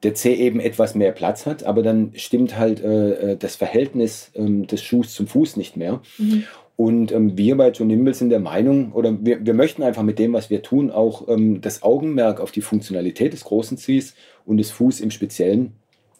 der 0.03 0.13
C 0.13 0.33
eben 0.33 0.59
etwas 0.59 0.95
mehr 0.95 1.11
Platz 1.11 1.45
hat, 1.45 1.63
aber 1.63 1.81
dann 1.81 2.11
stimmt 2.15 2.57
halt 2.57 2.83
äh, 2.83 3.31
äh 3.31 3.37
das 3.37 3.55
Verhältnis 3.55 4.31
ähm, 4.35 4.67
des 4.67 4.83
Schuhs 4.83 5.13
zum 5.13 5.27
Fuß 5.27 5.57
nicht 5.57 5.75
mehr. 5.75 6.01
Mhm. 6.17 6.43
Und 6.75 7.11
ähm, 7.11 7.35
wir 7.35 7.57
bei 7.57 7.71
John 7.71 7.87
Nimble 7.87 8.13
sind 8.13 8.29
der 8.29 8.39
Meinung, 8.39 8.91
oder 8.91 9.17
wir, 9.25 9.43
wir 9.43 9.55
möchten 9.55 9.81
einfach 9.81 10.03
mit 10.03 10.19
dem, 10.19 10.33
was 10.33 10.51
wir 10.51 10.61
tun, 10.61 10.91
auch 10.91 11.27
ähm, 11.27 11.59
das 11.59 11.81
Augenmerk 11.81 12.39
auf 12.39 12.51
die 12.51 12.61
Funktionalität 12.61 13.33
des 13.33 13.43
großen 13.45 13.77
Cs 13.77 14.13
und 14.45 14.57
des 14.57 14.69
Fuß 14.69 14.99
im 14.99 15.09
Speziellen 15.09 15.73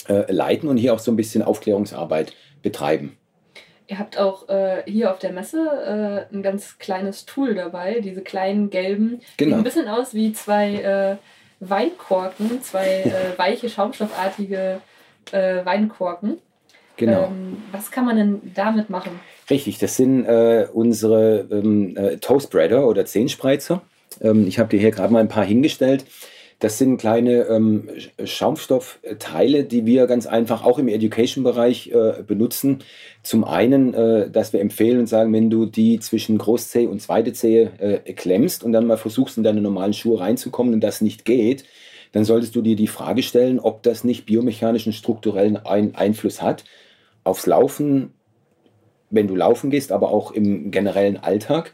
äh, 0.07 0.31
leiten 0.31 0.69
und 0.69 0.77
hier 0.77 0.93
auch 0.93 0.99
so 0.99 1.11
ein 1.11 1.15
bisschen 1.15 1.41
Aufklärungsarbeit 1.41 2.33
betreiben. 2.61 3.17
Ihr 3.87 3.99
habt 3.99 4.17
auch 4.17 4.49
äh, 4.49 4.83
hier 4.85 5.11
auf 5.11 5.19
der 5.19 5.31
Messe 5.31 6.27
äh, 6.31 6.35
ein 6.35 6.43
ganz 6.43 6.77
kleines 6.77 7.25
Tool 7.25 7.55
dabei, 7.55 8.01
diese 8.01 8.21
kleinen 8.21 8.69
gelben. 8.69 9.21
Genau. 9.37 9.51
Sieht 9.51 9.57
ein 9.57 9.63
bisschen 9.63 9.87
aus 9.87 10.13
wie 10.13 10.33
zwei 10.33 10.75
äh, 10.75 11.15
Weinkorken, 11.65 12.61
zwei 12.61 12.85
äh, 13.05 13.37
weiche, 13.37 13.69
schaumstoffartige 13.69 14.81
äh, 15.31 15.65
Weinkorken. 15.65 16.39
Genau. 16.97 17.25
Ähm, 17.25 17.57
was 17.71 17.91
kann 17.91 18.05
man 18.05 18.17
denn 18.17 18.41
damit 18.53 18.89
machen? 18.89 19.19
Richtig, 19.49 19.77
das 19.77 19.95
sind 19.95 20.25
äh, 20.25 20.67
unsere 20.73 21.47
ähm, 21.51 21.95
äh, 21.95 22.17
Toastbreader 22.17 22.85
oder 22.85 23.05
Zehenspreizer. 23.05 23.81
Ähm, 24.19 24.47
ich 24.47 24.59
habe 24.59 24.69
dir 24.69 24.79
hier 24.79 24.91
gerade 24.91 25.13
mal 25.13 25.19
ein 25.19 25.29
paar 25.29 25.45
hingestellt. 25.45 26.05
Das 26.59 26.79
sind 26.79 26.97
kleine 26.97 27.43
ähm, 27.43 27.87
Schaumstoffteile, 28.23 29.63
die 29.63 29.85
wir 29.85 30.07
ganz 30.07 30.25
einfach 30.25 30.63
auch 30.63 30.79
im 30.79 30.87
Education-Bereich 30.87 31.91
äh, 31.91 32.23
benutzen. 32.25 32.79
Zum 33.21 33.43
einen, 33.43 33.93
äh, 33.93 34.31
dass 34.31 34.53
wir 34.53 34.61
empfehlen 34.61 34.99
und 34.99 35.05
sagen, 35.05 35.31
wenn 35.33 35.51
du 35.51 35.67
die 35.67 35.99
zwischen 35.99 36.39
Großzehe 36.39 36.89
und 36.89 36.99
zweite 36.99 37.31
Zehe 37.33 37.71
äh, 37.77 38.13
klemmst 38.13 38.63
und 38.63 38.71
dann 38.71 38.87
mal 38.87 38.97
versuchst, 38.97 39.37
in 39.37 39.43
deine 39.43 39.61
normalen 39.61 39.93
Schuhe 39.93 40.19
reinzukommen 40.19 40.73
und 40.73 40.81
das 40.81 41.01
nicht 41.01 41.25
geht, 41.25 41.63
dann 42.11 42.25
solltest 42.25 42.55
du 42.55 42.63
dir 42.63 42.75
die 42.75 42.87
Frage 42.87 43.21
stellen, 43.21 43.59
ob 43.59 43.83
das 43.83 44.03
nicht 44.03 44.25
biomechanischen, 44.25 44.93
strukturellen 44.93 45.57
ein 45.57 45.93
Einfluss 45.93 46.41
hat 46.41 46.63
aufs 47.23 47.45
Laufen, 47.45 48.13
wenn 49.09 49.27
du 49.27 49.35
laufen 49.35 49.69
gehst, 49.69 49.91
aber 49.91 50.09
auch 50.11 50.31
im 50.31 50.71
generellen 50.71 51.17
Alltag, 51.17 51.71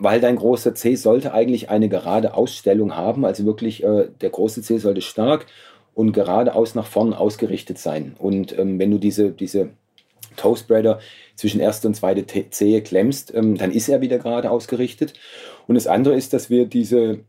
weil 0.00 0.20
dein 0.20 0.36
großer 0.36 0.74
C 0.74 0.94
sollte 0.94 1.32
eigentlich 1.32 1.70
eine 1.70 1.88
gerade 1.88 2.34
Ausstellung 2.34 2.96
haben, 2.96 3.24
also 3.24 3.44
wirklich 3.44 3.82
äh, 3.82 4.08
der 4.20 4.30
große 4.30 4.62
C 4.62 4.78
sollte 4.78 5.00
stark 5.00 5.46
und 5.94 6.12
geradeaus 6.12 6.74
nach 6.74 6.86
vorn 6.86 7.12
ausgerichtet 7.12 7.78
sein. 7.78 8.14
Und 8.18 8.56
ähm, 8.58 8.78
wenn 8.78 8.90
du 8.90 8.98
diese, 8.98 9.30
diese 9.30 9.70
Toastbreader 10.36 11.00
zwischen 11.34 11.60
erste 11.60 11.88
und 11.88 11.94
zweite 11.94 12.24
Zehe 12.50 12.82
klemmst, 12.82 13.34
ähm, 13.34 13.56
dann 13.56 13.72
ist 13.72 13.88
er 13.88 14.00
wieder 14.00 14.18
gerade 14.18 14.50
ausgerichtet. 14.50 15.14
Und 15.66 15.74
das 15.74 15.86
andere 15.86 16.14
ist, 16.14 16.32
dass 16.32 16.50
wir 16.50 16.66
diese, 16.66 17.20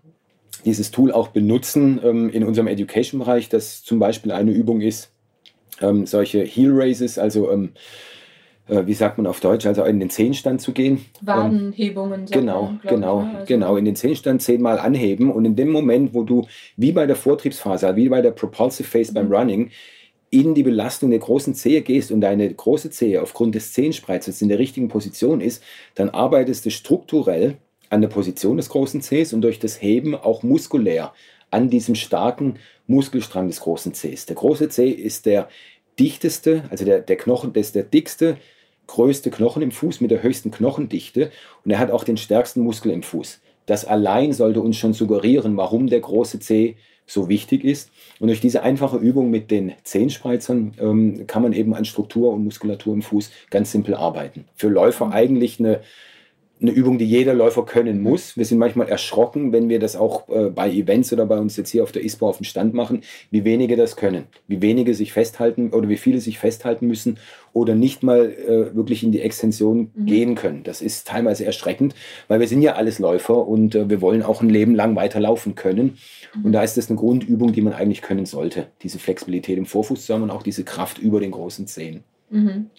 dieses 0.65 0.91
Tool 0.91 1.11
auch 1.11 1.29
benutzen 1.29 1.99
ähm, 2.03 2.29
in 2.29 2.43
unserem 2.43 2.67
Education-Bereich, 2.67 3.49
das 3.49 3.83
zum 3.83 3.99
Beispiel 3.99 4.31
eine 4.31 4.51
Übung 4.51 4.81
ist, 4.81 5.11
ähm, 5.81 6.05
solche 6.05 6.43
Heel 6.43 6.71
Raises, 6.73 7.17
also 7.17 7.51
ähm, 7.51 7.71
äh, 8.71 8.87
wie 8.87 8.93
sagt 8.93 9.17
man 9.17 9.27
auf 9.27 9.41
Deutsch, 9.41 9.65
also 9.65 9.83
in 9.83 9.99
den 9.99 10.09
Zehenstand 10.09 10.61
zu 10.61 10.71
gehen. 10.71 11.05
Wadenhebungen. 11.19 12.25
genau, 12.25 12.63
man, 12.63 12.79
genau, 12.87 13.19
ich, 13.19 13.25
ne? 13.25 13.33
also 13.33 13.45
genau, 13.45 13.75
in 13.75 13.85
den 13.85 13.95
Zehenstand 13.97 14.41
zehnmal 14.41 14.79
anheben 14.79 15.29
und 15.29 15.43
in 15.43 15.57
dem 15.57 15.69
Moment, 15.69 16.13
wo 16.13 16.23
du 16.23 16.47
wie 16.77 16.93
bei 16.93 17.05
der 17.05 17.17
Vortriebsphase, 17.17 17.95
wie 17.97 18.07
bei 18.07 18.21
der 18.21 18.31
Propulsive 18.31 18.87
Phase 18.87 19.11
mhm. 19.11 19.15
beim 19.15 19.33
Running, 19.33 19.71
in 20.29 20.55
die 20.55 20.63
Belastung 20.63 21.09
der 21.09 21.19
großen 21.19 21.53
Zehe 21.53 21.81
gehst 21.81 22.09
und 22.09 22.21
deine 22.21 22.51
große 22.51 22.89
Zehe 22.89 23.21
aufgrund 23.21 23.53
des 23.53 23.73
Zehenspreizes 23.73 24.41
in 24.41 24.47
der 24.47 24.59
richtigen 24.59 24.87
Position 24.87 25.41
ist, 25.41 25.61
dann 25.95 26.09
arbeitest 26.09 26.65
du 26.65 26.71
strukturell 26.71 27.57
an 27.89 27.99
der 27.99 28.07
Position 28.07 28.55
des 28.55 28.69
großen 28.69 29.01
Zehs 29.01 29.33
und 29.33 29.41
durch 29.41 29.59
das 29.59 29.81
Heben 29.81 30.15
auch 30.15 30.43
muskulär 30.43 31.11
an 31.49 31.69
diesem 31.69 31.95
starken 31.95 32.55
Muskelstrang 32.87 33.47
des 33.47 33.59
großen 33.59 33.93
Zehs. 33.93 34.25
Der 34.25 34.37
große 34.37 34.69
Zeh 34.69 34.89
ist 34.89 35.25
der 35.25 35.49
dichteste, 35.99 36.63
also 36.69 36.85
der, 36.85 37.01
der 37.01 37.17
Knochen, 37.17 37.51
das 37.51 37.67
ist 37.67 37.75
der 37.75 37.83
dickste, 37.83 38.37
größte 38.91 39.31
Knochen 39.31 39.61
im 39.61 39.71
Fuß 39.71 40.01
mit 40.01 40.11
der 40.11 40.21
höchsten 40.21 40.51
Knochendichte 40.51 41.31
und 41.63 41.71
er 41.71 41.79
hat 41.79 41.91
auch 41.91 42.03
den 42.03 42.17
stärksten 42.17 42.61
Muskel 42.61 42.91
im 42.91 43.03
Fuß. 43.03 43.39
Das 43.65 43.85
allein 43.85 44.33
sollte 44.33 44.59
uns 44.59 44.77
schon 44.77 44.93
suggerieren, 44.93 45.55
warum 45.55 45.87
der 45.87 46.01
große 46.01 46.39
Zeh 46.39 46.75
so 47.05 47.29
wichtig 47.29 47.63
ist. 47.63 47.89
Und 48.19 48.27
durch 48.27 48.41
diese 48.41 48.63
einfache 48.63 48.97
Übung 48.97 49.29
mit 49.29 49.49
den 49.51 49.73
Zehenspreizern 49.83 50.73
ähm, 50.79 51.27
kann 51.27 51.41
man 51.41 51.53
eben 51.53 51.73
an 51.73 51.85
Struktur 51.85 52.33
und 52.33 52.43
Muskulatur 52.43 52.93
im 52.93 53.01
Fuß 53.01 53.31
ganz 53.49 53.71
simpel 53.71 53.95
arbeiten. 53.95 54.45
Für 54.55 54.69
Läufer 54.69 55.11
eigentlich 55.11 55.59
eine 55.59 55.81
eine 56.61 56.71
Übung, 56.71 56.97
die 56.97 57.05
jeder 57.05 57.33
Läufer 57.33 57.65
können 57.65 58.01
muss. 58.01 58.37
Wir 58.37 58.45
sind 58.45 58.59
manchmal 58.59 58.87
erschrocken, 58.87 59.51
wenn 59.51 59.67
wir 59.67 59.79
das 59.79 59.95
auch 59.95 60.29
äh, 60.29 60.49
bei 60.49 60.69
Events 60.69 61.11
oder 61.11 61.25
bei 61.25 61.39
uns 61.39 61.57
jetzt 61.57 61.69
hier 61.69 61.81
auf 61.81 61.91
der 61.91 62.03
ISPO 62.03 62.29
auf 62.29 62.37
dem 62.37 62.43
Stand 62.43 62.73
machen, 62.73 63.01
wie 63.31 63.43
wenige 63.43 63.75
das 63.75 63.95
können, 63.95 64.25
wie 64.47 64.61
wenige 64.61 64.93
sich 64.93 65.11
festhalten 65.11 65.71
oder 65.71 65.89
wie 65.89 65.97
viele 65.97 66.19
sich 66.19 66.37
festhalten 66.37 66.87
müssen 66.87 67.17
oder 67.53 67.73
nicht 67.73 68.03
mal 68.03 68.31
äh, 68.31 68.75
wirklich 68.75 69.03
in 69.03 69.11
die 69.11 69.21
Extension 69.21 69.91
mhm. 69.93 70.05
gehen 70.05 70.35
können. 70.35 70.63
Das 70.63 70.81
ist 70.81 71.07
teilweise 71.07 71.45
erschreckend, 71.45 71.95
weil 72.27 72.39
wir 72.39 72.47
sind 72.47 72.61
ja 72.61 72.75
alles 72.75 72.99
Läufer 72.99 73.47
und 73.47 73.73
äh, 73.73 73.89
wir 73.89 74.01
wollen 74.01 74.21
auch 74.21 74.41
ein 74.41 74.49
Leben 74.49 74.75
lang 74.75 74.95
weiterlaufen 74.95 75.55
können. 75.55 75.97
Mhm. 76.35 76.45
Und 76.45 76.51
da 76.51 76.61
ist 76.61 76.77
das 76.77 76.89
eine 76.89 76.99
Grundübung, 76.99 77.53
die 77.53 77.61
man 77.61 77.73
eigentlich 77.73 78.03
können 78.03 78.25
sollte. 78.25 78.67
Diese 78.83 78.99
Flexibilität 78.99 79.57
im 79.57 79.65
Vorfuß 79.65 80.05
zu 80.05 80.13
haben 80.13 80.23
und 80.23 80.31
auch 80.31 80.43
diese 80.43 80.63
Kraft 80.63 80.99
über 80.99 81.19
den 81.19 81.31
großen 81.31 81.65
Zehen. 81.65 82.03
Mhm. 82.29 82.69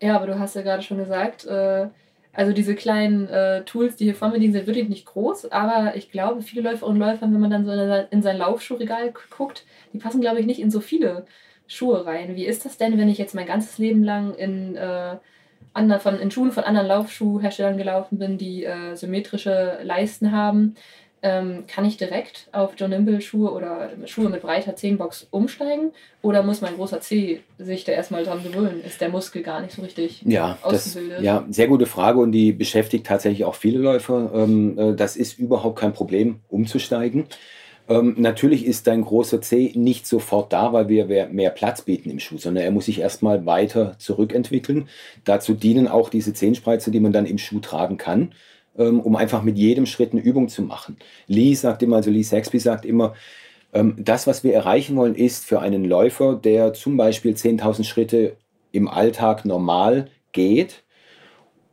Ja, 0.00 0.16
aber 0.16 0.26
du 0.26 0.38
hast 0.38 0.56
ja 0.56 0.62
gerade 0.62 0.82
schon 0.82 0.98
gesagt, 0.98 1.44
äh, 1.46 1.88
also 2.32 2.52
diese 2.52 2.74
kleinen 2.74 3.28
äh, 3.28 3.62
Tools, 3.64 3.96
die 3.96 4.04
hier 4.04 4.14
vor 4.14 4.28
mir 4.28 4.38
liegen, 4.38 4.52
sind 4.52 4.66
wirklich 4.66 4.88
nicht 4.88 5.06
groß, 5.06 5.52
aber 5.52 5.96
ich 5.96 6.10
glaube, 6.10 6.42
viele 6.42 6.62
Läuferinnen 6.62 7.00
und 7.00 7.08
Läufer, 7.08 7.22
wenn 7.22 7.40
man 7.40 7.50
dann 7.50 7.66
so 7.66 7.72
in, 7.72 8.06
in 8.10 8.22
sein 8.22 8.38
Laufschuhregal 8.38 9.12
guckt, 9.30 9.66
die 9.92 9.98
passen, 9.98 10.20
glaube 10.20 10.40
ich, 10.40 10.46
nicht 10.46 10.60
in 10.60 10.70
so 10.70 10.80
viele 10.80 11.26
Schuhe 11.66 12.06
rein. 12.06 12.34
Wie 12.34 12.46
ist 12.46 12.64
das 12.64 12.78
denn, 12.78 12.98
wenn 12.98 13.08
ich 13.08 13.18
jetzt 13.18 13.34
mein 13.34 13.46
ganzes 13.46 13.78
Leben 13.78 14.02
lang 14.02 14.34
in, 14.34 14.76
äh, 14.76 15.16
ander, 15.74 16.00
von, 16.00 16.18
in 16.18 16.30
Schuhen 16.30 16.52
von 16.52 16.64
anderen 16.64 16.88
Laufschuhherstellern 16.88 17.76
gelaufen 17.76 18.18
bin, 18.18 18.38
die 18.38 18.64
äh, 18.64 18.94
symmetrische 18.94 19.78
Leisten 19.82 20.32
haben? 20.32 20.74
Ähm, 21.24 21.64
kann 21.68 21.84
ich 21.84 21.96
direkt 21.96 22.48
auf 22.50 22.72
John 22.76 22.90
Nimble 22.90 23.20
Schuhe 23.20 23.52
oder 23.52 23.90
Schuhe 24.06 24.28
mit 24.28 24.42
breiter 24.42 24.74
Zehenbox 24.74 25.28
umsteigen? 25.30 25.92
Oder 26.20 26.42
muss 26.42 26.62
mein 26.62 26.74
großer 26.74 27.00
Zeh 27.00 27.42
sich 27.58 27.84
da 27.84 27.92
erstmal 27.92 28.24
dran 28.24 28.42
gewöhnen? 28.42 28.82
Ist 28.84 29.00
der 29.00 29.08
Muskel 29.08 29.42
gar 29.42 29.60
nicht 29.60 29.72
so 29.72 29.82
richtig 29.82 30.22
ja, 30.26 30.58
ausgebildet? 30.62 31.18
Das, 31.18 31.24
ja, 31.24 31.46
sehr 31.48 31.68
gute 31.68 31.86
Frage 31.86 32.18
und 32.18 32.32
die 32.32 32.52
beschäftigt 32.52 33.06
tatsächlich 33.06 33.44
auch 33.44 33.54
viele 33.54 33.78
Läufer. 33.78 34.32
Ähm, 34.34 34.76
äh, 34.76 34.94
das 34.96 35.16
ist 35.16 35.38
überhaupt 35.38 35.78
kein 35.78 35.92
Problem, 35.92 36.40
umzusteigen. 36.48 37.26
Ähm, 37.88 38.14
natürlich 38.18 38.66
ist 38.66 38.86
dein 38.86 39.02
großer 39.02 39.40
Zeh 39.40 39.72
nicht 39.74 40.06
sofort 40.06 40.52
da, 40.52 40.72
weil 40.72 40.88
wir 40.88 41.28
mehr 41.28 41.50
Platz 41.50 41.82
bieten 41.82 42.10
im 42.10 42.18
Schuh, 42.18 42.38
sondern 42.38 42.64
er 42.64 42.70
muss 42.70 42.86
sich 42.86 43.00
erstmal 43.00 43.46
weiter 43.46 43.96
zurückentwickeln. 43.98 44.88
Dazu 45.24 45.54
dienen 45.54 45.86
auch 45.86 46.08
diese 46.08 46.32
Zehenspreize, 46.32 46.90
die 46.90 47.00
man 47.00 47.12
dann 47.12 47.26
im 47.26 47.38
Schuh 47.38 47.60
tragen 47.60 47.96
kann, 47.96 48.32
um 48.74 49.16
einfach 49.16 49.42
mit 49.42 49.58
jedem 49.58 49.86
Schritt 49.86 50.12
eine 50.12 50.22
Übung 50.22 50.48
zu 50.48 50.62
machen. 50.62 50.96
Lee 51.26 51.54
sagt 51.54 51.82
immer, 51.82 51.96
also 51.96 52.10
Lee 52.10 52.22
Saxby 52.22 52.58
sagt 52.58 52.84
immer, 52.84 53.14
ähm, 53.72 53.96
das, 53.98 54.26
was 54.26 54.44
wir 54.44 54.54
erreichen 54.54 54.96
wollen, 54.96 55.14
ist 55.14 55.44
für 55.44 55.60
einen 55.60 55.84
Läufer, 55.84 56.34
der 56.36 56.72
zum 56.74 56.96
Beispiel 56.96 57.34
10.000 57.34 57.84
Schritte 57.84 58.36
im 58.70 58.88
Alltag 58.88 59.44
normal 59.44 60.08
geht, 60.32 60.82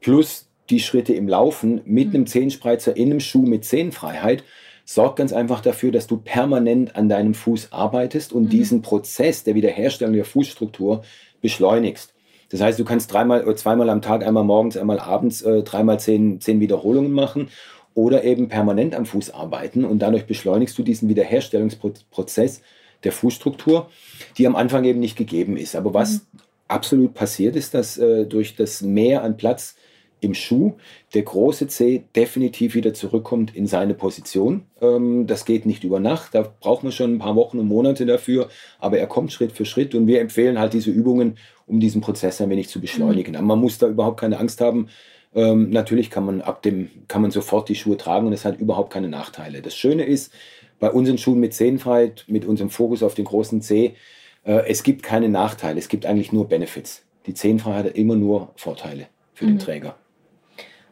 plus 0.02 0.48
die 0.70 0.80
Schritte 0.80 1.14
im 1.14 1.28
Laufen 1.28 1.82
mit 1.86 2.10
mhm. 2.10 2.16
einem 2.16 2.28
Zehenspreizer 2.28 2.96
in 2.96 3.12
einem 3.12 3.20
Schuh 3.20 3.42
mit 3.42 3.66
Zehenfreiheit, 3.66 4.44
sorgt 4.86 5.18
ganz 5.18 5.34
einfach 5.34 5.62
dafür, 5.62 5.92
dass 5.92 6.08
du 6.08 6.18
permanent 6.18 6.96
an 6.96 7.10
deinem 7.10 7.34
Fuß 7.34 7.72
arbeitest 7.72 8.34
und 8.34 8.46
mhm. 8.46 8.50
diesen 8.50 8.82
Prozess 8.82 9.44
der 9.44 9.56
Wiederherstellung 9.56 10.14
der 10.14 10.26
Fußstruktur 10.26 11.04
beschleunigst. 11.42 12.14
Das 12.50 12.62
heißt, 12.62 12.80
du 12.80 12.86
kannst 12.86 13.14
dreimal 13.14 13.44
oder 13.44 13.56
zweimal 13.56 13.90
am 13.90 14.02
Tag, 14.02 14.26
einmal 14.26 14.44
morgens, 14.44 14.78
einmal 14.78 15.00
abends, 15.00 15.42
äh, 15.42 15.64
dreimal 15.64 16.00
zehn, 16.00 16.42
zehn 16.42 16.60
Wiederholungen 16.60 17.12
machen 17.12 17.50
oder 17.94 18.24
eben 18.24 18.48
permanent 18.50 18.96
am 18.96 19.06
Fuß 19.06 19.32
arbeiten 19.32 19.86
und 19.86 20.00
dadurch 20.00 20.26
beschleunigst 20.26 20.78
du 20.78 20.84
diesen 20.84 21.10
Wiederherstellungsprozess 21.10 22.62
der 23.04 23.12
Fußstruktur, 23.12 23.90
die 24.38 24.48
am 24.48 24.56
Anfang 24.56 24.84
eben 24.84 25.00
nicht 25.00 25.18
gegeben 25.18 25.58
ist. 25.58 25.76
Aber 25.76 25.94
was 25.94 26.14
mhm. 26.14 26.40
absolut 26.68 27.14
passiert 27.14 27.56
ist, 27.56 27.74
dass 27.74 27.98
äh, 27.98 28.26
durch 28.26 28.56
das 28.56 28.82
Mehr 28.82 29.24
an 29.24 29.38
Platz 29.38 29.76
im 30.22 30.34
Schuh 30.34 30.74
der 31.14 31.24
große 31.24 31.68
C 31.68 32.04
definitiv 32.16 32.76
wieder 32.76 32.94
zurückkommt 32.94 33.56
in 33.56 33.68
seine 33.68 33.94
Position. 33.94 34.64
Ähm, 34.82 35.28
das 35.28 35.46
geht 35.46 35.66
nicht 35.66 35.84
über 35.84 36.00
Nacht, 36.00 36.36
da 36.36 36.54
braucht 36.60 36.84
man 36.84 36.92
schon 36.92 37.16
ein 37.16 37.20
paar 37.20 37.36
Wochen 37.36 37.60
und 37.60 37.68
Monate 37.68 38.06
dafür, 38.06 38.50
aber 38.80 39.00
er 39.00 39.08
kommt 39.08 39.32
Schritt 39.32 39.52
für 39.52 39.66
Schritt 39.66 39.96
und 39.96 40.08
wir 40.08 40.20
empfehlen 40.22 40.60
halt 40.60 40.74
diese 40.74 40.92
Übungen, 40.92 41.38
um 41.70 41.80
diesen 41.80 42.02
Prozess 42.02 42.41
ein 42.41 42.50
wenig 42.50 42.70
zu 42.70 42.82
beschleunigen. 42.82 43.34
Mhm. 43.34 43.38
Aber 43.38 43.48
man 43.48 43.60
muss 43.60 43.78
da 43.78 43.88
überhaupt 43.88 44.20
keine 44.20 44.40
Angst 44.40 44.60
haben. 44.60 44.90
Ähm, 45.34 45.70
natürlich 45.70 46.10
kann 46.10 46.26
man 46.26 46.41
ab 46.41 46.64
dem, 46.64 46.90
kann 47.08 47.22
man 47.22 47.32
sofort 47.32 47.70
die 47.70 47.76
Schuhe 47.76 47.98
tragen 47.98 48.28
und 48.28 48.34
es 48.34 48.46
hat 48.46 48.60
überhaupt 48.60 48.91
keine 48.91 49.08
Nachteile. 49.08 49.62
Das 49.62 49.76
Schöne 49.76 50.04
ist, 50.04 50.34
bei 50.80 50.90
unseren 50.90 51.18
Schuhen 51.18 51.40
mit 51.40 51.54
Zehenfreiheit, 51.54 52.26
mit 52.28 52.46
unserem 52.46 52.70
Fokus 52.70 53.04
auf 53.04 53.14
den 53.14 53.26
großen 53.26 53.62
C, 53.62 53.96
äh, 54.44 54.68
es 54.68 54.84
gibt 54.84 55.04
keine 55.04 55.30
Nachteile, 55.30 55.78
es 55.78 55.90
gibt 55.90 56.06
eigentlich 56.06 56.32
nur 56.32 56.48
Benefits. 56.48 57.04
Die 57.26 57.34
Zehenfreiheit 57.34 57.86
hat 57.86 57.96
immer 57.96 58.16
nur 58.16 58.50
Vorteile 58.56 59.08
für 59.34 59.46
mhm. 59.46 59.50
den 59.50 59.60
Träger. 59.60 59.96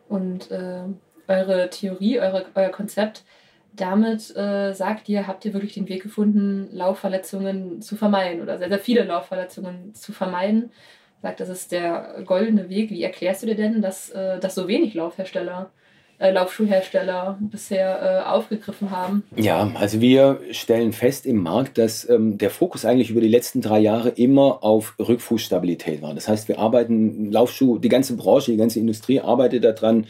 Und 0.08 0.52
äh, 0.52 0.84
eure 1.28 1.70
Theorie, 1.70 2.20
eure, 2.20 2.45
euer 2.56 2.70
Konzept, 2.70 3.24
damit 3.82 4.36
äh, 4.36 4.74
sagt 4.74 5.10
ihr, 5.10 5.28
habt 5.28 5.45
ihr 5.45 5.54
wirklich 5.54 5.74
den 5.74 5.88
Weg 5.90 6.04
gefunden, 6.04 6.70
Laufverletzungen 6.72 7.82
zu 7.82 7.95
vermeiden 7.95 8.41
oder 8.41 8.58
sehr, 8.58 8.70
sehr 8.70 8.80
viele 8.80 9.04
Laufverletzungen 9.04 9.94
zu 9.94 10.12
vermeiden. 10.12 10.72
Sagt, 11.22 11.40
das 11.40 11.49
ist 11.49 11.72
der 11.72 12.22
goldene 12.26 12.70
Weg. 12.70 12.91
Wie 12.91 13.04
erklärst 13.04 13.44
du 13.44 13.48
dir 13.48 13.56
denn, 13.56 13.82
dass, 13.82 14.10
äh, 14.10 14.40
dass 14.40 14.56
so 14.56 14.68
wenig 14.68 14.94
Laufhersteller 14.94 15.72
äh, 16.20 16.32
Laufschuhhersteller 16.32 17.38
bisher 17.40 18.02
äh, 18.02 18.28
aufgegriffen 18.28 18.90
haben. 18.90 19.24
Ja, 19.36 19.72
also 19.76 20.02
wir 20.02 20.40
stellen 20.49 20.91
fest 20.91 21.28
im 21.28 21.38
Markt, 21.38 21.78
dass 21.78 22.10
ähm, 22.10 22.40
der 22.40 22.49
Fokus 22.49 22.86
eigentlich 22.86 23.12
über 23.12 23.22
die 23.22 23.28
letzten 23.28 23.62
drei 23.62 23.80
Jahre 23.80 24.10
immer 24.10 24.64
auf 24.64 24.95
Rückfußstabilität 24.98 26.02
war. 26.02 26.16
Das 26.16 26.28
heißt, 26.28 26.48
wir 26.48 26.58
arbeiten 26.58 27.32
Laufschuh, 27.32 27.78
die 27.78 27.90
ganze 27.90 28.16
Branche, 28.16 28.52
die 28.52 28.58
ganze 28.58 28.80
Industrie 28.80 29.20
arbeitet 29.20 29.64
daran, 29.64 30.08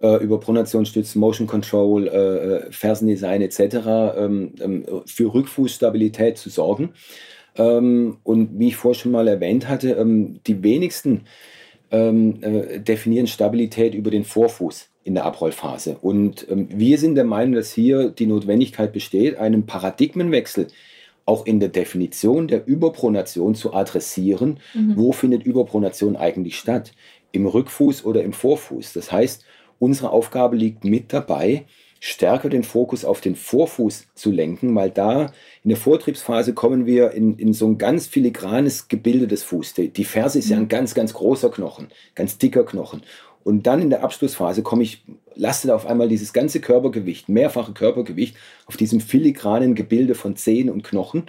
äh, 0.00 0.22
über 0.22 0.40
Pronationsstützen, 0.40 1.20
Motion 1.20 1.46
Control, 1.46 2.08
äh, 2.08 2.10
äh 2.10 2.72
Fersendesign 2.72 3.42
etc. 3.42 3.60
Ähm, 4.16 4.52
ähm, 4.60 4.84
für 5.06 5.32
Rückfußstabilität 5.32 6.38
zu 6.38 6.50
sorgen. 6.50 6.90
Ähm, 7.56 8.18
und 8.22 8.58
wie 8.58 8.68
ich 8.68 8.76
vorhin 8.76 9.00
schon 9.00 9.12
mal 9.12 9.28
erwähnt 9.28 9.68
hatte, 9.68 9.92
ähm, 9.92 10.40
die 10.46 10.62
wenigsten 10.62 11.22
ähm, 11.90 12.42
äh, 12.42 12.80
definieren 12.80 13.26
Stabilität 13.26 13.94
über 13.94 14.10
den 14.10 14.24
Vorfuß 14.24 14.88
in 15.04 15.14
der 15.14 15.26
Abrollphase. 15.26 15.98
Und 16.00 16.46
wir 16.48 16.96
sind 16.96 17.14
der 17.14 17.24
Meinung, 17.26 17.56
dass 17.56 17.74
hier 17.74 18.08
die 18.08 18.24
Notwendigkeit 18.24 18.90
besteht, 18.90 19.36
einen 19.36 19.66
Paradigmenwechsel 19.66 20.68
auch 21.26 21.46
in 21.46 21.60
der 21.60 21.68
Definition 21.68 22.48
der 22.48 22.66
Überpronation 22.66 23.54
zu 23.54 23.72
adressieren. 23.72 24.60
Mhm. 24.74 24.96
Wo 24.96 25.12
findet 25.12 25.44
Überpronation 25.44 26.16
eigentlich 26.16 26.58
statt? 26.58 26.92
Im 27.32 27.46
Rückfuß 27.46 28.04
oder 28.04 28.22
im 28.22 28.32
Vorfuß? 28.32 28.92
Das 28.92 29.10
heißt, 29.10 29.44
unsere 29.84 30.10
Aufgabe 30.10 30.56
liegt 30.56 30.84
mit 30.84 31.12
dabei, 31.12 31.66
stärker 32.00 32.48
den 32.48 32.64
Fokus 32.64 33.04
auf 33.04 33.20
den 33.20 33.36
Vorfuß 33.36 34.08
zu 34.14 34.30
lenken, 34.30 34.74
weil 34.74 34.90
da 34.90 35.32
in 35.62 35.68
der 35.68 35.76
Vortriebsphase 35.76 36.54
kommen 36.54 36.86
wir 36.86 37.12
in, 37.12 37.38
in 37.38 37.52
so 37.52 37.66
ein 37.66 37.76
ganz 37.76 38.06
filigranes 38.06 38.88
Gebilde 38.88 39.26
des 39.26 39.42
Fußes. 39.42 39.92
Die 39.92 40.04
Ferse 40.04 40.38
ist 40.38 40.48
ja 40.48 40.56
ein 40.56 40.64
mhm. 40.64 40.68
ganz, 40.68 40.94
ganz 40.94 41.12
großer 41.12 41.50
Knochen, 41.50 41.88
ganz 42.14 42.38
dicker 42.38 42.64
Knochen. 42.64 43.02
Und 43.42 43.66
dann 43.66 43.82
in 43.82 43.90
der 43.90 44.02
Abschlussphase 44.02 44.62
komme 44.62 44.82
ich, 44.82 45.04
lastet 45.34 45.70
auf 45.70 45.86
einmal 45.86 46.08
dieses 46.08 46.32
ganze 46.32 46.60
Körpergewicht, 46.60 47.28
mehrfache 47.28 47.72
Körpergewicht 47.72 48.36
auf 48.64 48.78
diesem 48.78 49.00
filigranen 49.00 49.74
Gebilde 49.74 50.14
von 50.14 50.34
Zehen 50.36 50.70
und 50.70 50.82
Knochen. 50.82 51.24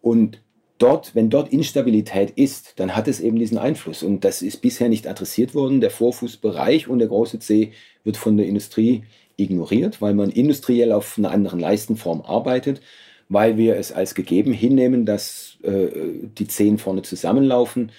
Und 0.00 0.40
dort, 0.78 1.14
wenn 1.14 1.30
dort 1.30 1.52
Instabilität 1.52 2.30
ist, 2.30 2.74
dann 2.76 2.96
hat 2.96 3.08
es 3.08 3.20
eben 3.20 3.38
diesen 3.38 3.58
Einfluss. 3.58 4.02
Und 4.02 4.24
das 4.24 4.42
ist 4.42 4.60
bisher 4.60 4.88
nicht 4.88 5.06
adressiert 5.06 5.54
worden. 5.54 5.80
Der 5.80 5.90
Vorfußbereich 5.90 6.88
und 6.88 6.98
der 6.98 7.08
große 7.08 7.38
Zeh 7.38 7.72
wird 8.02 8.16
von 8.16 8.36
der 8.36 8.46
Industrie 8.46 9.04
ignoriert, 9.36 10.00
weil 10.00 10.14
man 10.14 10.30
industriell 10.30 10.92
auf 10.92 11.18
einer 11.18 11.30
anderen 11.30 11.60
Leistenform 11.60 12.22
arbeitet, 12.22 12.80
weil 13.28 13.56
wir 13.56 13.76
es 13.76 13.92
als 13.92 14.14
gegeben 14.14 14.52
hinnehmen, 14.52 15.06
dass 15.06 15.58
äh, 15.62 15.88
die 16.38 16.46
Zehen 16.46 16.78
vorne 16.78 17.02
zusammenlaufen 17.02 17.90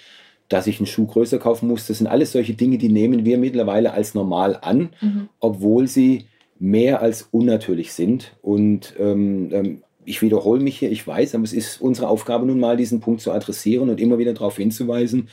dass 0.48 0.66
ich 0.66 0.78
einen 0.78 0.86
Schuh 0.86 1.06
größer 1.06 1.38
kaufen 1.38 1.68
muss. 1.68 1.86
Das 1.86 1.98
sind 1.98 2.06
alles 2.06 2.32
solche 2.32 2.54
Dinge, 2.54 2.78
die 2.78 2.88
nehmen 2.88 3.24
wir 3.24 3.38
mittlerweile 3.38 3.92
als 3.92 4.14
normal 4.14 4.58
an, 4.60 4.90
mhm. 5.00 5.28
obwohl 5.40 5.88
sie 5.88 6.26
mehr 6.58 7.02
als 7.02 7.28
unnatürlich 7.32 7.92
sind. 7.92 8.36
Und 8.42 8.94
ähm, 8.98 9.50
ähm, 9.52 9.82
ich 10.06 10.22
wiederhole 10.22 10.60
mich 10.62 10.78
hier, 10.78 10.90
ich 10.90 11.06
weiß, 11.06 11.34
aber 11.34 11.44
es 11.44 11.52
ist 11.52 11.80
unsere 11.80 12.08
Aufgabe 12.08 12.46
nun 12.46 12.60
mal, 12.60 12.76
diesen 12.76 13.00
Punkt 13.00 13.20
zu 13.20 13.32
adressieren 13.32 13.90
und 13.90 14.00
immer 14.00 14.18
wieder 14.18 14.32
darauf 14.32 14.56
hinzuweisen, 14.56 15.28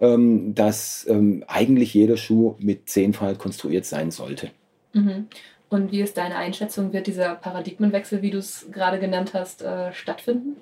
ähm, 0.00 0.54
dass 0.54 1.06
ähm, 1.08 1.44
eigentlich 1.46 1.94
jeder 1.94 2.16
Schuh 2.16 2.56
mit 2.58 2.90
Zehnfalt 2.90 3.38
konstruiert 3.38 3.86
sein 3.86 4.10
sollte. 4.10 4.50
Mhm. 4.92 5.28
Und 5.68 5.92
wie 5.92 6.00
ist 6.00 6.16
deine 6.16 6.36
Einschätzung? 6.36 6.92
Wird 6.92 7.06
dieser 7.06 7.34
Paradigmenwechsel, 7.36 8.22
wie 8.22 8.30
du 8.30 8.38
es 8.38 8.66
gerade 8.70 8.98
genannt 8.98 9.32
hast, 9.32 9.62
äh, 9.62 9.92
stattfinden? 9.92 10.56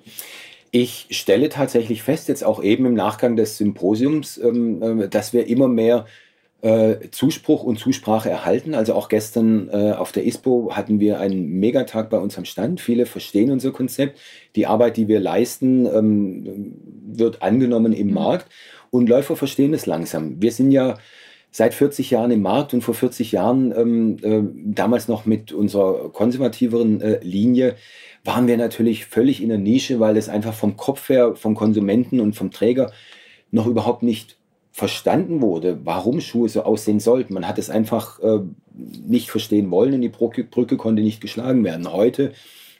Ich 0.71 1.07
stelle 1.11 1.49
tatsächlich 1.49 2.03
fest, 2.03 2.27
jetzt 2.27 2.43
auch 2.43 2.61
eben 2.61 2.85
im 2.85 2.95
Nachgang 2.95 3.35
des 3.35 3.57
Symposiums, 3.57 4.37
ähm, 4.37 5.01
äh, 5.01 5.07
dass 5.09 5.33
wir 5.33 5.47
immer 5.47 5.67
mehr 5.67 6.05
Zuspruch 7.11 7.63
und 7.63 7.77
Zusprache 7.77 8.29
erhalten. 8.29 8.73
Also 8.73 8.95
auch 8.95 9.07
gestern 9.07 9.69
äh, 9.69 9.91
auf 9.91 10.11
der 10.11 10.25
ISPO 10.25 10.71
hatten 10.73 10.99
wir 10.99 11.19
einen 11.19 11.59
Megatag 11.59 12.09
bei 12.09 12.17
uns 12.17 12.37
am 12.37 12.45
Stand. 12.45 12.81
Viele 12.81 13.05
verstehen 13.05 13.51
unser 13.51 13.71
Konzept. 13.71 14.19
Die 14.55 14.65
Arbeit, 14.65 14.97
die 14.97 15.07
wir 15.07 15.19
leisten, 15.19 15.85
ähm, 15.85 16.73
wird 17.05 17.43
angenommen 17.43 17.93
im 17.93 18.07
mhm. 18.07 18.13
Markt 18.13 18.47
und 18.89 19.09
Läufer 19.09 19.35
verstehen 19.35 19.73
es 19.73 19.85
langsam. 19.85 20.41
Wir 20.41 20.51
sind 20.51 20.71
ja 20.71 20.97
seit 21.51 21.73
40 21.73 22.11
Jahren 22.11 22.31
im 22.31 22.41
Markt 22.41 22.73
und 22.73 22.81
vor 22.81 22.93
40 22.93 23.31
Jahren 23.31 23.73
ähm, 23.77 24.17
äh, 24.23 24.41
damals 24.73 25.07
noch 25.07 25.25
mit 25.25 25.51
unserer 25.51 26.09
konservativeren 26.11 26.99
äh, 27.01 27.19
Linie 27.21 27.75
waren 28.23 28.47
wir 28.47 28.57
natürlich 28.57 29.05
völlig 29.05 29.41
in 29.41 29.49
der 29.49 29.57
Nische, 29.57 29.99
weil 29.99 30.17
es 30.17 30.29
einfach 30.29 30.53
vom 30.53 30.77
Kopf 30.77 31.09
her, 31.09 31.35
vom 31.35 31.55
Konsumenten 31.55 32.19
und 32.19 32.35
vom 32.35 32.51
Träger 32.51 32.91
noch 33.51 33.67
überhaupt 33.67 34.03
nicht 34.03 34.37
verstanden 34.75 35.39
wurde, 35.39 35.79
warum 35.85 36.19
Schuhe 36.19 36.49
so 36.49 36.63
aussehen 36.63 36.99
sollten. 36.99 37.33
Man 37.33 37.47
hat 37.47 37.57
es 37.57 37.69
einfach 37.69 38.19
äh, 38.19 38.41
nicht 39.07 39.29
verstehen 39.29 39.71
wollen 39.71 39.93
und 39.93 40.01
die 40.01 40.09
Brücke, 40.09 40.75
konnte 40.75 41.01
nicht 41.01 41.21
geschlagen 41.21 41.63
werden. 41.63 41.89
Heute, 41.89 42.33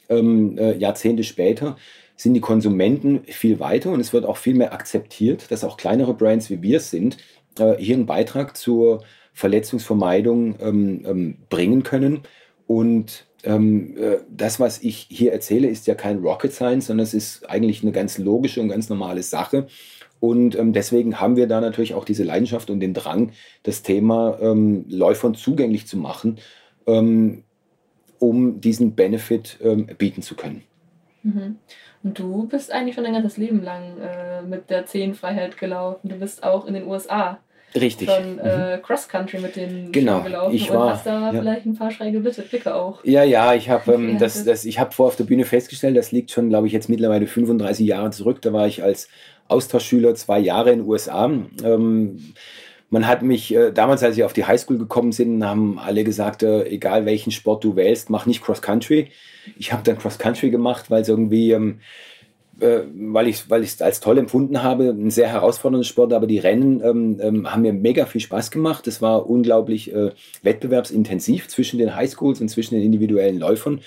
ähm, 0.09 0.57
äh, 0.57 0.75
Jahrzehnte 0.75 1.23
später, 1.23 1.77
sind 2.17 2.33
die 2.33 2.41
Konsumenten 2.41 3.21
viel 3.27 3.61
weiter 3.61 3.91
und 3.91 4.01
es 4.01 4.11
wird 4.11 4.25
auch 4.25 4.35
viel 4.35 4.55
mehr 4.55 4.73
akzeptiert, 4.73 5.49
dass 5.51 5.63
auch 5.63 5.77
kleinere 5.77 6.13
Brands 6.13 6.49
wie 6.49 6.61
wir 6.61 6.81
sind, 6.81 7.15
äh, 7.59 7.75
hier 7.77 7.95
einen 7.95 8.05
Beitrag 8.05 8.57
zur 8.57 9.05
Verletzungsvermeidung 9.31 10.55
ähm, 10.59 11.05
ähm, 11.05 11.37
bringen 11.49 11.83
können. 11.83 12.23
Und 12.67 13.25
ähm, 13.45 13.95
äh, 13.97 14.17
das, 14.29 14.59
was 14.59 14.83
ich 14.83 15.07
hier 15.09 15.31
erzähle, 15.31 15.69
ist 15.69 15.87
ja 15.87 15.95
kein 15.95 16.19
Rocket 16.19 16.51
Science, 16.51 16.87
sondern 16.87 17.05
es 17.05 17.13
ist 17.13 17.49
eigentlich 17.49 17.83
eine 17.83 17.93
ganz 17.93 18.17
logische 18.17 18.59
und 18.59 18.67
ganz 18.67 18.89
normale 18.89 19.23
Sache. 19.23 19.67
Und 20.25 20.57
ähm, 20.57 20.73
deswegen 20.73 21.19
haben 21.19 21.35
wir 21.35 21.45
da 21.45 21.61
natürlich 21.61 21.93
auch 21.93 22.03
diese 22.03 22.23
Leidenschaft 22.23 22.71
und 22.71 22.79
den 22.79 22.95
Drang, 22.95 23.31
das 23.61 23.83
Thema 23.83 24.39
ähm, 24.41 24.83
Läufern 24.89 25.35
zugänglich 25.35 25.85
zu 25.85 25.97
machen, 25.97 26.39
ähm, 26.87 27.43
um 28.17 28.59
diesen 28.59 28.95
Benefit 28.95 29.59
ähm, 29.61 29.85
bieten 29.99 30.23
zu 30.23 30.35
können. 30.35 30.63
Mhm. 31.21 31.57
Und 32.01 32.17
du 32.17 32.47
bist 32.47 32.71
eigentlich 32.71 32.95
schon 32.95 33.03
dein 33.03 33.13
ganzes 33.13 33.37
Leben 33.37 33.61
lang 33.61 33.99
äh, 33.99 34.41
mit 34.41 34.71
der 34.71 34.87
Zehenfreiheit 34.87 35.59
gelaufen. 35.59 36.09
Du 36.09 36.15
bist 36.15 36.43
auch 36.43 36.65
in 36.65 36.73
den 36.73 36.87
USA 36.87 37.37
Richtig. 37.75 38.09
schon 38.09 38.39
äh, 38.39 38.77
mhm. 38.77 38.81
Cross-Country 38.81 39.39
mit 39.39 39.55
den 39.55 39.91
genau. 39.91 40.21
gelaufen 40.21 40.55
ich 40.55 40.71
war, 40.71 40.85
und 40.85 40.91
hast 40.93 41.05
da 41.05 41.31
ja. 41.31 41.39
vielleicht 41.39 41.67
ein 41.67 41.75
paar 41.75 41.91
schräge 41.91 42.19
Blicke 42.19 42.73
auch. 42.73 43.03
Ja, 43.03 43.23
ja, 43.23 43.53
ich 43.53 43.69
habe 43.69 43.93
ähm, 43.93 44.17
das, 44.19 44.43
das, 44.43 44.65
hab 44.65 44.95
vor 44.95 45.05
auf 45.05 45.17
der 45.17 45.25
Bühne 45.25 45.45
festgestellt, 45.45 45.95
das 45.95 46.11
liegt 46.11 46.31
schon, 46.31 46.49
glaube 46.49 46.65
ich, 46.65 46.73
jetzt 46.73 46.89
mittlerweile 46.89 47.27
35 47.27 47.85
Jahre 47.85 48.09
zurück. 48.09 48.41
Da 48.41 48.53
war 48.53 48.65
ich 48.65 48.81
als 48.81 49.07
Austauschschüler 49.47 50.15
zwei 50.15 50.39
Jahre 50.39 50.71
in 50.71 50.79
den 50.79 50.87
USA. 50.87 51.25
Ähm, 51.63 52.33
man 52.89 53.07
hat 53.07 53.23
mich 53.23 53.53
äh, 53.53 53.71
damals, 53.71 54.03
als 54.03 54.17
ich 54.17 54.23
auf 54.23 54.33
die 54.33 54.45
Highschool 54.45 54.77
gekommen 54.77 55.11
bin, 55.11 55.43
haben 55.45 55.79
alle 55.79 56.03
gesagt, 56.03 56.43
äh, 56.43 56.65
egal 56.65 57.05
welchen 57.05 57.31
Sport 57.31 57.63
du 57.63 57.75
wählst, 57.75 58.09
mach 58.09 58.25
nicht 58.25 58.43
Cross 58.43 58.61
Country. 58.61 59.09
Ich 59.57 59.73
habe 59.73 59.83
dann 59.83 59.97
Cross 59.97 60.17
Country 60.17 60.49
gemacht, 60.49 60.89
weil 60.89 61.01
es 61.01 61.09
irgendwie 61.09 61.51
ähm, 61.51 61.79
äh, 62.59 62.81
weil 62.95 63.27
ich 63.27 63.49
weil 63.49 63.63
es 63.63 63.81
als 63.81 63.99
toll 63.99 64.17
empfunden 64.17 64.63
habe, 64.63 64.89
ein 64.89 65.11
sehr 65.11 65.27
herausfordernder 65.27 65.83
Sport, 65.83 66.13
aber 66.13 66.27
die 66.27 66.39
Rennen 66.39 66.81
ähm, 66.83 67.19
ähm, 67.21 67.51
haben 67.51 67.63
mir 67.63 67.73
mega 67.73 68.05
viel 68.05 68.21
Spaß 68.21 68.51
gemacht. 68.51 68.87
Es 68.87 69.01
war 69.01 69.29
unglaublich 69.29 69.93
äh, 69.93 70.11
wettbewerbsintensiv 70.43 71.47
zwischen 71.47 71.79
den 71.79 71.95
Highschools 71.95 72.39
und 72.39 72.49
zwischen 72.49 72.75
den 72.75 72.83
individuellen 72.83 73.39
Läufern. 73.39 73.81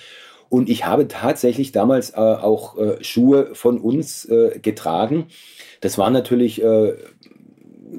Und 0.49 0.67
ich 0.69 0.85
habe 0.85 1.07
tatsächlich 1.07 1.71
damals 1.71 2.11
äh, 2.11 2.15
auch 2.15 2.77
äh, 2.77 3.03
Schuhe 3.03 3.53
von 3.53 3.79
uns 3.79 4.25
äh, 4.25 4.59
getragen. 4.59 5.27
Das 5.79 5.97
waren 5.97 6.13
natürlich 6.13 6.61
äh, 6.63 6.93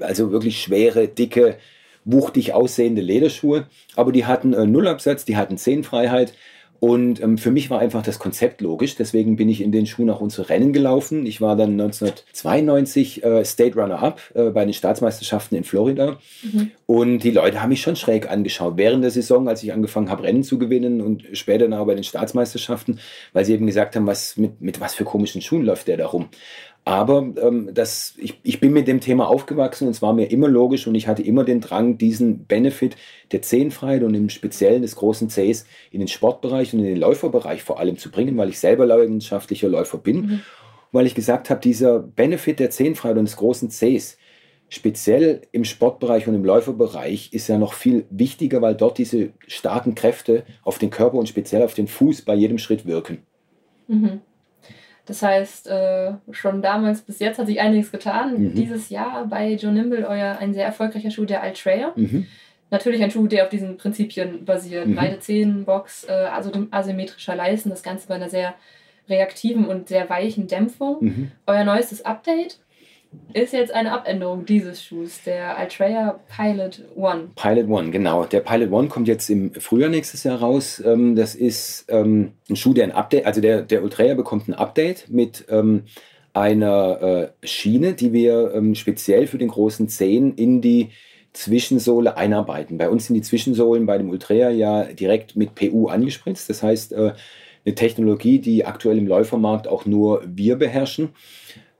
also 0.00 0.32
wirklich 0.32 0.60
schwere, 0.60 1.08
dicke, 1.08 1.56
wuchtig 2.04 2.52
aussehende 2.54 3.02
Lederschuhe, 3.02 3.66
aber 3.94 4.10
die 4.10 4.24
hatten 4.24 4.50
Nullabsatz, 4.72 5.26
die 5.26 5.36
hatten 5.36 5.58
Zehenfreiheit 5.58 6.32
und 6.80 7.22
ähm, 7.22 7.36
für 7.36 7.50
mich 7.50 7.68
war 7.68 7.78
einfach 7.78 8.02
das 8.02 8.18
Konzept 8.18 8.62
logisch. 8.62 8.96
Deswegen 8.96 9.36
bin 9.36 9.50
ich 9.50 9.60
in 9.60 9.70
den 9.70 9.84
Schuhen 9.84 10.08
auch 10.08 10.22
unsere 10.22 10.48
Rennen 10.48 10.72
gelaufen. 10.72 11.26
Ich 11.26 11.42
war 11.42 11.54
dann 11.54 11.72
1992 11.72 13.22
äh, 13.22 13.44
State 13.44 13.78
Runner-Up 13.78 14.20
äh, 14.34 14.44
bei 14.44 14.64
den 14.64 14.72
Staatsmeisterschaften 14.72 15.58
in 15.58 15.64
Florida. 15.64 16.18
Mhm. 16.42 16.70
Und 16.86 17.18
die 17.18 17.32
Leute 17.32 17.62
haben 17.62 17.68
mich 17.68 17.82
schon 17.82 17.96
schräg 17.96 18.30
angeschaut. 18.30 18.78
Während 18.78 19.04
der 19.04 19.10
Saison, 19.10 19.46
als 19.46 19.62
ich 19.62 19.74
angefangen 19.74 20.08
habe, 20.08 20.22
Rennen 20.22 20.42
zu 20.42 20.58
gewinnen 20.58 21.02
und 21.02 21.24
später 21.34 21.68
dann 21.68 21.78
auch 21.78 21.86
bei 21.86 21.94
den 21.94 22.02
Staatsmeisterschaften, 22.02 22.98
weil 23.34 23.44
sie 23.44 23.52
eben 23.52 23.66
gesagt 23.66 23.94
haben, 23.94 24.06
was, 24.06 24.38
mit, 24.38 24.62
mit 24.62 24.80
was 24.80 24.94
für 24.94 25.04
komischen 25.04 25.42
Schuhen 25.42 25.66
läuft 25.66 25.86
der 25.86 25.98
da 25.98 26.06
rum. 26.06 26.30
Aber 26.84 27.32
ähm, 27.40 27.70
das, 27.74 28.14
ich, 28.16 28.40
ich 28.42 28.58
bin 28.58 28.72
mit 28.72 28.88
dem 28.88 29.00
Thema 29.00 29.28
aufgewachsen 29.28 29.86
und 29.86 29.90
es 29.90 30.00
war 30.00 30.14
mir 30.14 30.30
immer 30.30 30.48
logisch 30.48 30.86
und 30.86 30.94
ich 30.94 31.06
hatte 31.06 31.22
immer 31.22 31.44
den 31.44 31.60
Drang, 31.60 31.98
diesen 31.98 32.46
Benefit 32.46 32.96
der 33.32 33.42
Zehenfreiheit 33.42 34.02
und 34.02 34.14
im 34.14 34.30
Speziellen 34.30 34.82
des 34.82 34.96
großen 34.96 35.28
Cs 35.28 35.66
in 35.90 36.00
den 36.00 36.08
Sportbereich 36.08 36.72
und 36.72 36.80
in 36.80 36.86
den 36.86 36.96
Läuferbereich 36.96 37.62
vor 37.62 37.78
allem 37.78 37.98
zu 37.98 38.10
bringen, 38.10 38.36
weil 38.38 38.48
ich 38.48 38.58
selber 38.58 38.86
leidenschaftlicher 38.86 39.68
Läufer 39.68 39.98
bin. 39.98 40.16
Mhm. 40.16 40.40
Weil 40.90 41.06
ich 41.06 41.14
gesagt 41.14 41.50
habe, 41.50 41.60
dieser 41.60 42.00
Benefit 42.00 42.58
der 42.58 42.70
Zehenfreiheit 42.70 43.18
und 43.18 43.26
des 43.26 43.36
großen 43.36 43.68
Cs, 43.68 44.16
speziell 44.68 45.42
im 45.52 45.64
Sportbereich 45.64 46.26
und 46.26 46.34
im 46.34 46.44
Läuferbereich, 46.44 47.32
ist 47.32 47.48
ja 47.48 47.58
noch 47.58 47.74
viel 47.74 48.06
wichtiger, 48.10 48.62
weil 48.62 48.74
dort 48.74 48.98
diese 48.98 49.30
starken 49.46 49.94
Kräfte 49.94 50.44
auf 50.62 50.78
den 50.78 50.90
Körper 50.90 51.18
und 51.18 51.28
speziell 51.28 51.62
auf 51.62 51.74
den 51.74 51.88
Fuß 51.88 52.22
bei 52.22 52.34
jedem 52.34 52.58
Schritt 52.58 52.86
wirken. 52.86 53.18
Mhm. 53.86 54.22
Das 55.10 55.22
heißt, 55.22 55.66
äh, 55.66 56.12
schon 56.30 56.62
damals 56.62 57.00
bis 57.00 57.18
jetzt 57.18 57.40
hat 57.40 57.48
sich 57.48 57.60
einiges 57.60 57.90
getan. 57.90 58.40
Mhm. 58.40 58.54
Dieses 58.54 58.90
Jahr 58.90 59.26
bei 59.26 59.54
Joe 59.54 59.72
Nimble 59.72 60.06
euer 60.06 60.38
ein 60.38 60.54
sehr 60.54 60.64
erfolgreicher 60.64 61.10
Schuh, 61.10 61.24
der 61.24 61.42
Altreyer. 61.42 61.92
Mhm. 61.96 62.28
Natürlich 62.70 63.02
ein 63.02 63.10
Schuh, 63.10 63.26
der 63.26 63.42
auf 63.42 63.48
diesen 63.48 63.76
Prinzipien 63.76 64.44
basiert. 64.44 64.86
Mhm. 64.86 64.94
Breite 64.94 65.18
Zehen, 65.18 65.64
Box, 65.64 66.04
äh, 66.04 66.12
also 66.12 66.52
asymmetrischer 66.70 67.34
Leisten, 67.34 67.70
das 67.70 67.82
Ganze 67.82 68.06
bei 68.06 68.14
einer 68.14 68.28
sehr 68.28 68.54
reaktiven 69.08 69.66
und 69.66 69.88
sehr 69.88 70.08
weichen 70.08 70.46
Dämpfung. 70.46 70.98
Mhm. 71.00 71.32
Euer 71.44 71.64
neuestes 71.64 72.04
Update 72.04 72.60
ist 73.32 73.52
jetzt 73.52 73.72
eine 73.72 73.92
Abänderung 73.92 74.44
dieses 74.44 74.82
Schuhs, 74.82 75.22
der 75.24 75.56
Altreya 75.56 76.20
Pilot 76.34 76.82
One. 76.96 77.30
Pilot 77.34 77.68
One, 77.68 77.90
genau. 77.90 78.24
Der 78.24 78.40
Pilot 78.40 78.70
One 78.70 78.88
kommt 78.88 79.08
jetzt 79.08 79.28
im 79.30 79.52
Frühjahr 79.54 79.90
nächstes 79.90 80.24
Jahr 80.24 80.40
raus. 80.40 80.82
Ähm, 80.84 81.16
das 81.16 81.34
ist 81.34 81.86
ähm, 81.88 82.32
ein 82.48 82.56
Schuh, 82.56 82.74
der 82.74 82.84
ein 82.84 82.92
Update, 82.92 83.26
also 83.26 83.40
der, 83.40 83.62
der 83.62 83.82
Ultreya 83.82 84.14
bekommt 84.14 84.48
ein 84.48 84.54
Update 84.54 85.10
mit 85.10 85.44
ähm, 85.48 85.84
einer 86.32 87.32
äh, 87.42 87.46
Schiene, 87.46 87.94
die 87.94 88.12
wir 88.12 88.62
speziell 88.74 89.26
für 89.26 89.38
den 89.38 89.48
großen 89.48 89.88
Zehen 89.88 90.34
in 90.36 90.60
die 90.60 90.90
Zwischensohle 91.32 92.16
einarbeiten. 92.16 92.78
Bei 92.78 92.88
uns 92.88 93.06
sind 93.06 93.14
die 93.14 93.22
Zwischensohlen 93.22 93.86
bei 93.86 93.98
dem 93.98 94.10
Ultreya 94.10 94.50
ja 94.50 94.84
direkt 94.84 95.36
mit 95.36 95.54
PU 95.54 95.88
angespritzt. 95.88 96.50
Das 96.50 96.62
heißt, 96.62 96.92
äh, 96.92 97.12
eine 97.64 97.74
Technologie, 97.74 98.38
die 98.38 98.64
aktuell 98.64 98.98
im 98.98 99.06
Läufermarkt 99.06 99.68
auch 99.68 99.86
nur 99.86 100.22
wir 100.26 100.56
beherrschen 100.56 101.10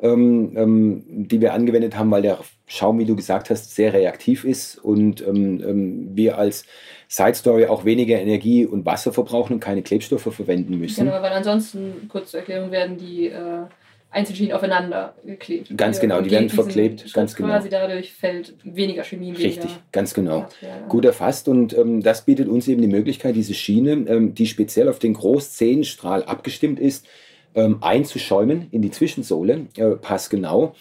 ähm, 0.02 0.52
ähm, 0.56 1.04
die 1.28 1.40
wir 1.40 1.52
angewendet 1.52 1.96
haben, 1.96 2.10
weil 2.10 2.22
der 2.22 2.38
Schaum, 2.66 2.98
wie 2.98 3.04
du 3.04 3.16
gesagt 3.16 3.50
hast, 3.50 3.74
sehr 3.74 3.92
reaktiv 3.92 4.44
ist 4.44 4.78
und 4.78 5.26
ähm, 5.26 5.62
ähm, 5.66 6.10
wir 6.14 6.38
als 6.38 6.64
Side 7.08 7.34
Story 7.34 7.66
auch 7.66 7.84
weniger 7.84 8.20
Energie 8.20 8.64
und 8.64 8.86
Wasser 8.86 9.12
verbrauchen 9.12 9.54
und 9.54 9.60
keine 9.60 9.82
Klebstoffe 9.82 10.32
verwenden 10.32 10.78
müssen. 10.78 11.06
Genau, 11.06 11.20
weil 11.20 11.32
ansonsten, 11.32 12.08
kurz 12.08 12.30
zur 12.30 12.40
Erklärung, 12.40 12.70
werden 12.70 12.96
die 12.96 13.26
äh, 13.26 13.64
Einzelschienen 14.12 14.52
aufeinander 14.52 15.14
geklebt. 15.24 15.76
Ganz 15.76 16.00
genau, 16.00 16.20
die 16.20 16.30
werden 16.30 16.50
verklebt. 16.50 17.12
Ganz 17.12 17.36
genau. 17.36 17.48
Quasi 17.48 17.68
dadurch 17.68 18.12
fällt 18.12 18.54
weniger 18.64 19.04
Chemie, 19.04 19.26
weniger 19.26 19.44
Richtig, 19.44 19.70
ganz 19.92 20.14
genau. 20.14 20.40
Material. 20.40 20.82
Gut 20.88 21.04
erfasst 21.04 21.48
und 21.48 21.76
ähm, 21.76 22.02
das 22.02 22.24
bietet 22.24 22.48
uns 22.48 22.66
eben 22.66 22.82
die 22.82 22.88
Möglichkeit, 22.88 23.36
diese 23.36 23.54
Schiene, 23.54 23.92
ähm, 24.08 24.34
die 24.34 24.46
speziell 24.46 24.88
auf 24.88 24.98
den 24.98 25.14
Großzehenstrahl 25.14 26.24
abgestimmt 26.24 26.80
ist, 26.80 27.06
ähm, 27.54 27.78
einzuschäumen 27.80 28.68
in 28.70 28.82
die 28.82 28.90
Zwischensohle, 28.90 29.66
äh, 29.76 29.90
passgenau. 29.96 30.74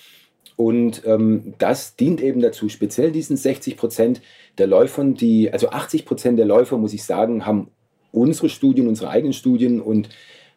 Und 0.56 1.04
ähm, 1.06 1.54
das 1.58 1.96
dient 1.96 2.22
eben 2.22 2.42
dazu, 2.42 2.68
speziell 2.68 3.12
diesen 3.12 3.38
60 3.38 3.78
Prozent 3.78 4.22
der 4.58 4.68
Läufern, 4.68 5.16
die, 5.16 5.52
also 5.52 5.70
80 5.70 6.06
Prozent 6.06 6.38
der 6.38 6.46
Läufer, 6.46 6.78
muss 6.78 6.94
ich 6.94 7.04
sagen, 7.04 7.46
haben 7.46 7.70
unsere 8.12 8.50
Studien, 8.50 8.88
unsere 8.88 9.10
eigenen 9.10 9.34
Studien 9.34 9.80
und 9.80 10.10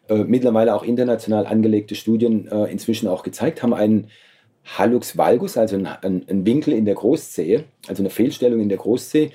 äh, 0.09 0.23
mittlerweile 0.25 0.75
auch 0.75 0.83
international 0.83 1.45
angelegte 1.45 1.95
Studien 1.95 2.47
äh, 2.49 2.65
inzwischen 2.65 3.07
auch 3.07 3.23
gezeigt, 3.23 3.63
haben 3.63 3.73
einen 3.73 4.07
Hallux 4.65 5.17
valgus, 5.17 5.57
also 5.57 5.75
einen, 5.75 5.87
einen, 6.27 6.45
Winkel 6.45 6.73
in 6.73 6.85
der 6.85 6.95
Großzehe, 6.95 7.65
also 7.87 8.01
eine 8.01 8.09
Fehlstellung 8.09 8.59
in 8.59 8.69
der 8.69 8.77
Großzehe. 8.77 9.31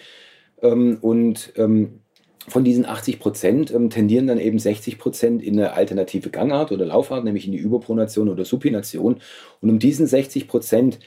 Ähm, 0.62 0.98
und 1.00 1.52
ähm, 1.56 2.00
von 2.48 2.64
diesen 2.64 2.86
80 2.86 3.20
Prozent 3.20 3.70
ähm, 3.70 3.90
tendieren 3.90 4.26
dann 4.26 4.38
eben 4.38 4.58
60 4.58 4.98
Prozent 4.98 5.42
in 5.42 5.58
eine 5.58 5.72
alternative 5.72 6.30
Gangart 6.30 6.72
oder 6.72 6.86
Laufart, 6.86 7.24
nämlich 7.24 7.46
in 7.46 7.52
die 7.52 7.58
Überpronation 7.58 8.28
oder 8.28 8.44
Supination. 8.44 9.20
Und 9.60 9.70
um 9.70 9.78
diesen 9.78 10.06
60 10.06 10.48
Prozent 10.48 10.98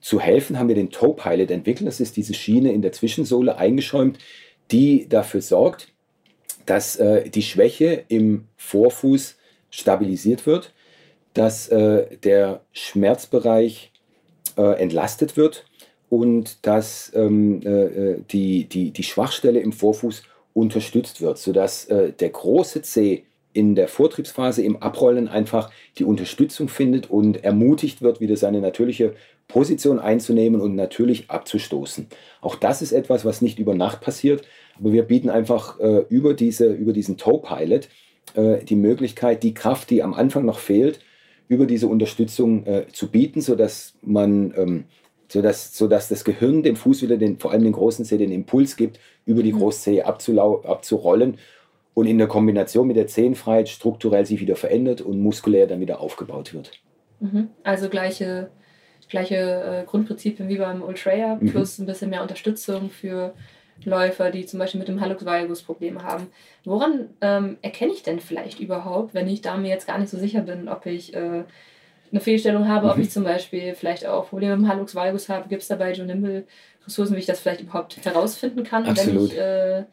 zu 0.00 0.20
helfen, 0.20 0.58
haben 0.58 0.68
wir 0.68 0.74
den 0.74 0.90
Toe 0.90 1.14
Pilot 1.14 1.50
entwickelt. 1.50 1.88
Das 1.88 2.00
ist 2.00 2.16
diese 2.16 2.34
Schiene 2.34 2.72
in 2.72 2.82
der 2.82 2.92
Zwischensohle 2.92 3.56
eingeschäumt, 3.56 4.18
die 4.70 5.08
dafür 5.08 5.40
sorgt, 5.40 5.92
dass 6.66 6.96
äh, 6.96 7.28
die 7.30 7.42
Schwäche 7.42 8.04
im 8.08 8.44
Vorfuß 8.56 9.36
stabilisiert 9.70 10.46
wird, 10.46 10.72
dass 11.34 11.68
äh, 11.68 12.16
der 12.18 12.62
Schmerzbereich 12.72 13.92
äh, 14.56 14.80
entlastet 14.80 15.36
wird 15.36 15.64
und 16.10 16.66
dass 16.66 17.12
ähm, 17.14 17.60
äh, 17.64 17.68
äh, 17.68 18.22
die, 18.30 18.64
die, 18.64 18.90
die 18.90 19.02
Schwachstelle 19.02 19.60
im 19.60 19.72
Vorfuß 19.72 20.22
unterstützt 20.58 21.20
wird, 21.20 21.38
sodass 21.38 21.86
äh, 21.86 22.12
der 22.12 22.30
große 22.30 22.82
C 22.82 23.24
in 23.52 23.74
der 23.74 23.88
Vortriebsphase 23.88 24.62
im 24.62 24.76
Abrollen 24.76 25.26
einfach 25.26 25.70
die 25.98 26.04
Unterstützung 26.04 26.68
findet 26.68 27.10
und 27.10 27.44
ermutigt 27.44 28.02
wird, 28.02 28.20
wieder 28.20 28.36
seine 28.36 28.60
natürliche 28.60 29.14
Position 29.48 29.98
einzunehmen 29.98 30.60
und 30.60 30.76
natürlich 30.76 31.30
abzustoßen. 31.30 32.06
Auch 32.40 32.54
das 32.54 32.82
ist 32.82 32.92
etwas, 32.92 33.24
was 33.24 33.40
nicht 33.40 33.58
über 33.58 33.74
Nacht 33.74 34.00
passiert, 34.00 34.46
aber 34.78 34.92
wir 34.92 35.02
bieten 35.02 35.30
einfach 35.30 35.80
äh, 35.80 36.04
über, 36.08 36.34
diese, 36.34 36.66
über 36.72 36.92
diesen 36.92 37.16
Toe-Pilot 37.16 37.88
äh, 38.34 38.64
die 38.64 38.76
Möglichkeit, 38.76 39.42
die 39.42 39.54
Kraft, 39.54 39.90
die 39.90 40.02
am 40.02 40.14
Anfang 40.14 40.44
noch 40.44 40.58
fehlt, 40.58 41.00
über 41.48 41.64
diese 41.66 41.88
Unterstützung 41.88 42.66
äh, 42.66 42.86
zu 42.92 43.10
bieten, 43.10 43.40
sodass 43.40 43.94
man 44.02 44.52
ähm, 44.56 44.84
sodass, 45.28 45.76
sodass 45.76 46.08
das 46.08 46.24
Gehirn 46.24 46.62
dem 46.62 46.76
Fuß 46.76 47.02
wieder 47.02 47.16
den, 47.16 47.38
vor 47.38 47.52
allem 47.52 47.62
den 47.62 47.72
großen 47.72 48.04
Zeh 48.04 48.18
den 48.18 48.32
Impuls 48.32 48.76
gibt, 48.76 48.98
über 49.26 49.42
die 49.42 49.52
mhm. 49.52 49.58
Großzehe 49.58 50.06
abzurollen 50.06 51.38
und 51.94 52.06
in 52.06 52.18
der 52.18 52.28
Kombination 52.28 52.86
mit 52.86 52.96
der 52.96 53.06
Zehenfreiheit 53.06 53.68
strukturell 53.68 54.24
sich 54.24 54.40
wieder 54.40 54.56
verändert 54.56 55.00
und 55.00 55.20
muskulär 55.20 55.66
dann 55.66 55.80
wieder 55.80 56.00
aufgebaut 56.00 56.54
wird. 56.54 56.72
Mhm. 57.20 57.48
Also 57.62 57.88
gleiche, 57.88 58.50
gleiche 59.08 59.36
äh, 59.36 59.84
Grundprinzipien 59.84 60.48
wie 60.48 60.58
beim 60.58 60.82
Ultraya, 60.82 61.36
Mhm. 61.40 61.50
plus 61.50 61.78
ein 61.78 61.86
bisschen 61.86 62.10
mehr 62.10 62.22
Unterstützung 62.22 62.90
für 62.90 63.34
Läufer, 63.84 64.30
die 64.30 64.46
zum 64.46 64.58
Beispiel 64.58 64.78
mit 64.78 64.88
dem 64.88 65.00
Hallux 65.00 65.24
valgus 65.24 65.62
Probleme 65.62 66.02
haben. 66.02 66.28
Woran 66.64 67.10
ähm, 67.20 67.58
erkenne 67.62 67.92
ich 67.92 68.02
denn 68.02 68.20
vielleicht 68.20 68.60
überhaupt, 68.60 69.14
wenn 69.14 69.28
ich 69.28 69.40
da 69.40 69.56
mir 69.56 69.68
jetzt 69.68 69.86
gar 69.86 69.98
nicht 69.98 70.10
so 70.10 70.18
sicher 70.18 70.40
bin, 70.40 70.68
ob 70.68 70.86
ich 70.86 71.14
äh, 71.14 71.44
eine 72.12 72.20
Fehlstellung 72.20 72.68
habe, 72.68 72.88
ob 72.88 72.96
Mhm. 72.96 73.02
ich 73.02 73.10
zum 73.10 73.24
Beispiel 73.24 73.74
vielleicht 73.74 74.06
auch 74.06 74.28
Probleme 74.28 74.56
mit 74.56 74.66
dem 74.66 74.68
Hallux 74.72 74.94
valgus 74.94 75.28
habe? 75.28 75.48
Gibt 75.48 75.62
es 75.62 75.68
da 75.68 75.76
bei 75.76 75.92
Joe 75.92 76.06
Nimble 76.06 76.44
Ressourcen, 76.86 77.14
wie 77.16 77.20
ich 77.20 77.26
das 77.26 77.40
vielleicht 77.40 77.60
überhaupt 77.60 77.96
herausfinden 78.04 78.62
kann, 78.64 78.84
wenn 78.84 78.90
Absolut. 78.92 79.32
ich 79.32 79.38
äh, 79.38 79.84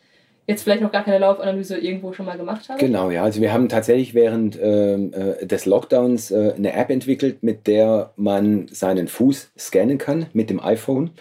jetzt 0.47 0.63
vielleicht 0.63 0.81
noch 0.81 0.91
gar 0.91 1.03
keine 1.03 1.17
Laufanalyse 1.19 1.77
irgendwo 1.77 2.13
schon 2.13 2.25
mal 2.25 2.37
gemacht 2.37 2.69
habe? 2.69 2.79
Genau, 2.79 3.09
ja. 3.09 3.23
Also 3.23 3.41
wir 3.41 3.51
haben 3.51 3.67
tatsächlich 3.67 4.13
während 4.13 4.57
ähm, 4.61 5.11
äh, 5.13 5.45
des 5.45 5.65
Lockdowns 5.65 6.31
äh, 6.31 6.53
eine 6.55 6.73
App 6.73 6.89
entwickelt, 6.89 7.43
mit 7.43 7.67
der 7.67 8.11
man 8.15 8.67
seinen 8.69 9.07
Fuß 9.07 9.51
scannen 9.57 9.97
kann 9.97 10.27
mit 10.33 10.49
dem 10.49 10.61
iPhone. 10.63 11.11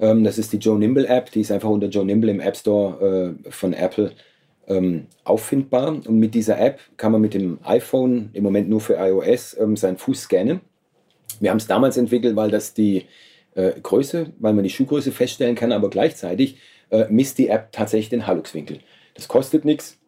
Ähm, 0.00 0.22
das 0.24 0.38
ist 0.38 0.52
die 0.52 0.58
Joe 0.58 0.78
Nimble 0.78 1.06
App, 1.08 1.30
die 1.32 1.40
ist 1.40 1.50
einfach 1.50 1.68
unter 1.68 1.88
Joe 1.88 2.04
Nimble 2.04 2.30
im 2.30 2.40
App 2.40 2.56
Store 2.56 3.34
äh, 3.44 3.50
von 3.50 3.72
Apple 3.72 4.12
ähm, 4.68 5.06
auffindbar. 5.24 5.88
Und 5.88 6.18
mit 6.18 6.34
dieser 6.34 6.60
App 6.60 6.80
kann 6.96 7.12
man 7.12 7.20
mit 7.20 7.34
dem 7.34 7.58
iPhone, 7.64 8.30
im 8.32 8.44
Moment 8.44 8.68
nur 8.68 8.80
für 8.80 8.94
iOS, 8.94 9.56
ähm, 9.58 9.76
seinen 9.76 9.96
Fuß 9.96 10.22
scannen. 10.22 10.60
Wir 11.40 11.50
haben 11.50 11.58
es 11.58 11.66
damals 11.66 11.96
entwickelt, 11.96 12.36
weil 12.36 12.50
das 12.50 12.74
die 12.74 13.04
äh, 13.54 13.72
Größe, 13.80 14.32
weil 14.38 14.54
man 14.54 14.64
die 14.64 14.70
Schuhgröße 14.70 15.12
feststellen 15.12 15.54
kann, 15.54 15.72
aber 15.72 15.90
gleichzeitig 15.90 16.58
äh, 16.90 17.06
misst 17.10 17.38
die 17.38 17.48
App 17.48 17.72
tatsächlich 17.72 18.08
den 18.08 18.26
Halluxwinkel. 18.26 18.80
Das 19.14 19.28
kostet 19.28 19.64
nichts 19.64 19.98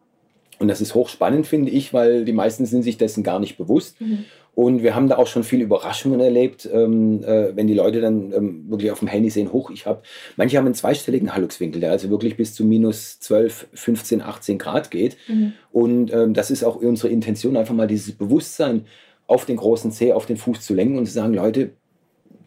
und 0.59 0.67
das 0.67 0.79
ist 0.79 0.95
hochspannend, 0.95 1.47
finde 1.47 1.71
ich, 1.71 1.93
weil 1.93 2.23
die 2.23 2.33
meisten 2.33 2.65
sind 2.65 2.83
sich 2.83 2.97
dessen 2.97 3.23
gar 3.23 3.39
nicht 3.39 3.57
bewusst. 3.57 3.99
Mhm. 3.99 4.25
Und 4.61 4.83
wir 4.83 4.93
haben 4.93 5.09
da 5.09 5.17
auch 5.17 5.25
schon 5.25 5.43
viele 5.43 5.63
Überraschungen 5.63 6.19
erlebt, 6.19 6.69
ähm, 6.71 7.23
äh, 7.23 7.55
wenn 7.55 7.65
die 7.65 7.73
Leute 7.73 7.99
dann 7.99 8.31
ähm, 8.31 8.69
wirklich 8.69 8.91
auf 8.91 8.99
dem 8.99 9.07
Handy 9.07 9.31
sehen, 9.31 9.51
hoch, 9.51 9.71
ich 9.71 9.87
habe, 9.87 10.03
manche 10.37 10.55
haben 10.55 10.67
einen 10.67 10.75
zweistelligen 10.75 11.33
Halluxwinkel, 11.33 11.81
der 11.81 11.89
also 11.89 12.11
wirklich 12.11 12.37
bis 12.37 12.53
zu 12.53 12.63
minus 12.63 13.19
12, 13.21 13.69
15, 13.73 14.21
18 14.21 14.59
Grad 14.59 14.91
geht. 14.91 15.17
Mhm. 15.27 15.53
Und 15.71 16.13
ähm, 16.13 16.35
das 16.35 16.51
ist 16.51 16.63
auch 16.63 16.75
unsere 16.75 17.11
Intention, 17.11 17.57
einfach 17.57 17.73
mal 17.73 17.87
dieses 17.87 18.11
Bewusstsein 18.11 18.85
auf 19.25 19.45
den 19.45 19.57
großen 19.57 19.91
Zeh, 19.91 20.13
auf 20.13 20.27
den 20.27 20.37
Fuß 20.37 20.61
zu 20.61 20.75
lenken 20.75 20.99
und 20.99 21.07
zu 21.07 21.13
sagen, 21.13 21.33
Leute, 21.33 21.71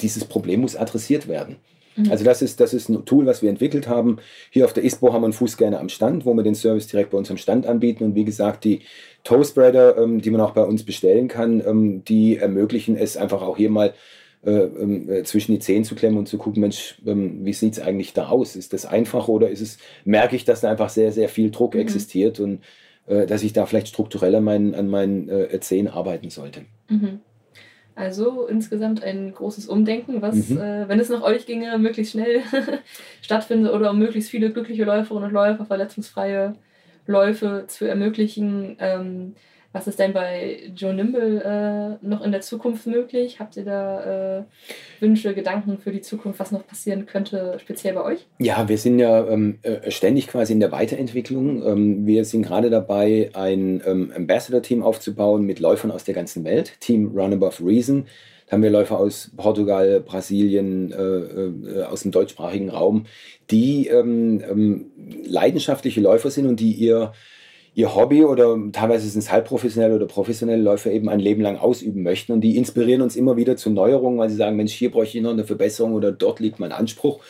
dieses 0.01 0.25
Problem 0.25 0.61
muss 0.61 0.77
adressiert 0.77 1.27
werden. 1.27 1.57
Mhm. 1.97 2.13
Also 2.13 2.25
das 2.25 2.43
ist, 2.43 2.61
das 2.61 2.75
ist 2.75 2.91
ein 2.91 3.05
Tool, 3.05 3.27
was 3.27 3.43
wir 3.43 3.51
entwickelt 3.51 3.89
haben. 3.89 4.19
Hier 4.51 4.67
auf 4.67 4.73
der 4.73 4.85
ISPO 4.85 5.13
haben 5.13 5.23
wir 5.23 5.27
einen 5.27 5.33
Fußscanner 5.33 5.81
am 5.81 5.89
Stand, 5.89 6.25
wo 6.25 6.35
wir 6.35 6.45
den 6.45 6.55
Service 6.55 6.87
direkt 6.87 7.11
bei 7.11 7.19
uns 7.19 7.29
am 7.29 7.39
Stand 7.39 7.67
anbieten. 7.67 8.05
Und 8.05 8.15
wie 8.15 8.25
gesagt, 8.25 8.63
die 8.63 8.83
Toe 9.25 9.45
Spreader, 9.45 9.97
ähm, 9.99 10.21
die 10.21 10.31
man 10.31 10.41
auch 10.41 10.53
bei 10.53 10.63
uns 10.63 10.85
bestellen 10.85 11.29
kann, 11.29 11.63
ähm, 11.67 12.05
die 12.05 12.37
ermöglichen 12.37 12.97
es 12.97 13.17
einfach 13.17 13.43
auch 13.43 13.57
hier 13.57 13.71
mal 13.71 13.95
äh, 14.45 14.51
ähm, 14.51 15.11
äh, 15.11 15.23
zwischen 15.25 15.53
die 15.53 15.59
Zehen 15.59 15.85
zu 15.85 15.95
klemmen 15.95 16.19
und 16.19 16.29
zu 16.29 16.37
gucken, 16.37 16.61
Mensch, 16.61 17.01
ähm, 17.07 17.45
wie 17.45 17.55
sieht 17.55 17.73
es 17.73 17.81
eigentlich 17.81 18.13
da 18.13 18.29
aus? 18.29 18.57
Ist 18.57 18.75
das 18.75 18.85
einfach 18.85 19.27
oder 19.29 19.49
ist 19.49 19.63
es, 19.63 19.79
merke 20.05 20.37
ich, 20.37 20.45
dass 20.45 20.61
da 20.61 20.71
einfach 20.71 20.91
sehr, 20.91 21.13
sehr 21.13 21.31
viel 21.31 21.51
Druck 21.51 21.75
Mhm. 21.75 21.81
existiert 21.81 22.39
und 22.41 22.61
äh, 23.07 23.25
dass 23.27 23.43
ich 23.43 23.55
da 23.55 23.65
vielleicht 23.65 23.89
strukturell 23.89 24.35
an 24.35 24.45
meinen, 24.45 24.75
an 24.75 24.89
meinen 24.89 25.29
äh, 25.31 25.59
Zehen 25.61 25.89
arbeiten 25.89 26.29
sollte. 26.29 26.61
Mhm. 26.89 27.21
Also 27.95 28.47
insgesamt 28.47 29.03
ein 29.03 29.33
großes 29.33 29.67
Umdenken, 29.69 30.21
was, 30.21 30.51
Mhm. 30.51 30.59
äh, 30.59 30.89
wenn 30.89 31.01
es 31.01 31.09
nach 31.09 31.23
euch 31.23 31.47
ginge, 31.47 31.79
möglichst 31.79 32.13
schnell 32.13 32.43
stattfindet 33.23 33.73
oder 33.73 33.91
um 33.93 33.99
möglichst 33.99 34.31
viele 34.31 34.51
glückliche 34.51 34.85
Läuferinnen 34.85 35.29
und 35.29 35.33
Läufer, 35.33 35.65
verletzungsfreie 35.65 36.55
Läufe 37.07 37.65
zu 37.67 37.85
ermöglichen. 37.87 38.77
Ähm, 38.81 39.35
was 39.75 39.89
ist 39.89 39.99
denn 39.99 40.13
bei 40.13 40.71
Joe 40.77 40.95
Nimble 40.95 41.43
äh, 41.43 42.07
noch 42.07 42.25
in 42.25 42.31
der 42.31 42.43
Zukunft 42.43 42.87
möglich? 42.87 43.41
Habt 43.41 43.57
ihr 43.57 43.65
da 43.65 44.39
äh, 44.39 44.45
Wünsche, 45.01 45.35
Gedanken 45.35 45.79
für 45.79 45.91
die 45.91 46.01
Zukunft, 46.01 46.39
was 46.39 46.53
noch 46.53 46.65
passieren 46.65 47.07
könnte, 47.07 47.59
speziell 47.61 47.95
bei 47.95 48.05
euch? 48.05 48.29
Ja, 48.39 48.69
wir 48.69 48.79
sind 48.79 49.01
ja 49.01 49.27
ähm, 49.27 49.59
äh, 49.63 49.91
ständig 49.91 50.29
quasi 50.29 50.53
in 50.53 50.61
der 50.61 50.71
Weiterentwicklung. 50.71 51.67
Ähm, 51.67 52.07
wir 52.07 52.25
sind 52.25 52.43
gerade 52.43 52.71
dabei, 52.71 53.31
ein 53.35 53.83
ähm, 53.85 54.13
Ambassador-Team 54.15 54.81
aufzubauen 54.85 55.45
mit 55.45 55.59
Läufern 55.59 55.91
aus 55.91 56.05
der 56.05 56.15
ganzen 56.15 56.45
Welt. 56.45 56.79
Team 56.79 57.11
Run 57.13 57.33
Above 57.33 57.67
Reason. 57.67 58.07
Da 58.47 58.53
haben 58.53 58.63
wir 58.63 58.71
Läufer 58.71 58.99
aus 58.99 59.31
Portugal, 59.37 60.01
Brasilien, 60.01 60.93
äh, 60.93 60.97
äh, 60.97 61.83
aus 61.85 62.03
dem 62.03 62.11
deutschsprachigen 62.11 62.71
Raum, 62.71 63.07
die 63.51 63.89
ähm, 63.89 64.43
ähm, 64.49 64.87
leidenschaftliche 65.25 66.01
Läufer 66.01 66.31
sind 66.31 66.47
und 66.47 66.61
die 66.61 66.73
ihr 66.73 67.13
ihr 67.75 67.95
Hobby 67.95 68.25
oder 68.25 68.57
teilweise 68.73 69.09
sind 69.09 69.21
es 69.21 69.33
halbprofessionelle 69.33 69.97
oder 69.97 70.07
professionelle 70.07 70.63
Läufer 70.63 70.93
eben 70.93 71.09
ein 71.09 71.19
Leben 71.19 71.43
lang 71.43 71.57
ausüben 71.57 72.03
möchten. 72.03 72.33
Und 72.33 72.41
die 72.41 72.57
inspirieren 72.57 73.03
uns 73.03 73.17
immer 73.17 73.37
wieder 73.37 73.57
zu 73.57 73.71
Neuerungen, 73.71 74.19
weil 74.19 74.31
sie 74.31 74.37
sagen, 74.37 74.57
Mensch, 74.57 74.73
hier 74.73 74.91
bräuchte 74.91 75.19
ich 75.19 75.25
noch 75.25 75.33
eine 75.33 75.45
Verbesserung 75.45 75.93
oder 75.93 76.13
dort 76.13 76.39
liegt 76.41 76.61
mein 76.61 76.73
Anspruch. 76.73 77.21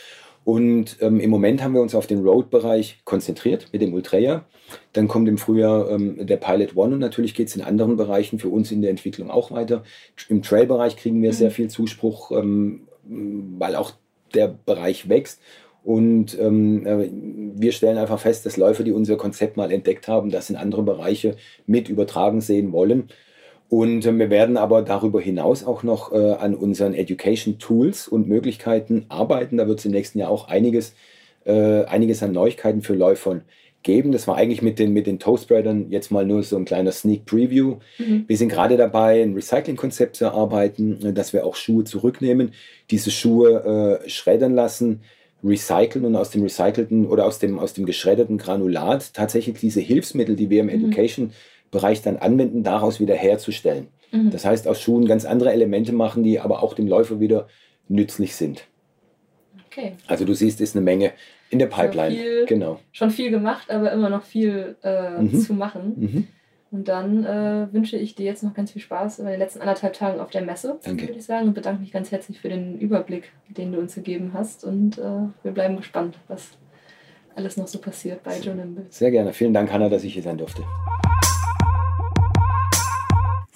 Und 0.44 0.98
ähm, 1.00 1.20
im 1.20 1.30
Moment 1.30 1.62
haben 1.62 1.74
wir 1.74 1.80
uns 1.80 1.94
auf 1.94 2.06
den 2.06 2.22
Road-Bereich 2.22 3.00
konzentriert 3.04 3.68
mit 3.72 3.80
dem 3.80 3.94
Ultraya. 3.94 4.44
Dann 4.92 5.08
kommt 5.08 5.28
im 5.28 5.38
Frühjahr 5.38 5.90
ähm, 5.90 6.26
der 6.26 6.36
Pilot 6.36 6.76
One 6.76 6.94
und 6.94 7.00
natürlich 7.00 7.34
geht 7.34 7.48
es 7.48 7.56
in 7.56 7.62
anderen 7.62 7.96
Bereichen 7.96 8.38
für 8.38 8.48
uns 8.48 8.70
in 8.70 8.82
der 8.82 8.90
Entwicklung 8.90 9.30
auch 9.30 9.50
weiter. 9.50 9.84
Im 10.28 10.42
Trail-Bereich 10.42 10.96
kriegen 10.96 11.22
wir 11.22 11.30
Mhm. 11.30 11.34
sehr 11.34 11.50
viel 11.50 11.68
Zuspruch, 11.68 12.30
ähm, 12.32 12.88
weil 13.04 13.74
auch 13.74 13.92
der 14.34 14.48
Bereich 14.48 15.08
wächst. 15.08 15.40
Und 15.82 16.38
ähm, 16.40 16.86
äh, 16.86 17.10
wir 17.60 17.72
stellen 17.72 17.98
einfach 17.98 18.18
fest, 18.18 18.46
dass 18.46 18.56
Läufer, 18.56 18.84
die 18.84 18.92
unser 18.92 19.16
Konzept 19.16 19.56
mal 19.58 19.70
entdeckt 19.70 20.08
haben, 20.08 20.30
das 20.30 20.48
in 20.48 20.56
andere 20.56 20.82
Bereiche 20.82 21.36
mit 21.66 21.90
übertragen 21.90 22.40
sehen 22.40 22.72
wollen. 22.72 23.08
Und 23.68 24.06
äh, 24.06 24.18
wir 24.18 24.30
werden 24.30 24.56
aber 24.56 24.82
darüber 24.82 25.20
hinaus 25.20 25.64
auch 25.64 25.82
noch 25.82 26.12
äh, 26.12 26.32
an 26.32 26.54
unseren 26.54 26.94
Education 26.94 27.58
Tools 27.58 28.08
und 28.08 28.28
Möglichkeiten 28.28 29.06
arbeiten. 29.08 29.56
Da 29.56 29.66
wird 29.66 29.78
es 29.78 29.84
im 29.84 29.92
nächsten 29.92 30.18
Jahr 30.18 30.30
auch 30.30 30.48
einiges, 30.48 30.94
äh, 31.44 31.84
einiges 31.84 32.22
an 32.22 32.32
Neuigkeiten 32.32 32.82
für 32.82 32.94
Läufern 32.94 33.42
geben. 33.82 34.12
Das 34.12 34.26
war 34.26 34.36
eigentlich 34.36 34.62
mit 34.62 34.78
den, 34.78 34.92
mit 34.92 35.06
den 35.06 35.18
Toe-Spreadern 35.18 35.90
jetzt 35.90 36.10
mal 36.10 36.24
nur 36.24 36.42
so 36.42 36.56
ein 36.56 36.64
kleiner 36.64 36.90
Sneak 36.90 37.26
Preview. 37.26 37.76
Mhm. 37.98 38.24
Wir 38.26 38.36
sind 38.36 38.48
gerade 38.48 38.76
dabei, 38.76 39.22
ein 39.22 39.34
Recycling-Konzept 39.34 40.16
zu 40.16 40.24
erarbeiten, 40.24 41.14
dass 41.14 41.32
wir 41.32 41.44
auch 41.44 41.54
Schuhe 41.54 41.84
zurücknehmen, 41.84 42.52
diese 42.90 43.10
Schuhe 43.10 44.00
äh, 44.04 44.08
schreddern 44.08 44.54
lassen, 44.54 45.02
recyceln 45.44 46.06
und 46.06 46.16
aus 46.16 46.30
dem 46.30 46.42
recycelten 46.42 47.06
oder 47.06 47.26
aus 47.26 47.38
dem, 47.38 47.58
aus 47.58 47.74
dem 47.74 47.84
geschredderten 47.84 48.38
Granulat 48.38 49.12
tatsächlich 49.12 49.58
diese 49.58 49.80
Hilfsmittel, 49.80 50.36
die 50.36 50.48
wir 50.48 50.60
im 50.60 50.70
Mhm. 50.70 51.32
Education-Bereich 51.74 52.02
dann 52.02 52.16
anwenden, 52.16 52.62
daraus 52.62 53.00
wieder 53.00 53.14
herzustellen. 53.14 53.88
Mhm. 54.12 54.30
Das 54.30 54.44
heißt, 54.44 54.68
aus 54.68 54.80
Schuhen 54.80 55.06
ganz 55.06 55.24
andere 55.24 55.52
Elemente 55.52 55.92
machen, 55.92 56.22
die 56.22 56.40
aber 56.40 56.62
auch 56.62 56.74
dem 56.74 56.86
Läufer 56.86 57.20
wieder 57.20 57.48
nützlich 57.88 58.34
sind. 58.36 58.64
Okay. 59.66 59.92
Also 60.06 60.24
du 60.24 60.34
siehst, 60.34 60.60
ist 60.60 60.76
eine 60.76 60.84
Menge 60.84 61.12
in 61.50 61.58
der 61.58 61.66
Pipeline. 61.66 62.14
viel- 62.16 62.46
Genau. 62.46 62.78
Schon 62.92 63.10
viel 63.10 63.30
gemacht, 63.30 63.70
aber 63.70 63.92
immer 63.92 64.08
noch 64.08 64.22
viel 64.22 64.76
äh, 64.82 65.20
Mhm. 65.20 65.40
zu 65.40 65.52
machen. 65.54 65.92
Mhm. 65.96 66.28
Und 66.70 66.88
dann 66.88 67.24
äh, 67.24 67.72
wünsche 67.72 67.96
ich 67.96 68.14
dir 68.16 68.26
jetzt 68.26 68.42
noch 68.42 68.52
ganz 68.54 68.72
viel 68.72 68.82
Spaß 68.82 69.20
in 69.20 69.26
den 69.26 69.38
letzten 69.38 69.60
anderthalb 69.60 69.92
Tagen 69.92 70.18
auf 70.20 70.30
der 70.30 70.42
Messe, 70.42 70.78
Danke. 70.84 71.02
würde 71.06 71.18
ich 71.18 71.24
sagen. 71.24 71.46
Und 71.48 71.54
bedanke 71.54 71.80
mich 71.80 71.92
ganz 71.92 72.10
herzlich 72.10 72.40
für 72.40 72.48
den 72.48 72.78
Überblick, 72.80 73.30
den 73.48 73.72
du 73.72 73.78
uns 73.78 73.94
gegeben 73.94 74.32
hast. 74.34 74.64
Und 74.64 74.98
äh, 74.98 75.02
wir 75.44 75.52
bleiben 75.52 75.76
gespannt, 75.76 76.18
was 76.26 76.50
alles 77.36 77.56
noch 77.56 77.68
so 77.68 77.78
passiert 77.78 78.22
bei 78.24 78.38
Joe 78.40 78.54
Nimble. 78.56 78.86
Sehr 78.90 79.10
gerne. 79.12 79.32
Vielen 79.32 79.54
Dank, 79.54 79.72
Hanna, 79.72 79.88
dass 79.88 80.02
ich 80.04 80.14
hier 80.14 80.22
sein 80.22 80.38
durfte. 80.38 80.62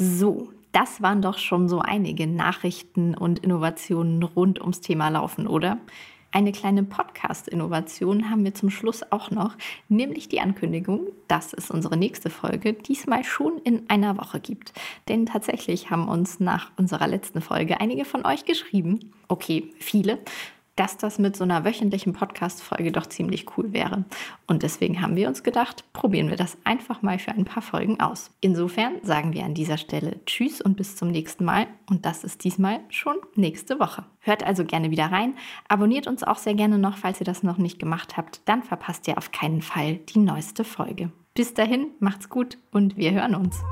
So, 0.00 0.52
das 0.70 1.02
waren 1.02 1.22
doch 1.22 1.38
schon 1.38 1.68
so 1.68 1.80
einige 1.80 2.28
Nachrichten 2.28 3.16
und 3.16 3.40
Innovationen 3.40 4.22
rund 4.22 4.60
ums 4.60 4.80
Thema 4.80 5.08
Laufen, 5.08 5.48
oder? 5.48 5.78
Eine 6.30 6.52
kleine 6.52 6.84
Podcast-Innovation 6.84 8.30
haben 8.30 8.44
wir 8.44 8.54
zum 8.54 8.70
Schluss 8.70 9.02
auch 9.10 9.32
noch, 9.32 9.56
nämlich 9.88 10.28
die 10.28 10.40
Ankündigung, 10.40 11.08
dass 11.26 11.52
es 11.52 11.72
unsere 11.72 11.96
nächste 11.96 12.30
Folge 12.30 12.74
diesmal 12.74 13.24
schon 13.24 13.58
in 13.64 13.90
einer 13.90 14.16
Woche 14.18 14.38
gibt. 14.38 14.72
Denn 15.08 15.26
tatsächlich 15.26 15.90
haben 15.90 16.06
uns 16.06 16.38
nach 16.38 16.70
unserer 16.76 17.08
letzten 17.08 17.40
Folge 17.40 17.80
einige 17.80 18.04
von 18.04 18.24
euch 18.24 18.44
geschrieben, 18.44 19.00
okay, 19.26 19.72
viele, 19.80 20.20
dass 20.78 20.96
das 20.96 21.18
mit 21.18 21.36
so 21.36 21.42
einer 21.42 21.64
wöchentlichen 21.64 22.12
Podcast-Folge 22.12 22.92
doch 22.92 23.06
ziemlich 23.06 23.46
cool 23.56 23.72
wäre. 23.72 24.04
Und 24.46 24.62
deswegen 24.62 25.02
haben 25.02 25.16
wir 25.16 25.26
uns 25.26 25.42
gedacht, 25.42 25.84
probieren 25.92 26.30
wir 26.30 26.36
das 26.36 26.56
einfach 26.62 27.02
mal 27.02 27.18
für 27.18 27.32
ein 27.32 27.44
paar 27.44 27.62
Folgen 27.62 27.98
aus. 27.98 28.30
Insofern 28.40 28.94
sagen 29.02 29.32
wir 29.32 29.44
an 29.44 29.54
dieser 29.54 29.76
Stelle 29.76 30.24
Tschüss 30.24 30.60
und 30.60 30.76
bis 30.76 30.94
zum 30.94 31.10
nächsten 31.10 31.44
Mal. 31.44 31.66
Und 31.90 32.06
das 32.06 32.22
ist 32.22 32.44
diesmal 32.44 32.78
schon 32.90 33.16
nächste 33.34 33.80
Woche. 33.80 34.04
Hört 34.20 34.44
also 34.44 34.64
gerne 34.64 34.92
wieder 34.92 35.06
rein. 35.06 35.34
Abonniert 35.66 36.06
uns 36.06 36.22
auch 36.22 36.38
sehr 36.38 36.54
gerne 36.54 36.78
noch, 36.78 36.96
falls 36.96 37.20
ihr 37.20 37.26
das 37.26 37.42
noch 37.42 37.58
nicht 37.58 37.80
gemacht 37.80 38.16
habt. 38.16 38.42
Dann 38.44 38.62
verpasst 38.62 39.08
ihr 39.08 39.18
auf 39.18 39.32
keinen 39.32 39.62
Fall 39.62 39.96
die 39.96 40.20
neueste 40.20 40.62
Folge. 40.62 41.10
Bis 41.34 41.54
dahin, 41.54 41.88
macht's 41.98 42.28
gut 42.28 42.58
und 42.70 42.96
wir 42.96 43.12
hören 43.12 43.34
uns. 43.34 43.62